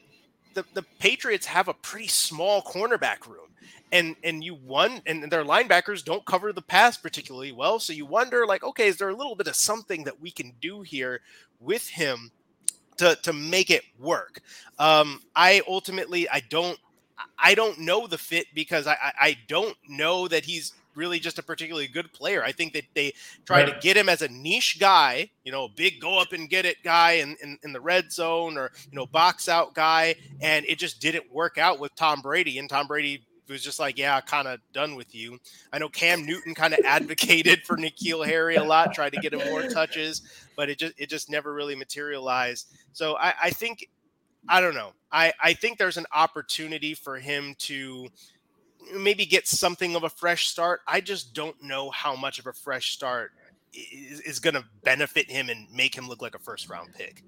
the, 0.54 0.64
the 0.74 0.82
Patriots 0.98 1.46
have 1.46 1.68
a 1.68 1.74
pretty 1.74 2.08
small 2.08 2.62
cornerback 2.62 3.26
room. 3.26 3.49
And 3.92 4.14
and 4.22 4.44
you 4.44 4.54
won 4.54 5.02
and 5.06 5.30
their 5.30 5.44
linebackers 5.44 6.04
don't 6.04 6.24
cover 6.24 6.52
the 6.52 6.62
pass 6.62 6.96
particularly 6.96 7.50
well. 7.52 7.80
So 7.80 7.92
you 7.92 8.06
wonder, 8.06 8.46
like, 8.46 8.62
okay, 8.62 8.86
is 8.86 8.98
there 8.98 9.08
a 9.08 9.16
little 9.16 9.34
bit 9.34 9.48
of 9.48 9.56
something 9.56 10.04
that 10.04 10.20
we 10.20 10.30
can 10.30 10.52
do 10.60 10.82
here 10.82 11.20
with 11.58 11.88
him 11.88 12.30
to 13.00 13.16
to 13.22 13.32
make 13.32 13.70
it 13.70 13.82
work. 13.98 14.42
Um, 14.78 15.22
I 15.34 15.62
ultimately 15.66 16.28
I 16.28 16.40
don't 16.48 16.78
I 17.38 17.54
don't 17.54 17.80
know 17.80 18.06
the 18.06 18.18
fit 18.18 18.46
because 18.54 18.86
I 18.86 18.96
I 19.18 19.38
don't 19.48 19.76
know 19.88 20.28
that 20.28 20.44
he's 20.44 20.74
really 20.94 21.18
just 21.18 21.38
a 21.38 21.42
particularly 21.42 21.86
good 21.86 22.12
player. 22.12 22.44
I 22.44 22.52
think 22.52 22.74
that 22.74 22.84
they 22.94 23.14
try 23.46 23.62
right. 23.62 23.72
to 23.72 23.80
get 23.80 23.96
him 23.96 24.08
as 24.08 24.22
a 24.22 24.28
niche 24.28 24.78
guy, 24.78 25.30
you 25.44 25.52
know, 25.52 25.68
big 25.68 26.00
go 26.00 26.20
up 26.20 26.32
and 26.32 26.50
get 26.50 26.66
it 26.66 26.82
guy 26.82 27.12
in, 27.12 27.36
in, 27.42 27.58
in, 27.62 27.72
the 27.72 27.80
red 27.80 28.10
zone 28.10 28.58
or, 28.58 28.72
you 28.90 28.96
know, 28.96 29.06
box 29.06 29.48
out 29.48 29.72
guy. 29.72 30.16
And 30.40 30.66
it 30.66 30.78
just 30.78 31.00
didn't 31.00 31.32
work 31.32 31.58
out 31.58 31.78
with 31.78 31.94
Tom 31.94 32.20
Brady. 32.20 32.58
And 32.58 32.68
Tom 32.68 32.88
Brady 32.88 33.24
was 33.50 33.62
just 33.62 33.80
like, 33.80 33.98
yeah, 33.98 34.20
kind 34.20 34.48
of 34.48 34.60
done 34.72 34.94
with 34.94 35.14
you. 35.14 35.38
I 35.72 35.78
know 35.78 35.88
Cam 35.88 36.24
Newton 36.24 36.54
kind 36.54 36.74
of 36.74 36.80
advocated 36.84 37.62
for 37.64 37.76
N'Keal 37.76 38.26
Harry 38.26 38.56
a 38.56 38.64
lot, 38.64 38.94
tried 38.94 39.12
to 39.12 39.20
get 39.20 39.32
him 39.32 39.48
more 39.50 39.62
touches, 39.62 40.22
but 40.56 40.68
it 40.70 40.78
just 40.78 40.94
it 40.98 41.08
just 41.08 41.30
never 41.30 41.52
really 41.52 41.74
materialized. 41.74 42.68
So 42.92 43.16
I, 43.16 43.34
I 43.44 43.50
think 43.50 43.88
I 44.48 44.60
don't 44.60 44.74
know. 44.74 44.92
I, 45.12 45.32
I 45.42 45.52
think 45.52 45.78
there's 45.78 45.96
an 45.96 46.06
opportunity 46.14 46.94
for 46.94 47.18
him 47.18 47.54
to 47.60 48.08
maybe 48.94 49.26
get 49.26 49.46
something 49.46 49.94
of 49.94 50.04
a 50.04 50.08
fresh 50.08 50.48
start. 50.48 50.80
I 50.86 51.00
just 51.00 51.34
don't 51.34 51.60
know 51.62 51.90
how 51.90 52.16
much 52.16 52.38
of 52.38 52.46
a 52.46 52.52
fresh 52.52 52.92
start 52.92 53.32
is, 53.72 54.20
is 54.20 54.38
going 54.38 54.54
to 54.54 54.64
benefit 54.82 55.30
him 55.30 55.48
and 55.48 55.66
make 55.72 55.94
him 55.94 56.08
look 56.08 56.22
like 56.22 56.34
a 56.34 56.38
first 56.38 56.68
round 56.68 56.94
pick 56.94 57.22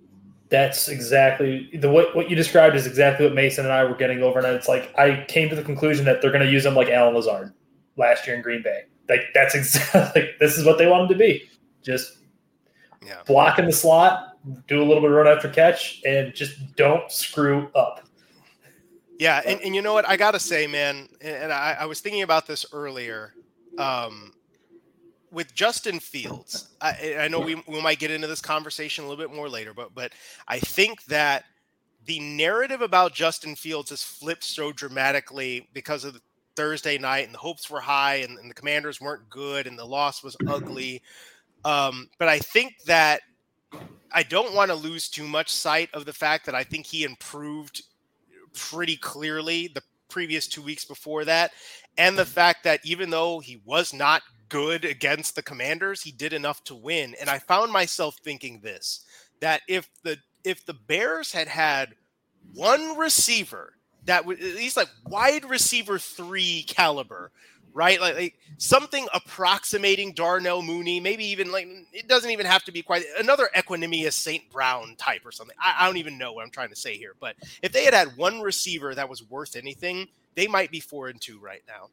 that's 0.53 0.87
exactly 0.89 1.71
the 1.73 1.91
what, 1.91 2.15
what 2.15 2.29
you 2.29 2.37
described 2.37 2.77
is 2.77 2.87
exactly 2.87 3.25
what 3.25 3.35
Mason 3.35 3.65
and 3.65 3.73
I 3.73 3.85
were 3.85 3.97
getting 3.97 4.23
over. 4.23 4.39
And 4.39 4.47
it's 4.49 4.69
like 4.69 4.95
I 4.99 5.25
came 5.27 5.49
to 5.49 5.57
the 5.57 5.63
conclusion 5.63 6.05
that 6.05 6.21
they're 6.21 6.31
going 6.31 6.45
to 6.45 6.53
use 6.53 6.67
him 6.67 6.75
like 6.75 6.91
Allen 6.91 7.15
Lazard 7.15 7.55
last 7.97 8.27
year 8.27 8.37
in 8.37 8.43
Green 8.43 8.63
Bay. 8.63 8.83
Like 9.09 9.23
that's 9.33 9.55
exactly 9.55 10.01
like, 10.23 10.39
this 10.39 10.59
is 10.59 10.67
what 10.67 10.77
they 10.77 10.87
want 10.87 11.05
him 11.05 11.09
to 11.09 11.15
be. 11.15 11.49
Just 11.83 12.19
yeah. 13.05 13.23
block 13.27 13.59
in 13.59 13.65
the 13.65 13.73
slot, 13.73 14.37
do 14.69 14.83
a 14.83 14.85
little 14.85 15.01
bit 15.01 15.11
of 15.11 15.17
run 15.17 15.27
after 15.27 15.49
catch, 15.49 16.03
and 16.05 16.35
just 16.35 16.77
don't 16.77 17.11
screw 17.11 17.71
up. 17.75 18.07
Yeah, 19.19 19.41
and, 19.47 19.59
and 19.63 19.75
you 19.75 19.81
know 19.81 19.95
what 19.95 20.07
I 20.07 20.19
gotta 20.19 20.39
say, 20.39 20.67
man, 20.67 21.09
and 21.23 21.51
I, 21.51 21.79
I 21.81 21.87
was 21.87 22.01
thinking 22.01 22.23
about 22.23 22.47
this 22.47 22.67
earlier. 22.75 23.33
Um, 23.79 24.35
with 25.33 25.55
Justin 25.55 25.99
Fields, 25.99 26.69
I, 26.81 27.17
I 27.21 27.29
know 27.29 27.41
we, 27.41 27.55
we 27.67 27.81
might 27.81 27.99
get 27.99 28.11
into 28.11 28.27
this 28.27 28.43
conversation 28.43 29.05
a 29.05 29.09
little 29.09 29.25
bit 29.25 29.35
more 29.35 29.49
later, 29.49 29.73
but 29.75 29.95
but 29.95 30.13
I 30.47 30.61
think 30.61 31.05
that 31.05 31.45
the 32.05 32.21
narrative 32.21 32.83
about 32.83 33.15
Justin 33.15 33.57
Fields 33.57 33.91
has 33.91 34.03
flipped 34.03 34.45
so 34.45 34.73
dramatically 34.73 35.69
because 35.73 36.05
of 36.05 36.21
Thursday 36.57 36.99
night 36.99 37.25
and 37.25 37.35
the 37.35 37.39
hopes 37.39 37.71
were 37.71 37.81
high 37.81 38.17
and, 38.17 38.39
and 38.39 38.51
the 38.51 38.55
commanders 38.55 39.01
weren't 39.01 39.29
good 39.31 39.67
and 39.67 39.79
the 39.79 39.85
loss 39.85 40.23
was 40.23 40.37
ugly. 40.47 41.01
Um, 41.65 42.11
but 42.19 42.29
I 42.29 42.39
think 42.39 42.75
that 42.87 43.23
I 44.13 44.23
don't 44.25 44.55
want 44.55 44.71
to 44.71 44.75
lose 44.75 45.09
too 45.09 45.27
much 45.27 45.49
sight 45.49 45.89
of 45.95 46.05
the 46.05 46.13
fact 46.13 46.45
that 46.47 46.55
I 46.55 46.65
think 46.65 46.87
he 46.87 47.05
improved 47.05 47.83
pretty 48.53 48.97
clearly 48.97 49.69
the 49.69 49.83
previous 50.09 50.47
two 50.47 50.61
weeks 50.61 50.85
before 50.85 51.25
that. 51.25 51.53
And 51.97 52.19
the 52.19 52.27
fact 52.27 52.65
that 52.65 52.81
even 52.85 53.11
though 53.11 53.39
he 53.39 53.63
was 53.65 53.95
not 53.95 54.23
good 54.53 54.85
against 54.85 55.35
the 55.35 55.43
commanders 55.43 56.03
he 56.03 56.13
did 56.13 56.35
enough 56.35 56.63
to 56.63 56.75
win 56.75 57.15
and 57.19 57.31
i 57.31 57.39
found 57.39 57.73
myself 57.73 58.19
thinking 58.23 58.61
this 58.61 59.01
that 59.41 59.63
if 59.67 59.89
the 60.03 60.19
if 60.45 60.67
the 60.67 60.75
bears 60.75 61.33
had 61.33 61.49
had 61.49 61.95
one 62.53 62.99
receiver 62.99 63.73
that 64.05 64.27
was 64.27 64.39
at 64.39 64.45
least 64.45 64.77
like 64.77 64.91
wide 65.07 65.49
receiver 65.49 65.99
three 65.99 66.65
caliber 66.69 67.31
right 67.73 67.99
like, 67.99 68.15
like 68.15 68.39
something 68.59 69.09
approximating 69.15 70.13
darnell 70.13 70.61
mooney 70.61 71.01
maybe 71.01 71.25
even 71.25 71.51
like 71.51 71.67
it 71.95 72.07
doesn't 72.07 72.31
even 72.31 72.45
have 72.45 72.63
to 72.63 72.73
be 72.73 72.83
quite 72.83 73.05
another 73.19 73.49
equanimeous 73.57 74.13
st 74.13 74.43
brown 74.53 74.95
type 74.99 75.25
or 75.25 75.33
something 75.33 75.57
I, 75.59 75.77
I 75.81 75.87
don't 75.87 75.97
even 75.97 76.19
know 76.19 76.35
what 76.35 76.45
i'm 76.45 76.51
trying 76.51 76.69
to 76.69 76.77
say 76.77 76.99
here 76.99 77.15
but 77.19 77.37
if 77.63 77.73
they 77.73 77.85
had 77.85 77.95
had 77.95 78.19
one 78.19 78.43
receiver 78.43 78.95
that 78.95 79.09
was 79.09 79.23
worth 79.31 79.57
anything 79.57 80.09
they 80.35 80.47
might 80.47 80.71
be 80.71 80.81
four 80.81 81.09
and 81.09 81.19
two 81.19 81.39
right 81.39 81.63
now 81.67 81.89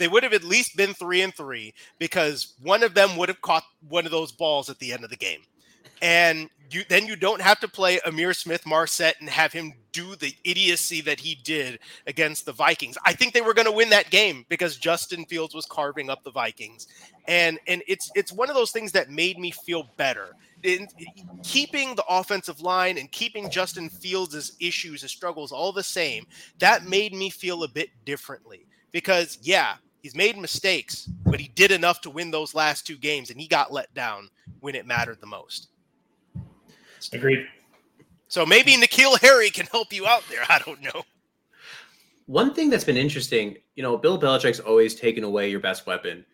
they 0.00 0.08
would 0.08 0.24
have 0.24 0.32
at 0.32 0.42
least 0.42 0.76
been 0.76 0.94
three 0.94 1.22
and 1.22 1.34
three 1.34 1.72
because 1.98 2.54
one 2.62 2.82
of 2.82 2.94
them 2.94 3.16
would 3.16 3.28
have 3.28 3.40
caught 3.42 3.62
one 3.88 4.04
of 4.04 4.10
those 4.10 4.32
balls 4.32 4.68
at 4.68 4.78
the 4.80 4.92
end 4.92 5.04
of 5.04 5.10
the 5.10 5.16
game. 5.16 5.42
And 6.02 6.48
you 6.70 6.82
then 6.88 7.06
you 7.06 7.16
don't 7.16 7.40
have 7.40 7.60
to 7.60 7.68
play 7.68 7.98
Ihmir 8.06 8.34
Smith-Marsette 8.34 9.16
and 9.20 9.28
have 9.28 9.52
him 9.52 9.74
do 9.92 10.14
the 10.16 10.34
idiocy 10.44 11.00
that 11.02 11.20
he 11.20 11.34
did 11.34 11.80
against 12.06 12.46
the 12.46 12.52
Vikings. 12.52 12.96
I 13.04 13.12
think 13.12 13.34
they 13.34 13.40
were 13.40 13.54
going 13.54 13.66
to 13.66 13.72
win 13.72 13.90
that 13.90 14.10
game 14.10 14.46
because 14.48 14.76
Justin 14.76 15.24
Fields 15.24 15.54
was 15.54 15.66
carving 15.66 16.08
up 16.08 16.24
the 16.24 16.30
Vikings. 16.30 16.86
And 17.28 17.58
and 17.66 17.82
it's 17.86 18.10
it's 18.14 18.32
one 18.32 18.48
of 18.48 18.56
those 18.56 18.70
things 18.70 18.92
that 18.92 19.10
made 19.10 19.38
me 19.38 19.50
feel 19.50 19.88
better. 19.96 20.36
In, 20.62 20.88
keeping 21.42 21.94
the 21.94 22.04
offensive 22.08 22.60
line 22.60 22.98
and 22.98 23.10
keeping 23.10 23.50
Justin 23.50 23.88
Fields' 23.88 24.52
issues, 24.60 25.02
his 25.02 25.10
struggles 25.10 25.52
all 25.52 25.72
the 25.72 25.82
same, 25.82 26.26
that 26.58 26.86
made 26.86 27.14
me 27.14 27.30
feel 27.30 27.64
a 27.64 27.68
bit 27.68 27.90
differently. 28.04 28.66
Because 28.92 29.38
yeah, 29.42 29.76
He's 30.02 30.14
made 30.14 30.38
mistakes, 30.38 31.08
but 31.26 31.40
he 31.40 31.48
did 31.48 31.70
enough 31.70 32.00
to 32.02 32.10
win 32.10 32.30
those 32.30 32.54
last 32.54 32.86
two 32.86 32.96
games, 32.96 33.30
and 33.30 33.40
he 33.40 33.46
got 33.46 33.72
let 33.72 33.92
down 33.94 34.30
when 34.60 34.74
it 34.74 34.86
mattered 34.86 35.20
the 35.20 35.26
most. 35.26 35.68
Agreed. 37.12 37.46
So 38.28 38.46
maybe 38.46 38.72
N'Keal 38.76 39.20
Harry 39.20 39.50
can 39.50 39.66
help 39.66 39.92
you 39.92 40.06
out 40.06 40.22
there. 40.30 40.42
I 40.48 40.60
don't 40.64 40.80
know. 40.82 41.02
One 42.26 42.54
thing 42.54 42.70
that's 42.70 42.84
been 42.84 42.96
interesting, 42.96 43.56
you 43.74 43.82
know, 43.82 43.96
Bill 43.96 44.18
Belichick's 44.18 44.60
always 44.60 44.94
taken 44.94 45.24
away 45.24 45.50
your 45.50 45.60
best 45.60 45.86
weapon. 45.86 46.24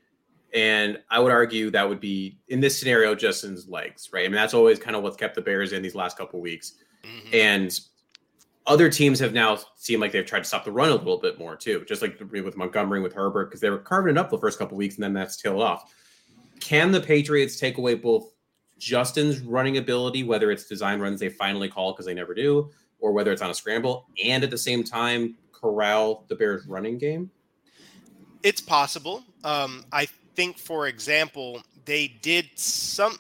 And 0.53 0.99
I 1.11 1.21
would 1.21 1.33
argue 1.33 1.71
that 1.71 1.89
would 1.89 2.01
be 2.01 2.39
in 2.49 2.61
this 2.61 2.79
scenario, 2.79 3.15
Justin's 3.15 3.69
legs, 3.69 4.11
right? 4.13 4.25
I 4.25 4.29
mean, 4.29 4.37
that's 4.37 4.55
always 4.55 4.79
kind 4.79 4.95
of 4.95 5.03
what's 5.03 5.17
kept 5.17 5.35
the 5.35 5.41
Bears 5.41 5.73
in 5.73 5.83
these 5.83 5.95
last 5.95 6.17
couple 6.19 6.41
weeks. 6.41 6.75
Mm-hmm. 7.03 7.35
And 7.35 7.81
other 8.67 8.91
teams 8.91 9.19
have 9.21 9.33
now 9.33 9.59
seemed 9.77 10.01
like 10.01 10.13
they've 10.13 10.27
tried 10.27 10.41
to 10.41 10.45
stop 10.45 10.65
the 10.65 10.73
run 10.73 10.89
a 10.89 10.95
little 10.95 11.19
bit 11.19 11.39
more 11.39 11.57
too, 11.57 11.85
just 11.87 12.03
like 12.03 12.19
with 12.33 12.57
Montgomery 12.57 13.01
with 13.01 13.13
Herbert 13.13 13.47
because 13.47 13.61
they 13.61 13.71
were 13.71 13.79
carving 13.79 14.17
it 14.17 14.19
up 14.19 14.31
the 14.31 14.39
first 14.39 14.59
couple 14.59 14.77
weeks 14.77 14.97
and 14.97 15.05
then 15.05 15.13
that's 15.13 15.37
tailed 15.37 15.63
off. 15.63 15.93
Can 16.61 16.91
the 16.91 17.01
Patriots 17.01 17.59
take 17.61 17.79
away 17.79 17.95
both 17.95 18.33
Justin's 18.79 19.41
running 19.41 19.79
ability, 19.79 20.25
whether 20.25 20.51
it's 20.51 20.67
design 20.67 21.01
runs 21.01 21.21
they 21.21 21.29
finally 21.29 21.69
call 21.69 21.93
because 21.93 22.07
they 22.07 22.15
never 22.15 22.35
do, 22.35 22.71
or 22.99 23.13
whether 23.13 23.33
it's 23.33 23.43
on 23.43 23.51
a 23.51 23.55
scramble, 23.55 24.09
and 24.23 24.43
at 24.43 24.51
the 24.51 24.59
same 24.59 24.83
time 24.83 25.37
corral 25.53 26.25
the 26.29 26.35
Bears' 26.35 26.67
running 26.67 26.99
game? 26.99 27.31
It's 28.43 28.61
possible. 28.61 29.25
Um, 29.45 29.85
I 29.93 30.07
think, 30.35 30.59
for 30.59 30.89
example, 30.89 31.63
they 31.85 32.09
did 32.21 32.51
some 32.57 33.19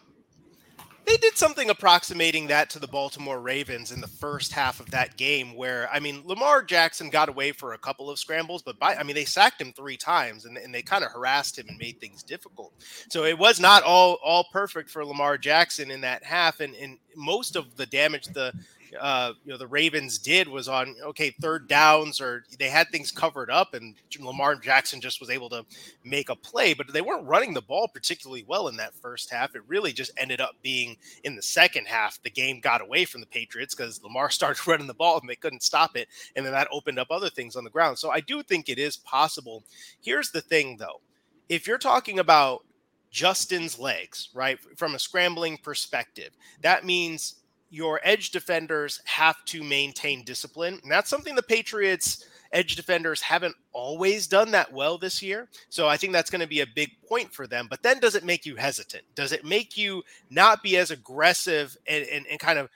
they 1.07 1.16
did 1.16 1.36
something 1.36 1.70
approximating 1.70 2.48
that 2.48 2.68
to 2.70 2.80
the 2.80 2.88
Baltimore 2.88 3.40
Ravens 3.40 3.92
in 3.92 4.00
the 4.00 4.09
first 4.09 4.52
half 4.52 4.80
of 4.80 4.90
that 4.90 5.16
game, 5.16 5.54
where 5.54 5.88
I 5.92 6.00
mean, 6.00 6.22
Lamar 6.24 6.62
Jackson 6.62 7.11
got 7.11 7.28
away 7.28 7.52
for 7.52 7.72
a 7.72 7.78
couple 7.78 8.11
of 8.11 8.18
scrambles, 8.18 8.62
but 8.62 8.78
by 8.78 8.96
I 8.96 9.04
mean, 9.04 9.14
they 9.14 9.24
sacked 9.24 9.61
him 9.61 9.72
three 9.72 9.96
times 9.96 10.44
and, 10.44 10.59
and 10.59 10.74
they 10.74 10.82
kind 10.82 11.04
of 11.04 11.12
harassed 11.12 11.59
him 11.59 11.66
and 11.68 11.78
made 11.78 12.00
things 12.00 12.22
difficult. 12.22 12.72
So 13.09 13.24
it 13.24 13.38
was 13.38 13.61
not 13.61 13.84
all 13.84 14.18
all 14.24 14.48
perfect 14.52 14.90
for 14.90 15.04
Lamar 15.04 15.38
Jackson 15.38 15.90
in 15.90 16.00
that 16.00 16.24
half, 16.24 16.61
and, 16.61 16.74
and 16.74 16.98
most 17.14 17.57
of 17.57 17.76
the 17.76 17.86
damage 17.86 18.26
the 18.26 18.52
uh, 19.01 19.32
you 19.44 19.53
know 19.53 19.59
the 19.59 19.66
Ravens 19.66 20.18
did 20.18 20.49
was 20.49 20.68
on 20.68 20.94
okay 21.03 21.30
third 21.40 21.68
downs 21.68 22.20
or 22.20 22.44
they 22.59 22.68
had 22.68 22.88
things 22.90 23.11
covered 23.11 23.51
up 23.51 23.74
and 23.74 23.94
Lamar 24.20 24.57
Jackson 24.57 25.01
just 25.01 25.20
was 25.20 25.30
able 25.30 25.49
to 25.51 25.64
make 26.05 26.28
a 26.28 26.36
play, 26.36 26.74
but 26.74 26.92
they 26.92 27.01
weren't 27.01 27.26
running 27.26 27.55
the 27.55 27.62
ball 27.62 27.88
particularly 27.88 28.44
well 28.47 28.68
in 28.68 28.76
that 28.76 28.94
first 28.94 29.30
half. 29.30 29.55
It 29.55 29.62
really 29.66 29.92
just 29.92 30.12
ended 30.16 30.40
up 30.40 30.55
being 30.62 30.97
in 31.24 31.36
the 31.36 31.42
second 31.42 31.86
half 31.86 32.22
the 32.22 32.30
game 32.30 32.61
got 32.61 32.80
away 32.80 33.05
from 33.05 33.20
the 33.20 33.26
Patriots 33.26 33.74
because 33.74 34.03
Lamar 34.03 34.30
started 34.30 34.66
running 34.66 34.86
the 34.86 34.94
ball 34.94 35.18
and 35.20 35.28
they 35.28 35.36
couldn't 35.36 35.62
stop 35.62 35.97
it, 35.97 36.09
and 36.34 36.44
then 36.44 36.53
that 36.53 36.68
opened 36.72 36.99
up 36.99 37.09
other 37.11 37.30
things 37.30 37.57
on 37.57 37.64
the 37.64 37.70
ground. 37.70 37.99
So 37.99 38.11
I 38.11 38.20
do 38.20 38.42
think 38.42 38.68
it 38.68 38.78
is 38.78 38.97
possible. 38.97 39.64
Here's 40.01 40.30
the 40.30 40.40
thing 40.40 40.76
though, 40.76 41.01
if 41.49 41.66
you're 41.66 41.78
talking 41.78 42.18
about 42.18 42.64
Justin's 43.11 43.78
legs, 43.78 44.28
right, 44.34 44.59
from 44.76 44.94
a 44.94 44.99
scrambling 44.99 45.57
perspective, 45.57 46.30
that 46.61 46.84
means 46.84 47.36
your 47.70 48.00
edge 48.04 48.30
defenders 48.30 49.00
have 49.04 49.44
to 49.46 49.62
maintain 49.62 50.24
discipline. 50.24 50.78
And 50.82 50.90
that's 50.90 51.10
something 51.10 51.34
the 51.34 51.42
Patriots 51.42 52.24
edge 52.52 52.76
defenders 52.76 53.20
haven't 53.20 53.54
always 53.72 54.26
done 54.26 54.50
that 54.52 54.72
well 54.72 54.98
this 54.98 55.22
year. 55.22 55.48
So 55.68 55.88
I 55.88 55.96
think 55.96 56.12
that's 56.12 56.30
going 56.30 56.40
to 56.40 56.46
be 56.46 56.60
a 56.60 56.66
big 56.66 56.90
point 57.08 57.32
for 57.32 57.46
them. 57.46 57.66
But 57.68 57.82
then 57.82 57.98
does 57.98 58.14
it 58.14 58.24
make 58.24 58.46
you 58.46 58.56
hesitant? 58.56 59.04
Does 59.14 59.32
it 59.32 59.44
make 59.44 59.76
you 59.76 60.02
not 60.30 60.62
be 60.62 60.76
as 60.76 60.90
aggressive 60.90 61.76
and, 61.86 62.04
and, 62.06 62.26
and 62.30 62.38
kind 62.38 62.58
of 62.58 62.68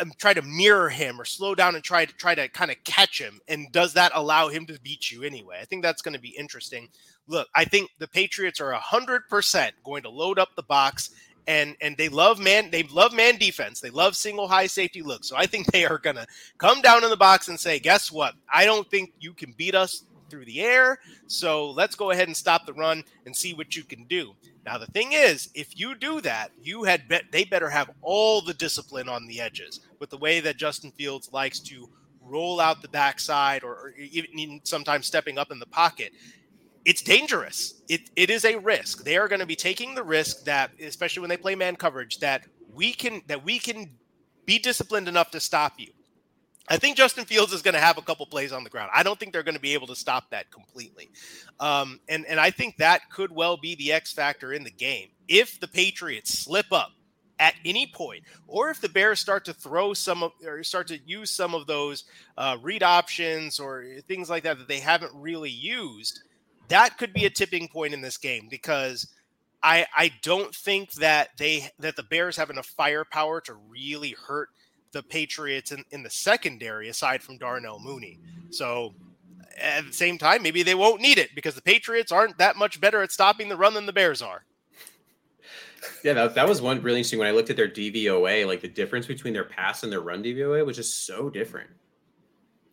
uh, 0.00 0.04
try 0.18 0.34
to 0.34 0.42
mirror 0.42 0.88
him 0.88 1.20
or 1.20 1.24
slow 1.24 1.54
down 1.54 1.74
and 1.74 1.84
try 1.84 2.04
to 2.04 2.12
try 2.14 2.34
to 2.34 2.48
kind 2.48 2.70
of 2.70 2.76
catch 2.84 3.20
him? 3.20 3.40
And 3.48 3.70
does 3.72 3.94
that 3.94 4.12
allow 4.14 4.48
him 4.48 4.66
to 4.66 4.80
beat 4.80 5.10
you 5.10 5.22
anyway? 5.22 5.58
I 5.60 5.64
think 5.64 5.82
that's 5.82 6.02
going 6.02 6.14
to 6.14 6.20
be 6.20 6.36
interesting. 6.36 6.88
Look, 7.26 7.48
I 7.54 7.64
think 7.64 7.90
the 7.98 8.08
Patriots 8.08 8.60
are 8.60 8.72
100% 8.72 9.70
going 9.84 10.02
to 10.02 10.10
load 10.10 10.38
up 10.38 10.50
the 10.56 10.62
box 10.62 11.10
and 11.48 11.74
and 11.80 11.96
they 11.96 12.08
love 12.08 12.38
man 12.38 12.70
they 12.70 12.84
love 12.84 13.12
man 13.12 13.36
defense. 13.38 13.80
They 13.80 13.90
love 13.90 14.14
single 14.14 14.46
high 14.46 14.66
safety 14.68 15.02
look 15.02 15.24
so 15.24 15.36
i 15.36 15.46
think 15.46 15.66
they 15.66 15.84
are 15.84 15.98
going 15.98 16.16
to 16.16 16.26
come 16.58 16.80
down 16.80 17.02
in 17.02 17.10
the 17.10 17.16
box 17.16 17.48
and 17.48 17.58
say 17.58 17.80
guess 17.80 18.12
what? 18.12 18.34
I 18.52 18.64
don't 18.64 18.88
think 18.88 19.12
you 19.18 19.32
can 19.32 19.52
beat 19.56 19.74
us 19.74 20.04
through 20.30 20.44
the 20.44 20.60
air. 20.60 20.98
So 21.26 21.70
let's 21.70 21.94
go 21.94 22.10
ahead 22.10 22.28
and 22.28 22.36
stop 22.36 22.66
the 22.66 22.74
run 22.74 23.02
and 23.24 23.34
see 23.34 23.54
what 23.54 23.74
you 23.74 23.82
can 23.82 24.04
do. 24.04 24.34
Now 24.66 24.76
the 24.76 24.86
thing 24.86 25.12
is 25.12 25.48
if 25.54 25.78
you 25.78 25.94
do 25.94 26.20
that 26.20 26.50
you 26.62 26.84
had 26.84 27.08
bet 27.08 27.24
they 27.32 27.44
better 27.44 27.70
have 27.70 27.90
all 28.02 28.42
the 28.42 28.54
discipline 28.54 29.08
on 29.08 29.26
the 29.26 29.40
edges 29.40 29.80
with 29.98 30.10
the 30.10 30.18
way 30.18 30.40
that 30.40 30.58
justin 30.58 30.90
fields 30.90 31.32
likes 31.32 31.58
to 31.60 31.88
roll 32.28 32.60
out 32.60 32.82
the 32.82 32.88
backside 32.88 33.64
or, 33.64 33.72
or 33.72 33.94
even 33.96 34.60
sometimes 34.64 35.06
stepping 35.06 35.38
up 35.38 35.50
in 35.50 35.58
the 35.58 35.66
pocket 35.66 36.12
it's 36.88 37.02
dangerous. 37.02 37.74
It, 37.86 38.08
it 38.16 38.30
is 38.30 38.46
a 38.46 38.56
risk. 38.56 39.04
They 39.04 39.18
are 39.18 39.28
going 39.28 39.40
to 39.40 39.46
be 39.46 39.56
taking 39.56 39.94
the 39.94 40.02
risk 40.02 40.44
that, 40.44 40.70
especially 40.80 41.20
when 41.20 41.28
they 41.28 41.36
play 41.36 41.54
man 41.54 41.76
coverage, 41.76 42.18
that 42.20 42.44
we 42.72 42.94
can 42.94 43.20
that 43.26 43.44
we 43.44 43.58
can 43.58 43.90
be 44.46 44.58
disciplined 44.58 45.06
enough 45.06 45.30
to 45.32 45.40
stop 45.40 45.74
you. 45.76 45.92
I 46.66 46.78
think 46.78 46.96
Justin 46.96 47.26
Fields 47.26 47.52
is 47.52 47.60
going 47.60 47.74
to 47.74 47.80
have 47.80 47.98
a 47.98 48.02
couple 48.02 48.24
plays 48.24 48.52
on 48.52 48.64
the 48.64 48.70
ground. 48.70 48.90
I 48.94 49.02
don't 49.02 49.20
think 49.20 49.34
they're 49.34 49.42
going 49.42 49.54
to 49.54 49.60
be 49.60 49.74
able 49.74 49.86
to 49.88 49.96
stop 49.96 50.30
that 50.30 50.50
completely, 50.50 51.10
um, 51.60 52.00
and 52.08 52.24
and 52.24 52.40
I 52.40 52.50
think 52.50 52.78
that 52.78 53.10
could 53.10 53.32
well 53.32 53.58
be 53.58 53.74
the 53.74 53.92
X 53.92 54.14
factor 54.14 54.54
in 54.54 54.64
the 54.64 54.70
game. 54.70 55.08
If 55.28 55.60
the 55.60 55.68
Patriots 55.68 56.38
slip 56.38 56.72
up 56.72 56.92
at 57.38 57.54
any 57.66 57.86
point, 57.86 58.24
or 58.46 58.70
if 58.70 58.80
the 58.80 58.88
Bears 58.88 59.20
start 59.20 59.44
to 59.44 59.52
throw 59.52 59.92
some 59.92 60.22
of 60.22 60.32
or 60.42 60.62
start 60.64 60.86
to 60.86 60.98
use 61.04 61.30
some 61.30 61.54
of 61.54 61.66
those 61.66 62.04
uh, 62.38 62.56
read 62.62 62.82
options 62.82 63.60
or 63.60 63.84
things 64.08 64.30
like 64.30 64.44
that 64.44 64.56
that 64.58 64.68
they 64.68 64.80
haven't 64.80 65.12
really 65.14 65.50
used, 65.50 66.22
that 66.68 66.98
could 66.98 67.12
be 67.12 67.26
a 67.26 67.30
tipping 67.30 67.68
point 67.68 67.94
in 67.94 68.00
this 68.00 68.16
game 68.16 68.48
because 68.50 69.12
I 69.62 69.86
I 69.96 70.12
don't 70.22 70.54
think 70.54 70.92
that 70.94 71.30
they 71.36 71.70
that 71.78 71.96
the 71.96 72.02
Bears 72.04 72.36
have 72.36 72.50
enough 72.50 72.66
firepower 72.66 73.40
to 73.42 73.54
really 73.54 74.14
hurt 74.26 74.50
the 74.92 75.02
Patriots 75.02 75.72
in, 75.72 75.84
in 75.90 76.02
the 76.02 76.10
secondary 76.10 76.88
aside 76.88 77.22
from 77.22 77.38
Darnell 77.38 77.78
Mooney. 77.78 78.18
So 78.50 78.94
at 79.60 79.86
the 79.86 79.92
same 79.92 80.18
time, 80.18 80.42
maybe 80.42 80.62
they 80.62 80.74
won't 80.74 81.02
need 81.02 81.18
it 81.18 81.34
because 81.34 81.54
the 81.54 81.62
Patriots 81.62 82.12
aren't 82.12 82.38
that 82.38 82.56
much 82.56 82.80
better 82.80 83.02
at 83.02 83.12
stopping 83.12 83.48
the 83.48 83.56
run 83.56 83.74
than 83.74 83.86
the 83.86 83.92
Bears 83.92 84.22
are. 84.22 84.44
Yeah, 86.02 86.14
that, 86.14 86.34
that 86.34 86.48
was 86.48 86.60
one 86.60 86.80
really 86.82 86.98
interesting 86.98 87.18
when 87.18 87.28
I 87.28 87.32
looked 87.32 87.50
at 87.50 87.56
their 87.56 87.68
DVOA, 87.68 88.46
like 88.46 88.60
the 88.60 88.68
difference 88.68 89.06
between 89.06 89.32
their 89.32 89.44
pass 89.44 89.82
and 89.82 89.92
their 89.92 90.00
run 90.00 90.22
DVOA 90.22 90.64
was 90.64 90.76
just 90.76 91.06
so 91.06 91.30
different. 91.30 91.70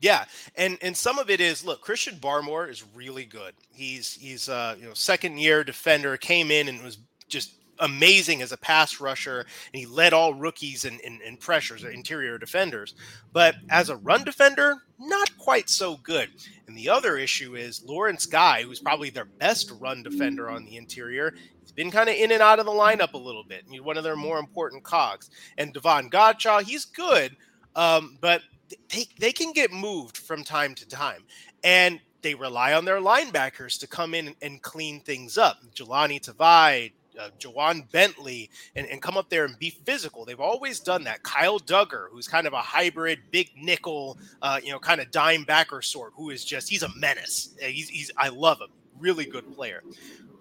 Yeah, 0.02 0.26
and 0.56 0.78
and 0.82 0.96
some 0.96 1.20
of 1.20 1.30
it 1.30 1.40
is 1.40 1.64
look, 1.66 1.82
Christian 1.82 2.16
Barmore 2.16 2.70
is 2.70 2.84
really 2.94 3.26
good. 3.26 3.54
He's 3.72 4.14
he's 4.14 4.50
uh 4.50 4.76
you 4.80 4.86
know 4.86 4.94
second 4.94 5.38
year 5.38 5.64
defender 5.64 6.18
came 6.18 6.52
in 6.52 6.68
and 6.68 6.84
was 6.84 6.98
just 7.28 7.54
amazing 7.80 8.42
as 8.42 8.52
a 8.52 8.58
pass 8.58 9.02
rusher 9.02 9.40
and 9.40 9.80
he 9.80 9.86
led 9.86 10.14
all 10.14 10.34
rookies 10.34 10.86
in, 10.86 10.98
in, 11.02 11.20
in 11.22 11.38
pressures 11.38 11.84
interior 11.84 12.38
defenders. 12.38 12.94
But 13.34 13.56
as 13.70 13.90
a 13.90 13.98
run 13.98 14.24
defender 14.24 14.76
not 14.98 15.38
quite 15.38 15.70
so 15.70 15.98
good. 15.98 16.30
And 16.68 16.78
the 16.78 16.90
other 16.90 17.18
issue 17.18 17.56
is 17.56 17.84
lawrence 17.84 18.26
guy 18.26 18.64
who's 18.64 18.80
probably 18.80 19.10
their 19.10 19.26
best 19.26 19.72
run 19.80 20.04
defender 20.04 20.50
on 20.50 20.66
the 20.66 20.78
interior 20.78 21.34
he's 21.62 21.72
been 21.72 21.92
kind 21.92 22.10
of 22.10 22.16
in 22.16 22.32
and 22.32 22.42
out 22.42 22.60
of 22.60 22.66
the 22.66 22.72
lineup 22.72 23.14
a 23.14 23.18
little 23.18 23.44
bit 23.44 23.64
he's 23.70 23.82
one 23.82 23.98
of 23.98 24.04
their 24.04 24.16
more 24.16 24.40
important 24.40 24.84
cogs. 24.84 25.30
And 25.58 25.74
davon 25.74 26.10
godchaux 26.10 26.64
he's 26.64 26.86
good 26.86 27.36
um, 27.76 28.18
but 28.22 28.42
they, 28.90 29.06
they 29.20 29.32
can 29.32 29.52
get 29.54 29.72
moved 29.72 30.18
from 30.18 30.44
time 30.44 30.76
to 30.76 30.88
time. 30.88 31.24
And 31.64 32.00
they 32.22 32.36
rely 32.36 32.74
on 32.74 32.86
their 32.86 33.00
linebackers 33.00 33.80
to 33.80 33.88
come 33.88 34.14
in 34.14 34.36
and, 34.42 34.62
clean 34.62 35.00
things 35.00 35.38
up. 35.38 35.58
Jahlani 35.76 36.20
Tavai, 36.20 36.92
uh, 37.20 37.30
Ja'Whaun 37.40 37.90
Bentley, 37.92 38.50
and, 38.76 38.88
and 38.88 39.02
come 39.02 39.16
up 39.16 39.30
there 39.30 39.46
and 39.46 39.58
be 39.60 39.70
physical. 39.70 40.26
They've 40.26 40.40
always 40.40 40.80
done 40.80 41.04
that. 41.04 41.22
Kyle 41.24 41.60
Dugger, 41.60 42.08
who's 42.12 42.28
kind 42.28 42.48
of 42.48 42.54
a 42.54 42.62
hybrid, 42.62 43.20
big 43.32 43.52
nickel, 43.56 44.18
uh, 44.42 44.60
you 44.64 44.72
know, 44.72 44.80
kind 44.80 45.00
of 45.02 45.12
dime 45.12 45.44
backer 45.44 45.82
sort, 45.82 46.14
who 46.16 46.32
is 46.32 46.44
just 46.44 46.68
he's 46.68 46.84
a 46.84 46.90
menace. 46.98 47.56
He's, 47.62 47.90
he's 47.90 48.12
I 48.18 48.30
love 48.30 48.60
him, 48.60 48.70
really 49.00 49.26
good 49.26 49.54
player. 49.56 49.84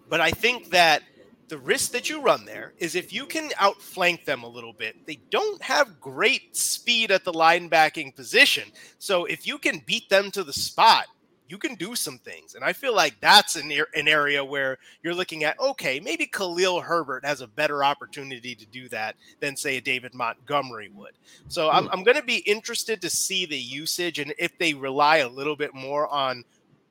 But 0.08 0.20
I 0.20 0.30
think 0.30 0.70
that 0.70 1.02
the 1.48 1.58
risk 1.58 1.92
that 1.92 2.08
you 2.08 2.20
run 2.20 2.44
there 2.44 2.72
is 2.78 2.94
if 2.94 3.12
you 3.12 3.26
can 3.26 3.50
outflank 3.60 4.24
them 4.24 4.42
a 4.42 4.48
little 4.48 4.72
bit, 4.72 5.06
they 5.06 5.20
don't 5.30 5.62
have 5.62 6.00
great 6.00 6.56
speed 6.56 7.10
at 7.10 7.24
the 7.24 7.32
linebacking 7.32 8.14
position. 8.16 8.70
So 8.98 9.24
if 9.26 9.46
you 9.46 9.58
can 9.58 9.82
beat 9.86 10.08
them 10.08 10.30
to 10.32 10.44
the 10.44 10.52
spot, 10.52 11.06
you 11.46 11.58
can 11.58 11.74
do 11.74 11.94
some 11.94 12.18
things. 12.18 12.54
And 12.54 12.64
I 12.64 12.72
feel 12.72 12.94
like 12.94 13.20
that's 13.20 13.56
an, 13.56 13.70
an 13.94 14.08
area 14.08 14.42
where 14.42 14.78
you're 15.02 15.14
looking 15.14 15.44
at, 15.44 15.60
okay, 15.60 16.00
maybe 16.00 16.26
Khalil 16.26 16.80
Herbert 16.80 17.24
has 17.24 17.42
a 17.42 17.46
better 17.46 17.84
opportunity 17.84 18.54
to 18.54 18.66
do 18.66 18.88
that 18.88 19.16
than, 19.40 19.54
say, 19.54 19.76
a 19.76 19.80
David 19.80 20.14
Montgomery 20.14 20.90
would. 20.94 21.12
So 21.48 21.70
I'm, 21.70 21.84
hmm. 21.84 21.90
I'm 21.92 22.02
going 22.02 22.16
to 22.16 22.24
be 22.24 22.38
interested 22.38 23.02
to 23.02 23.10
see 23.10 23.44
the 23.44 23.58
usage 23.58 24.18
and 24.18 24.32
if 24.38 24.56
they 24.58 24.72
rely 24.72 25.18
a 25.18 25.28
little 25.28 25.56
bit 25.56 25.74
more 25.74 26.08
on 26.08 26.44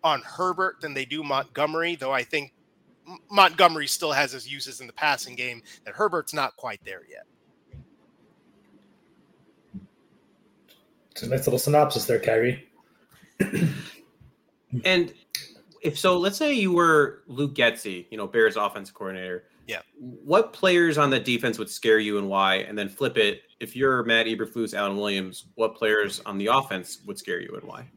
on 0.04 0.22
Herbert 0.22 0.82
than 0.82 0.93
they 0.93 1.06
do 1.06 1.24
Montgomery, 1.24 1.95
though 1.95 2.12
I 2.12 2.24
think 2.24 2.54
Montgomery 3.30 3.88
still 3.88 4.12
has 4.12 4.32
his 4.32 4.51
uses 4.51 4.82
in 4.82 4.88
the 4.88 4.93
passing 4.93 5.36
game 5.36 5.62
that 5.86 5.93
Herbert's 5.93 6.34
not 6.34 6.56
quite 6.58 6.80
there 6.84 7.01
yet. 7.10 7.26
It's 11.12 11.24
a 11.24 11.30
nice 11.30 11.45
little 11.45 11.60
synopsis 11.60 12.06
there, 12.06 12.20
Khari. 12.20 12.64
and 14.86 15.14
if 15.82 15.99
so, 15.99 16.18
let's 16.18 16.38
say 16.38 16.54
you 16.54 16.72
were 16.72 17.22
Luke 17.28 17.54
Getsy, 17.54 18.08
you 18.10 18.18
know, 18.18 18.26
Bears 18.26 18.56
offense 18.56 18.89
coordinator. 18.89 19.43
Yeah. 19.68 19.82
What 19.97 20.54
players 20.54 20.97
on 20.97 21.10
the 21.10 21.20
defense 21.20 21.60
would 21.60 21.70
scare 21.70 21.99
you 21.99 22.18
and 22.18 22.28
why? 22.28 22.56
And 22.56 22.78
then 22.78 22.89
flip 22.89 23.18
it. 23.18 23.43
If 23.60 23.76
you're 23.76 24.04
Matt 24.04 24.26
Eberflus, 24.26 24.74
Alan 24.74 24.97
Williams, 24.97 25.45
what 25.56 25.76
players 25.76 26.20
on 26.26 26.38
the 26.38 26.47
offense 26.47 26.99
would 27.06 27.18
scare 27.18 27.39
you 27.39 27.56
and 27.56 27.64
why? 27.64 27.88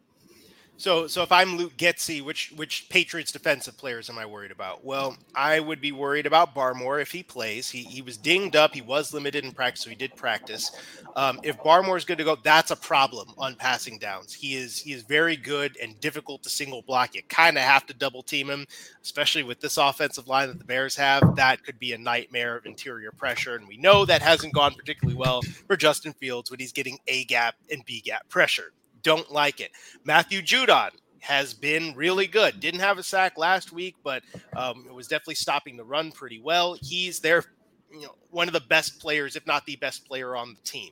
So, 0.78 1.06
so 1.06 1.22
if 1.22 1.32
I'm 1.32 1.56
Luke 1.56 1.74
Getsy, 1.78 2.22
which 2.22 2.52
which 2.54 2.90
Patriots 2.90 3.32
defensive 3.32 3.78
players 3.78 4.10
am 4.10 4.18
I 4.18 4.26
worried 4.26 4.50
about? 4.50 4.84
Well, 4.84 5.16
I 5.34 5.58
would 5.58 5.80
be 5.80 5.90
worried 5.90 6.26
about 6.26 6.54
Barmore 6.54 7.00
if 7.00 7.10
he 7.10 7.22
plays. 7.22 7.70
He 7.70 7.82
he 7.82 8.02
was 8.02 8.18
dinged 8.18 8.56
up. 8.56 8.74
He 8.74 8.82
was 8.82 9.14
limited 9.14 9.42
in 9.46 9.52
practice, 9.52 9.84
so 9.84 9.90
he 9.90 9.96
did 9.96 10.14
practice. 10.16 10.72
Um, 11.16 11.40
if 11.42 11.56
Barmore 11.56 11.96
is 11.96 12.04
good 12.04 12.18
to 12.18 12.24
go, 12.24 12.36
that's 12.36 12.72
a 12.72 12.76
problem 12.76 13.32
on 13.38 13.54
passing 13.54 13.98
downs. 13.98 14.34
He 14.34 14.54
is 14.54 14.78
he 14.78 14.92
is 14.92 15.02
very 15.02 15.34
good 15.34 15.78
and 15.82 15.98
difficult 16.00 16.42
to 16.42 16.50
single 16.50 16.82
block. 16.82 17.14
You 17.14 17.22
kind 17.22 17.56
of 17.56 17.64
have 17.64 17.86
to 17.86 17.94
double 17.94 18.22
team 18.22 18.50
him, 18.50 18.66
especially 19.02 19.44
with 19.44 19.60
this 19.60 19.78
offensive 19.78 20.28
line 20.28 20.48
that 20.48 20.58
the 20.58 20.64
Bears 20.66 20.94
have. 20.96 21.36
That 21.36 21.64
could 21.64 21.78
be 21.78 21.94
a 21.94 21.98
nightmare 21.98 22.54
of 22.54 22.66
interior 22.66 23.12
pressure, 23.12 23.56
and 23.56 23.66
we 23.66 23.78
know 23.78 24.04
that 24.04 24.20
hasn't 24.20 24.52
gone 24.52 24.74
particularly 24.74 25.16
well 25.16 25.40
for 25.66 25.78
Justin 25.78 26.12
Fields 26.12 26.50
when 26.50 26.60
he's 26.60 26.72
getting 26.72 26.98
A 27.06 27.24
gap 27.24 27.54
and 27.70 27.82
B 27.86 28.02
gap 28.02 28.28
pressure 28.28 28.72
don't 29.06 29.30
like 29.30 29.60
it. 29.60 29.70
Matthew 30.04 30.42
Judon 30.42 30.90
has 31.20 31.54
been 31.54 31.94
really 31.94 32.26
good. 32.26 32.58
Didn't 32.58 32.80
have 32.80 32.98
a 32.98 33.04
sack 33.04 33.38
last 33.38 33.70
week, 33.70 33.94
but 34.02 34.24
um, 34.56 34.84
it 34.88 34.92
was 34.92 35.06
definitely 35.06 35.36
stopping 35.36 35.76
the 35.76 35.84
run 35.84 36.10
pretty 36.10 36.40
well. 36.40 36.76
He's 36.82 37.20
their, 37.20 37.44
you 37.92 38.02
know, 38.02 38.16
one 38.30 38.48
of 38.48 38.52
the 38.52 38.60
best 38.60 38.98
players, 38.98 39.36
if 39.36 39.46
not 39.46 39.64
the 39.64 39.76
best 39.76 40.08
player 40.08 40.34
on 40.34 40.54
the 40.54 40.60
team. 40.62 40.90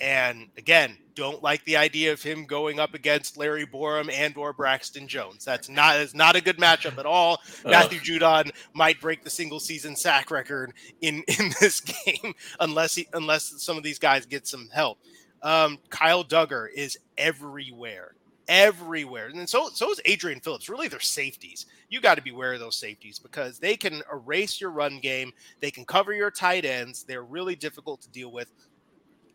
And 0.00 0.48
again, 0.56 0.98
don't 1.14 1.40
like 1.40 1.64
the 1.64 1.76
idea 1.76 2.12
of 2.12 2.20
him 2.20 2.46
going 2.46 2.80
up 2.80 2.94
against 2.94 3.36
Larry 3.36 3.64
Borom 3.64 4.10
and 4.12 4.36
or 4.36 4.52
Braxton 4.52 5.06
Jones. 5.06 5.44
That's 5.44 5.68
not 5.68 6.00
is 6.00 6.16
not 6.16 6.34
a 6.34 6.42
good 6.42 6.58
matchup 6.58 6.98
at 6.98 7.06
all. 7.06 7.38
Uh. 7.64 7.70
Matthew 7.70 8.00
Judon 8.00 8.50
might 8.74 9.00
break 9.00 9.22
the 9.22 9.30
single 9.30 9.60
season 9.60 9.94
sack 9.94 10.32
record 10.32 10.72
in 11.00 11.22
in 11.38 11.52
this 11.60 11.80
game 11.80 12.34
unless 12.58 12.96
he 12.96 13.06
unless 13.12 13.62
some 13.62 13.76
of 13.76 13.84
these 13.84 14.00
guys 14.00 14.26
get 14.26 14.48
some 14.48 14.68
help. 14.72 14.98
Um, 15.42 15.78
Kyle 15.90 16.24
Dugger 16.24 16.68
is 16.74 16.96
everywhere, 17.18 18.14
everywhere, 18.48 19.26
and 19.26 19.38
then 19.38 19.46
so 19.46 19.68
so 19.72 19.90
is 19.90 20.00
Adrian 20.04 20.40
Phillips. 20.40 20.68
Really, 20.68 20.88
they're 20.88 21.00
safeties. 21.00 21.66
You 21.88 22.00
got 22.00 22.14
to 22.14 22.22
be 22.22 22.30
aware 22.30 22.54
of 22.54 22.60
those 22.60 22.76
safeties 22.76 23.18
because 23.18 23.58
they 23.58 23.76
can 23.76 24.02
erase 24.12 24.60
your 24.60 24.70
run 24.70 24.98
game. 25.00 25.32
They 25.60 25.70
can 25.70 25.84
cover 25.84 26.12
your 26.12 26.30
tight 26.30 26.64
ends. 26.64 27.04
They're 27.04 27.24
really 27.24 27.56
difficult 27.56 28.00
to 28.02 28.10
deal 28.10 28.30
with. 28.30 28.52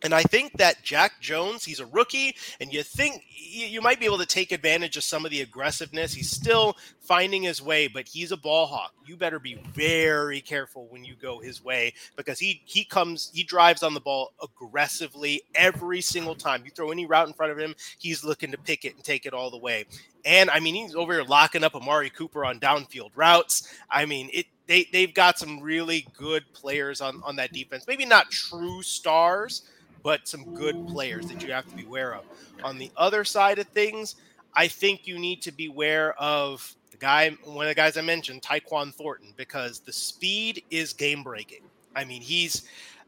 And 0.03 0.13
I 0.13 0.21
think 0.21 0.53
that 0.57 0.83
Jack 0.83 1.19
Jones, 1.21 1.65
he's 1.65 1.79
a 1.79 1.85
rookie, 1.87 2.35
and 2.59 2.71
you 2.71 2.83
think 2.83 3.23
you 3.29 3.81
might 3.81 3.99
be 3.99 4.05
able 4.05 4.19
to 4.19 4.27
take 4.27 4.51
advantage 4.51 4.95
of 4.95 5.03
some 5.03 5.25
of 5.25 5.31
the 5.31 5.41
aggressiveness. 5.41 6.13
He's 6.13 6.29
still 6.29 6.77
finding 6.99 7.41
his 7.41 7.61
way, 7.63 7.87
but 7.87 8.07
he's 8.07 8.31
a 8.31 8.37
ball 8.37 8.67
hawk. 8.67 8.93
You 9.07 9.17
better 9.17 9.39
be 9.39 9.55
very 9.73 10.39
careful 10.41 10.87
when 10.89 11.03
you 11.03 11.15
go 11.15 11.39
his 11.39 11.63
way 11.63 11.93
because 12.15 12.37
he 12.37 12.61
he 12.65 12.83
comes, 12.83 13.31
he 13.33 13.43
drives 13.43 13.81
on 13.81 13.95
the 13.95 13.99
ball 13.99 14.33
aggressively 14.43 15.41
every 15.55 16.01
single 16.01 16.35
time. 16.35 16.63
You 16.63 16.71
throw 16.71 16.91
any 16.91 17.07
route 17.07 17.27
in 17.27 17.33
front 17.33 17.51
of 17.51 17.57
him, 17.57 17.73
he's 17.97 18.23
looking 18.23 18.51
to 18.51 18.57
pick 18.57 18.85
it 18.85 18.93
and 18.93 19.03
take 19.03 19.25
it 19.25 19.33
all 19.33 19.49
the 19.49 19.57
way. 19.57 19.85
And 20.25 20.51
I 20.51 20.59
mean, 20.59 20.75
he's 20.75 20.93
over 20.93 21.13
here 21.13 21.23
locking 21.23 21.63
up 21.63 21.73
Amari 21.73 22.11
Cooper 22.11 22.45
on 22.45 22.59
downfield 22.59 23.11
routes. 23.15 23.67
I 23.89 24.05
mean, 24.05 24.29
it 24.31 24.45
they 24.67 24.87
they've 24.93 25.13
got 25.13 25.39
some 25.39 25.59
really 25.59 26.05
good 26.15 26.43
players 26.53 27.01
on 27.01 27.23
on 27.23 27.37
that 27.37 27.51
defense. 27.51 27.85
Maybe 27.87 28.05
not 28.05 28.29
true 28.29 28.83
stars 28.83 29.63
but 30.03 30.27
some 30.27 30.53
good 30.53 30.87
players 30.87 31.27
that 31.27 31.43
you 31.43 31.51
have 31.51 31.67
to 31.69 31.75
be 31.75 31.85
aware 31.85 32.15
of. 32.15 32.25
On 32.63 32.77
the 32.77 32.91
other 32.97 33.23
side 33.23 33.59
of 33.59 33.67
things, 33.67 34.15
I 34.53 34.67
think 34.67 35.05
you 35.05 35.19
need 35.19 35.41
to 35.43 35.51
be 35.51 35.67
aware 35.67 36.13
of 36.19 36.75
the 36.91 36.97
guy, 36.97 37.29
one 37.43 37.65
of 37.65 37.69
the 37.69 37.75
guys 37.75 37.97
I 37.97 38.01
mentioned, 38.01 38.41
Tyquan 38.41 38.93
Thornton, 38.93 39.33
because 39.37 39.79
the 39.79 39.93
speed 39.93 40.63
is 40.71 40.93
game 40.93 41.23
breaking. 41.23 41.61
I 41.95 42.05
mean, 42.05 42.21
he's 42.21 42.63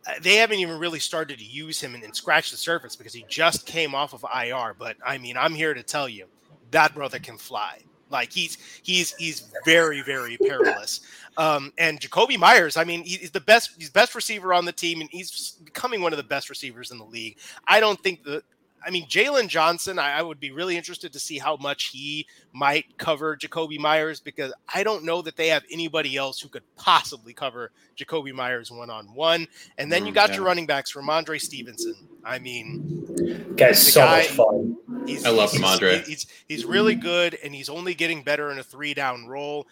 uh, 0.07 0.14
they 0.22 0.36
haven't 0.36 0.60
even 0.60 0.80
really 0.80 0.99
started 0.99 1.40
to 1.40 1.45
use 1.45 1.82
him 1.82 1.94
and, 1.94 2.03
and, 2.03 2.16
scratch 2.16 2.52
the 2.52 2.57
surface 2.57 2.95
because 2.95 3.14
he 3.14 3.26
just 3.28 3.66
came 3.66 3.94
off 3.94 4.14
of 4.14 4.26
IR. 4.34 4.74
But 4.78 4.95
I 5.06 5.18
mean, 5.18 5.36
I'm 5.36 5.53
here 5.53 5.74
to 5.74 5.84
tell 5.84 6.07
you 6.07 6.26
that 6.72 6.94
brother 6.94 7.20
can 7.20 7.38
fly. 7.38 7.80
Like 8.10 8.31
he's 8.31 8.57
he's 8.84 9.14
he's 9.15 9.52
very 9.65 10.02
very 10.02 10.38
perilous. 10.38 11.02
Um, 11.38 11.72
and 11.77 11.99
Jakobi 11.99 12.38
Meyers, 12.38 12.76
I 12.76 12.84
mean, 12.84 13.03
he's 13.03 13.31
the 13.31 13.40
best 13.40 13.72
he's 13.77 13.90
best 13.90 14.15
receiver 14.15 14.53
on 14.53 14.65
the 14.65 14.72
team, 14.72 15.02
and 15.02 15.10
he's 15.11 15.52
becoming 15.64 16.02
one 16.02 16.14
of 16.14 16.18
the 16.18 16.23
best 16.23 16.49
receivers 16.49 16.91
in 16.91 16.98
the 16.98 17.06
league. 17.06 17.38
I 17.68 17.80
don't 17.80 18.02
think 18.02 18.23
that 18.23 18.44
I 18.86 18.92
mean, 18.92 19.06
Jaylon 19.08 19.48
Johnson, 19.48 20.00
I, 20.00 20.20
I, 20.20 20.22
would 20.22 20.40
be 20.40 20.52
really 20.52 20.78
interested 20.78 21.12
to 21.14 21.20
see 21.20 21.38
how 21.38 21.58
much 21.58 21.86
he 21.86 22.26
might 22.54 22.98
cover 22.98 23.36
Jakobi 23.36 23.80
Meyers 23.80 24.20
because 24.20 24.54
I 24.74 24.84
don't 24.84 25.04
know 25.04 25.22
that 25.22 25.36
they 25.36 25.48
have 25.48 25.64
anybody 25.72 26.16
else 26.16 26.40
who 26.40 26.50
could 26.50 26.64
possibly 26.76 27.34
cover 27.34 27.72
Jakobi 27.98 28.34
Meyers 28.34 28.72
one 28.72 28.90
on 28.90 29.14
one. 29.14 29.48
And 29.78 29.92
then 29.92 30.06
you 30.06 30.12
mm, 30.12 30.16
got 30.16 30.30
yeah. 30.30 30.38
your 30.38 30.46
running 30.46 30.66
backs, 30.66 30.94
Rhamondre 30.94 31.42
Stevenson. 31.42 31.96
I 32.24 32.40
mean, 32.40 33.56
guy's 33.56 33.92
so 33.92 34.02
guy, 34.02 34.18
much 34.18 34.28
fun. 34.28 34.78
I 35.26 35.30
love 35.30 35.52
Rhamondre. 35.52 36.00
He's, 36.00 36.08
he's, 36.08 36.28
he's 36.48 36.66
really 36.66 36.96
good, 36.96 37.38
and 37.44 37.54
he's 37.54 37.70
only 37.70 37.94
getting 37.94 38.24
better 38.24 38.52
in 38.52 38.60
a 38.60 38.64
three 38.64 38.94
down 38.94 39.28
role. 39.28 39.68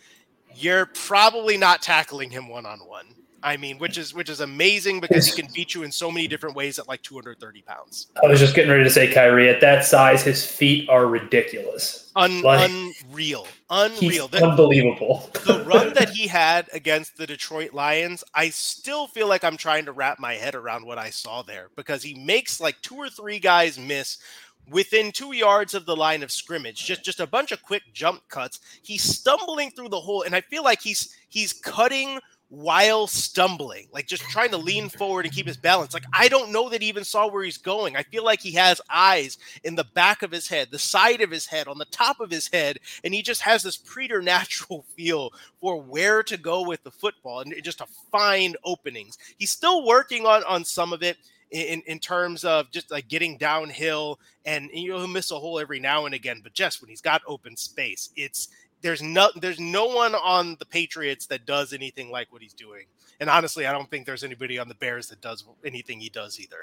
You're 0.56 0.88
probably 0.88 1.58
not 1.58 1.82
tackling 1.82 2.30
him 2.30 2.48
one 2.48 2.66
on 2.66 2.80
one. 2.80 3.06
I 3.43 3.57
mean, 3.57 3.77
which 3.77 3.97
is 3.97 4.14
which 4.14 4.30
is 4.30 4.39
amazing 4.39 4.99
because 4.99 5.27
he 5.27 5.41
can 5.41 5.51
beat 5.53 5.76
you 5.76 5.84
in 5.84 5.91
so 5.91 6.09
many 6.09 6.27
different 6.27 6.55
ways 6.55 6.80
at 6.80 6.88
like 6.88 7.01
230 7.03 7.61
pounds. 7.61 8.07
I 8.23 8.27
was 8.27 8.39
just 8.39 8.55
getting 8.55 8.72
ready 8.72 8.84
to 8.84 8.89
say, 8.89 9.11
Khari, 9.11 9.53
at 9.53 9.61
that 9.61 9.85
size, 9.85 10.23
his 10.23 10.45
feet 10.45 10.89
are 10.89 11.05
ridiculous. 11.05 12.11
Un- 12.15 12.41
like, 12.41 12.69
unreal, 12.69 13.47
unreal, 13.69 14.27
the, 14.27 14.43
unbelievable. 14.43 15.30
the 15.45 15.64
run 15.65 15.93
that 15.93 16.09
he 16.15 16.26
had 16.27 16.68
against 16.73 17.18
the 17.18 17.27
Detroit 17.27 17.73
Lions, 17.73 18.23
I 18.34 18.49
still 18.49 19.05
feel 19.05 19.27
like 19.27 19.43
I'm 19.43 19.57
trying 19.57 19.85
to 19.85 19.91
wrap 19.91 20.19
my 20.19 20.34
head 20.34 20.55
around 20.55 20.85
what 20.85 20.97
I 20.97 21.11
saw 21.11 21.43
there 21.43 21.69
because 21.76 22.01
he 22.01 22.15
makes 22.15 22.59
like 22.59 22.81
two 22.81 22.95
or 22.95 23.09
three 23.09 23.38
guys 23.38 23.77
miss 23.77 24.18
within 24.69 25.11
two 25.11 25.34
yards 25.34 25.73
of 25.73 25.85
the 25.85 25.95
line 25.95 26.23
of 26.23 26.31
scrimmage 26.31 26.84
just 26.84 27.01
just 27.03 27.22
a 27.22 27.27
bunch 27.27 27.53
of 27.53 27.64
quick 27.64 27.84
jump 27.93 28.22
cuts 28.27 28.59
he's 28.81 29.01
stumbling 29.01 29.72
through 29.72 29.88
the 29.88 29.99
hole 29.99 30.23
and 30.23 30.35
i 30.35 30.41
feel 30.41 30.61
like 30.61 30.81
he's 30.81 31.15
he's 31.30 31.53
cutting 31.53 32.19
while 32.49 33.07
stumbling, 33.07 33.88
like 33.91 34.07
just 34.07 34.24
trying 34.24 34.52
to 34.52 34.57
lean 34.57 34.88
forward 34.88 35.26
and 35.26 35.34
keep 35.34 35.48
his 35.48 35.57
balance. 35.57 35.94
Like, 35.94 36.06
I 36.14 36.30
don't 36.30 36.52
know 36.52 36.69
that 36.69 36.82
he 36.82 36.88
even 36.88 37.03
saw 37.03 37.28
where 37.28 37.44
he's 37.44 37.57
going. 37.57 37.98
I 37.98 38.03
feel 38.03 38.24
like 38.24 38.40
he 38.40 38.53
has 38.53 38.80
eyes 38.90 39.38
in 39.65 39.76
the 39.76 39.84
back 39.84 40.24
of 40.24 40.32
his 40.32 40.48
head, 40.48 40.69
the 40.72 40.80
side 40.80 41.22
of 41.22 41.30
his 41.30 41.45
head, 41.45 41.68
on 41.68 41.78
the 41.78 41.86
top 41.86 42.22
of 42.22 42.32
his 42.32 42.48
head, 42.48 42.80
and 43.03 43.14
he 43.14 43.22
just 43.22 43.41
has 43.41 43.64
this 43.64 43.76
preternatural 43.76 44.86
feel 44.95 45.32
for 45.60 45.82
where 45.82 46.24
to 46.24 46.38
go 46.38 46.65
with 46.65 46.82
the 46.84 46.91
football 46.91 47.41
and 47.41 47.53
just 47.64 47.80
to 47.80 47.88
find 48.11 48.56
openings. 48.64 49.18
He's 49.38 49.52
still 49.52 49.86
working 49.86 50.26
on 50.26 50.44
on 50.45 50.64
some 50.64 50.94
of 50.94 51.03
it. 51.03 51.18
In, 51.49 51.82
in 51.88 51.99
terms 51.99 52.44
of 52.44 52.69
just 52.72 52.91
like 52.91 53.07
getting 53.07 53.38
downhill 53.38 54.19
and 54.44 54.69
you 54.74 54.90
know 54.90 54.98
he'll 54.98 55.07
miss 55.07 55.32
a 55.32 55.40
hole 55.40 55.60
every 55.60 55.80
now 55.80 56.06
and 56.06 56.14
again 56.14 56.41
but 56.44 56.52
just 56.52 56.82
when 56.82 56.90
he's 56.90 56.99
got 56.99 57.22
open 57.26 57.56
space 57.56 58.10
it's 58.18 58.49
there's 58.82 59.02
no 59.02 59.30
there's 59.41 59.60
no 59.60 59.88
one 59.88 60.16
on 60.16 60.56
the 60.60 60.66
Patriots 60.66 61.26
that 61.28 61.45
does 61.45 61.74
anything 61.74 62.12
like 62.12 62.32
what 62.32 62.41
he's 62.41 62.54
doing. 62.54 62.86
And 63.20 63.30
honestly, 63.30 63.66
I 63.66 63.72
don't 63.72 63.90
think 63.90 64.06
there's 64.06 64.24
anybody 64.24 64.60
on 64.60 64.68
the 64.68 64.76
Bears 64.76 65.08
that 65.10 65.22
does 65.22 65.44
anything 65.66 65.99
he 65.99 66.10
does 66.10 66.40
either. 66.40 66.58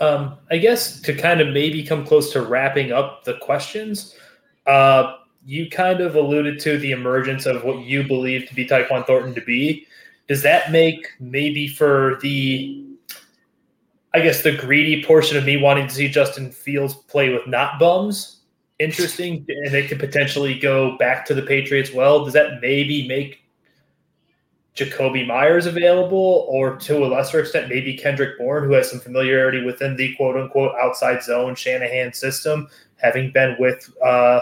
Um, 0.00 0.38
I 0.50 0.58
guess 0.58 1.00
to 1.02 1.14
kind 1.14 1.40
of 1.40 1.48
maybe 1.48 1.82
come 1.82 2.04
close 2.04 2.32
to 2.32 2.42
wrapping 2.42 2.92
up 2.92 3.24
the 3.24 3.34
questions, 3.38 4.16
uh, 4.66 5.16
you 5.44 5.68
kind 5.70 6.00
of 6.00 6.14
alluded 6.14 6.60
to 6.60 6.78
the 6.78 6.92
emergence 6.92 7.46
of 7.46 7.64
what 7.64 7.84
you 7.84 8.06
believe 8.06 8.48
to 8.48 8.54
be 8.54 8.66
Tyquan 8.66 9.06
Thornton 9.06 9.34
to 9.34 9.40
be. 9.40 9.86
Does 10.28 10.42
that 10.42 10.70
make 10.70 11.08
maybe 11.20 11.66
for 11.66 12.18
the, 12.22 12.86
I 14.14 14.20
guess, 14.20 14.42
the 14.42 14.56
greedy 14.56 15.04
portion 15.04 15.36
of 15.36 15.44
me 15.44 15.56
wanting 15.56 15.88
to 15.88 15.94
see 15.94 16.08
Justin 16.08 16.52
Fields 16.52 16.94
play 16.94 17.30
with 17.30 17.46
not 17.46 17.78
bums 17.78 18.41
interesting 18.82 19.44
and 19.48 19.72
they 19.72 19.86
could 19.86 19.98
potentially 19.98 20.58
go 20.58 20.96
back 20.98 21.24
to 21.26 21.34
the 21.34 21.42
Patriots 21.42 21.92
well, 21.92 22.24
does 22.24 22.34
that 22.34 22.60
maybe 22.60 23.06
make 23.08 23.42
Jakobi 24.74 25.26
Meyers 25.26 25.66
available, 25.66 26.46
or 26.48 26.76
to 26.76 27.04
a 27.04 27.06
lesser 27.06 27.40
extent, 27.40 27.68
maybe 27.68 27.94
Kendrick 27.94 28.38
Bourne, 28.38 28.64
who 28.64 28.72
has 28.72 28.90
some 28.90 29.00
familiarity 29.00 29.62
within 29.62 29.96
the 29.96 30.14
quote 30.16 30.36
unquote 30.36 30.72
outside 30.80 31.22
zone 31.22 31.54
Shanahan 31.54 32.14
system, 32.14 32.68
having 32.96 33.30
been 33.32 33.54
with 33.58 33.92
uh, 34.02 34.40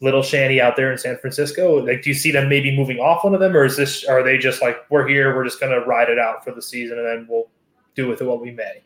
Little 0.00 0.22
Shanny 0.22 0.58
out 0.60 0.76
there 0.76 0.90
in 0.90 0.96
San 0.96 1.18
Francisco? 1.18 1.84
Like, 1.84 2.02
do 2.02 2.08
you 2.08 2.14
see 2.14 2.30
them 2.30 2.48
maybe 2.48 2.74
moving 2.74 2.98
off 2.98 3.24
one 3.24 3.34
of 3.34 3.40
them, 3.40 3.54
or 3.54 3.64
is 3.64 3.76
this 3.76 4.06
are 4.06 4.22
they 4.22 4.38
just 4.38 4.62
like 4.62 4.78
we're 4.88 5.06
here, 5.06 5.36
we're 5.36 5.44
just 5.44 5.60
going 5.60 5.72
to 5.72 5.86
ride 5.86 6.08
it 6.08 6.18
out 6.18 6.42
for 6.42 6.52
the 6.52 6.62
season, 6.62 6.98
and 6.98 7.06
then 7.06 7.26
we'll 7.28 7.50
do 7.94 8.08
with 8.08 8.22
it 8.22 8.24
what 8.24 8.40
we 8.40 8.50
may? 8.50 8.82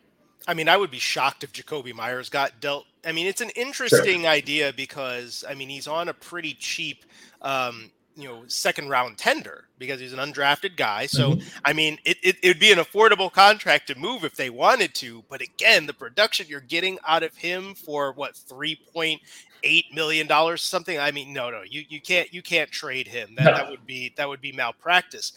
I 0.49 0.53
mean, 0.53 0.67
I 0.67 0.75
would 0.75 0.91
be 0.91 0.99
shocked 0.99 1.45
if 1.45 1.53
Jakobi 1.53 1.93
Meyers 1.93 2.27
got 2.27 2.59
dealt. 2.59 2.85
I 3.05 3.11
mean, 3.11 3.27
it's 3.27 3.41
an 3.41 3.49
interesting 3.51 4.21
sure. 4.21 4.29
idea 4.29 4.73
because 4.75 5.43
I 5.47 5.53
mean 5.53 5.69
he's 5.69 5.87
on 5.87 6.09
a 6.09 6.13
pretty 6.13 6.53
cheap, 6.53 7.05
um, 7.41 7.91
you 8.15 8.27
know, 8.27 8.43
second 8.47 8.89
round 8.89 9.17
tender 9.17 9.65
because 9.77 9.99
he's 9.99 10.13
an 10.13 10.19
undrafted 10.19 10.77
guy. 10.77 11.05
So 11.05 11.31
mm-hmm. 11.31 11.57
I 11.65 11.73
mean, 11.73 11.97
it, 12.05 12.17
it 12.23 12.37
would 12.43 12.59
be 12.59 12.71
an 12.71 12.79
affordable 12.79 13.31
contract 13.31 13.87
to 13.87 13.99
move 13.99 14.23
if 14.23 14.35
they 14.35 14.49
wanted 14.49 14.95
to. 14.95 15.23
But 15.29 15.41
again, 15.41 15.85
the 15.85 15.93
production 15.93 16.47
you're 16.47 16.61
getting 16.61 16.97
out 17.07 17.23
of 17.23 17.35
him 17.35 17.75
for 17.75 18.13
what 18.13 18.35
three 18.35 18.79
point 18.93 19.21
eight 19.63 19.85
million 19.93 20.27
dollars 20.27 20.61
something. 20.61 20.99
I 20.99 21.11
mean, 21.11 21.33
no, 21.33 21.49
no, 21.49 21.63
you 21.63 21.83
you 21.89 22.01
can't 22.01 22.33
you 22.33 22.41
can't 22.41 22.71
trade 22.71 23.07
him. 23.07 23.35
That 23.35 23.55
that 23.55 23.69
would 23.69 23.85
be 23.85 24.13
that 24.17 24.27
would 24.27 24.41
be 24.41 24.51
malpractice. 24.51 25.33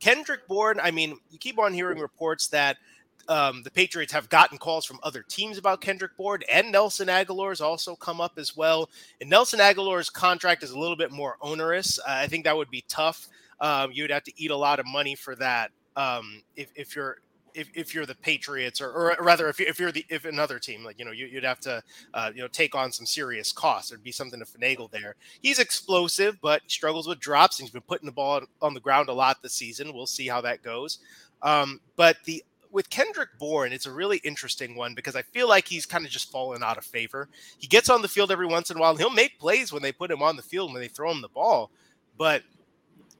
Kendrick 0.00 0.48
Bourne, 0.48 0.80
I 0.80 0.90
mean, 0.90 1.18
you 1.30 1.38
keep 1.38 1.58
on 1.58 1.74
hearing 1.74 1.98
reports 1.98 2.48
that 2.48 2.78
um, 3.30 3.62
the 3.62 3.70
Patriots 3.70 4.12
have 4.12 4.28
gotten 4.28 4.58
calls 4.58 4.84
from 4.84 4.98
other 5.04 5.22
teams 5.22 5.56
about 5.56 5.80
Kendrick 5.80 6.16
Bourne 6.16 6.40
and 6.52 6.72
Nelson 6.72 7.06
Agholor's 7.06 7.60
also 7.60 7.94
come 7.94 8.20
up 8.20 8.32
as 8.36 8.56
well. 8.56 8.90
And 9.20 9.30
Nelson 9.30 9.60
Agholor's 9.60 10.10
contract 10.10 10.64
is 10.64 10.72
a 10.72 10.78
little 10.78 10.96
bit 10.96 11.12
more 11.12 11.36
onerous. 11.40 12.00
Uh, 12.00 12.06
I 12.08 12.26
think 12.26 12.44
that 12.44 12.56
would 12.56 12.70
be 12.70 12.84
tough. 12.88 13.28
Um, 13.60 13.92
you 13.92 14.02
would 14.02 14.10
have 14.10 14.24
to 14.24 14.32
eat 14.36 14.50
a 14.50 14.56
lot 14.56 14.80
of 14.80 14.86
money 14.86 15.14
for 15.14 15.36
that 15.36 15.70
um, 15.94 16.42
if, 16.56 16.72
if 16.74 16.96
you're 16.96 17.18
if, 17.52 17.68
if 17.74 17.94
you're 17.94 18.06
the 18.06 18.14
Patriots 18.14 18.80
or, 18.80 18.90
or 18.90 19.16
rather 19.20 19.48
if, 19.48 19.58
you, 19.58 19.66
if 19.66 19.80
you're 19.80 19.90
the 19.90 20.04
if 20.08 20.24
another 20.24 20.60
team 20.60 20.84
like 20.84 21.00
you 21.00 21.04
know 21.04 21.10
you, 21.10 21.28
would 21.34 21.42
have 21.42 21.58
to 21.60 21.82
uh, 22.14 22.30
you 22.32 22.40
know 22.40 22.48
take 22.48 22.76
on 22.76 22.92
some 22.92 23.04
serious 23.04 23.50
costs 23.50 23.90
there'd 23.90 24.04
be 24.04 24.12
something 24.12 24.38
to 24.38 24.46
finagle 24.46 24.88
there 24.92 25.16
he's 25.42 25.58
explosive 25.58 26.38
but 26.40 26.62
struggles 26.68 27.08
with 27.08 27.18
drops 27.18 27.58
and 27.58 27.66
he's 27.66 27.72
been 27.72 27.82
putting 27.82 28.06
the 28.06 28.12
ball 28.12 28.40
on 28.62 28.72
the 28.72 28.78
ground 28.78 29.08
a 29.08 29.12
lot 29.12 29.42
this 29.42 29.52
season 29.52 29.92
we'll 29.92 30.06
see 30.06 30.28
how 30.28 30.40
that 30.40 30.62
goes 30.62 31.00
um, 31.42 31.80
but 31.96 32.18
the 32.24 32.44
with 32.72 32.90
Kendrick 32.90 33.30
Bourne, 33.38 33.72
it's 33.72 33.86
a 33.86 33.92
really 33.92 34.18
interesting 34.18 34.74
one 34.74 34.94
because 34.94 35.16
I 35.16 35.22
feel 35.22 35.48
like 35.48 35.66
he's 35.66 35.86
kind 35.86 36.04
of 36.04 36.10
just 36.10 36.30
fallen 36.30 36.62
out 36.62 36.78
of 36.78 36.84
favor. 36.84 37.28
He 37.58 37.66
gets 37.66 37.90
on 37.90 38.02
the 38.02 38.08
field 38.08 38.30
every 38.30 38.46
once 38.46 38.70
in 38.70 38.76
a 38.76 38.80
while. 38.80 38.96
He'll 38.96 39.10
make 39.10 39.38
plays 39.38 39.72
when 39.72 39.82
they 39.82 39.92
put 39.92 40.10
him 40.10 40.22
on 40.22 40.36
the 40.36 40.42
field 40.42 40.72
when 40.72 40.80
they 40.80 40.88
throw 40.88 41.10
him 41.10 41.20
the 41.20 41.28
ball. 41.28 41.70
But 42.16 42.42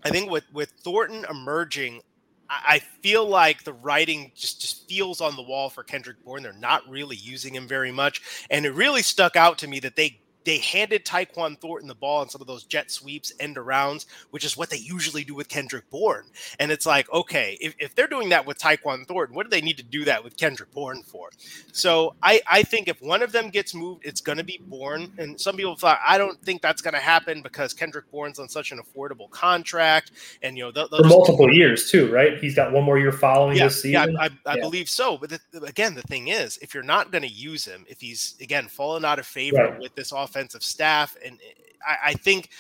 I 0.05 0.11
think 0.11 0.31
with 0.31 0.45
with 0.53 0.71
Thornton 0.83 1.25
emerging, 1.29 2.01
I, 2.49 2.61
I 2.69 2.79
feel 2.79 3.27
like 3.27 3.65
the 3.65 3.73
writing 3.73 4.33
just 4.35 4.61
just 4.61 4.89
feels 4.89 5.21
on 5.21 5.37
the 5.37 5.43
wall 5.43 5.71
for 5.71 5.83
Kendrick 5.83 6.23
Bourne. 6.25 6.43
They're 6.43 6.53
not 6.53 6.89
really 6.89 7.17
using 7.17 7.55
him 7.55 7.67
very 7.67 7.93
much, 7.93 8.47
and 8.51 8.65
it 8.67 8.73
really 8.73 9.03
stuck 9.03 9.37
out 9.37 9.59
to 9.59 9.69
me 9.69 9.81
that 9.81 9.97
they 9.97 10.21
they 10.45 10.59
handed 10.59 11.05
Tyquan 11.05 11.59
Thornton 11.61 11.89
the 11.89 11.95
ball 11.95 12.21
on 12.21 12.29
some 12.29 12.41
of 12.41 12.47
those 12.47 12.65
jet 12.65 12.91
sweeps, 12.91 13.33
end 13.41 13.57
arounds, 13.57 14.07
which 14.31 14.45
is 14.45 14.57
what 14.57 14.71
they 14.71 14.79
usually 14.79 15.25
do 15.25 15.35
with 15.35 15.49
Kendrick 15.49 15.89
Bourne. 15.91 16.27
And 16.59 16.71
it's 16.71 16.87
like, 16.87 17.13
okay, 17.13 17.59
if, 17.61 17.75
if 17.79 17.95
they're 17.95 18.07
doing 18.07 18.31
that 18.31 18.47
with 18.47 18.59
Tyquan 18.59 19.07
Thornton, 19.07 19.35
what 19.37 19.45
do 19.45 19.51
they 19.51 19.61
need 19.61 19.77
to 19.77 19.83
do 19.83 20.05
that 20.05 20.23
with 20.25 20.37
Kendrick 20.37 20.73
Bourne 20.73 21.03
for? 21.03 21.31
So 21.73 22.15
I, 22.23 22.41
I 22.51 22.63
think 22.63 22.89
if 22.89 23.01
one 23.03 23.23
of 23.23 23.33
them 23.33 23.51
gets 23.51 23.75
moved, 23.75 24.07
it's 24.07 24.21
going 24.21 24.39
to 24.39 24.45
be 24.45 24.61
Bourne. 24.67 25.13
And 25.19 25.41
some 25.41 25.57
people 25.57 25.77
thought, 25.77 26.01
I 26.07 26.17
don't 26.19 26.41
think 26.43 26.63
that's 26.63 26.83
going 26.83 26.95
to 26.95 27.01
happen 27.01 27.43
because 27.43 27.75
Kendrick 27.75 28.11
Bourne's 28.11 28.39
on 28.39 28.49
such 28.49 28.73
an 28.73 28.81
affordable 28.81 29.31
contract. 29.31 30.13
And, 30.43 30.57
you 30.57 30.65
know, 30.65 30.73
th- 30.73 30.89
for 30.89 31.05
multiple 31.05 31.53
years 31.53 31.91
too, 31.91 32.11
right? 32.11 32.39
He's 32.39 32.55
got 32.55 32.73
one 32.73 32.85
more 32.85 32.99
year 32.99 33.13
following 33.13 33.57
yeah, 33.57 33.65
this 33.65 33.83
season. 33.83 34.13
Yeah, 34.13 34.19
I, 34.21 34.31
I 34.47 34.55
yeah. 34.57 34.63
believe 34.63 34.89
so. 34.89 35.19
But 35.19 35.31
the, 35.31 35.63
again, 35.65 35.95
the 35.95 36.03
thing 36.03 36.29
is, 36.29 36.59
if 36.59 36.73
you're 36.73 36.83
not 36.83 37.13
going 37.13 37.23
to 37.23 37.29
use 37.29 37.65
him, 37.65 37.85
if 37.89 38.01
he's, 38.01 38.37
again, 38.41 38.69
fallen 38.69 39.05
out 39.05 39.19
of 39.19 39.27
favor 39.27 39.57
right. 39.57 39.79
with 39.79 39.95
this 39.95 40.13
offense, 40.13 40.40
offensive 40.41 40.63
staff, 40.63 41.17
and 41.25 41.39
I, 41.87 42.11
I 42.11 42.15
think 42.15 42.51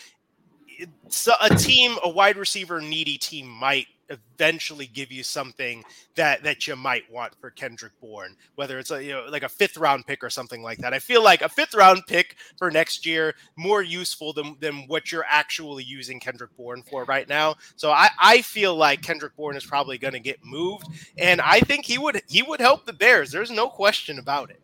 a 1.40 1.54
team, 1.56 1.96
a 2.04 2.08
wide 2.08 2.36
receiver 2.36 2.80
needy 2.80 3.18
team, 3.18 3.48
might 3.48 3.86
eventually 4.08 4.88
give 4.88 5.12
you 5.12 5.22
something 5.22 5.84
that 6.16 6.42
that 6.42 6.66
you 6.66 6.74
might 6.74 7.08
want 7.12 7.32
for 7.40 7.50
Kendrick 7.50 7.92
Bourne, 8.00 8.34
whether 8.56 8.78
it's 8.78 8.90
a 8.90 9.02
you 9.02 9.12
know 9.12 9.26
like 9.30 9.44
a 9.44 9.48
fifth 9.48 9.76
round 9.76 10.06
pick 10.06 10.24
or 10.24 10.30
something 10.30 10.62
like 10.62 10.78
that. 10.78 10.92
I 10.92 10.98
feel 10.98 11.22
like 11.22 11.42
a 11.42 11.48
fifth 11.48 11.74
round 11.74 12.02
pick 12.06 12.36
for 12.58 12.70
next 12.70 13.06
year 13.06 13.34
more 13.56 13.82
useful 13.82 14.32
than 14.32 14.56
than 14.60 14.84
what 14.88 15.12
you're 15.12 15.26
actually 15.28 15.84
using 15.84 16.18
Kendrick 16.18 16.56
Bourne 16.56 16.82
for 16.82 17.04
right 17.04 17.28
now. 17.28 17.54
So 17.76 17.92
I 17.92 18.08
I 18.20 18.42
feel 18.42 18.74
like 18.74 19.02
Kendrick 19.02 19.36
Bourne 19.36 19.56
is 19.56 19.64
probably 19.64 19.96
going 19.96 20.14
to 20.14 20.20
get 20.20 20.44
moved, 20.44 20.88
and 21.18 21.40
I 21.40 21.60
think 21.60 21.84
he 21.86 21.98
would 21.98 22.20
he 22.28 22.42
would 22.42 22.60
help 22.60 22.86
the 22.86 22.92
Bears. 22.92 23.30
There's 23.30 23.50
no 23.50 23.68
question 23.68 24.18
about 24.18 24.50
it. 24.50 24.60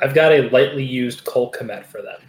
I've 0.00 0.14
got 0.14 0.32
a 0.32 0.48
lightly 0.50 0.84
used 0.84 1.24
Cole 1.24 1.52
Kmet 1.52 1.86
for 1.86 2.02
them. 2.02 2.20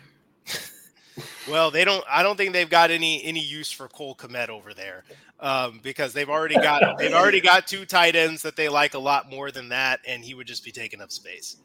well, 1.49 1.72
they 1.72 1.85
don't. 1.85 2.03
I 2.10 2.23
don't 2.23 2.38
think 2.38 2.53
they've 2.53 2.69
got 2.69 2.91
any 2.91 3.23
any 3.23 3.40
use 3.40 3.72
for 3.72 3.88
Cole 3.88 4.15
Kmet 4.15 4.49
over 4.49 4.73
there, 4.73 5.03
um, 5.40 5.80
because 5.84 6.14
they've 6.14 6.30
already 6.30 6.56
got 6.56 6.81
they've 6.98 7.14
already 7.14 7.41
got 7.41 7.68
two 7.68 7.85
tight 7.85 8.15
ends 8.15 8.41
that 8.41 8.56
they 8.56 8.69
like 8.69 8.94
a 8.94 8.99
lot 8.99 9.30
more 9.30 9.52
than 9.52 9.69
that, 9.69 10.02
and 10.07 10.23
he 10.23 10.34
would 10.34 10.48
just 10.48 10.64
be 10.64 10.72
taking 10.72 11.02
up 11.02 11.11
space. 11.11 11.57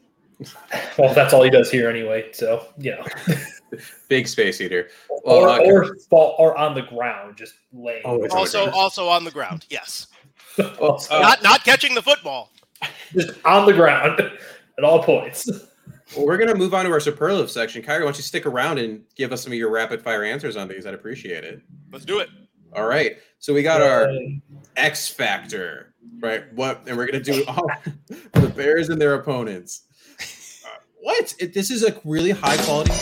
Well, 0.97 1.13
that's 1.13 1.33
all 1.33 1.43
he 1.43 1.49
does 1.49 1.69
here 1.69 1.89
anyway. 1.89 2.31
So 2.31 2.67
you 2.77 2.91
know, 2.95 3.05
big 4.07 4.27
space 4.27 4.61
eater, 4.61 4.89
well, 5.23 5.37
or 5.37 5.49
uh, 5.49 5.59
or, 5.65 5.95
fall, 6.09 6.35
or 6.39 6.57
on 6.57 6.73
the 6.73 6.83
ground, 6.83 7.35
just 7.35 7.55
laying. 7.73 8.03
Oh, 8.05 8.25
also, 8.29 8.69
also 8.71 9.07
on 9.07 9.25
the 9.25 9.31
ground. 9.31 9.65
Yes, 9.69 10.07
well, 10.57 11.03
uh, 11.11 11.19
not 11.19 11.43
not 11.43 11.63
catching 11.65 11.93
the 11.93 12.01
football. 12.01 12.51
Just 13.11 13.31
on 13.43 13.65
the 13.65 13.73
ground 13.73 14.21
at 14.77 14.83
all 14.83 15.03
points. 15.03 15.49
Well, 16.15 16.25
we're 16.25 16.37
going 16.37 16.49
to 16.49 16.55
move 16.55 16.73
on 16.73 16.85
to 16.85 16.91
our 16.91 16.99
superlative 16.99 17.51
section. 17.51 17.83
Khari, 17.83 17.99
why 17.99 18.05
don't 18.05 18.17
you 18.17 18.23
stick 18.23 18.47
around 18.47 18.79
and 18.79 19.03
give 19.15 19.31
us 19.31 19.43
some 19.43 19.51
of 19.51 19.57
your 19.59 19.69
rapid 19.69 20.01
fire 20.01 20.23
answers 20.23 20.57
on 20.57 20.67
these? 20.67 20.87
I'd 20.87 20.95
appreciate 20.95 21.43
it. 21.43 21.61
Let's 21.91 22.05
do 22.05 22.19
it. 22.19 22.29
All 22.73 22.87
right. 22.87 23.17
So 23.37 23.53
we 23.53 23.61
got 23.61 23.81
our 23.81 24.09
X 24.75 25.07
factor, 25.07 25.93
right? 26.19 26.51
What? 26.53 26.81
And 26.87 26.97
we're 26.97 27.05
going 27.05 27.23
to 27.23 27.31
do 27.31 27.45
all 27.47 27.69
for 28.33 28.39
the 28.39 28.49
Bears 28.49 28.89
and 28.89 28.99
their 28.99 29.13
opponents. 29.15 29.83
Uh, 30.65 30.69
what? 31.01 31.35
It, 31.39 31.53
this 31.53 31.69
is 31.69 31.83
a 31.83 31.99
really 32.03 32.31
high 32.31 32.57
quality. 32.57 32.91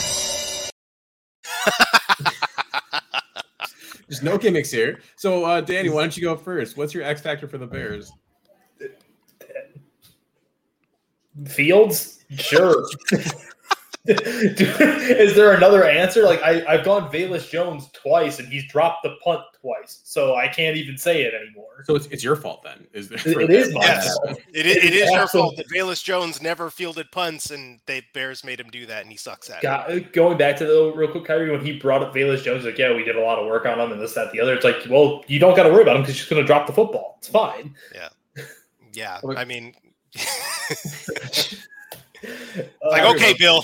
There's 4.09 4.23
no 4.23 4.37
gimmicks 4.37 4.71
here. 4.71 5.01
So, 5.17 5.43
uh, 5.45 5.61
Danny, 5.61 5.89
why 5.89 6.01
don't 6.01 6.15
you 6.15 6.23
go 6.23 6.35
first? 6.35 6.77
What's 6.77 6.93
your 6.93 7.03
X 7.03 7.21
factor 7.21 7.47
for 7.47 7.57
the 7.57 7.67
Bears? 7.67 8.11
Fields, 11.45 12.16
sure. 12.31 12.85
is 14.07 15.35
there 15.35 15.53
another 15.53 15.83
answer? 15.83 16.23
Like 16.23 16.41
I, 16.41 16.63
I've 16.65 16.85
gone 16.85 17.11
Velus 17.11 17.49
Jones 17.49 17.89
twice, 17.93 18.39
and 18.39 18.47
he's 18.47 18.65
dropped 18.67 19.03
the 19.03 19.15
punt 19.23 19.41
twice, 19.59 19.99
so 20.03 20.35
I 20.35 20.47
can't 20.47 20.77
even 20.77 20.97
say 20.97 21.23
it 21.23 21.33
anymore. 21.33 21.83
So 21.85 21.95
it's, 21.95 22.05
it's 22.07 22.23
your 22.23 22.37
fault 22.37 22.63
then. 22.63 22.87
Is 22.93 23.11
it, 23.11 23.25
it 23.25 23.49
is 23.49 23.73
my 23.73 23.81
yes. 23.81 24.17
fault. 24.17 24.39
It, 24.53 24.65
it, 24.65 24.83
it 24.83 24.93
is 24.93 25.11
your 25.11 25.27
fault 25.27 25.57
that 25.57 25.67
Velus 25.69 26.01
Jones 26.03 26.41
never 26.41 26.69
fielded 26.69 27.11
punts, 27.11 27.51
and 27.51 27.79
the 27.85 28.01
Bears 28.13 28.45
made 28.45 28.59
him 28.59 28.69
do 28.69 28.85
that, 28.85 29.01
and 29.01 29.11
he 29.11 29.17
sucks 29.17 29.49
at 29.49 29.61
Got, 29.61 29.91
it. 29.91 30.13
Going 30.13 30.37
back 30.37 30.55
to 30.57 30.65
the 30.65 30.93
real 30.95 31.11
quick, 31.11 31.25
Khari, 31.25 31.51
when 31.51 31.65
he 31.65 31.77
brought 31.77 32.01
up 32.01 32.13
Velus 32.13 32.43
Jones, 32.43 32.63
like 32.63 32.77
yeah, 32.77 32.95
we 32.95 33.03
did 33.03 33.17
a 33.17 33.21
lot 33.21 33.39
of 33.39 33.47
work 33.47 33.65
on 33.65 33.79
him, 33.79 33.91
and 33.91 34.01
this, 34.01 34.13
that, 34.13 34.31
the 34.31 34.39
other. 34.39 34.53
It's 34.53 34.63
like, 34.63 34.83
well, 34.89 35.23
you 35.27 35.39
don't 35.39 35.55
got 35.55 35.63
to 35.63 35.69
worry 35.69 35.81
about 35.81 35.97
him 35.97 36.03
because 36.03 36.17
he's 36.17 36.29
going 36.29 36.41
to 36.41 36.47
drop 36.47 36.65
the 36.67 36.73
football. 36.73 37.15
It's 37.17 37.27
fine. 37.27 37.75
Yeah, 37.93 38.09
yeah. 38.93 39.19
I 39.35 39.43
mean, 39.43 39.73
like, 42.89 43.15
okay, 43.15 43.33
Bill. 43.37 43.63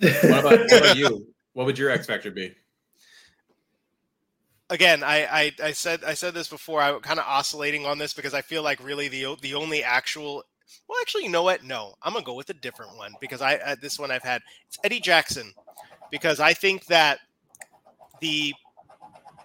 What 0.00 0.24
about, 0.24 0.44
what 0.44 0.78
about 0.78 0.96
you? 0.96 1.26
What 1.52 1.66
would 1.66 1.78
your 1.78 1.90
X 1.90 2.06
factor 2.06 2.30
be? 2.30 2.54
Again, 4.70 5.02
I, 5.02 5.26
I, 5.26 5.52
I 5.64 5.72
said 5.72 6.04
I 6.04 6.14
said 6.14 6.32
this 6.32 6.48
before. 6.48 6.80
I'm 6.80 7.00
kind 7.00 7.18
of 7.18 7.26
oscillating 7.26 7.86
on 7.86 7.98
this 7.98 8.14
because 8.14 8.34
I 8.34 8.40
feel 8.40 8.62
like 8.62 8.82
really 8.82 9.08
the 9.08 9.36
the 9.42 9.54
only 9.54 9.82
actual 9.82 10.44
well, 10.88 10.98
actually, 11.00 11.24
you 11.24 11.30
know 11.30 11.42
what? 11.42 11.64
No, 11.64 11.94
I'm 12.02 12.12
gonna 12.12 12.24
go 12.24 12.34
with 12.34 12.50
a 12.50 12.54
different 12.54 12.96
one 12.96 13.14
because 13.20 13.40
I 13.40 13.56
uh, 13.56 13.76
this 13.80 13.98
one 13.98 14.10
I've 14.10 14.22
had 14.22 14.42
it's 14.68 14.78
Eddie 14.84 15.00
Jackson 15.00 15.52
because 16.10 16.40
I 16.40 16.52
think 16.52 16.86
that 16.86 17.18
the 18.20 18.54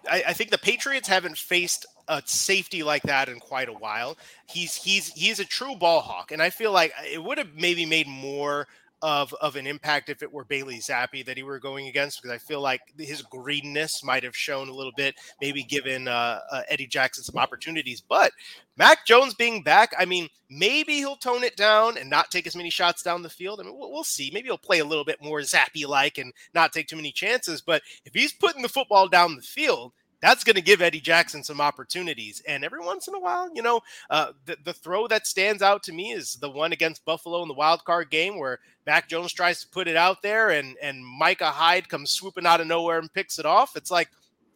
I, 0.09 0.23
I 0.27 0.33
think 0.33 0.51
the 0.51 0.57
Patriots 0.57 1.07
haven't 1.07 1.37
faced 1.37 1.85
a 2.07 2.21
safety 2.25 2.83
like 2.83 3.03
that 3.03 3.29
in 3.29 3.39
quite 3.39 3.69
a 3.69 3.73
while. 3.73 4.17
He's 4.47 4.75
he's 4.75 5.09
he's 5.09 5.39
a 5.39 5.45
true 5.45 5.75
ball 5.75 6.01
hawk, 6.01 6.31
and 6.31 6.41
I 6.41 6.49
feel 6.49 6.71
like 6.71 6.93
it 7.11 7.23
would 7.23 7.37
have 7.37 7.55
maybe 7.55 7.85
made 7.85 8.07
more 8.07 8.67
of 9.01 9.33
of 9.35 9.55
an 9.55 9.67
impact 9.67 10.09
if 10.09 10.23
it 10.23 10.31
were 10.31 10.45
Bailey 10.45 10.77
Zappe 10.77 11.25
that 11.25 11.37
he 11.37 11.43
were 11.43 11.59
going 11.59 11.87
against 11.87 12.21
because 12.21 12.33
I 12.33 12.37
feel 12.37 12.61
like 12.61 12.81
his 12.97 13.21
greenness 13.21 14.03
might 14.03 14.23
have 14.23 14.35
shown 14.35 14.69
a 14.69 14.73
little 14.73 14.93
bit, 14.95 15.15
maybe 15.41 15.63
given 15.63 16.07
uh, 16.07 16.39
uh, 16.51 16.61
Eddie 16.69 16.87
Jackson 16.87 17.23
some 17.23 17.37
opportunities. 17.37 18.01
But 18.01 18.31
Mac 18.77 19.05
Jones 19.05 19.33
being 19.33 19.61
back, 19.63 19.93
I 19.99 20.05
mean, 20.05 20.27
maybe 20.49 20.93
he'll 20.93 21.17
tone 21.17 21.43
it 21.43 21.55
down 21.55 21.97
and 21.97 22.09
not 22.09 22.31
take 22.31 22.47
as 22.47 22.55
many 22.55 22.69
shots 22.69 23.03
down 23.03 23.21
the 23.21 23.29
field. 23.29 23.59
I 23.59 23.63
mean, 23.63 23.77
we'll, 23.77 23.91
we'll 23.91 24.03
see. 24.03 24.31
Maybe 24.33 24.47
he'll 24.47 24.57
play 24.57 24.79
a 24.79 24.85
little 24.85 25.05
bit 25.05 25.21
more 25.21 25.39
Zappe 25.41 25.87
like 25.87 26.17
and 26.17 26.33
not 26.53 26.73
take 26.73 26.87
too 26.87 26.95
many 26.95 27.11
chances. 27.11 27.61
But 27.61 27.83
if 28.05 28.13
he's 28.13 28.33
putting 28.33 28.61
the 28.61 28.69
football 28.69 29.07
down 29.07 29.35
the 29.35 29.41
field, 29.41 29.91
that's 30.25 30.43
going 30.43 30.55
to 30.55 30.61
give 30.61 30.81
Eddie 30.81 30.99
Jackson 30.99 31.43
some 31.43 31.61
opportunities. 31.61 32.41
And 32.47 32.63
every 32.63 32.79
once 32.79 33.07
in 33.07 33.13
a 33.13 33.19
while, 33.19 33.47
you 33.53 33.61
know, 33.61 33.81
uh, 34.09 34.31
the, 34.45 34.57
the 34.63 34.73
throw 34.73 35.07
that 35.07 35.27
stands 35.27 35.61
out 35.61 35.83
to 35.83 35.93
me 35.93 36.13
is 36.13 36.33
the 36.37 36.49
one 36.49 36.73
against 36.73 37.05
Buffalo 37.05 37.43
in 37.43 37.47
the 37.47 37.53
wild 37.53 37.83
card 37.85 38.09
game 38.09 38.39
where 38.39 38.59
Mac 38.87 39.07
Jones 39.07 39.33
tries 39.33 39.61
to 39.61 39.67
put 39.67 39.87
it 39.87 39.95
out 39.95 40.23
there 40.23 40.49
and, 40.49 40.77
and 40.81 41.05
Micah 41.05 41.51
Hyde 41.51 41.87
comes 41.89 42.09
swooping 42.09 42.47
out 42.47 42.59
of 42.59 42.65
nowhere 42.65 42.97
and 42.97 43.13
picks 43.13 43.37
it 43.37 43.45
off. 43.45 43.75
It's 43.75 43.91
like, 43.91 44.09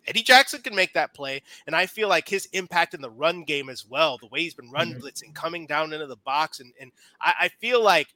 Eddie 0.07 0.23
Jackson 0.23 0.61
can 0.61 0.73
make 0.73 0.93
that 0.93 1.13
play. 1.13 1.43
And 1.67 1.75
I 1.75 1.85
feel 1.85 2.09
like 2.09 2.27
his 2.27 2.47
impact 2.53 2.95
in 2.95 3.01
the 3.01 3.11
run 3.11 3.43
game 3.43 3.69
as 3.69 3.85
well, 3.85 4.17
the 4.17 4.27
way 4.27 4.41
he's 4.41 4.55
been 4.55 4.71
run 4.71 4.93
mm-hmm. 4.93 5.05
blitzing, 5.05 5.35
coming 5.35 5.67
down 5.67 5.93
into 5.93 6.07
the 6.07 6.15
box. 6.15 6.61
And, 6.61 6.73
and 6.81 6.91
I, 7.21 7.33
I 7.41 7.47
feel 7.59 7.83
like 7.83 8.07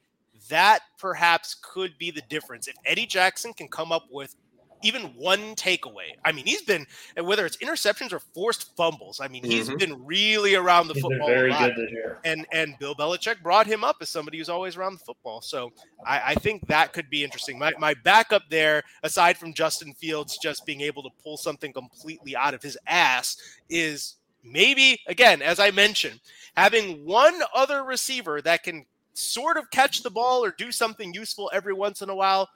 that 0.50 0.80
perhaps 0.98 1.56
could 1.62 1.96
be 2.00 2.10
the 2.10 2.24
difference. 2.30 2.68
If 2.68 2.76
Eddie 2.84 3.06
Jackson 3.06 3.54
can 3.54 3.68
come 3.68 3.92
up 3.92 4.06
with 4.10 4.36
even 4.84 5.04
one 5.16 5.56
takeaway. 5.56 6.16
I 6.24 6.32
mean, 6.32 6.46
he's 6.46 6.62
been 6.62 6.86
whether 7.18 7.46
it's 7.46 7.58
interceptions 7.58 8.12
or 8.12 8.20
forced 8.20 8.76
fumbles. 8.76 9.20
I 9.20 9.28
mean, 9.28 9.44
he's 9.44 9.68
mm-hmm. 9.68 9.78
been 9.78 10.06
really 10.06 10.56
around 10.56 10.88
the 10.88 10.94
he's 10.94 11.04
football. 11.04 11.28
very 11.28 11.52
good 11.54 11.76
this 11.76 11.92
year. 11.92 12.20
And 12.24 12.46
and 12.52 12.78
Bill 12.80 12.96
Belichick 12.96 13.42
brought 13.42 13.66
him 13.66 13.84
up 13.84 13.98
as 14.02 14.10
somebody 14.10 14.38
who's 14.38 14.50
always 14.50 14.78
around 14.78 14.94
the 14.94 15.06
football. 15.06 15.42
So 15.42 15.72
I, 16.06 16.22
I 16.28 16.36
think 16.36 16.68
that 16.68 16.94
could 16.94 17.10
be 17.10 17.24
interesting. 17.24 17.58
My 17.58 17.74
my 17.80 17.96
backup 18.04 18.44
there, 18.50 18.84
aside 19.04 19.38
from 19.38 19.54
Justin 19.54 19.94
Fields 19.94 20.38
just 20.42 20.66
being 20.66 20.82
able 20.82 21.04
to 21.04 21.10
pull 21.24 21.38
something 21.38 21.74
completely 21.74 22.36
out 22.36 22.54
of 22.54 22.62
his 22.62 22.78
ass, 22.86 23.38
is 23.70 24.16
maybe 24.44 25.00
again, 25.08 25.42
as 25.42 25.60
I 25.60 25.72
mentioned, 25.72 26.20
having 26.56 27.06
one 27.06 27.42
other 27.56 27.84
receiver 27.84 28.42
that 28.42 28.64
can 28.64 28.86
sort 29.14 29.58
of 29.58 29.70
catch 29.72 30.04
the 30.04 30.10
ball 30.10 30.44
or 30.44 30.52
do 30.52 30.72
something 30.72 31.14
useful 31.14 31.50
every 31.54 31.74
once 31.74 32.02
in 32.02 32.10
a 32.10 32.16
while. 32.16 32.50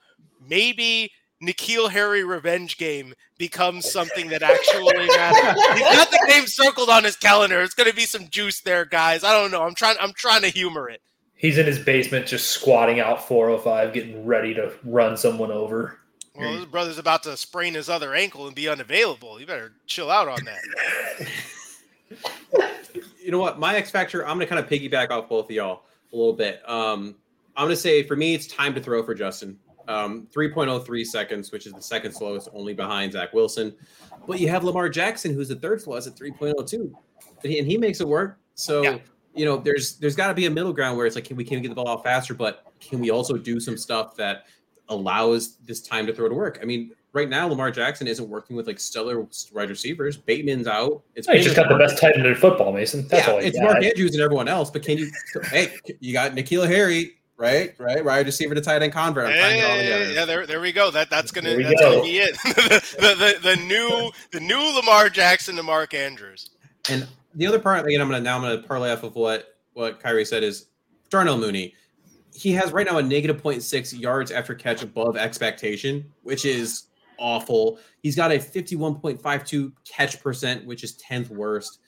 Maybe 0.47 1.11
N'Keal 1.41 1.89
Harry 1.91 2.23
revenge 2.23 2.77
game 2.77 3.13
becomes 3.37 3.89
something 3.89 4.29
that 4.29 4.41
actually 4.41 5.07
matters. 5.07 5.63
He's 5.73 5.95
got 5.95 6.09
the 6.09 6.25
game 6.27 6.47
circled 6.47 6.89
on 6.89 7.03
his 7.03 7.15
calendar. 7.15 7.61
It's 7.61 7.75
going 7.75 7.89
to 7.89 7.95
be 7.95 8.05
some 8.05 8.27
juice 8.29 8.61
there, 8.61 8.85
guys. 8.85 9.23
I 9.23 9.31
don't 9.33 9.51
know. 9.51 9.63
I'm 9.63 9.75
trying. 9.75 9.97
I'm 10.01 10.13
trying 10.13 10.41
to 10.41 10.49
humor 10.49 10.89
it. 10.89 11.01
He's 11.35 11.59
in 11.59 11.67
his 11.67 11.77
basement, 11.77 12.25
just 12.25 12.47
squatting 12.47 12.99
out 12.99 13.27
405, 13.27 13.93
getting 13.93 14.25
ready 14.25 14.55
to 14.55 14.73
run 14.83 15.15
someone 15.15 15.51
over. 15.51 15.99
Well, 16.35 16.53
his 16.53 16.65
brother's 16.65 16.97
about 16.97 17.23
to 17.23 17.37
sprain 17.37 17.75
his 17.75 17.89
other 17.89 18.15
ankle 18.15 18.47
and 18.47 18.55
be 18.55 18.67
unavailable. 18.67 19.39
You 19.39 19.45
better 19.45 19.73
chill 19.85 20.09
out 20.09 20.27
on 20.27 20.39
that. 20.45 21.29
you 23.23 23.31
know 23.31 23.39
what? 23.39 23.59
My 23.59 23.75
X 23.75 23.91
factor. 23.91 24.25
I'm 24.25 24.37
going 24.37 24.47
to 24.47 24.53
kind 24.53 24.63
of 24.63 24.69
piggyback 24.69 25.11
off 25.11 25.29
both 25.29 25.45
of 25.45 25.51
y'all 25.51 25.83
a 26.11 26.15
little 26.15 26.33
bit. 26.33 26.67
Um, 26.67 27.15
I'm 27.55 27.65
going 27.65 27.75
to 27.75 27.81
say 27.81 28.01
for 28.03 28.15
me, 28.15 28.33
it's 28.33 28.47
time 28.47 28.73
to 28.73 28.81
throw 28.81 29.03
for 29.03 29.13
Justin 29.13 29.59
um, 29.87 30.27
3.03 30.33 31.05
seconds, 31.05 31.51
which 31.51 31.65
is 31.65 31.73
the 31.73 31.81
second 31.81 32.11
slowest, 32.11 32.49
only 32.53 32.73
behind 32.73 33.13
Zach 33.13 33.33
Wilson. 33.33 33.73
But 34.27 34.39
you 34.39 34.49
have 34.49 34.63
Lamar 34.63 34.89
Jackson, 34.89 35.33
who's 35.33 35.49
the 35.49 35.55
third 35.55 35.81
slowest 35.81 36.07
at 36.07 36.15
3.02, 36.15 36.91
and 37.43 37.67
he 37.67 37.77
makes 37.77 38.01
it 38.01 38.07
work. 38.07 38.39
So 38.55 38.81
yeah. 38.83 38.97
you 39.33 39.45
know, 39.45 39.57
there's 39.57 39.97
there's 39.97 40.15
got 40.15 40.27
to 40.27 40.33
be 40.33 40.45
a 40.45 40.49
middle 40.49 40.73
ground 40.73 40.97
where 40.97 41.05
it's 41.05 41.15
like, 41.15 41.25
can 41.25 41.37
we 41.37 41.43
can 41.43 41.57
we 41.57 41.61
get 41.61 41.69
the 41.69 41.75
ball 41.75 41.89
out 41.89 42.03
faster, 42.03 42.33
but 42.33 42.65
can 42.79 42.99
we 42.99 43.09
also 43.11 43.37
do 43.37 43.59
some 43.59 43.77
stuff 43.77 44.15
that 44.17 44.45
allows 44.89 45.57
this 45.57 45.81
time 45.81 46.05
to 46.07 46.13
throw 46.13 46.29
to 46.29 46.35
work. 46.35 46.59
I 46.61 46.65
mean, 46.65 46.91
right 47.13 47.29
now 47.29 47.47
Lamar 47.47 47.71
Jackson 47.71 48.07
isn't 48.07 48.27
working 48.27 48.55
with 48.55 48.67
like 48.67 48.79
stellar 48.79 49.27
wide 49.53 49.69
receivers. 49.69 50.17
Bateman's 50.17 50.67
out. 50.67 51.03
It's 51.15 51.27
he 51.27 51.39
just 51.39 51.55
got 51.55 51.69
the 51.69 51.77
best 51.77 51.99
tight 51.99 52.15
end 52.15 52.25
in 52.25 52.35
football, 52.35 52.71
Mason. 52.71 53.07
That's 53.07 53.27
yeah, 53.27 53.33
all 53.33 53.39
it's 53.39 53.57
got. 53.57 53.65
Mark 53.65 53.83
Andrews 53.83 54.13
and 54.13 54.21
everyone 54.21 54.47
else. 54.47 54.69
But 54.69 54.83
can 54.83 54.97
you? 54.97 55.11
hey, 55.45 55.73
you 55.99 56.13
got 56.13 56.33
N'Keal 56.33 56.67
Harry. 56.67 57.13
Right, 57.37 57.75
right, 57.77 58.03
wide 58.03 58.25
receiver 58.25 58.55
to 58.55 58.61
tight 58.61 58.81
end 58.81 58.93
convert. 58.93 59.31
Hey, 59.31 60.13
yeah, 60.15 60.25
there, 60.25 60.47
there 60.47 60.59
we 60.59 60.71
go. 60.71 60.89
That 60.89 61.11
that's 61.11 61.31
gonna 61.31 61.55
that's 61.55 61.79
go. 61.79 61.91
gonna 61.91 62.01
be 62.01 62.17
it. 62.17 62.35
the, 62.43 63.37
the, 63.43 63.49
the 63.49 63.55
new 63.57 64.11
the 64.31 64.39
new 64.39 64.75
Lamar 64.75 65.09
Jackson 65.09 65.55
to 65.55 65.63
Mark 65.63 65.93
Andrews. 65.93 66.49
And 66.89 67.07
the 67.35 67.45
other 67.45 67.59
part, 67.59 67.85
again, 67.85 68.01
I'm 68.01 68.09
gonna 68.09 68.21
now 68.21 68.37
I'm 68.37 68.41
gonna 68.41 68.63
parlay 68.63 68.91
off 68.91 69.03
of 69.03 69.15
what 69.15 69.55
what 69.73 70.01
Khari 70.01 70.25
said 70.25 70.43
is 70.43 70.67
Darnell 71.11 71.37
Mooney 71.37 71.75
he 72.37 72.51
has 72.53 72.71
right 72.71 72.85
now 72.85 72.99
a 72.99 73.03
negative 73.03 73.41
0.6 73.41 73.99
yards 73.99 74.29
after 74.29 74.53
catch 74.53 74.83
above 74.83 75.17
expectation, 75.17 76.05
which 76.21 76.45
is 76.45 76.83
awful. 77.17 77.79
He's 78.03 78.15
got 78.15 78.31
a 78.31 78.35
51.52 78.35 79.71
catch 79.89 80.21
percent, 80.21 80.63
which 80.63 80.83
is 80.83 81.01
10th 81.01 81.29
worst. 81.29 81.79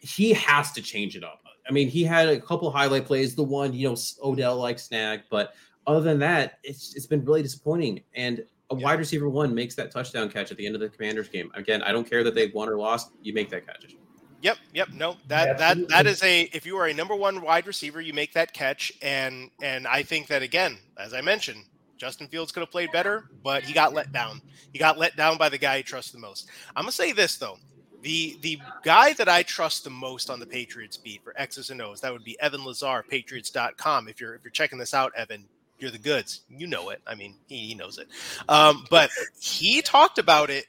He 0.00 0.32
has 0.32 0.72
to 0.72 0.82
change 0.82 1.16
it 1.16 1.22
up. 1.22 1.42
I 1.68 1.72
mean, 1.72 1.88
he 1.88 2.02
had 2.02 2.28
a 2.28 2.40
couple 2.40 2.70
highlight 2.70 3.04
plays, 3.04 3.34
the 3.34 3.42
one, 3.42 3.72
you 3.72 3.88
know, 3.88 3.96
Odell 4.22 4.56
like 4.56 4.78
snag, 4.78 5.22
but 5.30 5.54
other 5.86 6.00
than 6.00 6.18
that, 6.20 6.58
it's 6.62 6.94
it's 6.94 7.06
been 7.06 7.24
really 7.24 7.42
disappointing. 7.42 8.00
And 8.14 8.44
a 8.70 8.74
wide 8.74 8.98
receiver 8.98 9.28
one 9.28 9.54
makes 9.54 9.74
that 9.76 9.90
touchdown 9.90 10.28
catch 10.28 10.50
at 10.50 10.56
the 10.56 10.66
end 10.66 10.74
of 10.74 10.80
the 10.80 10.88
Commanders 10.88 11.28
game. 11.28 11.50
Again, 11.54 11.82
I 11.82 11.92
don't 11.92 12.08
care 12.08 12.22
that 12.24 12.34
they 12.34 12.48
won 12.48 12.68
or 12.68 12.76
lost, 12.76 13.12
you 13.22 13.32
make 13.32 13.50
that 13.50 13.66
catch. 13.66 13.96
Yep, 14.40 14.58
yep. 14.72 14.88
No, 14.92 15.16
that 15.26 15.60
Absolutely. 15.60 15.82
that 15.84 16.04
that 16.04 16.06
is 16.06 16.22
a 16.22 16.42
if 16.52 16.64
you 16.64 16.76
are 16.76 16.86
a 16.86 16.94
number 16.94 17.16
one 17.16 17.40
wide 17.40 17.66
receiver, 17.66 18.00
you 18.00 18.12
make 18.12 18.32
that 18.34 18.52
catch, 18.52 18.92
and 19.02 19.50
and 19.62 19.86
I 19.86 20.02
think 20.02 20.28
that 20.28 20.42
again, 20.42 20.78
as 20.96 21.12
I 21.12 21.20
mentioned, 21.22 21.64
Justin 21.96 22.28
Fields 22.28 22.52
could 22.52 22.60
have 22.60 22.70
played 22.70 22.92
better, 22.92 23.30
but 23.42 23.64
he 23.64 23.72
got 23.72 23.94
let 23.94 24.12
down. 24.12 24.40
He 24.72 24.78
got 24.78 24.98
let 24.98 25.16
down 25.16 25.38
by 25.38 25.48
the 25.48 25.58
guy 25.58 25.78
he 25.78 25.82
trusts 25.82 26.12
the 26.12 26.18
most. 26.18 26.48
I'm 26.76 26.84
gonna 26.84 26.92
say 26.92 27.12
this 27.12 27.36
though. 27.36 27.58
The 28.02 28.38
the 28.42 28.58
guy 28.84 29.12
that 29.14 29.28
I 29.28 29.42
trust 29.42 29.84
the 29.84 29.90
most 29.90 30.30
on 30.30 30.38
the 30.40 30.46
Patriots 30.46 30.96
beat 30.96 31.22
for 31.22 31.34
X's 31.36 31.70
and 31.70 31.82
O's, 31.82 32.00
that 32.00 32.12
would 32.12 32.24
be 32.24 32.38
Evan 32.40 32.64
Lazar, 32.64 33.04
Patriots.com. 33.08 34.08
If 34.08 34.20
you're 34.20 34.34
if 34.34 34.44
you're 34.44 34.50
checking 34.50 34.78
this 34.78 34.94
out, 34.94 35.12
Evan, 35.16 35.44
you're 35.78 35.90
the 35.90 35.98
goods. 35.98 36.42
You 36.48 36.66
know 36.66 36.90
it. 36.90 37.00
I 37.06 37.14
mean, 37.14 37.34
he, 37.46 37.68
he 37.68 37.74
knows 37.74 37.98
it. 37.98 38.08
Um, 38.48 38.84
but 38.90 39.10
he 39.40 39.82
talked 39.82 40.18
about 40.18 40.50
it 40.50 40.66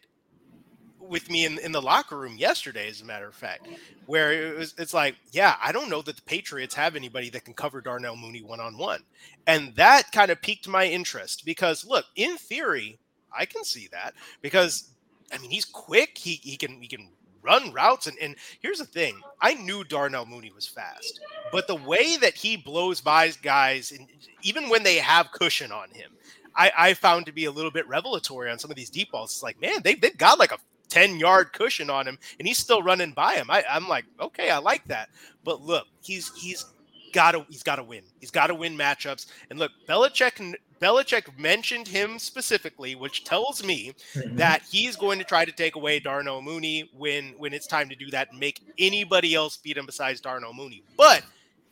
with 1.10 1.30
me 1.30 1.45
in, 1.45 1.57
in 1.60 1.72
the 1.72 1.81
locker 1.81 2.18
room 2.18 2.38
yesterday, 2.38 2.88
as 2.88 3.01
a 3.01 3.06
matter 3.06 3.27
of 3.27 3.34
fact, 3.34 3.68
where 4.06 4.31
it 4.31 4.57
was 4.57 4.76
it's 4.77 4.93
like, 4.93 5.15
yeah, 5.31 5.56
I 5.61 5.72
don't 5.72 5.89
know 5.89 6.01
that 6.03 6.15
the 6.15 6.22
Patriots 6.22 6.76
have 6.76 6.95
anybody 6.95 7.30
that 7.31 7.43
can 7.45 7.56
cover 7.56 7.81
Darnell 7.81 8.15
Mooney 8.15 8.43
one 8.43 8.60
on 8.60 8.77
one. 8.77 9.01
And 9.47 9.76
that 9.76 10.11
kind 10.11 10.30
of 10.30 10.41
piqued 10.41 10.68
my 10.68 10.85
interest 10.85 11.45
because 11.45 11.84
look, 11.84 12.06
in 12.15 12.38
theory, 12.38 12.99
I 13.38 13.45
can 13.45 13.64
see 13.64 13.89
that 13.91 14.14
because 14.41 14.91
I 15.34 15.39
mean 15.39 15.49
he's 15.49 15.65
quick, 15.65 16.18
he 16.18 16.35
he 16.35 16.56
can 16.56 16.80
he 16.81 16.88
can 16.88 17.10
run 17.41 17.72
routes 17.72 18.07
and, 18.07 18.18
and 18.20 18.36
here's 18.61 18.80
the 18.80 18.86
thing 18.86 19.20
i 19.41 19.53
knew 19.53 19.84
darnell 19.84 20.26
mooney 20.26 20.52
was 20.53 20.68
fast 20.68 21.20
but 21.52 21.68
the 21.68 21.76
way 21.76 22.18
that 22.18 22.36
he 22.36 22.57
blows 22.57 23.02
by 23.02 23.30
guys 23.41 23.91
and 23.91 24.07
even 24.41 24.70
when 24.70 24.84
they 24.84 24.95
have 24.95 25.32
cushion 25.32 25.72
on 25.72 25.90
him 25.91 26.11
I, 26.56 26.72
I 26.78 26.94
found 26.94 27.26
to 27.28 27.32
be 27.32 27.45
a 27.45 27.52
little 27.52 27.72
bit 27.72 27.88
revelatory 27.88 28.49
on 28.52 28.60
some 28.60 28.72
of 28.72 28.76
these 28.76 28.90
deep 28.90 29.11
balls. 29.11 29.32
It's 29.32 29.44
like, 29.44 29.61
man, 29.61 29.82
they, 29.84 29.95
they've 29.95 30.18
got 30.18 30.40
like 30.40 30.52
a 30.52 30.57
10 30.90 31.20
yard 31.20 31.53
cushion 31.53 31.90
on 31.90 32.07
him 32.07 32.18
and 32.38 32.48
he's 32.48 32.57
still 32.57 32.82
running 32.82 33.14
by 33.14 33.36
him. 33.36 33.49
I, 33.49 33.64
I'm 33.70 33.88
like, 33.88 34.06
okay, 34.20 34.49
I 34.49 34.57
like 34.57 34.84
that. 34.86 35.10
But 35.44 35.61
look, 35.61 35.88
he's 36.02 36.32
he's 36.36 36.66
gotta 37.14 37.45
he's 37.49 37.64
gotta 37.64 37.84
win. 37.84 38.03
He's 38.20 38.32
gotta 38.32 38.53
win 38.53 38.78
matchups. 38.78 39.28
And 39.49 39.60
look, 39.60 39.72
Belichick 39.88 40.40
Belichick 40.81 41.38
mentioned 41.38 41.88
him 41.88 42.19
specifically, 42.19 42.95
which 42.95 43.23
tells 43.23 43.64
me 43.64 43.93
mm-hmm. 44.14 44.35
that 44.38 44.64
he's 44.69 44.95
going 44.95 45.19
to 45.19 45.26
try 45.26 45.45
to 45.45 45.51
take 45.51 45.76
away 45.76 45.99
Darnell 45.99 46.41
Mooney 46.41 46.89
when 46.97 47.34
when 47.38 47.53
it's 47.53 47.68
time 47.68 47.89
to 47.89 47.95
do 47.95 48.10
that 48.11 48.31
and 48.31 48.39
make 48.39 48.61
anybody 48.77 49.35
else 49.35 49.57
beat 49.57 49.77
him 49.77 49.85
besides 49.85 50.22
Darnell 50.22 50.53
Mooney. 50.53 50.84
But 50.97 51.23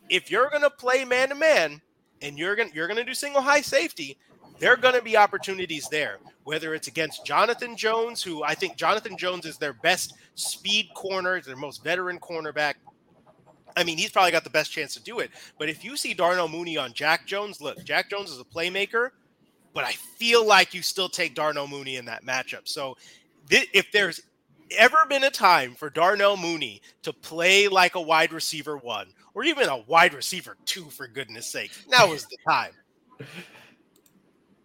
if 0.08 0.30
you're 0.30 0.50
gonna 0.50 0.70
play 0.70 1.04
man 1.04 1.30
to 1.30 1.34
man 1.34 1.80
and 2.22 2.38
you're 2.38 2.56
gonna 2.56 2.70
you're 2.74 2.88
gonna 2.88 3.04
do 3.04 3.14
single 3.14 3.42
high 3.42 3.62
safety, 3.62 4.18
there 4.58 4.72
are 4.72 4.76
going 4.76 4.94
to 4.94 5.02
be 5.02 5.16
opportunities 5.16 5.88
there, 5.88 6.18
whether 6.44 6.74
it's 6.74 6.88
against 6.88 7.24
Jonathan 7.24 7.76
Jones, 7.76 8.22
who 8.22 8.42
I 8.42 8.54
think 8.54 8.76
Jonathan 8.76 9.16
Jones 9.16 9.46
is 9.46 9.56
their 9.56 9.72
best 9.72 10.14
speed 10.34 10.90
corner, 10.94 11.40
their 11.40 11.56
most 11.56 11.84
veteran 11.84 12.18
cornerback. 12.18 12.74
I 13.78 13.84
mean, 13.84 13.96
he's 13.96 14.10
probably 14.10 14.32
got 14.32 14.42
the 14.42 14.50
best 14.50 14.72
chance 14.72 14.92
to 14.94 15.02
do 15.02 15.20
it. 15.20 15.30
But 15.56 15.68
if 15.68 15.84
you 15.84 15.96
see 15.96 16.12
Darnell 16.14 16.48
Mooney 16.48 16.76
on 16.76 16.92
Jack 16.92 17.26
Jones, 17.26 17.60
look, 17.60 17.82
Jack 17.84 18.10
Jones 18.10 18.30
is 18.30 18.40
a 18.40 18.44
playmaker, 18.44 19.10
but 19.72 19.84
I 19.84 19.92
feel 19.92 20.44
like 20.44 20.74
you 20.74 20.82
still 20.82 21.08
take 21.08 21.34
Darnell 21.34 21.68
Mooney 21.68 21.96
in 21.96 22.04
that 22.06 22.24
matchup. 22.24 22.66
So 22.66 22.96
th- 23.48 23.68
if 23.72 23.92
there's 23.92 24.20
ever 24.76 24.98
been 25.08 25.24
a 25.24 25.30
time 25.30 25.74
for 25.74 25.90
Darnell 25.90 26.36
Mooney 26.36 26.82
to 27.02 27.12
play 27.12 27.68
like 27.68 27.94
a 27.94 28.00
wide 28.00 28.32
receiver 28.32 28.76
one, 28.76 29.06
or 29.34 29.44
even 29.44 29.68
a 29.68 29.78
wide 29.86 30.12
receiver 30.12 30.56
two, 30.64 30.84
for 30.90 31.06
goodness 31.06 31.46
sake, 31.46 31.70
now 31.88 32.12
is 32.12 32.26
the 32.26 32.36
time. 32.48 32.72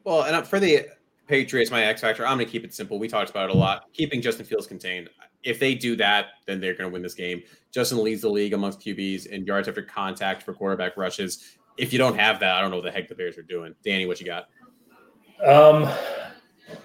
Well, 0.04 0.24
and 0.24 0.48
for 0.48 0.60
the 0.60 0.88
Patriots, 1.28 1.70
my 1.70 1.86
X 1.86 2.02
factor, 2.02 2.26
I'm 2.26 2.38
going 2.38 2.48
to 2.48 2.52
keep 2.52 2.66
it 2.66 2.74
simple. 2.74 2.98
We 2.98 3.08
talked 3.08 3.30
about 3.30 3.50
it 3.50 3.56
a 3.56 3.58
lot. 3.58 3.84
Keeping 3.94 4.22
Justin 4.22 4.46
Fields 4.46 4.68
contained. 4.68 5.10
If 5.44 5.60
they 5.60 5.76
do 5.76 5.96
that, 5.98 6.28
then 6.46 6.60
they're 6.60 6.74
going 6.74 6.90
to 6.90 6.94
win 6.94 7.02
this 7.02 7.14
game. 7.14 7.44
Justin 7.72 8.04
leads 8.04 8.22
the 8.22 8.30
league 8.30 8.54
amongst 8.54 8.80
QBs 8.80 9.28
in 9.28 9.46
yards 9.46 9.68
after 9.68 9.82
contact 9.82 10.44
for 10.44 10.54
quarterback 10.54 10.96
rushes. 10.98 11.58
If 11.78 11.92
you 11.92 12.00
don't 12.00 12.18
have 12.18 12.40
that, 12.40 12.56
I 12.56 12.62
don't 12.62 12.70
know 12.70 12.78
what 12.78 12.86
the 12.86 12.92
heck 12.92 13.10
the 13.10 13.16
Bears 13.16 13.38
are 13.38 13.44
doing. 13.44 13.76
Danny, 13.84 14.06
what 14.06 14.20
you 14.20 14.26
got? 14.26 14.50
Um, 15.44 15.90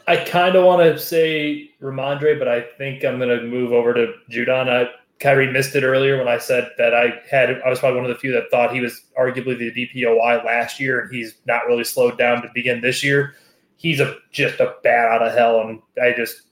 I 0.06 0.16
kind 0.16 0.56
of 0.56 0.64
want 0.64 0.82
to 0.82 0.98
say 0.98 1.70
Rhamondre, 1.80 2.39
but 2.39 2.48
I 2.48 2.62
think 2.78 3.05
I'm 3.05 3.18
going 3.18 3.28
to 3.28 3.44
move 3.44 3.72
over 3.72 3.94
to 3.94 4.14
Judon. 4.30 4.68
I 4.68 4.90
Khari 5.20 5.52
missed 5.52 5.74
it 5.74 5.82
earlier 5.82 6.16
when 6.16 6.28
I 6.28 6.39
said 6.39 6.70
that 6.78 6.94
I 6.94 7.20
had 7.28 7.60
I 7.64 7.68
was 7.68 7.80
probably 7.80 8.01
one 8.01 8.10
of 8.10 8.16
the 8.16 8.20
few 8.20 8.32
that 8.32 8.51
thought 8.51 8.72
he 8.72 8.80
was 8.80 9.02
arguably 9.18 9.59
the 9.59 9.72
DPOY 9.72 10.44
last 10.44 10.78
year, 10.78 11.01
and 11.01 11.14
he's 11.14 11.35
not 11.47 11.66
really 11.66 11.85
slowed 11.85 12.16
down 12.18 12.43
to 12.43 12.48
begin 12.55 12.80
this 12.80 13.02
year. 13.02 13.35
He's 13.76 14.01
a 14.01 14.16
just 14.30 14.60
a 14.60 14.76
bat 14.82 15.09
out 15.09 15.22
of 15.22 15.35
hell, 15.35 15.60
and 15.62 15.80
I 16.01 16.12
just 16.16 16.43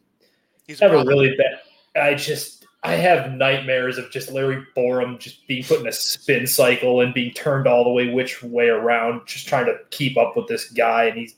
he's 0.66 0.80
have 0.80 0.92
a 0.92 1.04
really 1.04 1.36
bad. 1.36 1.60
I 1.97 2.14
just 2.14 2.66
I 2.82 2.94
have 2.94 3.32
nightmares 3.32 3.98
of 3.98 4.10
just 4.10 4.31
Larry 4.31 4.64
Borom 4.77 5.18
just 5.18 5.47
being 5.47 5.64
put 5.64 5.81
in 5.81 5.86
a 5.86 5.93
spin 5.93 6.47
cycle 6.47 7.01
and 7.01 7.12
being 7.12 7.32
turned 7.32 7.66
all 7.66 7.85
the 7.85 7.90
way 7.90 8.09
which 8.09 8.43
way 8.43 8.68
around, 8.68 9.27
just 9.27 9.48
trying 9.48 9.66
to 9.66 9.78
keep 9.90 10.16
up 10.16 10.36
with 10.36 10.47
this 10.47 10.70
guy, 10.70 11.05
and 11.05 11.18
he's 11.18 11.35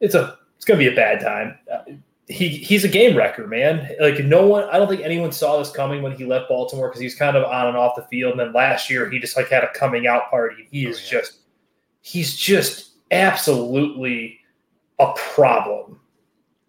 it's 0.00 0.14
a 0.14 0.38
it's 0.56 0.64
gonna 0.64 0.78
be 0.78 0.88
a 0.88 0.94
bad 0.94 1.20
time 1.20 1.58
uh, 1.72 1.92
he 2.28 2.48
he's 2.48 2.84
a 2.84 2.88
game 2.88 3.16
wrecker, 3.16 3.46
man. 3.46 3.88
Like 4.00 4.24
no 4.24 4.46
one, 4.46 4.64
I 4.64 4.78
don't 4.78 4.88
think 4.88 5.02
anyone 5.02 5.30
saw 5.32 5.58
this 5.58 5.70
coming 5.70 6.02
when 6.02 6.12
he 6.12 6.24
left 6.24 6.48
Baltimore 6.48 6.88
because 6.88 7.00
he's 7.00 7.14
kind 7.14 7.36
of 7.36 7.44
on 7.44 7.68
and 7.68 7.76
off 7.76 7.94
the 7.96 8.02
field. 8.02 8.32
And 8.32 8.40
then 8.40 8.52
last 8.52 8.90
year 8.90 9.08
he 9.08 9.18
just 9.18 9.36
like 9.36 9.48
had 9.48 9.62
a 9.62 9.72
coming 9.72 10.06
out 10.06 10.28
party. 10.28 10.68
He 10.70 10.86
is 10.86 10.96
oh, 10.96 11.00
yeah. 11.04 11.20
just 11.20 11.38
he's 12.02 12.36
just 12.36 12.94
absolutely 13.12 14.40
a 14.98 15.12
problem. 15.12 16.00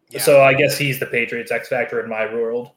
Yeah. 0.09 0.21
So 0.21 0.41
I 0.41 0.53
guess 0.53 0.77
he's 0.77 0.99
the 0.99 1.07
Patriots 1.07 1.51
X 1.51 1.69
factor 1.69 2.01
in 2.01 2.09
my 2.09 2.31
world. 2.31 2.71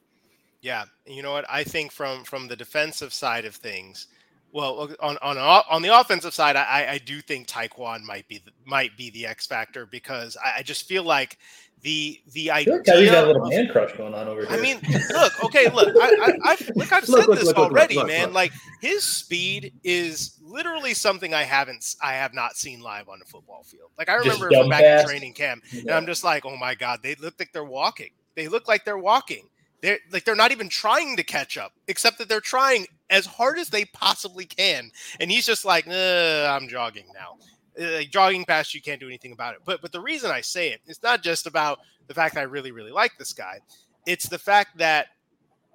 Yeah, 0.61 0.85
you 1.05 1.23
know 1.23 1.31
what? 1.31 1.45
I 1.49 1.63
think 1.63 1.91
from 1.91 2.23
from 2.23 2.47
the 2.47 2.55
defensive 2.55 3.13
side 3.13 3.45
of 3.45 3.55
things, 3.55 4.07
well, 4.51 4.89
on 4.99 5.17
on 5.21 5.37
on 5.37 5.81
the 5.81 5.97
offensive 5.97 6.33
side, 6.33 6.55
I, 6.55 6.87
I 6.91 6.97
do 6.99 7.21
think 7.21 7.47
Tyquan 7.47 8.03
might 8.03 8.27
be 8.27 8.41
the, 8.45 8.51
might 8.65 8.95
be 8.97 9.09
the 9.11 9.25
X 9.25 9.47
factor 9.47 9.85
because 9.85 10.37
I, 10.43 10.59
I 10.59 10.61
just 10.61 10.87
feel 10.87 11.03
like 11.03 11.37
the 11.81 12.21
the 12.33 12.51
idea. 12.51 12.75
Look, 12.75 12.85
he's 12.85 13.09
got 13.09 13.23
a 13.23 13.27
little 13.27 13.47
man 13.47 13.69
crush 13.69 13.95
going 13.97 14.13
on 14.13 14.27
over 14.27 14.45
here. 14.45 14.51
I 14.51 14.61
mean, 14.61 14.79
look, 15.13 15.43
okay, 15.45 15.69
look, 15.69 15.95
I, 15.99 16.37
I, 16.43 16.49
have 16.51 16.71
look, 16.75 16.91
I've 16.91 17.09
look, 17.09 17.21
said 17.21 17.29
look, 17.29 17.39
this 17.39 17.53
already, 17.53 18.03
man. 18.03 18.33
Like 18.33 18.51
his 18.81 19.03
speed 19.03 19.73
is 19.83 20.37
literally 20.43 20.93
something 20.93 21.33
I 21.33 21.43
haven't, 21.43 21.95
I 22.01 22.13
have 22.13 22.33
not 22.33 22.55
seen 22.55 22.81
live 22.81 23.09
on 23.09 23.19
the 23.19 23.25
football 23.25 23.63
field. 23.63 23.89
Like 23.97 24.09
I 24.09 24.15
remember 24.15 24.49
back 24.69 24.81
fast. 24.81 25.03
in 25.03 25.09
training 25.09 25.33
camp, 25.33 25.63
yeah. 25.71 25.81
and 25.81 25.91
I'm 25.91 26.05
just 26.05 26.23
like, 26.23 26.45
oh 26.45 26.57
my 26.57 26.75
god, 26.75 26.99
they 27.01 27.15
look 27.15 27.35
like 27.39 27.51
they're 27.51 27.63
walking. 27.63 28.11
They 28.35 28.47
look 28.47 28.67
like 28.67 28.85
they're 28.85 28.97
walking. 28.97 29.49
They're 29.81 29.99
like 30.11 30.25
they're 30.25 30.35
not 30.35 30.51
even 30.51 30.69
trying 30.69 31.15
to 31.17 31.23
catch 31.23 31.57
up, 31.57 31.73
except 31.87 32.17
that 32.19 32.29
they're 32.29 32.39
trying 32.39 32.85
as 33.09 33.25
hard 33.25 33.57
as 33.57 33.69
they 33.69 33.85
possibly 33.85 34.45
can. 34.45 34.91
And 35.19 35.31
he's 35.31 35.45
just 35.45 35.65
like, 35.65 35.87
I'm 35.87 36.67
jogging 36.67 37.07
now 37.13 37.37
uh, 37.79 37.91
like 37.93 38.11
jogging 38.11 38.45
past 38.45 38.73
you 38.73 38.81
can't 38.81 38.99
do 38.99 39.07
anything 39.07 39.31
about 39.31 39.55
it. 39.55 39.61
But 39.65 39.81
but 39.81 39.91
the 39.91 40.01
reason 40.01 40.31
I 40.31 40.41
say 40.41 40.69
it, 40.69 40.81
it's 40.87 41.03
not 41.03 41.23
just 41.23 41.47
about 41.47 41.79
the 42.07 42.13
fact 42.13 42.35
that 42.35 42.41
I 42.41 42.43
really 42.43 42.71
really 42.71 42.91
like 42.91 43.17
this 43.17 43.33
guy. 43.33 43.59
It's 44.05 44.27
the 44.27 44.39
fact 44.39 44.77
that 44.77 45.07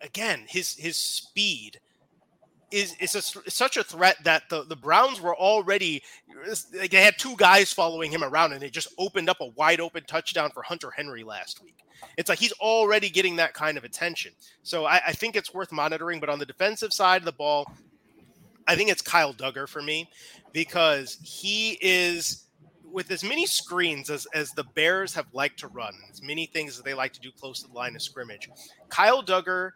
again 0.02 0.44
his 0.46 0.74
his 0.74 0.96
speed 0.96 1.80
is 2.70 2.96
is 3.00 3.14
a, 3.14 3.22
such 3.50 3.76
a 3.76 3.84
threat 3.84 4.16
that 4.24 4.48
the 4.50 4.64
the 4.64 4.76
Browns 4.76 5.20
were 5.20 5.36
already 5.36 6.02
like 6.78 6.90
they 6.90 7.02
had 7.02 7.16
two 7.18 7.36
guys 7.36 7.72
following 7.72 8.10
him 8.10 8.24
around 8.24 8.52
and 8.52 8.60
they 8.60 8.70
just 8.70 8.88
opened 8.98 9.28
up 9.28 9.40
a 9.40 9.46
wide 9.48 9.80
open 9.80 10.02
touchdown 10.04 10.50
for 10.50 10.62
Hunter 10.62 10.90
Henry 10.90 11.22
last 11.22 11.62
week. 11.62 11.76
It's 12.16 12.28
like 12.28 12.38
he's 12.38 12.52
already 12.52 13.08
getting 13.08 13.36
that 13.36 13.54
kind 13.54 13.78
of 13.78 13.84
attention. 13.84 14.32
So 14.62 14.84
I, 14.84 15.00
I 15.08 15.12
think 15.12 15.36
it's 15.36 15.54
worth 15.54 15.72
monitoring. 15.72 16.20
But 16.20 16.28
on 16.28 16.38
the 16.38 16.46
defensive 16.46 16.92
side 16.92 17.22
of 17.22 17.24
the 17.24 17.32
ball, 17.32 17.70
I 18.66 18.74
think 18.74 18.90
it's 18.90 19.02
Kyle 19.02 19.32
Dugger 19.32 19.68
for 19.68 19.80
me 19.80 20.08
because 20.52 21.18
he 21.22 21.78
is 21.80 22.46
with 22.96 23.10
as 23.10 23.22
many 23.22 23.46
screens 23.46 24.10
as, 24.10 24.26
as 24.34 24.52
the 24.52 24.64
Bears 24.74 25.14
have 25.14 25.26
liked 25.32 25.58
to 25.60 25.68
run, 25.68 25.94
as 26.10 26.22
many 26.22 26.46
things 26.46 26.76
that 26.76 26.84
they 26.84 26.94
like 26.94 27.12
to 27.12 27.20
do 27.20 27.30
close 27.30 27.60
to 27.62 27.68
the 27.68 27.74
line 27.74 27.94
of 27.94 28.02
scrimmage, 28.02 28.48
Kyle 28.88 29.22
Dugger 29.22 29.72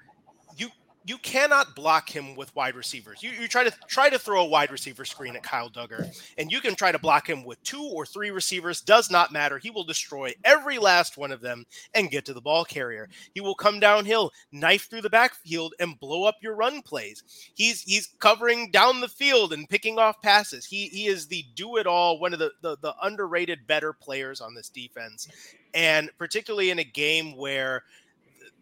you 1.05 1.17
cannot 1.19 1.75
block 1.75 2.15
him 2.15 2.37
with 2.37 2.55
wide 2.55 2.75
receivers. 2.75 3.23
You, 3.23 3.31
you 3.31 3.49
try 3.49 3.65
to 3.65 3.73
try 3.89 4.11
to 4.11 4.19
throw 4.19 4.43
a 4.43 4.49
wide 4.49 4.71
receiver 4.71 5.05
screen 5.05 5.35
at 5.35 5.43
Kyle 5.43 5.71
Dugger, 5.71 6.07
and 6.37 6.53
you 6.53 6.61
can 6.61 6.75
try 6.75 6.93
to 6.93 6.99
block 6.99 7.29
him 7.29 7.43
with 7.43 7.63
two 7.63 7.83
or 7.83 8.05
three 8.05 8.31
receivers. 8.31 8.83
Does 8.83 9.11
not 9.11 9.33
matter. 9.33 9.59
He 9.59 9.71
will 9.71 9.85
destroy 9.85 10.35
every 10.45 10.79
last 10.79 11.17
one 11.17 11.33
of 11.33 11.41
them 11.41 11.65
and 11.95 12.11
get 12.11 12.27
to 12.27 12.35
the 12.35 12.41
ball 12.41 12.65
carrier. 12.65 13.09
He 13.35 13.41
will 13.41 13.55
come 13.55 13.81
downhill, 13.81 14.31
knife 14.53 14.91
through 14.91 15.03
the 15.03 15.11
backfield, 15.11 15.75
and 15.81 15.99
blow 15.99 16.25
up 16.25 16.37
your 16.43 16.55
run 16.55 16.83
plays. 16.83 17.23
He's 17.55 17.81
he's 17.83 18.09
covering 18.19 18.71
down 18.71 19.01
the 19.01 19.09
field 19.09 19.55
and 19.55 19.69
picking 19.69 19.99
off 19.99 20.21
passes. 20.21 20.67
He 20.67 20.89
he 20.89 21.07
is 21.07 21.27
the 21.27 21.45
do 21.55 21.79
it 21.79 21.87
all, 21.87 22.19
one 22.19 22.35
of 22.35 22.39
the, 22.39 22.53
the 22.61 22.77
the 22.83 22.95
underrated 23.03 23.67
better 23.67 23.95
players 23.95 24.43
on 24.43 24.55
this 24.55 24.69
defense, 24.69 25.29
and 25.73 26.11
particularly 26.19 26.71
in 26.71 26.79
a 26.79 26.85
game 26.85 27.37
where 27.37 27.85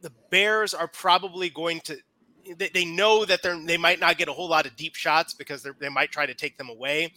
the 0.01 0.13
Bears 0.31 0.75
are 0.75 0.89
probably 0.89 1.51
going 1.51 1.81
to 1.81 1.99
they, 2.57 2.69
they 2.69 2.85
know 2.85 3.25
that 3.25 3.43
they're 3.43 3.59
they 3.65 3.77
might 3.77 4.01
not 4.01 4.19
get 4.19 4.29
a 4.29 4.33
whole 4.33 4.49
lot 4.49 4.67
of 4.67 4.77
deep 4.77 4.95
shots 4.95 5.35
because 5.35 5.67
they 5.79 5.89
might 5.89 6.11
try 6.11 6.27
to 6.27 6.35
take 6.35 6.57
them 6.59 6.69
away. 6.69 7.13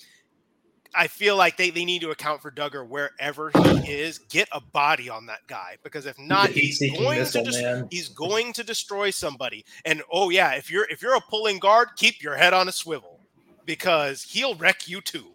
I 0.94 1.08
feel 1.08 1.38
like 1.38 1.56
they, 1.56 1.70
they 1.70 1.86
need 1.86 2.02
to 2.02 2.12
account 2.12 2.42
for 2.42 2.52
Dugger 2.52 2.86
wherever 2.86 3.50
he 3.50 3.92
is. 3.92 4.18
Get 4.18 4.50
a 4.52 4.60
body 4.60 5.10
on 5.10 5.26
that 5.28 5.40
guy 5.48 5.78
because 5.84 6.06
if 6.06 6.20
not, 6.20 6.50
he's 6.50 6.80
going 6.80 7.26
to 7.26 7.44
des- 7.44 7.84
he's 7.90 8.10
going 8.10 8.52
to 8.54 8.64
destroy 8.64 9.10
somebody. 9.10 9.64
And 9.86 10.02
oh 10.12 10.30
yeah, 10.30 10.56
if 10.56 10.70
you're 10.70 10.86
if 10.90 11.02
you're 11.02 11.16
a 11.16 11.22
pulling 11.22 11.60
guard, 11.60 11.90
keep 11.96 12.22
your 12.22 12.36
head 12.36 12.54
on 12.54 12.68
a 12.68 12.72
swivel 12.72 13.22
because 13.66 14.24
he'll 14.24 14.56
wreck 14.56 14.88
you 14.88 15.02
too. 15.02 15.28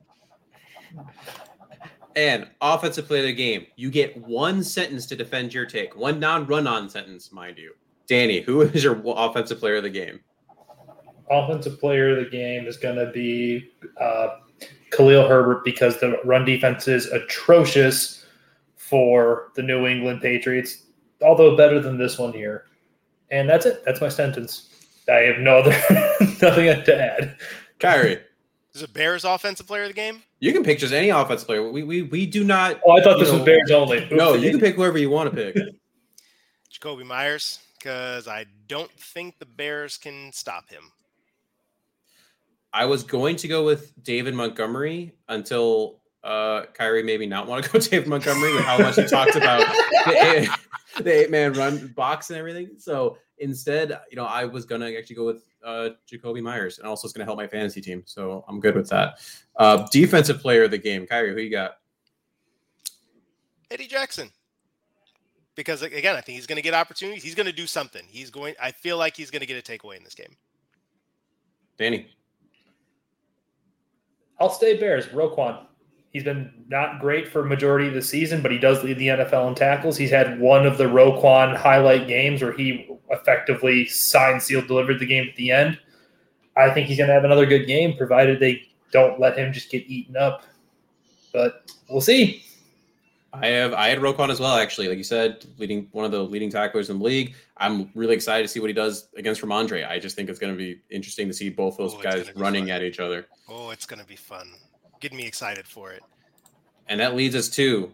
And 2.16 2.48
offensive 2.62 3.06
play 3.06 3.20
of 3.20 3.26
the 3.26 3.34
game, 3.34 3.66
you 3.76 3.90
get 3.90 4.16
one 4.16 4.62
sentence 4.62 5.04
to 5.06 5.16
defend 5.16 5.52
your 5.52 5.66
take, 5.66 5.96
one 5.96 6.18
non-run 6.18 6.66
on 6.66 6.88
sentence, 6.88 7.30
mind 7.30 7.58
you. 7.58 7.74
Danny, 8.06 8.40
who 8.40 8.62
is 8.62 8.84
your 8.84 9.00
offensive 9.04 9.58
player 9.58 9.76
of 9.76 9.82
the 9.82 9.90
game? 9.90 10.20
Offensive 11.30 11.80
player 11.80 12.16
of 12.16 12.24
the 12.24 12.30
game 12.30 12.66
is 12.66 12.76
going 12.76 12.96
to 12.96 13.10
be 13.10 13.70
uh, 14.00 14.36
Khalil 14.90 15.28
Herbert 15.28 15.64
because 15.64 15.98
the 15.98 16.20
run 16.24 16.44
defense 16.44 16.86
is 16.86 17.06
atrocious 17.06 18.24
for 18.76 19.50
the 19.56 19.62
New 19.62 19.86
England 19.86 20.20
Patriots, 20.22 20.84
although 21.22 21.56
better 21.56 21.80
than 21.80 21.98
this 21.98 22.18
one 22.18 22.32
here. 22.32 22.66
And 23.30 23.48
that's 23.48 23.66
it. 23.66 23.84
That's 23.84 24.00
my 24.00 24.08
sentence. 24.08 24.70
I 25.08 25.16
have 25.22 25.38
no 25.38 25.58
other 25.58 25.70
nothing 26.20 26.66
to 26.84 26.96
add. 26.96 27.36
Khari. 27.80 28.20
Is 28.74 28.82
it 28.82 28.92
Bears 28.92 29.24
offensive 29.24 29.66
player 29.66 29.84
of 29.84 29.88
the 29.88 29.94
game? 29.94 30.22
You 30.38 30.52
can 30.52 30.62
pick 30.62 30.78
just 30.78 30.92
any 30.92 31.08
offensive 31.08 31.46
player. 31.46 31.70
We 31.70 31.82
we, 31.82 32.02
we 32.02 32.26
do 32.26 32.44
not. 32.44 32.78
Oh, 32.84 32.92
I 32.92 33.02
thought 33.02 33.18
this 33.18 33.30
know, 33.30 33.38
was 33.38 33.44
Bears 33.44 33.70
only. 33.70 34.04
Oops, 34.04 34.12
no, 34.12 34.34
you 34.34 34.50
can 34.50 34.60
pick 34.60 34.76
whoever 34.76 34.98
you 34.98 35.08
want 35.08 35.30
to 35.30 35.34
pick. 35.34 35.56
Jakobi 36.70 37.06
Meyers 37.06 37.58
because 37.86 38.26
I 38.26 38.46
don't 38.66 38.90
think 38.98 39.38
the 39.38 39.46
Bears 39.46 39.96
can 39.96 40.32
stop 40.32 40.68
him. 40.68 40.90
I 42.72 42.84
was 42.84 43.04
going 43.04 43.36
to 43.36 43.46
go 43.46 43.64
with 43.64 43.92
David 44.02 44.34
Montgomery 44.34 45.12
until 45.28 46.00
uh, 46.24 46.62
Khari 46.76 47.04
maybe 47.04 47.26
not 47.26 47.46
want 47.46 47.64
to 47.64 47.70
go 47.70 47.78
David 47.90 48.08
Montgomery 48.08 48.52
with 48.54 48.64
how 48.64 48.76
much 48.78 48.96
he 48.96 49.04
talked 49.04 49.36
about 49.36 49.60
the, 50.04 50.16
eight, 50.24 50.48
the 51.00 51.12
eight 51.12 51.30
man 51.30 51.52
run 51.52 51.92
box 51.96 52.30
and 52.30 52.38
everything. 52.40 52.70
So 52.76 53.18
instead, 53.38 53.96
you 54.10 54.16
know, 54.16 54.24
I 54.24 54.46
was 54.46 54.64
gonna 54.64 54.90
actually 54.90 55.14
go 55.14 55.24
with 55.26 55.44
uh, 55.64 55.90
Jakobi 56.10 56.42
Meyers, 56.42 56.80
and 56.80 56.88
also 56.88 57.06
it's 57.06 57.12
gonna 57.12 57.24
help 57.24 57.38
my 57.38 57.46
fantasy 57.46 57.80
team. 57.80 58.02
So 58.04 58.44
I'm 58.48 58.58
good 58.58 58.74
with 58.74 58.88
that. 58.88 59.20
Uh, 59.54 59.86
defensive 59.92 60.40
player 60.40 60.64
of 60.64 60.72
the 60.72 60.78
game, 60.78 61.06
Khari, 61.06 61.34
who 61.34 61.40
you 61.40 61.52
got? 61.52 61.76
Eddie 63.70 63.86
Jackson 63.86 64.32
because 65.56 65.82
again, 65.82 66.14
I 66.14 66.20
think 66.20 66.36
he's 66.36 66.46
going 66.46 66.56
to 66.56 66.62
get 66.62 66.74
opportunities. 66.74 67.22
He's 67.24 67.34
going 67.34 67.46
to 67.46 67.52
do 67.52 67.66
something. 67.66 68.04
He's 68.08 68.30
going. 68.30 68.54
I 68.62 68.70
feel 68.70 68.98
like 68.98 69.16
he's 69.16 69.30
going 69.30 69.40
to 69.40 69.46
get 69.46 69.56
a 69.56 69.72
takeaway 69.72 69.96
in 69.96 70.04
this 70.04 70.14
game. 70.14 70.36
Danny, 71.78 72.08
I'll 74.38 74.50
stay 74.50 74.76
Bears. 74.76 75.06
Roquan. 75.06 75.64
He's 76.12 76.24
been 76.24 76.64
not 76.68 77.00
great 77.00 77.28
for 77.28 77.44
majority 77.44 77.88
of 77.88 77.94
the 77.94 78.00
season, 78.00 78.40
but 78.40 78.50
he 78.50 78.58
does 78.58 78.82
lead 78.82 78.98
the 78.98 79.08
NFL 79.08 79.48
in 79.48 79.54
tackles. 79.54 79.98
He's 79.98 80.10
had 80.10 80.40
one 80.40 80.64
of 80.64 80.78
the 80.78 80.84
Roquan 80.84 81.54
highlight 81.54 82.08
games 82.08 82.40
where 82.40 82.52
he 82.52 82.88
effectively 83.10 83.86
signed, 83.86 84.42
sealed, 84.42 84.66
delivered 84.66 84.98
the 84.98 85.06
game 85.06 85.28
at 85.28 85.36
the 85.36 85.50
end. 85.50 85.78
I 86.56 86.70
think 86.70 86.86
he's 86.86 86.96
going 86.96 87.08
to 87.08 87.14
have 87.14 87.24
another 87.24 87.44
good 87.44 87.66
game, 87.66 87.98
provided 87.98 88.40
they 88.40 88.62
don't 88.92 89.20
let 89.20 89.36
him 89.36 89.52
just 89.52 89.70
get 89.70 89.84
eaten 89.88 90.16
up. 90.16 90.44
But 91.34 91.70
we'll 91.90 92.00
see. 92.00 92.45
I 93.42 93.46
have 93.48 93.74
I 93.74 93.88
had 93.88 93.98
Roquan 93.98 94.30
as 94.30 94.40
well, 94.40 94.56
actually. 94.56 94.88
Like 94.88 94.98
you 94.98 95.04
said, 95.04 95.44
leading 95.58 95.88
one 95.92 96.04
of 96.04 96.10
the 96.10 96.22
leading 96.22 96.50
tacklers 96.50 96.90
in 96.90 96.98
the 96.98 97.04
league. 97.04 97.34
I'm 97.56 97.90
really 97.94 98.14
excited 98.14 98.42
to 98.42 98.48
see 98.48 98.60
what 98.60 98.68
he 98.68 98.74
does 98.74 99.08
against 99.16 99.42
Rhamondre. 99.42 99.88
I 99.88 99.98
just 99.98 100.16
think 100.16 100.28
it's 100.28 100.38
going 100.38 100.52
to 100.52 100.58
be 100.58 100.80
interesting 100.90 101.28
to 101.28 101.34
see 101.34 101.48
both 101.50 101.76
those 101.76 101.94
oh, 101.94 102.02
guys 102.02 102.30
running 102.36 102.70
at 102.70 102.82
each 102.82 103.00
other. 103.00 103.26
Oh, 103.48 103.70
it's 103.70 103.86
going 103.86 104.00
to 104.00 104.06
be 104.06 104.16
fun. 104.16 104.48
Get 105.00 105.12
me 105.12 105.26
excited 105.26 105.66
for 105.66 105.92
it. 105.92 106.02
And 106.88 107.00
that 107.00 107.14
leads 107.14 107.34
us 107.34 107.48
to 107.50 107.92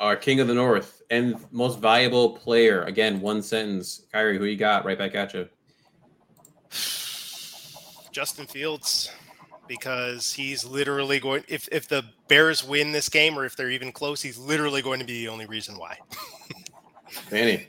our 0.00 0.16
King 0.16 0.40
of 0.40 0.48
the 0.48 0.54
North 0.54 1.02
and 1.10 1.36
most 1.50 1.78
valuable 1.80 2.30
player. 2.30 2.82
Again, 2.82 3.20
one 3.20 3.42
sentence. 3.42 4.02
Khari, 4.12 4.38
who 4.38 4.44
you 4.44 4.56
got? 4.56 4.84
Right 4.84 4.98
back 4.98 5.14
at 5.14 5.34
you. 5.34 5.48
Justin 8.12 8.46
Fields 8.46 9.10
because 9.66 10.32
he's 10.32 10.64
literally 10.64 11.20
going 11.20 11.44
if 11.48 11.68
if 11.72 11.88
the 11.88 12.04
Bears 12.28 12.64
win 12.64 12.92
this 12.92 13.08
game 13.08 13.38
or 13.38 13.44
if 13.44 13.56
they're 13.56 13.70
even 13.70 13.92
close, 13.92 14.22
he's 14.22 14.38
literally 14.38 14.82
going 14.82 15.00
to 15.00 15.06
be 15.06 15.24
the 15.24 15.28
only 15.28 15.46
reason 15.46 15.76
why. 15.78 15.98
Danny. 17.30 17.66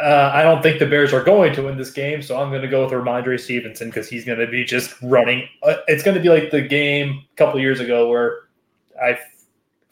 Uh, 0.00 0.30
I 0.32 0.42
don't 0.42 0.62
think 0.62 0.78
the 0.78 0.86
Bears 0.86 1.12
are 1.12 1.22
going 1.22 1.52
to 1.54 1.62
win 1.62 1.76
this 1.76 1.90
game, 1.90 2.22
so 2.22 2.40
I'm 2.40 2.48
going 2.48 2.62
to 2.62 2.68
go 2.68 2.84
with 2.84 2.92
Rhamondre 2.92 3.38
Stevenson 3.38 3.90
because 3.90 4.08
he's 4.08 4.24
going 4.24 4.38
to 4.38 4.46
be 4.46 4.64
just 4.64 4.94
running. 5.02 5.46
Uh, 5.62 5.76
it's 5.88 6.02
going 6.02 6.16
to 6.16 6.22
be 6.22 6.30
like 6.30 6.50
the 6.50 6.62
game 6.62 7.22
a 7.30 7.36
couple 7.36 7.60
years 7.60 7.80
ago 7.80 8.08
where 8.08 8.48
I 9.00 9.18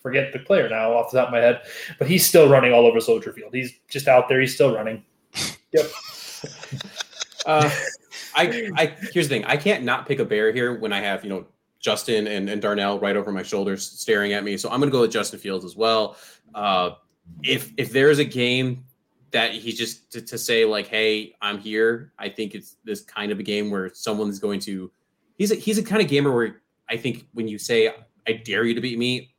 forget 0.03 0.33
the 0.33 0.39
player 0.39 0.67
now 0.71 0.93
off 0.93 1.11
the 1.11 1.19
top 1.19 1.29
of 1.29 1.33
my 1.33 1.41
head, 1.41 1.61
but 1.99 2.09
he's 2.09 2.27
still 2.27 2.49
running 2.49 2.73
all 2.73 2.87
over 2.87 3.01
Soldier 3.01 3.35
Field. 3.35 3.53
He's 3.53 3.73
just 3.89 4.09
out 4.09 4.31
there. 4.31 4.41
He's 4.41 4.55
still 4.55 4.75
running. 4.75 5.05
Yep. 5.73 5.87
uh, 7.47 7.71
I, 8.39 8.71
I 8.77 8.87
here's 9.13 9.29
the 9.29 9.35
thing. 9.35 9.45
I 9.45 9.57
can't 9.57 9.85
not 9.85 10.07
pick 10.07 10.19
a 10.19 10.25
bear 10.25 10.53
here 10.53 10.79
when 10.79 10.93
I 10.93 11.01
have 11.01 11.25
you 11.25 11.31
know 11.31 11.47
Justin 11.81 12.27
and, 12.27 12.49
and 12.49 12.61
Darnell 12.61 12.99
right 12.99 13.17
over 13.17 13.33
my 13.33 13.43
shoulders 13.43 13.85
staring 13.85 14.33
at 14.33 14.45
me. 14.45 14.57
So 14.57 14.71
I'm 14.71 14.81
going 14.81 14.91
to 14.91 14.93
go 14.93 15.03
with 15.03 15.13
Justin 15.13 15.39
Fields 15.39 15.65
as 15.65 15.77
well. 15.77 16.17
Uh, 16.55 16.91
if 17.43 17.73
if 17.77 17.93
there's 17.93 18.19
a 18.19 18.25
game 18.25 18.85
that 19.31 19.53
he's 19.53 19.77
just 19.77 20.11
to, 20.13 20.23
to, 20.23 20.39
say 20.39 20.65
like, 20.65 20.87
hey, 20.87 21.37
I'm 21.43 21.59
here. 21.59 22.13
I 22.19 22.31
think 22.31 22.55
it's 22.55 22.77
this 22.85 23.03
kind 23.03 23.31
of 23.31 23.39
a 23.39 23.43
game 23.43 23.71
where 23.71 23.93
someone's 23.93 24.39
going 24.39 24.61
to. 24.61 24.91
He's 25.37 25.53
a 25.53 25.55
he's 25.55 25.79
a 25.79 25.83
kind 25.83 26.01
of 26.01 26.09
gamer 26.09 26.35
where 26.35 26.63
I 26.89 26.97
think 26.97 27.27
when 27.35 27.47
you 27.47 27.59
say 27.59 27.93
I 28.27 28.33
dare 28.33 28.65
you 28.65 28.75
to 28.75 28.81
beat 28.81 28.99
me, 28.99 29.35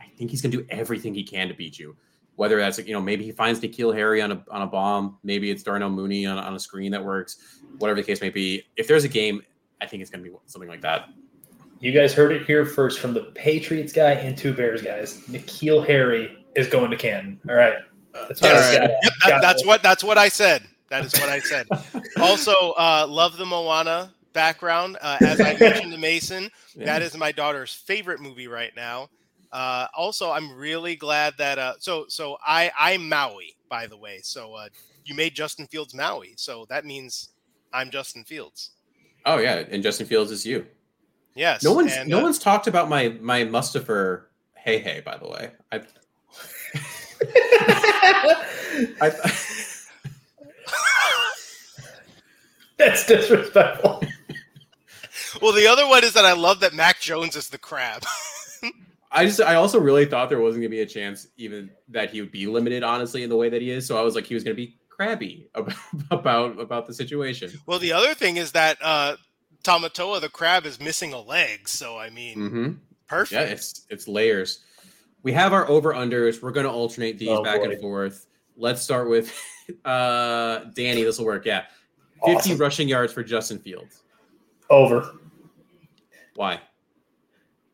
I 0.00 0.06
think 0.16 0.30
he's 0.30 0.40
going 0.40 0.52
to 0.52 0.58
do 0.58 0.66
everything 0.70 1.14
he 1.14 1.24
can 1.24 1.48
to 1.48 1.54
beat 1.54 1.78
you 1.78 1.96
whether 2.36 2.58
that's 2.58 2.78
you 2.78 2.92
know 2.92 3.00
maybe 3.00 3.24
he 3.24 3.32
finds 3.32 3.60
N'Keal 3.60 3.94
Harry 3.94 4.22
on 4.22 4.32
a 4.32 4.44
on 4.50 4.62
a 4.62 4.66
bomb, 4.66 5.18
maybe 5.22 5.50
it's 5.50 5.62
Darnell 5.62 5.90
Mooney 5.90 6.26
on, 6.26 6.38
on 6.38 6.54
a 6.54 6.58
screen 6.58 6.92
that 6.92 7.04
works, 7.04 7.60
whatever 7.78 8.00
the 8.00 8.06
case 8.06 8.20
may 8.20 8.30
be. 8.30 8.62
If 8.76 8.88
there's 8.88 9.04
a 9.04 9.08
game, 9.08 9.42
I 9.80 9.86
think 9.86 10.02
it's 10.02 10.10
going 10.10 10.24
to 10.24 10.30
be 10.30 10.36
something 10.46 10.68
like 10.68 10.82
that. 10.82 11.08
You 11.80 11.92
guys 11.92 12.14
heard 12.14 12.30
it 12.32 12.46
here 12.46 12.64
first 12.64 13.00
from 13.00 13.12
the 13.12 13.22
Patriots 13.34 13.92
guy 13.92 14.12
and 14.12 14.38
two 14.38 14.54
Bears 14.54 14.82
guys. 14.82 15.18
N'Keal 15.28 15.84
Harry 15.86 16.44
is 16.54 16.68
going 16.68 16.90
to 16.90 16.96
Canton. 16.96 17.40
All 17.48 17.56
right. 17.56 17.74
That's, 18.12 18.40
what, 18.40 18.52
right. 18.52 18.90
Yep, 19.02 19.12
that, 19.26 19.42
that's 19.42 19.66
what 19.66 19.82
that's 19.82 20.04
what 20.04 20.18
I 20.18 20.28
said. 20.28 20.62
That 20.90 21.06
is 21.06 21.12
what 21.14 21.30
I 21.30 21.40
said. 21.40 21.66
also, 22.20 22.52
uh, 22.72 23.06
love 23.08 23.36
the 23.38 23.46
Moana 23.46 24.12
background. 24.32 24.98
Uh, 25.00 25.16
as 25.20 25.40
I 25.40 25.56
mentioned 25.58 25.92
to 25.92 25.98
Mason, 25.98 26.50
yeah. 26.76 26.84
that 26.84 27.02
is 27.02 27.16
my 27.16 27.32
daughter's 27.32 27.72
favorite 27.72 28.20
movie 28.20 28.46
right 28.46 28.72
now. 28.76 29.08
Uh, 29.52 29.86
also, 29.94 30.30
I'm 30.30 30.50
really 30.56 30.96
glad 30.96 31.34
that 31.38 31.58
uh, 31.58 31.74
so 31.78 32.06
so 32.08 32.38
I 32.44 32.70
I'm 32.78 33.08
Maui 33.08 33.54
by 33.68 33.86
the 33.86 33.96
way. 33.96 34.20
So 34.22 34.54
uh, 34.54 34.68
you 35.04 35.14
made 35.14 35.34
Justin 35.34 35.66
Fields 35.66 35.94
Maui, 35.94 36.34
so 36.36 36.66
that 36.68 36.84
means 36.84 37.30
I'm 37.72 37.90
Justin 37.90 38.24
Fields. 38.24 38.72
Oh 39.24 39.38
yeah, 39.38 39.64
and 39.70 39.82
Justin 39.82 40.06
Fields 40.06 40.30
is 40.30 40.44
you. 40.44 40.66
Yes. 41.34 41.62
No 41.62 41.72
one's 41.72 41.92
and, 41.92 42.08
no 42.08 42.20
uh, 42.20 42.22
one's 42.22 42.38
talked 42.38 42.66
about 42.66 42.88
my 42.88 43.08
my 43.20 43.44
Mustipher 43.44 44.24
hey 44.56 44.78
hey 44.78 45.00
by 45.04 45.16
the 45.16 45.28
way. 45.28 45.50
I. 45.70 45.80
I 49.00 49.10
That's 52.78 53.06
disrespectful. 53.06 54.02
well, 55.40 55.52
the 55.52 55.66
other 55.66 55.86
one 55.86 56.04
is 56.04 56.14
that 56.14 56.24
I 56.24 56.32
love 56.32 56.60
that 56.60 56.74
Mac 56.74 57.00
Jones 57.00 57.36
is 57.36 57.48
the 57.48 57.58
crab. 57.58 58.04
I 59.12 59.26
just 59.26 59.40
I 59.40 59.54
also 59.56 59.78
really 59.78 60.06
thought 60.06 60.28
there 60.28 60.40
wasn't 60.40 60.62
gonna 60.62 60.70
be 60.70 60.80
a 60.80 60.86
chance 60.86 61.28
even 61.36 61.70
that 61.88 62.10
he 62.10 62.20
would 62.20 62.32
be 62.32 62.46
limited, 62.46 62.82
honestly, 62.82 63.22
in 63.22 63.30
the 63.30 63.36
way 63.36 63.48
that 63.48 63.60
he 63.60 63.70
is. 63.70 63.86
So 63.86 63.98
I 63.98 64.02
was 64.02 64.14
like, 64.14 64.24
he 64.26 64.34
was 64.34 64.42
gonna 64.44 64.54
be 64.54 64.78
crabby 64.88 65.48
about 65.54 65.74
about, 66.10 66.60
about 66.60 66.86
the 66.86 66.94
situation. 66.94 67.50
Well, 67.66 67.78
the 67.78 67.92
other 67.92 68.14
thing 68.14 68.36
is 68.36 68.52
that 68.52 68.78
uh 68.82 69.16
Tamatoa 69.64 70.20
the 70.20 70.28
crab 70.28 70.66
is 70.66 70.80
missing 70.80 71.12
a 71.12 71.20
leg, 71.20 71.68
so 71.68 71.96
I 71.98 72.10
mean, 72.10 72.36
mm-hmm. 72.38 72.72
Perfect. 73.06 73.32
Yeah, 73.32 73.52
it's 73.52 73.86
it's 73.90 74.08
layers. 74.08 74.64
We 75.22 75.32
have 75.32 75.52
our 75.52 75.68
over 75.68 75.92
unders. 75.92 76.42
We're 76.42 76.50
going 76.50 76.64
to 76.66 76.72
alternate 76.72 77.18
these 77.18 77.28
Oh, 77.28 77.44
back 77.44 77.60
boy. 77.60 77.70
and 77.70 77.80
forth. 77.80 78.26
Let's 78.56 78.80
start 78.82 79.08
with 79.08 79.32
uh 79.84 80.60
Danny. 80.74 81.02
This 81.04 81.18
will 81.18 81.26
work. 81.26 81.44
Yeah, 81.44 81.64
fifty 82.24 82.50
Awesome. 82.52 82.58
rushing 82.58 82.88
yards 82.88 83.12
for 83.12 83.22
Justin 83.22 83.58
Fields. 83.58 84.02
Over. 84.70 85.18
Why? 86.34 86.60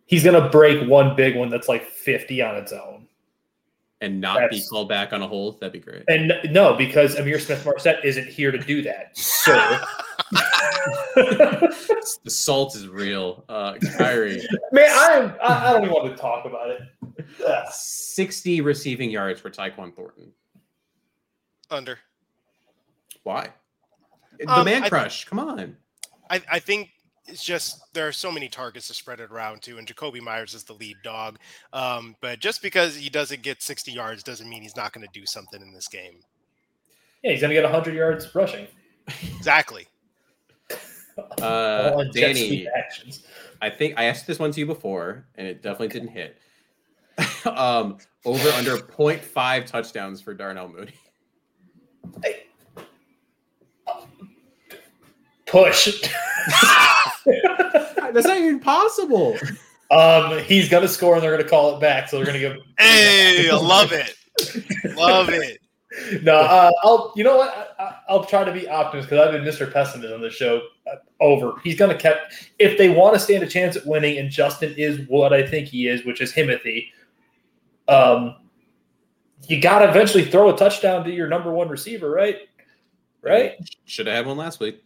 He's 0.09 0.25
gonna 0.25 0.49
break 0.49 0.89
one 0.89 1.15
big 1.15 1.37
one 1.37 1.51
that's 1.51 1.69
like 1.69 1.85
50 1.87 2.43
on 2.43 2.57
its 2.57 2.73
own. 2.73 3.07
And 4.01 4.21
not 4.21 4.49
be 4.51 4.65
called 4.71 4.89
back 4.89 5.13
on 5.13 5.23
a 5.23 5.27
hold. 5.27 5.61
That'd 5.61 5.73
be 5.73 5.81
great. 5.81 6.05
And 6.09 6.33
no, 6.53 6.75
because 6.75 7.17
Ihmir 7.17 7.41
Smith-Marsette 7.41 8.05
isn't 8.05 8.29
here 8.29 8.53
to 8.53 8.59
do 8.59 8.81
that. 8.83 9.17
So 9.19 9.53
the 11.17 12.31
salt 12.31 12.77
is 12.77 12.87
real. 12.89 13.45
Uh, 13.49 13.75
Khari, 13.75 14.41
man, 14.73 14.89
I'm 14.93 15.35
I, 15.43 15.69
I 15.69 15.73
don't 15.73 15.83
even 15.83 15.95
want 15.95 16.11
to 16.15 16.17
talk 16.21 16.45
about 16.45 16.71
it. 16.71 16.81
Ugh. 17.47 17.67
sixty 17.73 18.61
receiving 18.61 19.11
yards 19.11 19.41
for 19.41 19.51
Tyquan 19.51 19.95
Thornton. 19.95 20.33
Under. 21.71 21.99
Why? 23.25 23.49
The 24.39 24.47
Um, 24.49 24.65
man 24.65 24.85
I- 24.85 24.89
crush. 24.89 25.25
Come 25.25 25.39
on. 25.41 25.77
I, 26.31 26.41
I 26.51 26.59
think 26.61 26.91
it's 27.29 27.45
just 27.45 27.93
there 27.95 28.09
are 28.09 28.13
so 28.13 28.33
many 28.33 28.49
targets 28.49 28.89
to 28.89 28.95
spread 28.95 29.21
it 29.21 29.31
around 29.31 29.63
to, 29.63 29.79
and 29.79 29.87
Jakobi 29.87 30.21
Meyers 30.21 30.55
is 30.55 30.65
the 30.65 30.73
lead 30.73 30.97
dog. 31.03 31.39
Um, 31.73 32.17
but 32.21 32.39
just 32.41 32.63
because 32.63 32.97
he 32.97 33.09
doesn't 33.09 33.43
get 33.43 33.63
60 33.63 33.93
yards 33.93 34.23
doesn't 34.23 34.49
mean 34.49 34.63
he's 34.63 34.77
not 34.77 34.93
going 34.93 35.07
to 35.07 35.21
do 35.21 35.27
something 35.27 35.61
in 35.61 35.73
this 35.73 35.89
game. 35.89 36.21
Yeah, 37.23 37.33
he's 37.33 37.41
gonna 37.41 37.55
get 37.55 37.65
100 37.65 37.95
yards 37.95 38.35
rushing. 38.35 38.67
Exactly. 39.37 39.87
Uh, 41.43 41.91
All 41.95 42.01
on 42.03 42.13
jet 42.15 42.35
Danny. 42.35 42.69
I 43.61 43.69
think 43.71 43.99
I 43.99 44.05
asked 44.05 44.29
this 44.29 44.39
one 44.39 44.53
to 44.53 44.61
you 44.61 44.67
before, 44.67 45.27
and 45.35 45.49
it 45.49 45.63
definitely 45.63 45.89
didn't 45.89 46.11
hit. 46.11 46.39
um, 47.45 47.99
over 48.25 48.49
under 48.51 48.77
0.5 48.77 49.67
touchdowns 49.67 50.21
for 50.21 50.33
Darnell 50.33 50.69
Mooney. 50.69 50.93
Push. 55.47 56.05
That's 58.13 58.27
not 58.27 58.39
even 58.39 58.61
possible. 58.61 59.37
um, 59.91 60.39
he's 60.45 60.69
gonna 60.69 60.89
score 60.89 61.15
and 61.15 61.23
they're 61.23 61.37
gonna 61.37 61.49
call 61.49 61.77
it 61.77 61.81
back, 61.81 62.09
so 62.09 62.17
they're 62.17 62.27
gonna 62.27 62.39
give. 62.39 62.57
Hey, 62.79 63.51
love 63.51 63.93
it. 63.93 64.15
Love 64.97 65.29
it. 65.31 65.61
No, 66.23 66.37
uh, 66.37 66.71
I'll. 66.83 67.13
You 67.17 67.25
know 67.25 67.37
what? 67.37 67.77
I, 67.79 67.83
I, 67.83 67.97
I'll 68.09 68.25
try 68.25 68.45
to 68.45 68.53
be 68.53 68.69
optimist 68.69 69.09
because 69.09 69.27
I've 69.27 69.33
been 69.33 69.43
Mr. 69.43 69.73
Pessimist 69.73 70.13
on 70.13 70.21
the 70.21 70.31
show. 70.31 70.63
Uh, 70.91 70.97
over. 71.21 71.55
He's 71.65 71.77
going 71.77 71.91
to 71.91 72.01
catch. 72.01 72.17
If 72.59 72.79
they 72.79 72.89
want 72.89 73.15
to 73.15 73.21
stand 73.21 73.43
a 73.43 73.47
chance 73.47 73.77
at 73.77 73.87
winning, 73.87 74.19
and 74.19 74.31
Justin 74.31 74.75
is 74.77 75.07
what 75.09 75.33
I 75.33 75.47
think 75.47 75.69
he 75.69 75.89
is, 75.89 76.05
which 76.05 76.21
is 76.21 76.33
Himothy. 76.33 76.91
Um, 77.89 78.37
you 79.47 79.61
got 79.61 79.81
to 79.81 79.89
eventually 79.89 80.25
throw 80.25 80.55
a 80.55 80.57
touchdown 80.57 81.05
to 81.05 81.11
your 81.11 81.29
number 81.29 81.51
one 81.51 81.69
receiver, 81.69 82.11
right? 82.11 82.37
Right. 83.23 83.57
Should 83.85 84.07
have 84.07 84.17
had 84.17 84.27
one 84.27 84.37
last 84.37 84.61
week. 84.61 84.83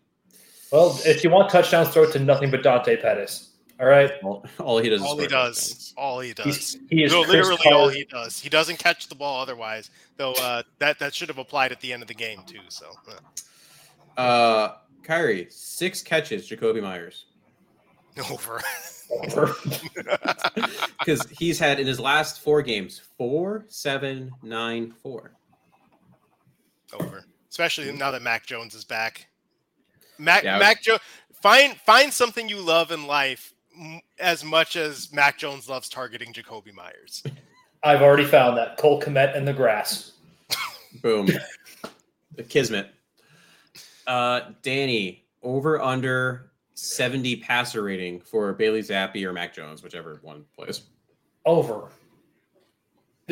Well, 0.73 0.99
if 1.05 1.23
you 1.23 1.31
want 1.31 1.51
touchdowns, 1.51 1.91
throw 1.91 2.05
it 2.05 2.13
to 2.13 2.19
nothing 2.19 2.51
but 2.51 2.63
Dante 2.63 2.97
Pettis. 2.97 3.51
All 3.79 3.87
right. 3.87 4.11
All, 4.23 4.45
all 4.59 4.79
he 4.79 4.89
does. 4.89 5.03
All 5.03 5.19
he 5.19 5.27
does. 5.27 5.59
touchdowns. 5.59 5.95
All 5.97 6.21
he 6.21 6.33
does. 6.33 6.45
He's, 6.45 6.79
he 6.89 7.05
is 7.05 7.13
No, 7.13 7.21
literally 7.21 7.59
all 7.71 7.89
he 7.89 8.05
does. 8.05 8.39
He 8.41 8.49
doesn't 8.49 8.79
catch 8.79 9.09
the 9.09 9.15
ball 9.15 9.41
otherwise, 9.43 9.91
though. 10.17 10.33
Uh, 10.35 10.63
that 10.79 10.99
that 11.01 11.15
should 11.15 11.29
have 11.29 11.39
applied 11.39 11.73
at 11.73 11.81
the 11.81 11.93
end 11.93 12.01
of 12.03 12.09
the 12.09 12.15
game 12.15 12.41
too. 12.47 12.61
So 12.69 12.87
uh, 14.17 14.21
Uh, 14.21 14.75
Khari, 15.03 15.53
six 15.53 16.01
catches, 16.03 16.49
Jakobi 16.49 16.81
Meyers. 16.83 17.27
over. 18.31 18.61
Over. 19.11 19.55
Because 21.01 21.27
he's 21.37 21.59
had 21.59 21.81
in 21.81 21.87
his 21.89 21.99
last 21.99 22.41
four 22.41 22.63
games 22.63 23.01
four, 23.19 23.65
seven, 23.69 24.31
nine, 24.43 24.93
four. 25.03 25.33
over. 26.93 27.25
Especially 27.51 27.91
now 27.91 28.13
that 28.13 28.23
Mac 28.23 28.47
Jones 28.47 28.75
is 28.77 28.85
back. 28.85 29.27
Mac 30.23 30.45
Yeah, 30.45 30.59
Mac 30.59 30.83
Jones 30.83 31.01
find 31.41 31.77
find 31.79 32.13
something 32.13 32.49
you 32.49 32.61
love 32.61 32.93
in 32.93 33.07
life 33.07 33.53
m- 33.79 34.01
as 34.19 34.45
much 34.45 34.77
as 34.77 35.13
Mac 35.13 35.39
Jones 35.39 35.69
loves 35.69 35.89
targeting 35.89 36.33
Jakobi 36.33 36.73
Meyers. 36.75 37.23
I've 37.83 38.03
already 38.03 38.25
found 38.25 38.57
that 38.59 38.77
Cole 38.77 39.01
Kmet 39.01 39.35
in 39.35 39.45
the 39.45 39.53
grass. 39.53 40.13
Boom. 41.03 41.29
the 42.37 42.43
Kismet. 42.49 42.89
Uh, 44.07 44.41
Danny, 44.63 45.25
over 45.43 45.81
under 45.83 46.51
70 46.75 47.37
passer 47.37 47.83
rating 47.83 48.21
for 48.21 48.53
Bailey 48.53 48.83
Zappe 48.83 49.25
or 49.25 49.33
Mac 49.33 49.53
Jones, 49.53 49.83
whichever 49.83 50.21
one 50.23 50.45
plays. 50.55 50.83
Over. 51.45 51.89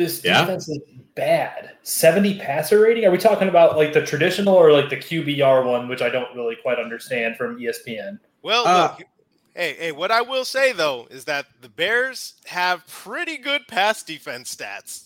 This 0.01 0.23
Yeah? 0.23 0.41
defense 0.41 0.67
is 0.67 0.79
bad. 1.15 1.71
70 1.83 2.39
passer 2.39 2.79
rating? 2.79 3.05
Are 3.05 3.11
we 3.11 3.17
talking 3.17 3.47
about 3.49 3.77
like 3.77 3.93
the 3.93 4.03
traditional 4.05 4.55
or 4.55 4.71
like 4.71 4.89
the 4.89 4.97
QBR 4.97 5.65
one, 5.65 5.87
which 5.87 6.01
I 6.01 6.09
don't 6.09 6.33
really 6.35 6.55
quite 6.55 6.79
understand 6.79 7.35
from 7.37 7.57
ESPN? 7.59 8.19
Well, 8.41 8.65
Uh, 8.65 8.95
look, 8.97 9.07
hey, 9.55 9.75
hey, 9.77 9.91
what 9.91 10.09
I 10.11 10.21
will 10.21 10.45
say 10.45 10.71
though 10.73 11.07
is 11.11 11.25
that 11.25 11.45
the 11.61 11.69
Bears 11.69 12.35
have 12.45 12.85
pretty 12.87 13.37
good 13.37 13.67
pass 13.67 14.01
defense 14.03 14.55
stats. 14.55 15.03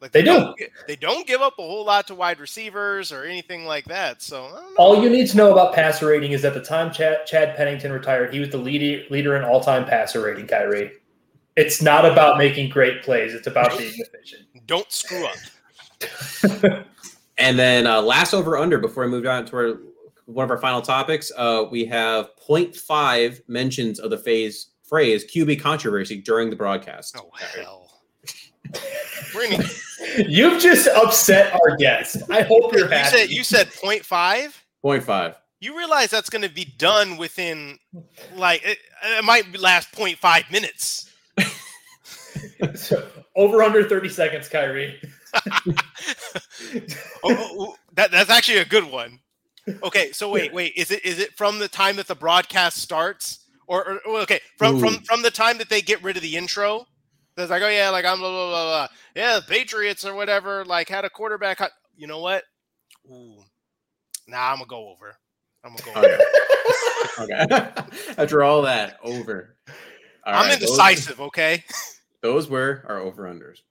Like 0.00 0.10
They 0.10 0.22
do. 0.22 0.26
don't 0.32 0.56
They 0.88 0.96
don't 0.96 1.28
give 1.28 1.40
up 1.42 1.60
a 1.60 1.62
whole 1.62 1.84
lot 1.84 2.08
to 2.08 2.16
wide 2.16 2.40
receivers 2.40 3.12
or 3.12 3.22
anything 3.22 3.66
like 3.66 3.84
that. 3.84 4.20
So 4.20 4.46
I 4.46 4.48
don't 4.48 4.54
know. 4.70 4.76
All 4.78 5.00
you 5.00 5.08
need 5.08 5.28
to 5.28 5.36
know 5.36 5.52
about 5.52 5.74
passer 5.74 6.06
rating 6.08 6.32
is 6.32 6.44
at 6.44 6.54
the 6.54 6.60
time 6.62 6.92
Chad, 6.92 7.24
Chad 7.26 7.56
Pennington 7.56 7.92
retired, 7.92 8.34
he 8.34 8.40
was 8.40 8.48
the 8.50 8.56
leader, 8.58 9.04
leader 9.10 9.36
in 9.36 9.44
all 9.44 9.60
time 9.60 9.84
passer 9.84 10.20
rating, 10.22 10.48
Khari. 10.48 10.90
It's 11.56 11.82
not 11.82 12.04
about 12.04 12.38
making 12.38 12.70
great 12.70 13.02
plays, 13.02 13.34
it's 13.34 13.46
about 13.46 13.76
being 13.76 13.92
efficient. 13.96 14.46
don't 14.66 14.90
screw 14.90 15.26
up. 15.26 16.86
And 17.38 17.58
then 17.58 17.86
uh, 17.86 18.00
last 18.00 18.34
over 18.34 18.56
under 18.56 18.78
before 18.78 19.04
I 19.04 19.08
move 19.08 19.26
on 19.26 19.44
to 19.46 19.56
our, 19.56 19.80
one 20.26 20.44
of 20.44 20.50
our 20.50 20.58
final 20.58 20.80
topics, 20.80 21.32
uh, 21.36 21.64
we 21.70 21.84
have 21.86 22.30
0.5 22.48 23.40
mentions 23.48 23.98
of 23.98 24.10
the 24.10 24.18
phase 24.18 24.68
phrase 24.84 25.24
QB 25.24 25.60
controversy 25.60 26.20
during 26.20 26.50
the 26.50 26.56
broadcast. 26.56 27.16
Oh 27.18 27.30
hell. 27.34 28.00
We're 29.34 29.50
gonna, 29.50 29.64
You've 30.28 30.62
just 30.62 30.86
upset 30.88 31.52
our 31.54 31.76
guest. 31.76 32.22
I 32.30 32.42
hope 32.42 32.72
you're 32.72 32.82
you 32.84 32.88
happy. 32.88 33.16
said 33.16 33.30
you 33.30 33.42
said 33.42 33.68
0.5? 33.68 34.52
0.5. 34.84 35.34
You 35.60 35.76
realize 35.76 36.10
that's 36.10 36.30
going 36.30 36.42
to 36.42 36.50
be 36.50 36.66
done 36.78 37.16
within 37.16 37.78
like 38.36 38.64
it, 38.64 38.78
it 39.04 39.24
might 39.24 39.58
last 39.58 39.92
0.5 39.92 40.50
minutes. 40.52 41.11
So, 42.74 43.06
over 43.36 43.62
under 43.62 43.88
30 43.88 44.08
seconds, 44.08 44.48
Khari. 44.48 44.94
Oh, 45.34 45.72
oh, 47.24 47.48
oh, 47.58 47.76
that 47.94 48.10
that's 48.10 48.30
actually 48.30 48.58
a 48.58 48.64
good 48.64 48.84
one. 48.90 49.18
Okay, 49.82 50.12
so 50.12 50.28
wait, 50.30 50.52
wait, 50.52 50.72
is 50.76 50.90
it 50.90 51.04
is 51.04 51.18
it 51.20 51.32
from 51.36 51.58
the 51.58 51.68
time 51.68 51.96
that 51.96 52.06
the 52.08 52.14
broadcast 52.14 52.78
starts, 52.78 53.44
or, 53.66 53.84
or 53.88 53.98
or- 54.06 54.20
okay, 54.22 54.40
from 54.58 54.78
from 54.80 54.94
Ooh. 54.94 55.00
from 55.04 55.22
the 55.22 55.30
time 55.30 55.58
that 55.58 55.68
they 55.68 55.80
get 55.80 56.02
rid 56.02 56.16
of 56.16 56.22
the 56.22 56.36
intro? 56.36 56.86
That's 57.36 57.50
like, 57.50 57.62
oh 57.62 57.68
yeah, 57.68 57.88
like 57.90 58.04
I'm 58.04 58.18
blah 58.18 58.28
blah 58.30 58.48
blah 58.48 58.64
blah. 58.64 58.88
Yeah, 59.14 59.36
the 59.36 59.46
Patriots 59.46 60.04
or 60.04 60.14
whatever, 60.14 60.64
like 60.64 60.88
had 60.88 61.04
a 61.04 61.10
quarterback. 61.10 61.60
You 61.96 62.06
know 62.06 62.18
what? 62.20 62.42
Ooh, 63.10 63.42
nah, 64.26 64.50
I'm 64.50 64.56
gonna 64.58 64.66
go 64.66 64.88
over. 64.88 65.16
I'm 65.64 65.74
gonna 65.76 65.94
go. 65.94 66.08
Over. 67.20 67.52
okay. 67.56 67.72
After 68.18 68.42
all 68.42 68.62
that, 68.62 68.98
over. 69.02 69.56
All 70.26 70.34
I'm 70.34 70.48
right, 70.50 70.60
those- 70.60 70.70
indecisive. 70.70 71.20
Okay. 71.20 71.64
Those, 72.22 72.48
were 72.48 72.84
our 72.88 72.98
over 73.00 73.24
unders. 73.24 73.58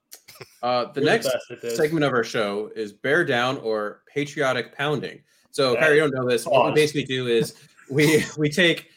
Uh, 0.64 0.92
the 0.94 1.02
You're 1.02 1.10
next 1.12 1.28
best 1.28 1.52
at 1.52 1.62
this. 1.62 1.78
segment 1.78 2.04
of 2.04 2.14
our 2.14 2.24
show 2.24 2.72
is 2.76 2.94
bear 2.94 3.24
down 3.24 3.58
or 3.60 4.02
patriotic 4.12 4.76
pounding. 4.76 5.22
So, 5.52 5.74
Yeah. 5.74 5.84
Khari, 5.88 5.96
you 5.96 6.00
don't 6.02 6.16
know 6.16 6.28
this. 6.28 6.48
What 6.48 6.66
we 6.66 6.72
basically 6.74 7.04
do 7.04 7.28
is 7.28 7.54
we 7.92 8.24
we 8.40 8.50
take 8.50 8.90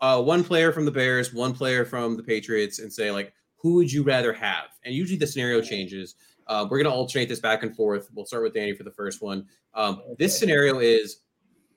uh, 0.00 0.22
one 0.22 0.44
player 0.44 0.70
from 0.70 0.84
the 0.84 0.92
Bears, 0.92 1.34
one 1.34 1.54
player 1.54 1.84
from 1.84 2.16
the 2.16 2.22
Patriots, 2.22 2.78
and 2.78 2.92
say 2.92 3.10
like, 3.10 3.32
who 3.56 3.74
would 3.74 3.90
you 3.92 4.04
rather 4.04 4.32
have? 4.32 4.66
And 4.84 4.94
usually 4.94 5.18
the 5.18 5.26
scenario 5.26 5.60
changes. 5.60 6.14
Uh, 6.46 6.66
we're 6.70 6.80
gonna 6.80 6.94
alternate 6.94 7.28
this 7.28 7.40
back 7.40 7.64
and 7.64 7.74
forth. 7.74 8.08
We'll 8.14 8.26
start 8.26 8.44
with 8.44 8.54
Danny 8.54 8.72
for 8.74 8.84
the 8.84 8.92
first 8.92 9.22
one. 9.22 9.46
Um, 9.74 10.02
This 10.18 10.38
scenario 10.38 10.78
is 10.78 11.22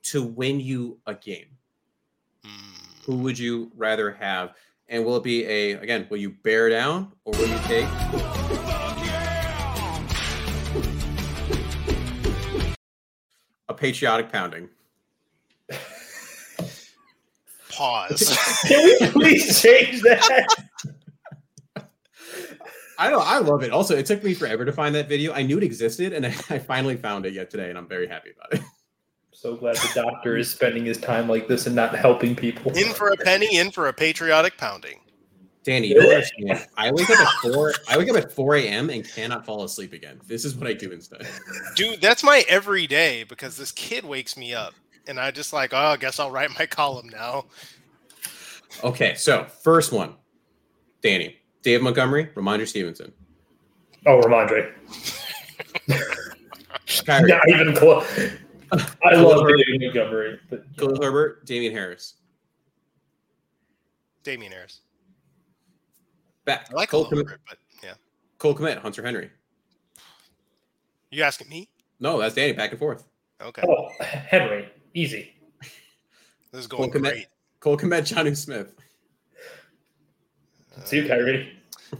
to 0.03 0.21
win 0.23 0.59
you 0.59 0.99
a 1.07 1.15
game. 1.15 1.47
Hmm. 2.43 2.49
Who 3.05 3.17
would 3.19 3.39
you 3.39 3.71
rather 3.75 4.11
have? 4.11 4.53
And 4.87 5.03
will 5.03 5.17
it 5.17 5.23
be 5.23 5.45
a 5.45 5.71
again? 5.73 6.05
Will 6.09 6.17
you 6.17 6.29
bear 6.29 6.69
down 6.69 7.11
or 7.25 7.33
will 7.33 7.47
you 7.47 7.57
take? 7.65 7.87
A 13.67 13.73
patriotic 13.73 14.31
pounding. 14.31 14.69
Pause. 17.71 18.63
Can 18.67 18.85
we 18.85 19.07
please 19.09 19.61
change 19.61 20.01
that? 20.03 20.47
I 22.97 23.09
know 23.09 23.19
I 23.19 23.39
love 23.39 23.63
it. 23.63 23.71
Also, 23.71 23.97
it 23.97 24.05
took 24.05 24.23
me 24.23 24.33
forever 24.33 24.63
to 24.63 24.71
find 24.71 24.95
that 24.95 25.09
video. 25.09 25.33
I 25.33 25.41
knew 25.41 25.57
it 25.57 25.63
existed, 25.63 26.13
and 26.13 26.25
I, 26.25 26.29
I 26.49 26.59
finally 26.59 26.95
found 26.95 27.25
it 27.25 27.33
yet 27.33 27.49
today, 27.49 27.69
and 27.69 27.77
I'm 27.77 27.87
very 27.87 28.07
happy 28.07 28.29
about 28.31 28.53
it. 28.53 28.61
So 29.45 29.55
glad 29.55 29.75
the 29.75 29.91
doctor 29.93 30.37
is 30.37 30.49
spending 30.49 30.85
his 30.85 30.97
time 30.97 31.29
like 31.29 31.47
this 31.47 31.67
and 31.67 31.75
not 31.75 31.93
helping 31.93 32.35
people. 32.35 32.71
in 32.71 32.91
for 32.95 33.09
a 33.09 33.15
penny, 33.17 33.57
in 33.57 33.69
for 33.69 33.89
a 33.89 33.93
patriotic 33.93 34.57
pounding. 34.57 35.01
Danny, 35.63 35.89
you 35.89 36.01
don't 36.01 36.09
understand. 36.09 36.67
I 36.77 36.91
wake 36.91 37.07
up 37.11 37.19
at 37.19 37.31
four. 37.43 37.71
I 37.87 37.95
wake 37.95 38.09
up 38.09 38.15
at 38.15 38.31
four 38.31 38.55
a.m. 38.55 38.89
and 38.89 39.07
cannot 39.07 39.45
fall 39.45 39.63
asleep 39.63 39.93
again. 39.93 40.19
This 40.25 40.45
is 40.45 40.55
what 40.55 40.65
I 40.65 40.73
do 40.73 40.91
instead. 40.91 41.27
Dude, 41.75 42.01
that's 42.01 42.23
my 42.23 42.43
every 42.49 42.87
day 42.87 43.23
because 43.23 43.55
this 43.55 43.71
kid 43.71 44.03
wakes 44.03 44.35
me 44.35 44.55
up, 44.55 44.73
and 45.05 45.19
I 45.19 45.29
just 45.29 45.53
like, 45.53 45.75
oh, 45.75 45.77
I 45.77 45.97
guess 45.97 46.19
I'll 46.19 46.31
write 46.31 46.49
my 46.57 46.65
column 46.65 47.09
now. 47.09 47.45
Okay, 48.83 49.13
so 49.13 49.45
first 49.61 49.91
one, 49.91 50.15
Danny, 51.03 51.37
Dave 51.61 51.83
Montgomery, 51.83 52.31
Rhamondre 52.33 52.67
Stevenson. 52.67 53.13
Oh, 54.07 54.19
Rhamondre. 54.21 54.73
Khari, 56.87 57.27
Not 57.27 57.47
even 57.47 57.75
close. 57.75 58.07
I 58.71 59.15
love 59.15 59.47
David 59.47 59.81
Montgomery, 59.81 60.39
but 60.49 60.63
Khalil 60.77 61.01
Herbert, 61.01 61.45
Damien 61.45 61.73
Harris. 61.73 62.15
Damien 64.23 64.51
Harris. 64.51 64.81
Back. 66.45 66.67
I 66.71 66.75
like 66.75 66.89
Cole, 66.89 67.05
Cole 67.05 67.23
Kmet, 67.23 67.37
but 67.47 67.57
yeah. 67.83 67.93
Cole 68.37 68.55
Kmet, 68.55 68.77
Hunter 68.77 69.03
Henry. 69.03 69.29
You 71.11 71.23
asking 71.23 71.49
me? 71.49 71.69
No, 71.99 72.19
that's 72.19 72.35
Danny. 72.35 72.53
Back 72.53 72.71
and 72.71 72.79
forth. 72.79 73.05
Okay, 73.41 73.63
oh, 73.67 73.89
Henry, 74.03 74.69
easy. 74.93 75.33
this 76.51 76.61
is 76.61 76.67
going 76.67 76.91
Cole 76.91 77.01
Kmet, 77.01 77.11
great. 77.11 77.27
Cole 77.59 77.77
Kmet, 77.77 78.01
Jonnu 78.01 78.35
Smith. 78.35 78.73
See 80.83 80.97
you, 80.97 81.03
Khari. 81.03 81.49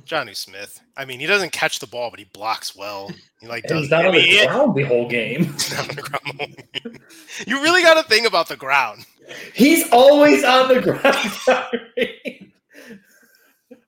Jonnu 0.06 0.36
Smith. 0.36 0.80
I 0.98 1.06
mean, 1.06 1.20
he 1.20 1.26
doesn't 1.26 1.52
catch 1.52 1.80
the 1.80 1.88
ball, 1.88 2.10
but 2.10 2.20
he 2.20 2.26
blocks 2.34 2.76
well. 2.76 3.12
He 3.42 3.48
like 3.48 3.64
does. 3.66 3.82
he's 3.82 3.90
not 3.92 4.06
on 4.06 4.14
the 4.14 4.22
mean, 4.22 4.48
ground 4.48 4.76
the 4.76 4.84
whole 4.84 5.08
game. 5.10 5.44
he's 5.54 5.72
not 5.74 5.90
on 5.90 5.96
the 5.96 6.02
ground. 6.02 7.00
you 7.48 7.62
really 7.62 7.82
got 7.82 8.02
to 8.02 8.08
think 8.10 8.28
about 8.28 8.48
the 8.48 8.58
ground. 8.58 9.06
He's 9.54 9.90
always 9.92 10.44
on 10.44 10.68
the 10.70 10.82
ground. 10.82 12.52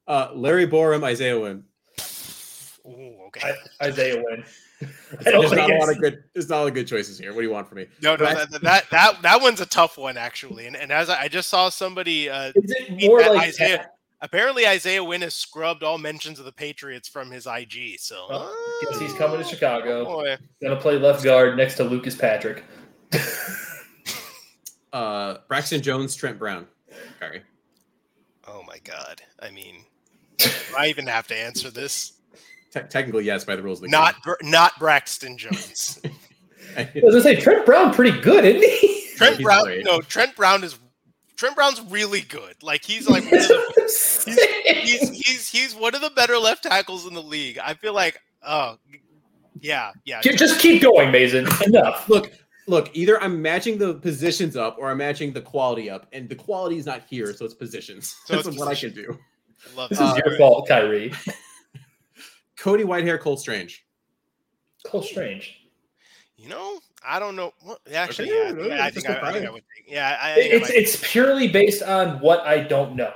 Uh, 0.07 0.29
Larry 0.33 0.65
Borom, 0.65 1.03
Isaiah 1.03 1.37
Wynn. 1.37 1.65
Ooh, 2.85 3.13
okay. 3.27 3.53
I- 3.81 3.87
Isaiah 3.87 4.23
Wynn. 4.25 4.45
I 5.19 5.31
don't 5.31 5.41
There's 5.41 5.51
not 5.51 5.69
a 5.69 5.73
lot 5.73 5.89
it's- 5.89 5.89
of 5.89 5.99
good. 5.99 6.23
There's 6.33 6.49
not 6.49 6.55
a 6.55 6.59
lot 6.61 6.67
of 6.69 6.73
good 6.75 6.87
choices 6.87 7.19
here. 7.19 7.33
What 7.33 7.41
do 7.41 7.47
you 7.47 7.51
want 7.53 7.67
from 7.67 7.79
me? 7.79 7.87
No, 8.01 8.15
no, 8.15 8.23
But- 8.23 8.51
that, 8.51 8.61
that 8.61 8.89
that 8.91 9.21
that 9.23 9.41
one's 9.41 9.59
a 9.59 9.65
tough 9.65 9.97
one 9.97 10.15
actually. 10.15 10.65
And, 10.67 10.77
and 10.77 10.93
as 10.93 11.09
I, 11.09 11.23
I 11.23 11.27
just 11.27 11.49
saw 11.49 11.67
somebody, 11.67 12.29
uh, 12.29 12.53
Is 12.55 12.71
it 12.71 13.05
more 13.05 13.19
like 13.19 13.49
Isaiah- 13.49 13.89
apparently 14.21 14.67
Isaiah 14.67 15.03
Wynn 15.03 15.21
has 15.21 15.33
scrubbed 15.33 15.83
all 15.83 15.97
mentions 15.97 16.39
of 16.39 16.45
the 16.45 16.51
Patriots 16.51 17.07
from 17.07 17.29
his 17.31 17.47
IG. 17.47 17.99
So 17.99 18.25
Oh, 18.29 18.87
guess 18.89 18.99
he's 18.99 19.13
coming 19.13 19.37
to 19.39 19.43
Chicago. 19.43 20.05
boy. 20.05 20.37
Gonna 20.61 20.75
play 20.79 20.97
left 20.97 21.23
guard 21.23 21.57
next 21.57 21.75
to 21.75 21.83
Lucas 21.83 22.15
Patrick. 22.15 22.63
Uh, 24.93 25.37
Braxton 25.47 25.81
Jones, 25.81 26.15
Trent 26.15 26.39
Brown. 26.39 26.65
Khari. 27.21 27.41
Oh 28.47 28.63
my 28.65 28.77
God. 28.83 29.21
I 29.41 29.51
mean, 29.51 29.83
do 30.37 30.49
I 30.77 30.87
even 30.87 31.05
have 31.07 31.27
to 31.27 31.35
answer 31.37 31.69
this. 31.69 32.13
Te- 32.73 32.79
technically, 32.89 33.25
yes, 33.25 33.43
by 33.43 33.55
the 33.57 33.61
rules 33.61 33.79
of 33.79 33.83
the 33.83 33.89
Not 33.89 34.15
Br- 34.23 34.33
not 34.41 34.71
Braxton 34.79 35.37
Jones. 35.37 35.99
I 36.77 36.89
was 36.95 37.13
gonna 37.13 37.21
say 37.21 37.35
Trent 37.35 37.65
Brown 37.65 37.93
pretty 37.93 38.19
good, 38.21 38.45
isn't 38.45 38.63
he? 38.63 39.09
Trent 39.17 39.41
Brown. 39.41 39.81
No, 39.83 39.99
Trent 40.01 40.35
Brown 40.35 40.63
is 40.63 40.79
Trent 41.37 41.55
Brown's 41.55 41.81
really 41.83 42.21
good. 42.21 42.55
Like 42.61 42.83
he's 42.83 43.07
like 43.07 43.23
one 43.25 43.35
of 43.39 43.47
the, 43.47 44.65
he's 44.83 45.09
he's 45.09 45.47
he's 45.47 45.75
one 45.75 45.95
of 45.95 46.01
the 46.01 46.09
better 46.09 46.37
left 46.37 46.63
tackles 46.63 47.05
in 47.07 47.13
the 47.13 47.21
league. 47.21 47.59
I 47.63 47.75
feel 47.75 47.93
like 47.93 48.19
oh 48.45 48.77
yeah 49.61 49.91
yeah. 50.03 50.19
Just 50.21 50.59
keep 50.59 50.81
going, 50.81 51.11
Mason. 51.11 51.47
Enough. 51.65 52.09
look, 52.09 52.31
look. 52.67 52.89
Either 52.93 53.21
I'm 53.21 53.39
matching 53.41 53.77
the 53.77 53.93
positions 53.93 54.57
up, 54.57 54.77
or 54.79 54.89
I'm 54.89 54.97
matching 54.97 55.31
the 55.31 55.41
quality 55.41 55.89
up, 55.89 56.07
and 56.11 56.27
the 56.27 56.35
quality 56.35 56.77
is 56.77 56.85
not 56.87 57.03
here, 57.07 57.31
so 57.33 57.45
it's 57.45 57.53
positions. 57.53 58.15
So 58.25 58.35
That's 58.35 58.47
it's 58.47 58.57
what 58.57 58.67
position. 58.69 58.91
I 58.91 58.93
can 58.93 59.03
do. 59.13 59.19
Love 59.75 59.89
This 59.89 59.99
that. 59.99 60.17
is 60.17 60.23
your 60.25 60.37
fault, 60.37 60.67
Khari. 60.67 61.15
Cody 62.57 62.83
Whitehair, 62.83 63.19
Cole 63.19 63.37
Strange. 63.37 63.85
Cole 64.85 65.03
Strange. 65.03 65.67
You 66.37 66.49
know, 66.49 66.79
I 67.07 67.19
don't 67.19 67.35
know. 67.35 67.53
Well, 67.65 67.79
actually, 67.93 68.31
Okay, 68.31 68.59
yeah, 68.61 68.75
yeah, 68.75 68.83
I 68.83 68.87
it's 68.87 68.95
think 68.95 69.09
I, 69.09 69.13
I 69.13 69.15
think 69.15 69.15
I 69.15 69.15
surprising. 69.15 69.53
would 69.53 69.63
think. 69.75 69.87
Yeah, 69.87 70.17
I, 70.21 70.29
I 70.31 70.35
It's 70.39 70.69
it's 70.69 71.11
purely 71.11 71.47
based 71.47 71.81
on 71.81 72.19
what 72.19 72.41
I 72.41 72.59
don't 72.59 72.95
know. 72.95 73.13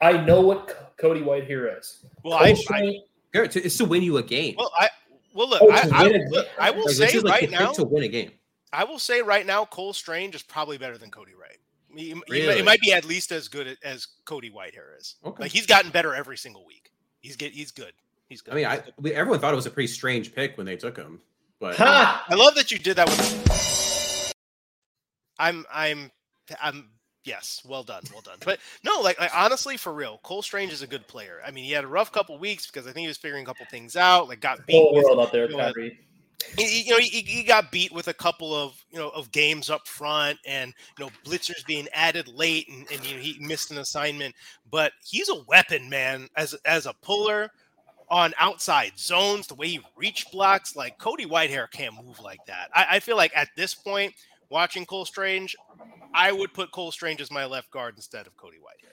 I 0.00 0.12
know 0.18 0.40
what 0.42 0.68
C- 0.70 0.76
Cody 0.98 1.20
Whitehair 1.22 1.78
is. 1.78 2.04
well, 2.22 2.36
Cole 2.38 2.46
I, 2.46 2.50
I 2.50 2.54
Strange, 2.54 3.02
Good, 3.32 3.50
to- 3.52 3.62
It's 3.64 3.76
to 3.78 3.84
win 3.86 4.02
you 4.02 4.18
a 4.18 4.22
game. 4.22 4.54
well, 4.58 4.70
I 4.78 4.88
well 5.32 5.48
look, 5.48 5.62
Oh, 5.62 5.70
I, 5.70 5.88
I, 5.92 6.06
look. 6.28 6.46
I 6.60 6.70
will 6.70 6.84
Like, 6.84 6.94
say 6.94 7.06
this 7.06 7.14
is 7.16 7.24
like 7.24 7.42
right 7.42 7.50
now, 7.50 7.72
to 7.72 7.84
win 7.84 8.02
a 8.04 8.08
game. 8.08 8.32
I 8.72 8.84
will 8.84 8.98
say 8.98 9.22
right 9.22 9.46
now, 9.46 9.64
Cole 9.64 9.92
Strange 9.92 10.34
is 10.34 10.42
probably 10.42 10.76
better 10.78 10.98
than 10.98 11.10
Cody 11.10 11.32
Wright. 11.34 11.58
He, 11.96 12.06
he 12.08 12.14
might- 12.14 12.58
it 12.58 12.64
might 12.64 12.80
be 12.80 12.92
at 12.92 13.04
least 13.04 13.32
as 13.32 13.48
good 13.48 13.78
as 13.84 14.06
Cody 14.24 14.50
Whitehair 14.50 14.98
is. 15.00 15.14
Okay. 15.24 15.44
Like 15.44 15.52
he's 15.52 15.66
gotten 15.66 15.90
better 15.90 16.14
every 16.14 16.36
single 16.36 16.66
week. 16.66 16.90
He's 17.20 17.36
get 17.36 17.52
he's 17.52 17.70
good. 17.70 17.92
He's 18.28 18.42
good. 18.42 18.52
I 18.52 18.56
mean, 18.56 18.66
I 18.66 18.76
good. 18.78 18.94
we, 18.98 19.14
everyone 19.14 19.40
thought 19.40 19.52
it 19.52 19.56
was 19.56 19.66
a 19.66 19.70
pretty 19.70 19.86
strange 19.86 20.34
pick 20.34 20.56
when 20.58 20.66
they 20.66 20.76
took 20.76 20.96
him, 20.96 21.20
but 21.60 21.76
Ha! 21.76 22.24
I 22.28 22.34
love 22.34 22.54
that 22.56 22.70
you 22.72 22.78
did 22.78 22.96
that 22.96 23.06
with. 23.08 24.32
I'm 25.38 25.64
I'm 25.72 26.10
I'm 26.62 26.88
yes, 27.24 27.62
well 27.66 27.82
done, 27.82 28.02
well 28.12 28.20
done. 28.22 28.38
But 28.44 28.60
no, 28.84 29.00
like, 29.00 29.18
like 29.18 29.32
honestly, 29.34 29.76
for 29.76 29.92
real, 29.92 30.20
Cole 30.22 30.42
Strange 30.42 30.72
is 30.72 30.82
a 30.82 30.86
good 30.86 31.06
player. 31.08 31.40
I 31.46 31.50
mean, 31.50 31.64
he 31.64 31.72
had 31.72 31.84
a 31.84 31.88
rough 31.88 32.12
couple 32.12 32.38
weeks 32.38 32.66
because 32.66 32.86
I 32.86 32.92
think 32.92 33.02
he 33.02 33.08
was 33.08 33.16
figuring 33.16 33.42
a 33.44 33.46
couple 33.46 33.66
things 33.66 33.96
out. 33.96 34.28
Like 34.28 34.40
got 34.40 34.64
beat. 34.66 34.74
Whole 34.74 34.94
with- 34.94 35.04
world 35.04 35.20
out 35.20 35.32
there, 35.32 35.50
you 35.50 35.56
know, 35.56 35.72
Khari. 35.72 35.96
he, 36.56 36.64
he- 36.64 36.82
you 36.82 36.90
know, 36.92 36.98
he, 36.98 37.08
he 37.20 37.42
got 37.42 37.72
beat 37.72 37.92
with 37.92 38.08
a 38.08 38.14
couple 38.14 38.54
of 38.54 38.82
you 38.90 38.98
know 38.98 39.08
of 39.10 39.32
games 39.32 39.70
up 39.70 39.88
front, 39.88 40.38
and 40.46 40.72
you 40.98 41.04
know 41.04 41.10
blitzers 41.24 41.64
being 41.66 41.88
added 41.92 42.28
late, 42.28 42.68
and, 42.68 42.86
and 42.92 43.04
you 43.04 43.16
know, 43.16 43.22
he 43.22 43.36
missed 43.40 43.70
an 43.72 43.78
assignment. 43.78 44.34
But 44.70 44.92
he's 45.04 45.28
a 45.30 45.42
weapon, 45.48 45.88
man, 45.88 46.28
as 46.36 46.54
as 46.64 46.86
a 46.86 46.92
puller 47.02 47.50
on 48.08 48.32
outside 48.38 48.92
zones. 48.98 49.46
The 49.46 49.54
way 49.54 49.68
he 49.68 49.80
reach 49.96 50.26
blocks, 50.32 50.76
like 50.76 50.98
Cody 50.98 51.26
Whitehair 51.26 51.70
can't 51.70 51.94
move 52.04 52.20
like 52.20 52.44
that. 52.46 52.70
I, 52.74 52.86
I 52.92 53.00
feel 53.00 53.16
like 53.16 53.32
at 53.36 53.48
this 53.56 53.74
point, 53.74 54.14
watching 54.50 54.84
Cole 54.86 55.04
Strange, 55.04 55.56
I 56.12 56.32
would 56.32 56.52
put 56.52 56.70
Cole 56.70 56.92
Strange 56.92 57.20
as 57.20 57.30
my 57.30 57.44
left 57.44 57.70
guard 57.70 57.94
instead 57.96 58.26
of 58.26 58.36
Cody 58.36 58.58
Whitehair. 58.58 58.92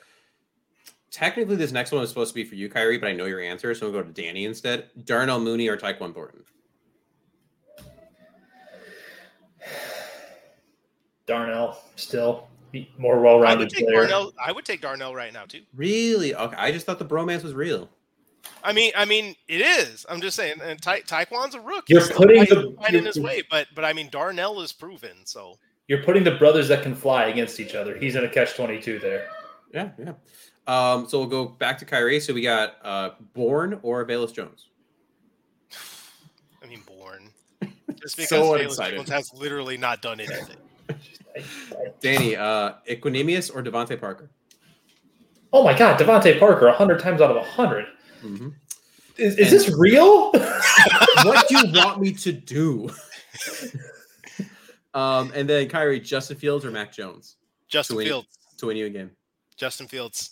technically 1.12 1.56
this 1.56 1.72
next 1.72 1.92
one 1.92 2.02
was 2.02 2.10
supposed 2.10 2.32
to 2.32 2.36
be 2.36 2.44
for 2.44 2.56
you, 2.56 2.70
Khari, 2.70 3.00
but 3.00 3.10
I 3.10 3.14
know 3.14 3.26
your 3.26 3.42
answer, 3.42 3.76
so 3.76 3.92
we'll 3.92 4.02
go 4.02 4.08
to 4.08 4.14
Danny 4.14 4.46
instead. 4.46 4.90
Darnell 5.06 5.40
Mooney 5.40 5.68
or 5.68 5.78
Tyquan 5.78 6.14
Thornton. 6.14 6.44
Darnell 11.28 11.78
still 11.96 12.48
more 12.98 13.14
I 13.14 13.18
would 13.18 13.24
well-rounded 13.24 13.70
take 13.70 13.86
player. 13.86 14.08
Darnell. 14.08 14.34
I 14.44 14.52
would 14.52 14.66
take 14.66 14.82
Darnell 14.82 15.14
right 15.14 15.32
now 15.32 15.46
too. 15.46 15.62
Really? 15.76 16.34
Okay, 16.34 16.56
I 16.58 16.72
just 16.72 16.86
thought 16.86 17.00
the 17.00 17.06
bromance 17.06 17.44
was 17.44 17.54
real. 17.54 17.90
I 18.64 18.74
mean, 18.74 18.92
I 18.96 19.06
mean, 19.06 19.36
it 19.48 19.62
is. 19.62 20.06
I'm 20.10 20.22
just 20.22 20.36
saying, 20.36 20.58
and 20.64 20.82
Ty- 20.82 21.02
Tyquan's 21.02 21.56
a 21.56 21.62
rookie. 21.62 21.94
You're 21.94 22.02
He's 22.02 22.12
putting 22.12 22.40
the- 22.46 22.76
finding 22.80 22.94
you're- 23.04 23.06
his 23.06 23.20
way, 23.20 23.42
but 23.50 23.68
but 23.76 23.84
I 23.86 23.94
mean, 23.94 24.10
Darnell 24.12 24.62
is 24.62 24.72
proven. 24.72 25.26
So 25.26 25.58
You're 25.88 26.04
putting 26.04 26.24
the 26.24 26.32
brothers 26.32 26.68
that 26.70 26.84
can 26.84 26.96
fly 26.96 27.26
against 27.26 27.60
each 27.60 27.76
other. 27.76 27.98
He's 27.98 28.16
in 28.16 28.24
a 28.24 28.30
catch 28.30 28.56
twenty-two 28.56 29.00
there. 29.00 29.28
Yeah, 29.74 29.90
yeah. 29.98 30.14
Um, 30.68 31.08
so 31.10 31.18
we'll 31.20 31.28
go 31.28 31.46
back 31.48 31.78
to 31.80 31.86
Khari. 31.86 32.22
So 32.22 32.34
we 32.34 32.42
got 32.42 32.76
uh 32.84 33.12
Bourne 33.34 33.80
or 33.84 34.06
Velus 34.06 34.34
Jones. 34.34 34.68
I 36.64 36.68
mean, 36.68 36.82
born 36.86 37.30
just 38.02 38.16
because 38.16 38.30
So 38.30 38.54
Bayless 38.56 38.74
excited. 38.74 38.98
Jones 38.98 39.10
has 39.10 39.34
literally 39.34 39.78
not 39.78 40.02
done 40.02 40.20
anything. 40.20 40.58
Danny, 42.02 42.36
uh 42.36 42.74
Equanimeous 42.90 43.54
or 43.54 43.64
DeVante 43.64 44.00
Parker? 44.00 44.30
Oh 45.54 45.64
my 45.64 45.78
God, 45.78 46.00
DeVante 46.00 46.40
Parker, 46.40 46.72
hundred 46.72 47.00
times 47.00 47.22
out 47.22 47.36
of 47.36 47.46
hundred. 47.46 47.86
Mm-hmm. 48.24 48.50
Is, 49.18 49.38
is 49.38 49.52
this 49.52 49.70
real? 49.70 50.32
what 51.24 51.48
do 51.48 51.58
you 51.58 51.74
want 51.74 52.02
me 52.02 52.12
to 52.14 52.32
do? 52.32 52.90
um, 54.94 55.32
and 55.36 55.50
then 55.50 55.68
Khari, 55.68 56.04
Justin 56.04 56.38
Fields 56.38 56.66
or 56.66 56.72
Mac 56.72 56.92
Jones 56.92 57.36
Justin 57.68 57.96
To 57.96 57.98
win. 57.98 58.08
Fields, 58.08 58.28
to 58.58 58.66
win 58.68 58.78
you 58.78 58.86
a 58.86 58.90
game. 58.90 59.12
Justin 59.58 59.88
Fields. 59.88 60.32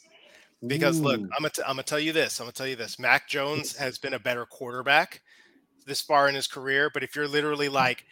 Because 0.66 1.00
look, 1.00 1.22
I'm 1.22 1.30
gonna 1.38 1.50
t- 1.50 1.62
I'm 1.62 1.74
gonna 1.74 1.84
tell 1.84 2.00
you 2.00 2.12
this. 2.12 2.40
I'm 2.40 2.46
gonna 2.46 2.52
tell 2.52 2.68
you 2.68 2.76
this. 2.76 3.00
Mac 3.00 3.30
Jones 3.30 3.78
has 3.78 3.98
been 3.98 4.14
a 4.14 4.20
better 4.20 4.46
quarterback 4.46 5.22
this 5.86 6.02
far 6.02 6.28
in 6.28 6.36
his 6.36 6.48
career. 6.48 6.90
But 6.94 7.04
if 7.04 7.16
you're 7.16 7.28
literally 7.28 7.70
like, 7.70 8.04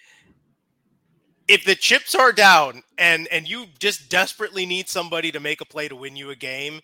if 1.47 1.65
the 1.65 1.75
chips 1.75 2.15
are 2.15 2.31
down 2.31 2.83
and 2.97 3.27
and 3.27 3.47
you 3.47 3.65
just 3.79 4.09
desperately 4.09 4.65
need 4.65 4.87
somebody 4.87 5.31
to 5.31 5.41
make 5.41 5.59
a 5.59 5.65
play 5.65 5.89
to 5.89 5.95
win 5.95 6.15
you 6.15 6.29
a 6.29 6.35
game, 6.35 6.79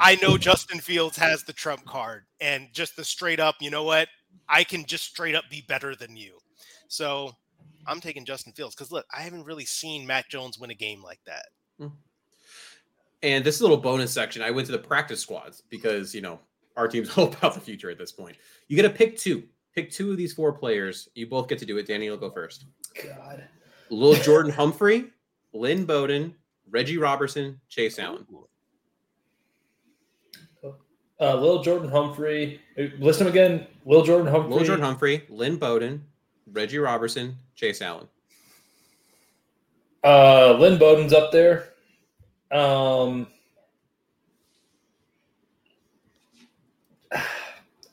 I 0.00 0.16
know 0.22 0.38
Justin 0.38 0.80
Fields 0.80 1.16
has 1.18 1.42
the 1.44 1.52
trump 1.52 1.84
card 1.84 2.24
and 2.40 2.68
just 2.72 2.96
the 2.96 3.04
straight 3.04 3.40
up. 3.40 3.56
You 3.60 3.70
know 3.70 3.84
what? 3.84 4.08
I 4.48 4.64
can 4.64 4.84
just 4.84 5.04
straight 5.04 5.34
up 5.34 5.44
be 5.50 5.64
better 5.68 5.94
than 5.94 6.16
you. 6.16 6.38
So 6.88 7.32
I'm 7.86 8.00
taking 8.00 8.24
Justin 8.24 8.52
Fields 8.52 8.74
because 8.74 8.90
look, 8.90 9.06
I 9.16 9.20
haven't 9.20 9.44
really 9.44 9.64
seen 9.64 10.06
Matt 10.06 10.28
Jones 10.28 10.58
win 10.58 10.70
a 10.70 10.74
game 10.74 11.02
like 11.02 11.20
that. 11.26 11.46
Hmm. 11.78 11.88
And 13.22 13.44
this 13.44 13.60
little 13.60 13.76
bonus 13.76 14.12
section, 14.12 14.42
I 14.42 14.50
went 14.50 14.66
to 14.66 14.72
the 14.72 14.78
practice 14.78 15.20
squads 15.20 15.62
because 15.68 16.14
you 16.14 16.20
know 16.20 16.40
our 16.76 16.88
team's 16.88 17.10
all 17.18 17.28
about 17.28 17.54
the 17.54 17.60
future 17.60 17.90
at 17.90 17.98
this 17.98 18.12
point. 18.12 18.36
You 18.68 18.76
get 18.76 18.82
to 18.82 18.90
pick 18.90 19.18
two. 19.18 19.44
Pick 19.74 19.90
two 19.90 20.10
of 20.10 20.16
these 20.16 20.32
four 20.32 20.52
players. 20.52 21.08
You 21.14 21.28
both 21.28 21.48
get 21.48 21.58
to 21.58 21.66
do 21.66 21.78
it. 21.78 21.86
Danny 21.86 22.10
will 22.10 22.16
go 22.16 22.30
first. 22.30 22.64
God. 23.04 23.44
Lil 23.88 24.14
Jordan 24.14 24.50
Humphrey, 24.52 25.10
Lynn 25.52 25.84
Bowden, 25.84 26.34
Reggie 26.68 26.98
Robertson, 26.98 27.60
Chase 27.68 27.98
Allen. 27.98 28.26
Uh, 31.20 31.36
Lil 31.36 31.62
Jordan 31.62 31.90
Humphrey. 31.90 32.60
List 32.98 33.18
them 33.18 33.28
again. 33.28 33.66
Lil 33.84 34.02
Jordan 34.02 34.32
Humphrey. 34.32 34.54
Lil 34.54 34.64
Jordan 34.64 34.84
Humphrey, 34.84 35.22
Lynn 35.28 35.56
Bowden, 35.56 36.04
Reggie 36.50 36.78
Robertson, 36.78 37.36
Chase 37.54 37.82
Allen. 37.82 38.08
Uh, 40.02 40.56
Lynn 40.58 40.78
Bowden's 40.78 41.12
up 41.12 41.30
there. 41.30 41.68
Um, 42.50 43.26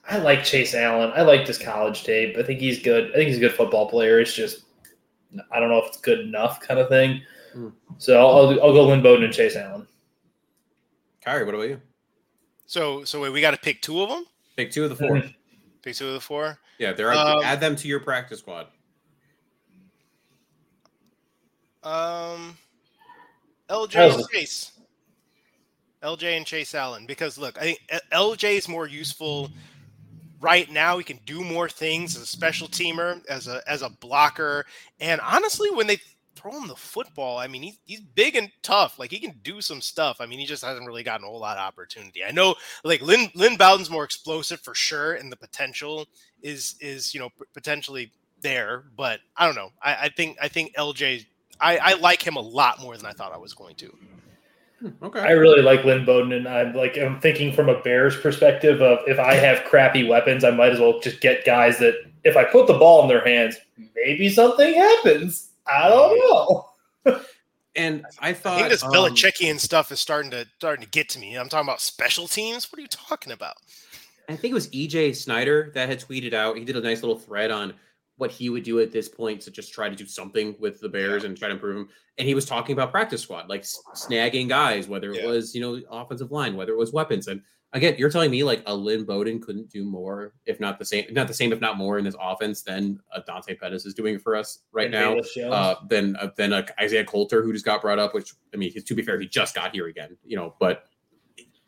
I 0.10 0.18
like 0.20 0.46
Chase 0.46 0.74
Allen. 0.74 1.12
I 1.14 1.24
like 1.24 1.46
his 1.46 1.58
college 1.58 2.04
tape. 2.04 2.38
I 2.38 2.44
think 2.44 2.62
he's 2.62 2.82
good. 2.82 3.12
I 3.12 3.16
think 3.16 3.28
he's 3.28 3.38
a 3.38 3.42
good 3.42 3.54
football 3.54 3.90
player. 3.90 4.20
It's 4.22 4.34
just 4.34 4.64
I 5.52 5.60
don't 5.60 5.70
know 5.70 5.80
if 5.80 5.88
it's 5.88 5.98
good 5.98 6.22
enough, 6.22 6.62
kind 6.62 6.80
of 6.80 6.88
thing. 6.88 7.22
Hmm. 7.54 7.70
So 7.98 8.18
I'll, 8.18 8.50
I'll 8.62 8.74
go 8.74 8.88
Lynn 8.88 9.04
Bowden 9.04 9.26
and 9.26 9.34
Chase 9.34 9.58
Allen. 9.58 9.86
Khari, 11.26 11.46
what 11.46 11.56
about 11.56 11.68
you? 11.68 11.82
So 12.68 13.04
so 13.04 13.22
wait, 13.22 13.32
we 13.32 13.42
got 13.42 13.52
to 13.52 13.58
pick 13.58 13.82
two 13.82 14.02
of 14.02 14.10
them. 14.10 14.26
Pick 14.56 14.72
two 14.72 14.84
of 14.84 14.90
the 14.90 14.96
4 14.96 15.10
mm-hmm. 15.10 15.28
Pick 15.82 15.96
two 15.96 16.08
of 16.08 16.14
the 16.14 16.20
four. 16.20 16.60
Yeah, 16.80 16.92
they're 16.92 17.14
um, 17.14 17.42
add 17.44 17.62
them 17.62 17.76
to 17.78 17.88
your 17.88 18.00
practice 18.00 18.40
squad. 18.40 18.68
Um, 21.82 22.58
LJ 23.70 24.16
and 24.16 24.30
Chase. 24.30 24.72
LJ 26.04 26.38
and 26.38 26.46
Chase 26.46 26.76
Allen, 26.76 27.06
because 27.06 27.38
look, 27.38 27.58
I 27.58 27.62
think 27.62 27.82
LJ 28.12 28.58
is 28.58 28.68
more 28.68 28.88
useful 28.88 29.50
right 30.42 30.70
now. 30.70 30.98
He 30.98 31.04
can 31.04 31.20
do 31.26 31.42
more 31.42 31.70
things 31.70 32.16
as 32.16 32.24
a 32.24 32.28
special 32.28 32.68
teamer, 32.68 33.26
as 33.28 33.48
a 33.48 33.62
as 33.68 33.82
a 33.82 33.90
blocker, 33.90 34.66
and 35.00 35.22
honestly, 35.22 35.72
when 35.72 35.88
they 35.88 36.00
throw 36.38 36.52
him 36.52 36.68
the 36.68 36.76
football, 36.76 37.38
I 37.38 37.48
mean, 37.48 37.64
he's 37.64 37.80
he's 37.86 38.02
big 38.02 38.36
and 38.36 38.52
tough. 38.62 39.00
Like 39.00 39.12
he 39.12 39.20
can 39.20 39.40
do 39.44 39.62
some 39.62 39.82
stuff. 39.82 40.18
I 40.20 40.26
mean, 40.26 40.40
he 40.40 40.46
just 40.46 40.64
hasn't 40.64 40.86
really 40.86 41.04
gotten 41.04 41.26
a 41.26 41.30
whole 41.30 41.40
lot 41.40 41.58
of 41.58 41.64
opportunity. 41.64 42.24
I 42.24 42.32
know, 42.32 42.56
like 42.84 43.02
Lynn 43.02 43.30
Lynn 43.36 43.58
Bowden's 43.58 43.90
more 43.90 44.04
explosive 44.04 44.62
for 44.62 44.76
sure, 44.76 45.14
and 45.16 45.32
the 45.32 45.38
potential 45.38 46.08
is 46.42 46.76
is 46.80 47.14
you 47.14 47.20
know 47.20 47.30
potentially 47.54 48.12
there, 48.42 48.84
but 48.96 49.20
I 49.36 49.46
don't 49.46 49.56
know. 49.56 49.72
I, 49.82 49.96
I 49.96 50.10
think 50.10 50.38
I 50.42 50.48
think 50.48 50.76
LJ 50.76 51.26
I, 51.60 51.78
I 51.78 51.94
like 51.96 52.26
him 52.26 52.36
a 52.36 52.42
lot 52.42 52.82
more 52.82 52.96
than 52.98 53.06
I 53.06 53.12
thought 53.12 53.34
I 53.34 53.38
was 53.38 53.54
going 53.54 53.76
to. 53.76 53.98
Hmm, 54.80 54.90
okay. 55.02 55.22
I 55.22 55.32
really 55.32 55.62
like 55.62 55.84
Lynn 55.84 56.06
Bowden, 56.06 56.32
and 56.34 56.48
I'm 56.48 56.74
like 56.74 56.98
I'm 56.98 57.20
thinking 57.20 57.52
from 57.52 57.70
a 57.70 57.82
Bears 57.82 58.16
perspective 58.20 58.82
of 58.82 59.00
if 59.08 59.20
I 59.20 59.34
have 59.34 59.66
crappy 59.66 60.08
weapons, 60.08 60.44
I 60.44 60.52
might 60.52 60.72
as 60.72 60.80
well 60.80 61.00
just 61.00 61.20
get 61.20 61.46
guys 61.46 61.80
that 61.80 61.96
if 62.24 62.38
I 62.38 62.44
put 62.44 62.68
the 62.68 62.78
ball 62.78 63.02
in 63.02 63.08
their 63.08 63.26
hands, 63.26 63.58
maybe 63.96 64.30
something 64.30 64.74
happens. 64.74 65.50
I 65.70 65.90
don't 65.90 66.18
know. 67.06 67.22
and 67.76 68.06
I 68.20 68.34
thought 68.34 68.54
I 68.54 68.58
think 68.60 68.70
this 68.70 68.84
um, 68.84 68.92
Belichickian 68.92 69.60
stuff 69.60 69.92
is 69.92 70.00
starting 70.00 70.32
to 70.32 70.46
starting 70.58 70.84
to 70.84 70.90
get 70.90 71.10
to 71.10 71.20
me. 71.20 71.36
I'm 71.36 71.50
talking 71.50 71.68
about 71.68 71.82
special 71.82 72.28
teams. 72.28 72.72
What 72.72 72.80
are 72.80 72.82
you 72.82 72.88
talking 72.88 73.34
about? 73.34 73.56
I 74.30 74.36
think 74.36 74.52
it 74.52 74.56
was 74.56 74.70
EJ 74.70 75.16
Snyder 75.16 75.72
that 75.74 75.88
had 75.88 76.00
tweeted 76.00 76.34
out. 76.34 76.58
He 76.58 76.66
did 76.66 76.76
a 76.76 76.82
nice 76.82 77.02
little 77.02 77.18
thread 77.18 77.50
on 77.50 77.74
what 78.18 78.32
he 78.32 78.50
would 78.50 78.64
do 78.64 78.80
at 78.80 78.92
this 78.92 79.08
point 79.08 79.42
to 79.42 79.52
just 79.52 79.74
try 79.74 79.88
to 79.88 79.96
do 79.96 80.06
something 80.06 80.56
with 80.60 80.82
the 80.82 80.90
Bears 80.90 81.24
yeah. 81.24 81.30
and 81.30 81.38
try 81.38 81.48
to 81.48 81.54
improve 81.54 81.78
him. 81.78 81.90
And 82.18 82.28
he 82.28 82.34
was 82.34 82.46
talking 82.46 82.74
about 82.74 82.92
practice 82.92 83.22
squad, 83.22 83.48
like 83.48 83.62
snagging 83.62 84.50
guys, 84.50 84.88
whether 84.88 85.12
it 85.12 85.22
yeah. 85.22 85.28
was, 85.28 85.54
you 85.54 85.62
know, 85.62 85.80
offensive 85.90 86.32
line, 86.32 86.56
whether 86.56 86.74
it 86.74 86.78
was 86.78 86.92
weapons. 86.92 87.28
And 87.28 87.42
again, 87.74 87.96
you're 87.98 88.10
telling 88.10 88.32
me 88.32 88.44
like 88.44 88.64
a 88.66 88.74
Lynn 88.74 89.04
Bowden 89.04 89.40
couldn't 89.40 89.70
do 89.70 89.84
more, 89.84 90.34
if 90.46 90.60
not 90.60 90.80
the 90.80 90.86
same, 90.86 91.06
not 91.12 91.28
the 91.28 91.34
same, 91.34 91.52
if 91.52 91.60
not 91.60 91.78
more 91.78 91.98
in 91.98 92.06
this 92.06 92.16
offense 92.20 92.62
than 92.62 93.00
a 93.14 93.22
Dante 93.22 93.56
Pettis 93.56 93.86
is 93.86 93.94
doing 93.94 94.20
for 94.20 94.36
us 94.36 94.60
right 94.72 94.94
and 94.94 95.22
now. 95.38 95.50
Uh, 95.50 95.76
than 95.88 96.16
uh, 96.18 96.30
than 96.36 96.54
a 96.54 96.66
Isaiah 96.80 97.06
Coulter 97.06 97.44
who 97.44 97.54
just 97.54 97.66
got 97.66 97.82
brought 97.82 98.00
up, 98.00 98.14
which 98.14 98.34
I 98.54 98.58
mean, 98.58 98.74
to 98.74 98.96
be 98.96 99.02
fair, 99.02 99.20
he 99.20 99.28
just 99.28 99.56
got 99.56 99.74
here 99.74 99.88
again, 99.88 100.18
you 100.26 100.38
know, 100.38 100.56
but 100.60 100.86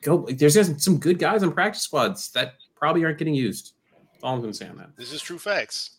go 0.02 0.26
there's 0.30 0.54
just 0.54 0.82
some 0.82 0.98
good 0.98 1.20
guys 1.20 1.44
on 1.44 1.52
practice 1.52 1.84
squads 1.84 2.32
that 2.32 2.54
probably 2.76 3.04
aren't 3.04 3.18
getting 3.18 3.36
used. 3.36 3.74
That's 4.12 4.24
all 4.24 4.36
I'm 4.36 4.42
gonna 4.42 4.54
say 4.54 4.68
on 4.68 4.78
that. 4.78 4.96
This 4.98 5.12
is 5.12 5.22
true 5.22 5.40
facts. 5.40 5.98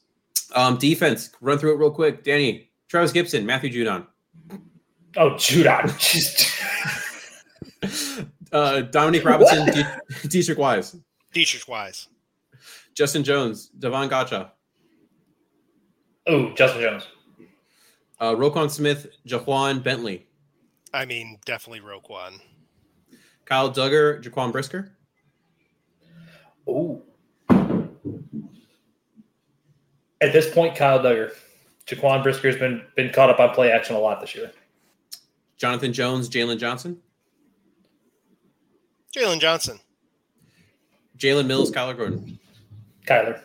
Um, 0.55 0.78
defense, 0.78 1.31
run 1.40 1.59
through 1.59 1.74
it 1.74 1.78
real 1.78 1.93
quick. 1.93 2.24
Danny, 2.24 2.70
Trevis 2.89 3.12
Gipson, 3.12 3.44
Matthew 3.44 3.70
Judon. 3.70 4.06
Oh, 5.16 5.31
Judon. 5.31 5.90
uh, 8.52 8.82
Dominique 8.82 9.24
Robinson, 9.24 9.66
D- 9.66 9.85
Deatrich 10.28 10.59
Wise. 10.59 10.97
Deatrich 11.35 11.68
Wise. 11.68 12.09
Justin 12.94 13.24
Jones, 13.24 13.70
Davon 13.78 14.09
Godchaux. 14.09 14.51
Oh, 16.27 16.52
Justin 16.55 16.82
Jones. 16.82 17.09
Uh, 18.18 18.35
Roquan 18.35 18.70
Smith, 18.70 19.06
Ja'Whaun 19.27 19.82
Bentley. 19.82 20.27
I 20.93 21.06
mean, 21.06 21.39
definitely 21.47 21.81
Roquan. 21.81 22.40
Kyle 23.47 23.70
Dugger, 23.70 24.22
Jaquan 24.22 24.52
Brisker. 24.52 24.93
Oh. 26.66 27.02
At 30.20 30.32
this 30.32 30.52
point, 30.52 30.77
Kyle 30.77 30.98
Dugger. 30.98 31.32
Jaquan 31.86 32.22
Brisker's 32.22 32.56
been 32.56 32.82
been 32.94 33.10
caught 33.10 33.31
up 33.31 33.40
on 33.40 33.51
play 33.55 33.72
action 33.72 33.97
a 33.97 33.98
lot 33.98 34.20
this 34.20 34.35
year. 34.35 34.52
Jonathan 35.56 35.93
Jones, 35.93 36.28
Jaylon 36.28 36.59
Johnson. 36.59 36.98
Jaylon 39.15 39.41
Johnson. 39.41 39.78
Jalen 41.19 41.47
Mills, 41.47 41.70
Kyler 41.70 41.97
Gordon. 41.97 42.39
Kyler. 43.07 43.41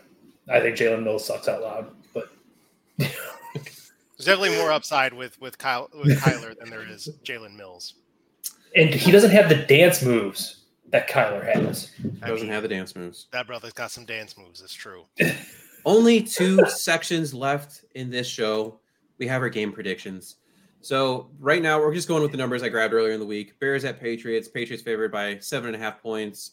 I 0.50 0.60
think 0.60 0.78
Jalen 0.78 1.04
Mills 1.04 1.26
sucks 1.26 1.48
out 1.48 1.62
loud, 1.62 1.92
but 2.14 2.30
there's 2.98 3.14
definitely 4.20 4.58
more 4.58 4.72
upside 4.72 5.14
with 5.14 5.40
with 5.42 5.58
Kyle 5.58 5.90
with 5.94 6.20
Kyler 6.20 6.58
than 6.58 6.70
there 6.70 6.88
is 6.88 7.10
Jalen 7.24 7.56
Mills. 7.56 7.96
And 8.76 8.94
he 8.94 9.12
doesn't 9.12 9.32
have 9.32 9.50
the 9.50 9.56
dance 9.56 10.04
moves 10.04 10.62
that 10.92 11.10
Kyler 11.10 11.44
has. 11.44 11.92
He 12.02 12.10
doesn't 12.10 12.42
mean, 12.42 12.48
have 12.50 12.64
the 12.64 12.70
dance 12.70 12.96
moves. 12.96 13.28
That 13.32 13.48
brother's 13.48 13.74
got 13.74 13.92
some 13.92 14.06
dance 14.06 14.38
moves. 14.38 14.62
It's 14.62 14.74
true. 14.74 15.06
Only 15.86 16.22
two 16.22 16.66
sections 16.68 17.34
left 17.34 17.86
in 17.96 18.10
this 18.10 18.28
show. 18.28 18.80
We 19.18 19.28
have 19.28 19.42
our 19.42 19.50
game 19.50 19.72
predictions. 19.72 20.38
So 20.86 21.32
right 21.40 21.64
now 21.64 21.80
we're 21.80 21.96
just 21.96 22.08
going 22.08 22.22
with 22.22 22.30
the 22.30 22.38
numbers 22.38 22.62
I 22.62 22.70
grabbed 22.70 22.94
earlier 22.94 23.14
in 23.14 23.20
the 23.20 23.26
week. 23.26 23.60
Bears 23.60 23.84
at 23.86 24.00
Patriots. 24.00 24.48
Patriots 24.48 24.84
favored 24.84 25.12
by 25.12 25.40
seven 25.40 25.74
and 25.74 25.76
a 25.76 25.80
half 25.84 26.00
points. 26.00 26.52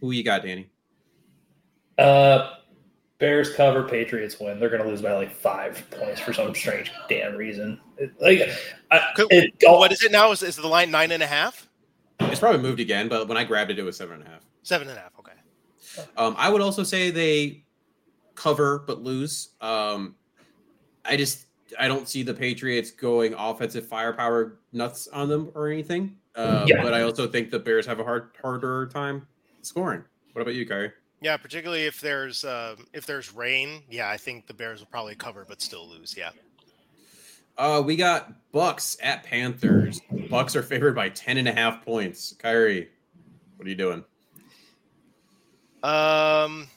Who 0.00 0.12
you 0.12 0.24
got, 0.24 0.44
Danny? 0.44 0.70
Uh, 1.98 2.54
Bears 3.18 3.52
cover. 3.52 3.86
Patriots 3.86 4.40
win. 4.40 4.58
They're 4.58 4.70
going 4.70 4.82
to 4.82 4.88
lose 4.88 5.02
by 5.02 5.12
like 5.12 5.30
five 5.30 5.84
points 5.90 6.22
for 6.22 6.32
some 6.32 6.54
strange 6.54 6.90
damn 7.10 7.34
reason. 7.34 7.78
It, 7.98 8.12
like, 8.18 8.48
I, 8.90 9.02
it, 9.28 9.52
what 9.62 9.92
is 9.92 10.02
it 10.02 10.10
now? 10.10 10.32
Is, 10.32 10.42
is 10.42 10.56
the 10.56 10.66
line 10.66 10.90
nine 10.90 11.12
and 11.12 11.22
a 11.22 11.26
half? 11.26 11.68
It's 12.20 12.40
probably 12.40 12.62
moved 12.62 12.80
again, 12.80 13.08
but 13.08 13.28
when 13.28 13.36
I 13.36 13.44
grabbed 13.44 13.70
it, 13.70 13.78
it 13.78 13.82
was 13.82 13.98
seven 13.98 14.20
and 14.20 14.26
a 14.26 14.30
half. 14.30 14.40
Seven 14.62 14.88
and 14.88 14.96
a 14.96 15.02
half. 15.02 15.12
Okay. 15.18 16.08
Um, 16.16 16.34
I 16.38 16.48
would 16.48 16.62
also 16.62 16.82
say 16.82 17.10
they 17.10 17.66
cover 18.34 18.78
but 18.86 19.02
lose. 19.02 19.50
Um, 19.60 20.14
I 21.04 21.18
just 21.18 21.44
I 21.78 21.88
don't 21.88 22.08
see 22.08 22.22
the 22.22 22.34
Patriots 22.34 22.90
going 22.90 23.34
offensive 23.34 23.86
firepower 23.86 24.58
nuts 24.72 25.08
on 25.08 25.28
them 25.28 25.50
or 25.54 25.68
anything. 25.68 26.16
Uh, 26.34 26.64
yeah. 26.68 26.82
But 26.82 26.94
I 26.94 27.02
also 27.02 27.26
think 27.26 27.50
the 27.50 27.58
Bears 27.58 27.86
have 27.86 28.00
a 28.00 28.04
hard 28.04 28.30
harder 28.40 28.86
time 28.86 29.26
scoring. 29.62 30.04
What 30.32 30.42
about 30.42 30.54
you, 30.54 30.66
Khari? 30.66 30.92
Yeah, 31.20 31.36
particularly 31.36 31.86
if 31.86 32.00
there's 32.00 32.44
uh, 32.44 32.76
if 32.92 33.06
there's 33.06 33.34
rain. 33.34 33.82
Yeah, 33.90 34.08
I 34.08 34.16
think 34.16 34.46
the 34.46 34.54
Bears 34.54 34.80
will 34.80 34.86
probably 34.86 35.16
cover 35.16 35.44
but 35.48 35.60
still 35.60 35.88
lose. 35.88 36.14
Yeah. 36.16 36.30
Uh, 37.56 37.82
we 37.84 37.96
got 37.96 38.32
Bucks 38.52 38.96
at 39.02 39.24
Panthers. 39.24 40.00
Bucks 40.30 40.54
are 40.54 40.62
favored 40.62 40.94
by 40.94 41.08
10 41.08 41.38
and 41.38 41.48
a 41.48 41.52
half 41.52 41.84
points. 41.84 42.36
Khari, 42.40 42.86
what 43.56 43.66
are 43.66 43.68
you 43.68 43.74
doing? 43.74 44.04
Um, 45.82 46.68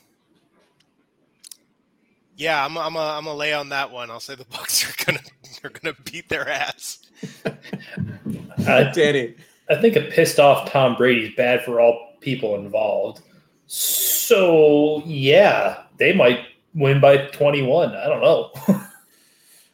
yeah, 2.41 2.65
I'm 2.65 2.76
I'm 2.76 2.95
a, 2.95 2.99
I'm 2.99 3.27
a 3.27 3.34
lay 3.34 3.53
on 3.53 3.69
that 3.69 3.91
one. 3.91 4.09
I'll 4.09 4.19
say 4.19 4.34
the 4.34 4.45
Bucks 4.49 4.84
are 4.84 5.05
gonna 5.05 5.22
are 5.63 5.69
gonna 5.69 5.95
beat 6.03 6.27
their 6.27 6.49
ass. 6.49 6.99
uh, 7.45 8.91
Danny, 8.91 9.35
I 9.69 9.76
think 9.76 9.95
a 9.95 10.01
pissed 10.01 10.39
off 10.39 10.72
Tom 10.72 10.95
Brady 10.95 11.27
is 11.27 11.35
bad 11.35 11.63
for 11.63 11.80
all 11.80 12.15
people 12.19 12.55
involved. 12.55 13.22
So 13.68 15.03
yeah, 15.05 15.84
they 15.97 16.13
might 16.13 16.39
win 16.73 16.99
by 16.99 17.27
21. 17.27 17.95
I 17.95 18.07
don't 18.07 18.22
know. 18.22 18.51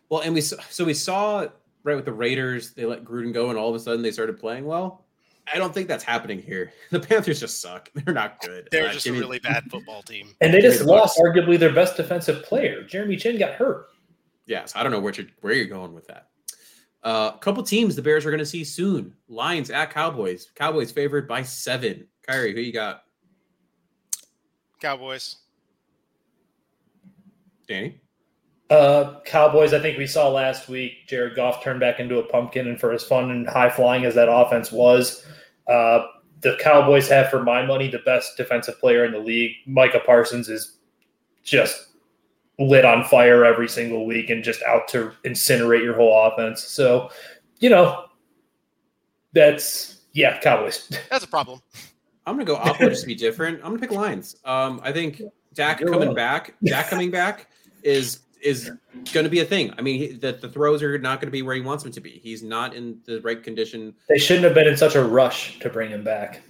well, 0.09 0.21
and 0.21 0.33
we 0.33 0.41
so 0.41 0.83
we 0.83 0.93
saw 0.93 1.47
right 1.83 1.95
with 1.95 2.05
the 2.05 2.13
Raiders, 2.13 2.73
they 2.73 2.85
let 2.85 3.05
Gruden 3.05 3.33
go, 3.33 3.49
and 3.49 3.57
all 3.57 3.69
of 3.69 3.75
a 3.75 3.79
sudden 3.79 4.01
they 4.01 4.11
started 4.11 4.39
playing 4.39 4.65
well. 4.65 5.05
I 5.53 5.57
don't 5.57 5.73
think 5.73 5.87
that's 5.87 6.03
happening 6.03 6.41
here. 6.41 6.71
The 6.89 6.99
Panthers 6.99 7.39
just 7.39 7.61
suck. 7.61 7.89
They're 7.95 8.13
not 8.13 8.41
good. 8.41 8.69
They're 8.71 8.87
uh, 8.87 8.93
just 8.93 9.05
Jimmy, 9.05 9.17
a 9.17 9.21
really 9.21 9.39
bad 9.39 9.63
football 9.69 10.01
team. 10.01 10.33
And 10.41 10.53
they 10.53 10.61
just 10.61 10.83
lost 10.83 11.19
arguably 11.19 11.59
their 11.59 11.73
best 11.73 11.97
defensive 11.97 12.43
player. 12.43 12.83
Jeremy 12.83 13.17
Chinn 13.17 13.37
got 13.37 13.53
hurt. 13.53 13.87
Yes, 14.45 14.73
I 14.75 14.83
don't 14.83 14.91
know 14.91 14.99
where 14.99 15.13
you're, 15.13 15.27
where 15.41 15.53
you're 15.53 15.65
going 15.65 15.93
with 15.93 16.07
that. 16.07 16.29
A 17.03 17.07
uh, 17.07 17.37
couple 17.37 17.63
teams 17.63 17.95
the 17.95 18.01
Bears 18.01 18.25
are 18.25 18.31
going 18.31 18.39
to 18.39 18.45
see 18.45 18.63
soon. 18.63 19.13
Lions 19.27 19.69
at 19.69 19.91
Cowboys. 19.91 20.49
Cowboys 20.55 20.91
favored 20.91 21.27
by 21.27 21.43
seven. 21.43 22.07
Khari, 22.27 22.53
who 22.53 22.61
you 22.61 22.73
got? 22.73 23.03
Cowboys. 24.81 25.37
Danny? 27.67 27.99
Uh, 28.69 29.21
Cowboys, 29.21 29.73
I 29.73 29.79
think 29.79 29.97
we 29.97 30.07
saw 30.07 30.29
last 30.29 30.67
week 30.67 31.07
Jared 31.07 31.35
Goff 31.35 31.63
turn 31.63 31.79
back 31.79 31.99
into 31.99 32.19
a 32.19 32.23
pumpkin, 32.23 32.67
and 32.67 32.79
for 32.79 32.91
as 32.91 33.03
fun 33.03 33.31
and 33.31 33.47
high 33.47 33.69
flying 33.69 34.03
as 34.03 34.15
that 34.15 34.29
offense 34.29 34.71
was, 34.71 35.25
uh, 35.67 36.05
the 36.41 36.57
Cowboys 36.59 37.07
have, 37.09 37.29
for 37.29 37.41
my 37.41 37.65
money, 37.65 37.89
the 37.89 37.99
best 37.99 38.37
defensive 38.37 38.79
player 38.79 39.05
in 39.05 39.11
the 39.11 39.19
league. 39.19 39.53
Micah 39.65 40.01
Parsons 40.05 40.49
is 40.49 40.77
just 41.43 41.87
lit 42.59 42.85
on 42.85 43.03
fire 43.03 43.45
every 43.45 43.69
single 43.69 44.05
week 44.05 44.29
and 44.29 44.43
just 44.43 44.61
out 44.63 44.87
to 44.89 45.11
incinerate 45.23 45.83
your 45.83 45.95
whole 45.95 46.27
offense. 46.27 46.63
So, 46.63 47.09
you 47.59 47.69
know, 47.69 48.05
that's 49.33 50.01
yeah, 50.13 50.39
Cowboys. 50.39 50.89
That's 51.11 51.23
a 51.23 51.27
problem. 51.27 51.61
I'm 52.25 52.35
gonna 52.35 52.45
go 52.45 52.55
opposite 52.55 52.89
just 52.89 53.01
to 53.01 53.07
be 53.07 53.15
different. 53.15 53.57
I'm 53.57 53.69
gonna 53.69 53.79
pick 53.79 53.91
Lions. 53.91 54.35
Um, 54.43 54.81
I 54.83 54.91
think 54.91 55.21
Dak 55.53 55.79
You're 55.79 55.89
coming 55.89 56.09
wrong. 56.09 56.15
back, 56.15 56.55
Dak 56.63 56.87
coming 56.87 57.11
back 57.11 57.47
is 57.83 58.21
is 58.41 58.71
going 59.13 59.23
to 59.23 59.29
be 59.29 59.39
a 59.39 59.45
thing. 59.45 59.73
I 59.77 59.81
mean, 59.81 59.99
he, 59.99 60.07
the, 60.13 60.33
the 60.33 60.49
throws 60.49 60.83
are 60.83 60.97
not 60.97 61.19
going 61.19 61.27
to 61.27 61.31
be 61.31 61.41
where 61.41 61.55
he 61.55 61.61
wants 61.61 61.83
them 61.83 61.91
to 61.93 62.01
be. 62.01 62.19
He's 62.23 62.43
not 62.43 62.75
in 62.75 62.99
the 63.05 63.21
right 63.21 63.41
condition. 63.41 63.93
They 64.09 64.17
shouldn't 64.17 64.45
have 64.45 64.53
been 64.53 64.67
in 64.67 64.77
such 64.77 64.95
a 64.95 65.03
rush 65.03 65.59
to 65.59 65.69
bring 65.69 65.89
him 65.89 66.03
back. 66.03 66.41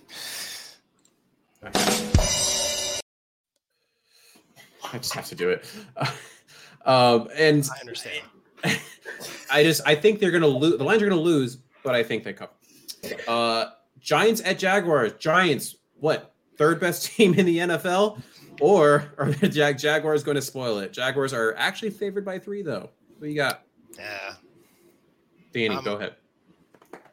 I 4.94 4.98
just 4.98 5.14
have 5.14 5.26
to 5.28 5.36
do 5.36 5.50
it. 5.50 5.66
um, 6.86 7.30
and 7.36 7.68
I 7.76 7.80
understand. 7.80 8.24
I 9.52 9.64
just 9.64 9.82
I 9.86 9.96
think 9.96 10.20
they're 10.20 10.32
going 10.32 10.42
to 10.42 10.48
lose. 10.48 10.78
The 10.78 10.84
Lions 10.84 11.04
are 11.04 11.10
going 11.10 11.18
to 11.18 11.24
lose, 11.24 11.58
but 11.84 11.96
I 11.96 12.04
think 12.04 12.24
they 12.24 12.34
cover. 12.34 12.52
Uh, 13.28 13.66
Giants 14.00 14.42
at 14.44 14.60
Jaguars. 14.60 15.14
Giants, 15.14 15.76
what 16.00 16.34
third 16.58 16.80
best 16.80 17.06
team 17.12 17.34
in 17.34 17.46
the 17.46 17.58
NFL, 17.60 18.22
or 18.62 19.12
are 19.18 19.32
the 19.32 19.48
Jag- 19.50 19.78
Jaguars 19.80 20.24
going 20.24 20.36
to 20.36 20.42
spoil 20.42 20.80
it? 20.80 20.94
Jaguars 20.94 21.34
are 21.34 21.54
actually 21.58 21.90
favored 21.92 22.26
by 22.26 22.40
three, 22.40 22.62
though. 22.62 22.90
What 23.18 23.30
you 23.30 23.36
got, 23.36 23.64
Yeah. 23.98 24.34
Danny? 25.54 25.76
Um, 25.76 25.84
go 25.84 25.96
ahead. 25.96 26.16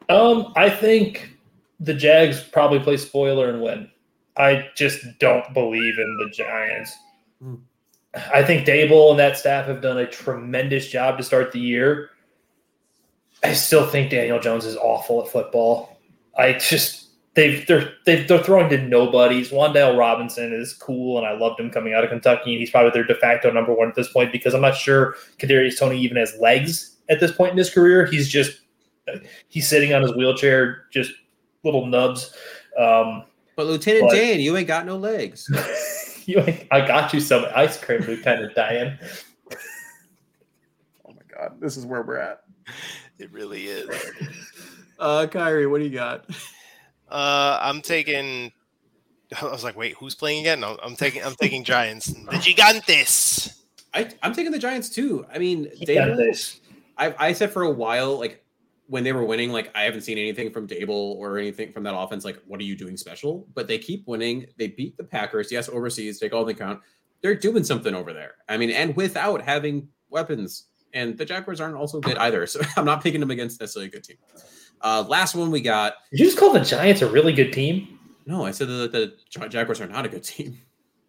Um, 0.09 0.53
I 0.55 0.69
think 0.69 1.37
the 1.79 1.93
Jags 1.93 2.41
probably 2.43 2.79
play 2.79 2.97
spoiler 2.97 3.49
and 3.49 3.61
win. 3.61 3.89
I 4.37 4.67
just 4.75 5.03
don't 5.19 5.51
believe 5.53 5.97
in 5.97 6.17
the 6.23 6.29
Giants. 6.31 6.95
Hmm. 7.41 7.55
I 8.33 8.43
think 8.43 8.65
Daboll 8.67 9.11
and 9.11 9.19
that 9.19 9.37
staff 9.37 9.65
have 9.67 9.81
done 9.81 9.97
a 9.97 10.05
tremendous 10.07 10.87
job 10.87 11.17
to 11.17 11.23
start 11.23 11.51
the 11.51 11.59
year. 11.59 12.11
I 13.43 13.53
still 13.53 13.85
think 13.85 14.09
Daniel 14.11 14.39
Jones 14.39 14.65
is 14.65 14.77
awful 14.77 15.21
at 15.23 15.31
football. 15.31 15.99
I 16.37 16.53
just 16.53 17.04
they've 17.35 17.65
they're 17.67 17.93
they've, 18.05 18.27
they're 18.27 18.41
throwing 18.43 18.69
to 18.69 18.77
nobodies. 18.77 19.51
Wan'Dale 19.51 19.97
Robinson 19.97 20.53
is 20.53 20.73
cool, 20.73 21.17
and 21.17 21.27
I 21.27 21.33
loved 21.33 21.59
him 21.59 21.69
coming 21.69 21.93
out 21.93 22.03
of 22.03 22.09
Kentucky, 22.09 22.51
and 22.51 22.59
he's 22.59 22.71
probably 22.71 22.91
their 22.91 23.03
de 23.03 23.15
facto 23.15 23.51
number 23.51 23.73
one 23.73 23.87
at 23.87 23.95
this 23.95 24.11
point 24.11 24.31
because 24.31 24.53
I'm 24.53 24.61
not 24.61 24.75
sure 24.75 25.15
Kadarius 25.37 25.77
Toney 25.77 25.99
even 25.99 26.17
has 26.17 26.35
legs 26.39 26.97
at 27.09 27.19
this 27.19 27.31
point 27.31 27.51
in 27.51 27.57
his 27.57 27.69
career. 27.69 28.05
He's 28.05 28.27
just 28.29 28.61
he's 29.49 29.67
sitting 29.67 29.93
on 29.93 30.01
his 30.01 30.15
wheelchair, 30.15 30.85
just 30.91 31.11
little 31.63 31.85
nubs. 31.85 32.35
Um, 32.79 33.23
But 33.55 33.67
Lieutenant 33.67 34.09
but- 34.09 34.15
Dan, 34.15 34.39
you 34.39 34.57
ain't 34.57 34.67
got 34.67 34.85
no 34.85 34.97
legs. 34.97 35.49
you, 36.25 36.43
I 36.71 36.81
got 36.85 37.13
you 37.13 37.19
some 37.19 37.45
ice 37.55 37.79
cream, 37.81 38.01
Lieutenant 38.01 38.55
Dan. 38.55 38.97
Oh 41.05 41.13
my 41.13 41.21
God, 41.33 41.59
this 41.59 41.77
is 41.77 41.85
where 41.85 42.01
we're 42.01 42.17
at. 42.17 42.41
It 43.19 43.31
really 43.31 43.65
is. 43.65 43.87
Uh, 44.99 45.27
Khari, 45.29 45.69
what 45.69 45.77
do 45.79 45.83
you 45.83 45.91
got? 45.91 46.25
Uh, 47.09 47.59
I'm 47.61 47.81
taking. 47.81 48.51
I 49.41 49.45
was 49.45 49.63
like, 49.63 49.75
wait, 49.75 49.95
who's 49.95 50.15
playing 50.15 50.41
again? 50.41 50.59
No, 50.59 50.77
I'm 50.81 50.95
taking. 50.95 51.23
I'm 51.23 51.35
taking 51.35 51.63
Giants. 51.63 52.13
The 52.25 52.37
Gigantes. 52.37 53.61
I, 53.93 54.09
I'm 54.23 54.33
taking 54.33 54.51
the 54.51 54.59
Giants 54.59 54.89
too. 54.89 55.25
I 55.33 55.37
mean, 55.37 55.69
He 55.73 55.85
Daboll. 55.85 56.59
I, 56.97 57.15
I 57.17 57.33
said 57.33 57.51
for 57.51 57.63
a 57.63 57.69
while, 57.69 58.19
like 58.19 58.43
when 58.87 59.03
they 59.03 59.13
were 59.13 59.23
winning, 59.23 59.51
like 59.51 59.71
I 59.75 59.83
haven't 59.83 60.01
seen 60.01 60.17
anything 60.17 60.51
from 60.51 60.67
Daboll 60.67 61.15
or 61.15 61.37
anything 61.37 61.71
from 61.71 61.83
that 61.83 61.95
offense. 61.95 62.25
Like, 62.25 62.41
what 62.45 62.59
are 62.59 62.63
you 62.63 62.75
doing 62.75 62.97
special? 62.97 63.47
But 63.53 63.67
they 63.67 63.77
keep 63.77 64.05
winning. 64.07 64.47
They 64.57 64.67
beat 64.67 64.97
the 64.97 65.03
Packers. 65.03 65.51
Yes, 65.51 65.69
overseas, 65.69 66.19
take 66.19 66.33
all 66.33 66.45
the 66.45 66.53
count. 66.53 66.81
They're 67.21 67.35
doing 67.35 67.63
something 67.63 67.95
over 67.95 68.13
there. 68.13 68.35
I 68.49 68.57
mean, 68.57 68.69
and 68.69 68.95
without 68.95 69.41
having 69.41 69.87
weapons. 70.09 70.65
And 70.93 71.17
the 71.17 71.25
Jaguars 71.25 71.59
aren't 71.59 71.75
also 71.75 71.99
good 71.99 72.17
either. 72.17 72.47
So 72.47 72.61
I'm 72.77 72.85
not 72.85 73.03
picking 73.03 73.19
them 73.19 73.31
against 73.31 73.59
necessarily 73.59 73.89
a 73.89 73.91
good 73.91 74.03
team. 74.03 74.17
Uh, 74.85 75.03
last 75.07 75.33
one 75.33 75.49
we 75.49 75.61
got. 75.61 75.95
Did 76.11 76.19
you 76.19 76.25
just 76.27 76.37
call 76.37 76.53
the 76.53 76.59
Giants 76.59 77.01
a 77.01 77.07
really 77.07 77.33
good 77.33 77.51
team? 77.51 77.97
No, 78.27 78.45
I 78.45 78.51
said 78.51 78.67
that 78.67 78.91
the 78.91 79.15
Jaguars 79.49 79.81
are 79.81 79.87
not 79.87 80.05
a 80.05 80.09
good 80.09 80.23
team. 80.23 80.59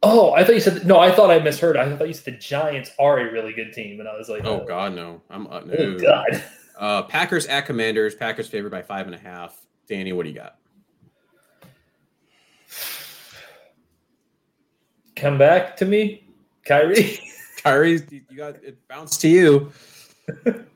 Oh, 0.03 0.33
I 0.33 0.45
thought 0.45 0.55
you 0.55 0.61
said 0.63 0.87
no. 0.87 0.99
I 0.99 1.13
thought 1.13 1.31
I 1.31 1.39
misheard. 1.41 1.77
I 1.77 1.95
thought 1.95 2.09
you 2.09 2.15
said 2.15 2.25
the 2.35 2.39
Giants 2.39 2.91
are 2.99 3.19
a 3.19 3.31
really 3.31 3.53
good 3.53 3.75
team, 3.75 4.01
and 4.01 4.09
I 4.09 4.17
was 4.17 4.31
like, 4.31 4.45
Oh 4.47 4.65
God, 4.65 4.95
no. 4.95 5.21
I'm 5.29 5.47
uh, 5.47 5.61
no. 5.61 5.75
oh 5.75 5.99
God. 5.99 6.43
Uh, 6.79 7.03
Packers 7.05 7.47
at 7.47 7.65
Commanders. 7.65 8.15
Packers 8.15 8.49
favored 8.49 8.71
by 8.71 8.83
five 8.83 9.07
and 9.07 9.15
a 9.15 9.19
half. 9.19 9.67
Danny, 9.89 10.13
what 10.13 10.25
do 10.25 10.29
you 10.29 10.35
got? 10.35 10.59
Come 15.17 15.39
back 15.39 15.75
to 15.79 15.87
me, 15.87 16.29
Khari. 16.67 17.19
Khari, 17.65 18.23
you 18.31 18.37
got 18.37 18.57
it 18.57 18.77
bounced 18.89 19.23
to 19.23 19.29
you. 19.29 19.73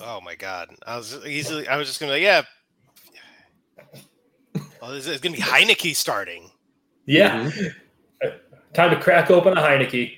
Oh 0.00 0.20
my 0.20 0.34
god! 0.34 0.68
I 0.86 0.96
was 0.96 1.24
easily. 1.26 1.66
I 1.68 1.76
was 1.76 1.88
just 1.88 2.00
gonna 2.00 2.12
be 2.12 2.14
like, 2.16 2.22
yeah. 2.22 2.42
Oh, 4.82 4.92
this 4.92 5.06
is 5.06 5.20
gonna 5.20 5.34
be 5.36 5.42
Heinicke 5.42 5.96
starting. 5.96 6.50
yeah. 7.06 7.50
Mm-hmm. 7.50 8.28
Time 8.74 8.90
to 8.90 9.00
crack 9.00 9.30
open 9.30 9.56
a 9.56 9.60
Heinicke. 9.60 10.12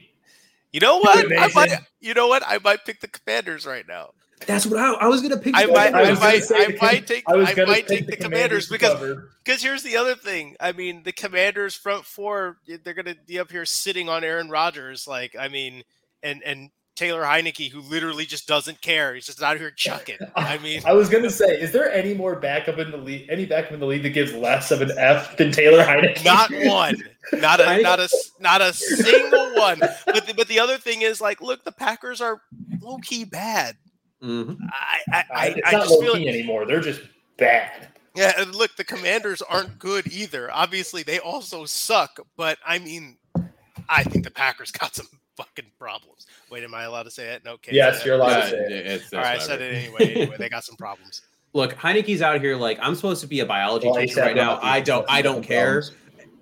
You 0.73 0.81
know 0.81 0.99
what? 0.99 1.27
I 1.39 1.49
might. 1.55 1.73
You 2.01 2.13
know 2.13 2.27
what? 2.29 2.43
I 2.47 2.59
might 2.63 2.85
pick 2.85 3.01
the 3.01 3.09
Commanders 3.09 3.67
right 3.67 3.87
now. 3.87 4.11
That's 4.47 4.67
what 4.67 4.79
I, 4.79 4.93
I 4.95 5.07
was 5.09 5.23
gonna 5.23 5.37
pick. 5.39 5.55
I 5.57 5.67
might. 5.67 5.93
guys. 5.93 6.19
I 6.19 6.21
might. 6.21 6.53
I 6.53 6.73
the- 6.73 6.79
might 6.83 7.07
take. 7.07 7.25
I 7.29 7.35
I 7.35 7.65
might 7.65 7.89
take 7.89 8.07
the 8.07 8.17
the 8.17 8.17
Commanders 8.17 8.67
to 8.67 8.73
because 8.75 9.19
because 9.45 9.63
here's 9.63 9.83
the 9.83 9.97
other 9.97 10.15
thing. 10.15 10.57
I 10.61 10.73
mean, 10.73 11.03
the 11.03 11.13
Commanders 11.13 11.75
front 11.75 12.05
four. 12.05 12.59
They're 12.85 12.95
gonna 12.95 13.17
be 13.27 13.39
up 13.39 13.51
here 13.51 13.65
sitting 13.65 14.09
on 14.09 14.25
Aaron 14.25 14.51
Rodgers. 14.51 15.07
Like, 15.09 15.35
I 15.39 15.49
mean, 15.49 15.83
and 16.23 16.43
and 16.45 16.71
Taylor 16.99 17.23
Heinicke, 17.23 17.71
who 17.71 17.81
literally 17.81 18.27
just 18.27 18.49
doesn't 18.49 18.81
care. 18.81 19.15
He's 19.15 19.27
just 19.27 19.41
out 19.43 19.57
here 19.57 19.71
chucking. 19.71 20.19
I 20.35 20.59
mean, 20.63 20.83
I 20.85 20.93
was 20.93 21.09
gonna 21.09 21.31
say, 21.31 21.47
is 21.61 21.71
there 21.73 21.93
any 21.93 22.13
more 22.13 22.35
backup 22.37 22.79
in 22.79 22.91
the 22.91 22.97
league? 22.97 23.29
Any 23.31 23.47
backup 23.47 23.73
in 23.73 23.81
the 23.81 23.87
league 23.87 24.03
that 24.03 24.11
gives 24.11 24.33
less 24.35 24.71
of 24.73 24.83
an 24.83 24.91
F 24.99 25.37
than 25.37 25.53
Taylor 25.53 25.85
Heinicke? 25.85 26.25
not 26.25 26.51
one 26.67 26.97
not 27.35 27.61
a 27.61 27.81
not 27.83 28.01
a 28.01 28.09
not 28.41 28.61
a 28.61 28.73
single 28.73 29.55
one 29.55 29.79
but 29.79 30.27
the, 30.27 30.33
but 30.35 30.49
the 30.49 30.59
other 30.59 30.79
thing 30.79 31.03
is 31.03 31.21
like 31.21 31.41
look 31.43 31.63
the 31.65 31.71
packers 31.73 32.21
are 32.23 32.41
low-key 32.81 33.25
bad 33.25 33.77
Mhm. 34.23 34.57
i 34.73 34.99
i, 35.13 35.17
I, 35.19 35.25
I, 35.31 35.47
it's 35.49 35.61
I 35.69 35.73
not 35.73 35.81
just 35.83 35.91
low 35.93 36.01
feel 36.01 36.15
key 36.15 36.27
like, 36.27 36.35
anymore. 36.35 36.65
They're 36.67 36.81
just 36.81 37.03
bad. 37.37 37.89
yeah 38.17 38.33
and 38.41 38.55
look 38.55 38.75
the 38.77 38.83
commanders 38.85 39.43
aren't 39.43 39.79
good 39.79 40.07
either 40.11 40.51
obviously 40.53 41.03
they 41.03 41.19
also 41.21 41.65
suck 41.67 42.19
but 42.37 42.57
i 42.67 42.79
mean 42.79 43.19
i 43.91 44.03
think 44.03 44.25
the 44.25 44.31
packers 44.31 44.71
got 44.71 44.95
some 44.95 45.07
fucking 45.39 45.71
problems 45.79 46.27
wait 46.51 46.65
am 46.65 46.75
i 46.75 46.83
allowed 46.83 47.05
to 47.05 47.11
say 47.11 47.29
it 47.29 47.45
no 47.45 47.53
okay 47.53 47.73
Yes, 47.75 48.05
you're 48.05 48.17
allowed 48.17 48.31
Yeah, 48.31 48.41
to 48.43 48.51
say 48.51 48.57
it. 48.59 48.87
it's- 48.87 49.13
all 49.13 49.21
right 49.21 49.37
i 49.37 49.39
said 49.39 49.61
it 49.63 49.73
anyway 49.73 50.13
anyway 50.15 50.37
they 50.39 50.49
got 50.49 50.65
some 50.65 50.77
problems 50.77 51.23
Look, 51.55 51.73
Heinicke's 51.77 52.21
out 52.21 52.39
here 52.43 52.57
like 52.57 52.79
I'm 52.83 52.95
supposed 52.95 53.23
to 53.23 53.27
be 53.27 53.41
a 53.41 53.47
biology 53.47 53.87
Well, 53.89 53.97
teacher 53.97 54.21
right 54.21 54.37
now. 54.37 54.59
I 54.63 54.81
don't. 54.81 55.07
I 55.09 55.23
don't 55.23 55.43
care. 55.43 55.81
problems. 55.81 55.93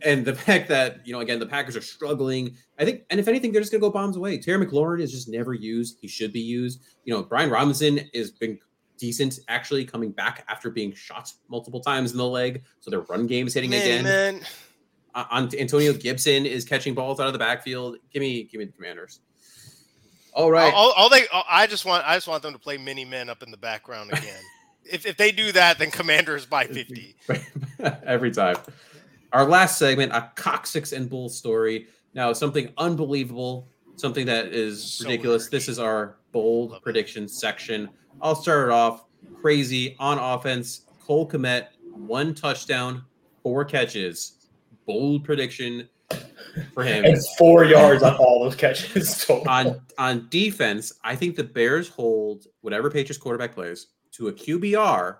And 0.02 0.24
the 0.24 0.34
fact 0.46 0.68
that 0.68 1.06
you 1.06 1.12
know, 1.12 1.20
again, 1.20 1.38
the 1.38 1.46
Packers 1.46 1.76
are 1.76 1.80
struggling. 1.80 2.56
I 2.80 2.84
think, 2.84 3.02
and 3.08 3.20
if 3.20 3.28
anything, 3.28 3.52
they're 3.52 3.60
just 3.62 3.70
gonna 3.70 3.80
go 3.80 3.88
bombs 3.90 4.16
away. 4.16 4.36
Terry 4.38 4.66
McLaurin 4.66 5.00
is 5.00 5.12
just 5.12 5.28
never 5.28 5.54
used. 5.54 5.98
He 6.00 6.08
should 6.08 6.32
be 6.32 6.40
used. 6.40 6.80
You 7.04 7.14
know, 7.14 7.22
Brian 7.22 7.50
Robinson 7.50 8.00
has 8.14 8.32
been 8.32 8.58
decent 8.98 9.38
actually 9.46 9.84
coming 9.84 10.10
back 10.10 10.44
after 10.48 10.70
being 10.70 10.92
shot 10.92 11.32
multiple 11.48 11.80
times 11.80 12.10
in 12.10 12.18
the 12.18 12.26
leg. 12.26 12.64
So 12.80 12.90
their 12.90 13.02
run 13.02 13.28
game 13.28 13.46
is 13.46 13.54
hitting 13.54 13.70
man, 13.70 13.82
again. 13.82 14.04
man. 14.04 14.40
Uh, 15.16 15.24
on 15.30 15.50
Antonio 15.58 15.92
Gibson 15.92 16.44
is 16.46 16.64
catching 16.64 16.94
balls 16.94 17.18
out 17.18 17.26
of 17.26 17.32
the 17.32 17.38
backfield. 17.38 17.96
Give 18.12 18.20
me, 18.20 18.44
give 18.44 18.58
me 18.58 18.66
the 18.66 18.72
Commanders. 18.72 19.20
All 20.34 20.50
right. 20.50 20.72
all, 20.72 20.92
all 20.92 21.08
they 21.08 21.22
i 21.48 21.66
just 21.66 21.86
want 21.86 22.06
i 22.06 22.14
just 22.14 22.28
want 22.28 22.42
them 22.42 22.52
to 22.52 22.58
play 22.58 22.76
mini 22.76 23.06
men 23.06 23.30
up 23.30 23.42
in 23.42 23.50
the 23.50 23.56
background 23.56 24.12
again 24.12 24.42
if, 24.84 25.06
if 25.06 25.16
they 25.16 25.32
do 25.32 25.50
that 25.52 25.78
then 25.78 25.90
commanders 25.90 26.44
by 26.44 26.66
50 26.66 27.16
Every 28.04 28.30
time. 28.30 28.56
Our 29.32 29.44
last 29.44 29.78
segment, 29.78 30.12
a 30.12 30.30
coccyx 30.34 30.92
and 30.92 31.10
bull 31.10 31.28
story. 31.28 31.88
Now, 32.14 32.32
something 32.32 32.72
unbelievable, 32.78 33.68
something 33.96 34.26
that 34.26 34.46
is 34.46 34.82
So 34.82 35.04
ridiculous. 35.04 35.48
This 35.48 35.68
is 35.68 35.78
our 35.78 36.16
bold 36.32 36.70
Love 36.70 36.78
it. 36.78 36.82
prediction 36.82 37.28
section. 37.28 37.88
I'll 38.20 38.34
start 38.34 38.68
it 38.68 38.72
off 38.72 39.04
crazy 39.40 39.96
on 39.98 40.18
offense. 40.18 40.82
Cole 41.04 41.28
Kmet, 41.28 41.68
one 41.92 42.34
touchdown, 42.34 43.04
four 43.42 43.64
catches. 43.64 44.45
Bold 44.86 45.24
prediction 45.24 45.88
for 46.72 46.84
him. 46.84 47.04
And 47.04 47.18
four 47.36 47.64
yards 47.64 48.02
on 48.02 48.14
all 48.16 48.42
those 48.44 48.54
catches 48.54 49.24
total. 49.26 49.48
on 49.48 49.80
on 49.98 50.26
defense, 50.30 50.92
I 51.04 51.16
think 51.16 51.36
the 51.36 51.44
Bears 51.44 51.88
hold 51.88 52.46
whatever 52.60 52.90
Patriots 52.90 53.18
quarterback 53.18 53.54
plays 53.54 53.88
to 54.12 54.28
a 54.28 54.32
QBR 54.32 55.16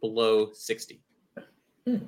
below 0.00 0.50
60. 0.52 1.02
All 1.86 1.98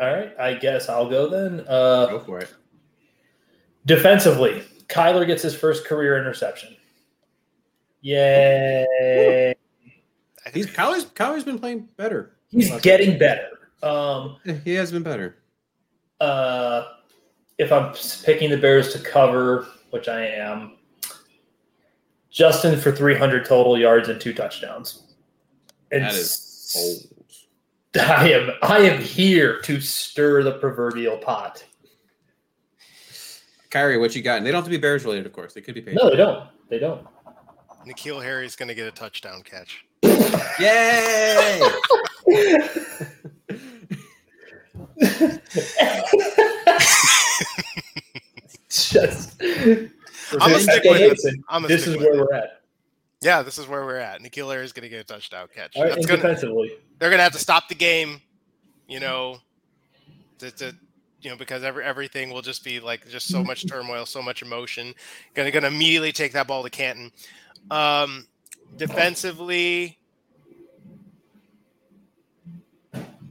right, 0.00 0.36
I 0.40 0.54
guess 0.54 0.88
I'll 0.88 1.08
go 1.08 1.28
then. 1.28 1.60
Uh, 1.68 2.06
Go 2.06 2.18
for 2.18 2.40
it. 2.40 2.52
defensively, 3.86 4.64
Kyler 4.88 5.24
gets 5.26 5.42
his 5.42 5.54
first 5.54 5.86
career 5.86 6.18
interception. 6.18 6.74
Yay! 8.00 9.54
He's 10.52 10.66
think 10.66 10.76
Kyler's 10.76 11.04
Kyler's 11.06 11.44
been 11.44 11.58
playing 11.58 11.88
better. 11.96 12.36
He's 12.48 12.70
getting 12.80 13.18
better. 13.18 13.48
Um, 13.84 14.36
he 14.64 14.74
has 14.74 14.90
been 14.90 15.02
better. 15.02 15.36
Uh, 16.20 16.84
if 17.58 17.70
I'm 17.70 17.92
picking 18.24 18.50
the 18.50 18.56
Bears 18.56 18.92
to 18.94 18.98
cover, 18.98 19.66
which 19.90 20.08
I 20.08 20.26
am, 20.26 20.78
Justin 22.30 22.80
for 22.80 22.90
300 22.90 23.44
total 23.44 23.78
yards 23.78 24.08
and 24.08 24.20
two 24.20 24.32
touchdowns. 24.32 25.14
And 25.92 26.02
that 26.04 26.14
is 26.14 26.74
old. 26.76 27.10
I 28.08 28.32
am 28.32 28.50
I 28.62 28.78
am 28.78 29.00
here 29.00 29.60
to 29.62 29.80
stir 29.80 30.42
the 30.42 30.52
proverbial 30.52 31.18
pot. 31.18 31.64
Khari, 33.70 34.00
what 34.00 34.16
you 34.16 34.22
got? 34.22 34.38
And 34.38 34.46
they 34.46 34.50
don't 34.50 34.58
have 34.58 34.64
to 34.64 34.70
be 34.70 34.78
Bears 34.78 35.04
related, 35.04 35.26
of 35.26 35.32
course. 35.32 35.52
They 35.52 35.60
could 35.60 35.74
be 35.74 35.80
Patriots. 35.80 36.02
No, 36.02 36.10
they 36.10 36.16
don't. 36.16 36.48
They 36.70 36.78
don't. 36.78 37.06
N'Keal 37.86 38.22
Harry's 38.22 38.56
going 38.56 38.68
to 38.68 38.74
get 38.74 38.88
a 38.88 38.90
touchdown 38.90 39.42
catch. 39.42 39.84
Yay! 40.58 41.60
Just. 48.68 49.40
I'm 49.42 49.90
gonna 50.38 50.60
stick 50.60 50.84
with 50.84 51.22
this. 51.22 51.26
I'm 51.48 51.62
this 51.62 51.86
is 51.86 51.96
where 51.96 52.14
we're 52.14 52.34
at. 52.34 52.64
Yeah, 53.24 53.42
this 53.42 53.58
is 53.58 53.66
where 53.66 53.84
we're 53.86 53.96
at. 53.96 54.20
N'Keal 54.20 54.52
Harry 54.52 54.64
is 54.64 54.74
going 54.74 54.82
to 54.82 54.90
get 54.90 55.00
a 55.00 55.04
touchdown 55.04 55.48
catch. 55.54 55.74
Right, 55.76 55.88
That's 55.88 56.04
gonna, 56.04 56.20
they're 56.22 57.08
going 57.08 57.18
to 57.18 57.22
have 57.22 57.32
to 57.32 57.38
stop 57.38 57.68
the 57.68 57.74
game, 57.74 58.20
you 58.86 59.00
know, 59.00 59.38
to, 60.40 60.50
to 60.50 60.76
you 61.22 61.30
know, 61.30 61.36
because 61.36 61.64
every 61.64 61.84
everything 61.84 62.30
will 62.30 62.42
just 62.42 62.62
be 62.62 62.80
like 62.80 63.08
just 63.08 63.28
so 63.28 63.42
much 63.42 63.66
turmoil, 63.66 64.04
so 64.04 64.20
much 64.20 64.42
emotion. 64.42 64.92
Going 65.32 65.46
to 65.46 65.52
going 65.52 65.62
to 65.62 65.68
immediately 65.68 66.12
take 66.12 66.32
that 66.32 66.46
ball 66.46 66.62
to 66.64 66.70
Canton. 66.70 67.10
Um, 67.70 68.26
defensively, 68.76 69.98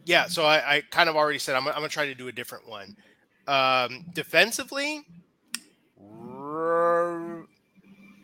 yeah. 0.05 0.27
So 0.27 0.45
I, 0.45 0.75
I 0.75 0.81
kind 0.89 1.09
of 1.09 1.15
already 1.15 1.39
said 1.39 1.55
I'm, 1.55 1.67
I'm 1.67 1.73
going 1.73 1.87
to 1.87 1.89
try 1.89 2.05
to 2.05 2.15
do 2.15 2.27
a 2.27 2.31
different 2.31 2.67
one. 2.67 2.95
Um, 3.47 4.05
defensively. 4.13 5.05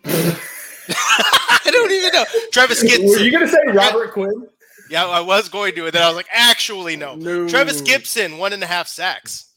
I 0.06 1.72
don't 1.72 1.92
even 1.92 2.14
know. 2.14 2.26
Trevis 2.52 2.84
Gipson. 2.84 3.10
Were 3.10 3.18
you 3.18 3.32
going 3.32 3.46
to 3.46 3.52
say 3.52 3.60
Robert 3.68 4.14
Quinn? 4.14 4.48
Yeah, 4.90 5.06
I 5.06 5.20
was 5.20 5.50
going 5.50 5.76
to, 5.76 5.86
and 5.86 5.94
then 5.94 6.02
I 6.02 6.08
was 6.08 6.16
like, 6.16 6.30
actually, 6.32 6.96
no. 6.96 7.16
no. 7.16 7.48
Trevis 7.48 7.82
Gipson, 7.82 8.40
one 8.40 8.54
and 8.54 8.64
a 8.64 8.66
half 8.66 8.88
sacks. 8.88 9.52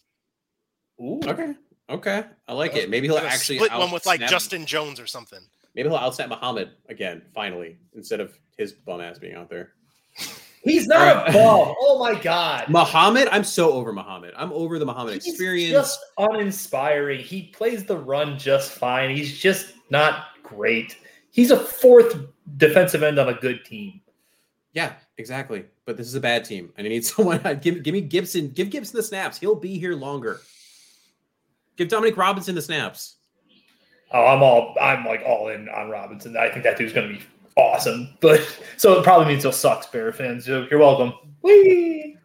Ooh. 1.01 1.21
Okay. 1.25 1.55
Okay. 1.89 2.25
I 2.47 2.53
like 2.53 2.77
it. 2.77 2.91
Maybe 2.91 3.07
he'll 3.07 3.19
actually 3.19 3.57
split 3.57 3.73
one 3.73 3.91
with 3.91 4.05
like 4.07 4.21
Justin 4.21 4.67
Jones 4.67 5.01
or 5.01 5.07
something. 5.07 5.41
Maybe 5.75 5.89
he'll 5.89 5.99
outsnap 5.99 6.29
Muhammad 6.29 6.73
again, 6.89 7.23
finally, 7.35 7.79
instead 7.95 8.21
of 8.21 8.39
his 8.59 8.73
bum 8.73 9.01
ass 9.01 9.19
being 9.19 9.35
out 9.35 9.49
there. 9.49 9.73
He's 10.65 10.87
not 10.87 11.29
a 11.29 11.33
bum. 11.33 11.75
Oh 11.81 11.99
my 11.99 12.15
god. 12.21 12.69
Muhammad, 12.69 13.29
I'm 13.33 13.43
so 13.43 13.73
over 13.73 13.93
Muhammad. 13.93 14.33
I'm 14.37 14.53
over 14.53 14.79
the 14.79 14.87
Muhammad 14.87 15.15
He's 15.15 15.27
experience. 15.27 15.73
Just 15.73 16.01
uninspiring. 16.19 17.21
He 17.21 17.49
plays 17.49 17.85
the 17.85 17.97
run 17.97 18.39
just 18.39 18.73
fine. 18.73 19.15
He's 19.15 19.37
just 19.37 19.75
not 19.91 20.27
great. 20.43 20.97
He's 21.31 21.51
a 21.51 21.59
fourth 21.59 22.17
defensive 22.57 23.03
end 23.03 23.19
on 23.19 23.29
a 23.29 23.35
good 23.35 23.65
team. 23.65 24.01
Yeah, 24.73 24.93
exactly. 25.19 25.65
But 25.85 25.97
this 25.97 26.07
is 26.07 26.15
a 26.15 26.21
bad 26.21 26.45
team, 26.45 26.73
and 26.77 26.87
I 26.87 26.91
need 26.91 27.05
someone. 27.05 27.41
Give, 27.61 27.83
give 27.83 27.93
me 27.93 28.09
Gipson. 28.09 28.55
Give 28.55 28.69
Gipson 28.69 28.93
the 28.93 29.03
snaps. 29.03 29.39
He'll 29.39 29.57
be 29.57 29.79
here 29.79 29.95
longer. 29.95 30.41
Give 31.77 31.89
Dominique 31.89 32.17
Robinson 32.17 32.55
the 32.55 32.63
snaps. 32.63 33.17
Oh, 34.13 34.27
I'm 34.27 34.43
all. 34.43 34.77
I'm 34.81 35.05
like 35.05 35.23
all 35.27 35.49
in 35.49 35.69
on 35.71 35.91
Robinson. 35.91 36.37
I 36.37 36.51
think 36.51 36.63
that 36.65 36.79
dude's 36.79 36.93
going 36.93 37.09
to 37.09 37.19
be 37.19 37.25
awesome. 37.57 38.17
But 38.21 38.41
so 38.77 38.99
it 38.99 39.05
probably 39.05 39.27
means 39.27 39.43
he'll 39.43 39.53
suck, 39.53 39.91
Bear 39.93 40.13
fans. 40.13 40.47
You're 40.47 40.79
welcome. 40.79 41.13
Whee! 41.43 42.17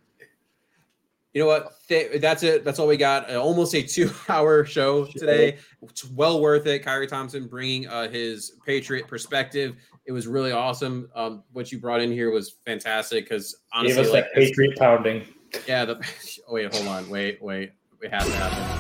You 1.34 1.44
know 1.44 1.48
what? 1.48 1.74
That's 1.88 2.42
it. 2.42 2.66
That's 2.66 2.80
all 2.80 2.88
we 2.88 2.98
got. 2.98 3.30
Uh, 3.30 3.40
almost 3.40 3.76
a 3.76 3.84
two-hour 3.84 4.66
show 4.66 5.06
today. 5.06 5.58
It's 5.84 6.04
well 6.06 6.42
worth 6.42 6.66
it. 6.66 6.84
Khari 6.84 7.08
Thompson 7.08 7.48
bringing 7.48 7.88
uh, 7.88 8.10
his 8.10 8.54
Patriot 8.66 9.08
perspective. 9.08 9.76
It 10.06 10.12
was 10.12 10.26
really 10.26 10.52
awesome. 10.52 11.10
Um, 11.14 11.44
what 11.52 11.72
you 11.72 11.80
brought 11.80 12.02
in 12.02 12.12
here 12.12 12.32
was 12.32 12.56
fantastic 12.66 13.26
because 13.26 13.56
honestly, 13.72 13.98
gave 13.98 14.06
us 14.08 14.14
like, 14.14 14.34
Patriot 14.34 14.78
pounding. 14.78 15.28
Yeah. 15.68 15.86
The, 15.86 15.96
oh, 16.48 16.54
wait, 16.54 16.74
hold 16.74 16.88
on. 16.88 17.08
Wait, 17.08 17.40
wait. 17.42 17.72
It 18.02 18.12
has 18.12 18.26
to 18.26 18.32
happen. 18.32 18.77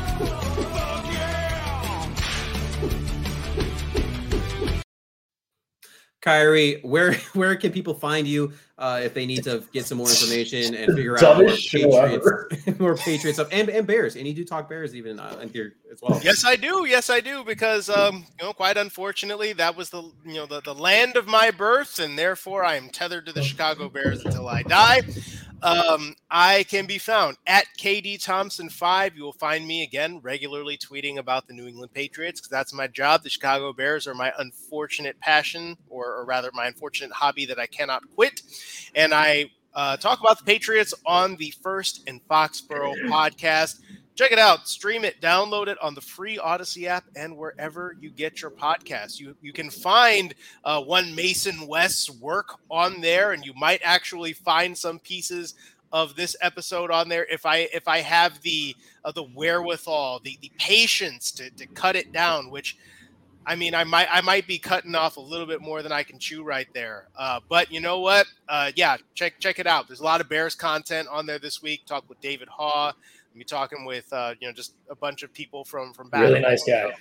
Khari, 6.22 6.84
where 6.84 7.14
where 7.34 7.56
can 7.56 7.72
people 7.72 7.94
find 7.94 8.27
you 8.27 8.53
uh, 8.77 9.02
if 9.03 9.14
they 9.14 9.26
need 9.26 9.44
to 9.44 9.64
get 9.72 9.85
some 9.85 9.98
more 9.98 10.10
information 10.10 10.76
and 10.76 10.95
figure 10.95 11.18
out 11.18 11.38
more 11.38 11.49
Patriots, 11.49 12.80
more 12.80 12.95
Patriots 12.95 13.38
stuff 13.38 13.49
and, 13.52 13.69
and 13.69 13.85
Bears? 13.85 14.15
And 14.15 14.27
you 14.27 14.34
do 14.34 14.44
talk 14.44 14.69
Bears 14.69 14.95
even 14.95 15.19
uh, 15.19 15.38
in 15.41 15.49
here 15.49 15.76
as 15.91 16.02
well. 16.02 16.19
Yes, 16.23 16.44
I 16.45 16.56
do. 16.56 16.85
Yes, 16.85 17.10
I 17.10 17.19
do. 17.19 17.44
Because 17.44 17.89
um, 17.89 18.26
you 18.39 18.45
know, 18.45 18.53
quite 18.53 18.77
unfortunately, 18.77 19.53
that 19.53 19.76
was 19.76 19.89
the 19.89 20.03
you 20.26 20.35
know 20.35 20.45
the, 20.45 20.61
the 20.61 20.73
land 20.73 21.18
of 21.18 21.27
my 21.27 21.52
birth, 21.52 21.99
and 21.99 22.18
therefore 22.18 22.64
I 22.64 22.76
am 22.76 22.89
tethered 22.89 23.26
to 23.27 23.31
the 23.31 23.44
Chicago 23.44 23.89
Bears 23.89 24.26
until 24.26 24.48
I 24.48 24.64
die. 24.64 25.02
Um, 25.64 26.16
I 26.30 26.64
can 26.64 26.86
be 26.86 27.00
found 27.00 27.38
at 27.48 27.66
KD 27.80 28.24
Thompson 28.24 28.70
five. 28.70 29.16
You 29.16 29.24
will 29.24 29.34
find 29.34 29.66
me 29.66 29.84
again 29.84 30.20
regularly 30.22 30.78
tweeting 30.78 31.18
about 31.18 31.48
the 31.48 31.54
New 31.54 31.68
England 31.68 31.94
Patriots 31.94 32.40
because 32.40 32.50
that's 32.50 32.74
my 32.74 32.88
job. 32.88 33.24
The 33.24 33.30
Chicago 33.30 33.74
Bears 33.74 34.08
are 34.08 34.14
my 34.14 34.32
unfortunate 34.38 35.20
passion, 35.20 35.76
or, 35.90 36.14
or 36.14 36.26
rather, 36.26 36.52
my 36.54 36.68
unfortunate 36.68 37.12
hobby 37.12 37.46
that 37.48 37.60
I 37.60 37.66
cannot 37.66 38.04
quit. 38.16 38.42
And 38.94 39.14
I 39.14 39.50
uh, 39.74 39.98
talk 39.98 40.20
about 40.20 40.40
the 40.40 40.46
Patriots 40.46 40.94
on 41.06 41.36
the 41.38 41.52
First 41.62 42.04
and 42.08 42.22
Foxborough 42.28 42.96
podcast. 43.08 43.80
Check 44.18 44.31
it 44.31 44.39
out, 44.39 44.68
stream 44.68 45.06
it, 45.06 45.22
download 45.22 45.68
it 45.68 45.77
on 45.80 45.94
the 45.94 46.02
free 46.02 46.39
Odyssey 46.39 46.88
app 46.88 47.03
and 47.15 47.38
wherever 47.38 47.95
you 48.02 48.10
get 48.10 48.41
your 48.41 48.49
podcasts. 48.49 49.19
You 49.19 49.35
you 49.44 49.53
can 49.53 49.69
find 49.69 50.34
uh, 50.64 50.81
one 50.81 51.14
Mason 51.14 51.68
West's 51.68 52.10
work 52.10 52.56
on 52.72 52.99
there, 52.99 53.34
and 53.34 53.45
you 53.45 53.53
might 53.53 53.80
actually 53.84 54.34
find 54.34 54.76
some 54.76 54.98
pieces 54.98 55.53
of 55.91 56.15
this 56.15 56.35
episode 56.41 56.89
on 56.89 57.10
there 57.10 57.26
if 57.26 57.45
I 57.45 57.69
if 57.72 57.88
I 57.88 57.99
have 57.99 58.41
the 58.41 58.76
uh, 59.06 59.11
the 59.11 59.22
wherewithal, 59.22 60.22
the 60.23 60.35
the 60.41 60.52
patience 60.57 61.31
to 61.34 61.52
to 61.52 61.68
cut 61.68 61.95
it 61.95 62.11
down, 62.11 62.49
which. 62.49 62.76
I 63.49 63.56
mean, 63.56 63.73
I 63.73 63.85
might 63.85 64.10
I 64.11 64.19
might 64.19 64.45
be 64.45 64.60
cutting 64.60 64.94
off 64.94 65.15
a 65.15 65.22
little 65.22 65.45
bit 65.45 65.61
more 65.61 65.81
than 65.81 65.94
I 65.94 66.03
can 66.03 66.19
chew 66.19 66.44
right 66.44 66.68
there. 66.73 67.07
Uh, 67.18 67.39
but 67.48 67.72
you 67.72 67.80
know 67.80 68.02
what? 68.02 68.27
Uh, 68.49 68.73
yeah, 68.76 68.98
check 69.15 69.39
check 69.39 69.57
it 69.57 69.65
out. 69.65 69.88
There's 69.88 70.02
a 70.02 70.03
lot 70.03 70.19
of 70.19 70.27
Bears 70.27 70.53
content 70.53 71.07
on 71.10 71.26
there 71.26 71.39
this 71.39 71.61
week. 71.61 71.85
Talk 71.85 72.03
with 72.10 72.19
David 72.19 72.49
Haugh 72.49 72.91
be 73.38 73.45
talking 73.45 73.85
with 73.85 74.11
uh, 74.11 74.34
you 74.39 74.47
know 74.47 74.53
just 74.53 74.76
a 74.89 74.95
bunch 74.95 75.23
of 75.23 75.34
people 75.34 75.64
from 75.64 75.93
from 75.93 76.09
back. 76.09 76.22
Really 76.22 76.39
nice 76.39 76.64
guy. 76.64 76.93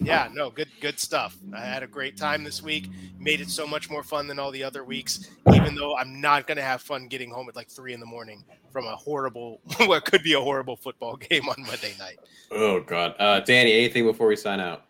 Yeah, 0.00 0.28
no, 0.32 0.50
good 0.50 0.68
good 0.80 0.98
stuff. 0.98 1.36
I 1.54 1.60
had 1.60 1.82
a 1.82 1.86
great 1.86 2.16
time 2.16 2.42
this 2.42 2.62
week. 2.62 2.88
Made 3.18 3.40
it 3.40 3.48
so 3.48 3.66
much 3.66 3.88
more 3.88 4.02
fun 4.02 4.26
than 4.26 4.38
all 4.38 4.50
the 4.50 4.64
other 4.64 4.84
weeks. 4.84 5.30
Even 5.54 5.74
though 5.74 5.96
I'm 5.96 6.20
not 6.20 6.46
going 6.46 6.56
to 6.56 6.62
have 6.62 6.82
fun 6.82 7.06
getting 7.06 7.30
home 7.30 7.48
at 7.48 7.54
like 7.54 7.70
three 7.70 7.92
in 7.92 8.00
the 8.00 8.06
morning 8.06 8.44
from 8.72 8.86
a 8.86 8.96
horrible, 8.96 9.60
what 9.86 10.04
could 10.04 10.22
be 10.22 10.32
a 10.32 10.40
horrible 10.40 10.76
football 10.76 11.16
game 11.30 11.48
on 11.48 11.56
Monday 11.58 11.94
night. 11.98 12.18
Oh 12.50 12.80
God, 12.80 13.14
uh, 13.18 13.40
Danny, 13.40 13.72
anything 13.72 14.04
before 14.04 14.26
we 14.26 14.36
sign 14.36 14.60
out? 14.60 14.84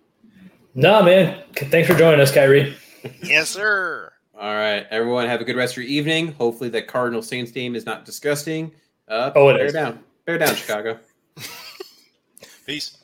No, 0.74 1.02
man. 1.02 1.42
Thanks 1.54 1.88
for 1.88 1.94
joining 1.94 2.20
us, 2.20 2.32
Khari. 2.32 2.74
yes, 3.22 3.50
sir. 3.50 4.10
All 4.34 4.54
right, 4.54 4.86
everyone, 4.90 5.26
have 5.26 5.40
a 5.40 5.44
good 5.44 5.56
rest 5.56 5.74
of 5.74 5.82
your 5.82 5.86
evening. 5.86 6.32
Hopefully, 6.32 6.70
that 6.70 6.88
Cardinal 6.88 7.22
Saints 7.22 7.52
game 7.52 7.76
is 7.76 7.84
not 7.84 8.06
disgusting. 8.06 8.72
Uh, 9.06 9.30
oh, 9.34 9.50
it 9.50 9.60
is. 9.60 9.72
down. 9.74 10.02
Bear 10.24 10.38
down, 10.38 10.54
Chicago. 10.54 10.98
Peace. 12.66 13.01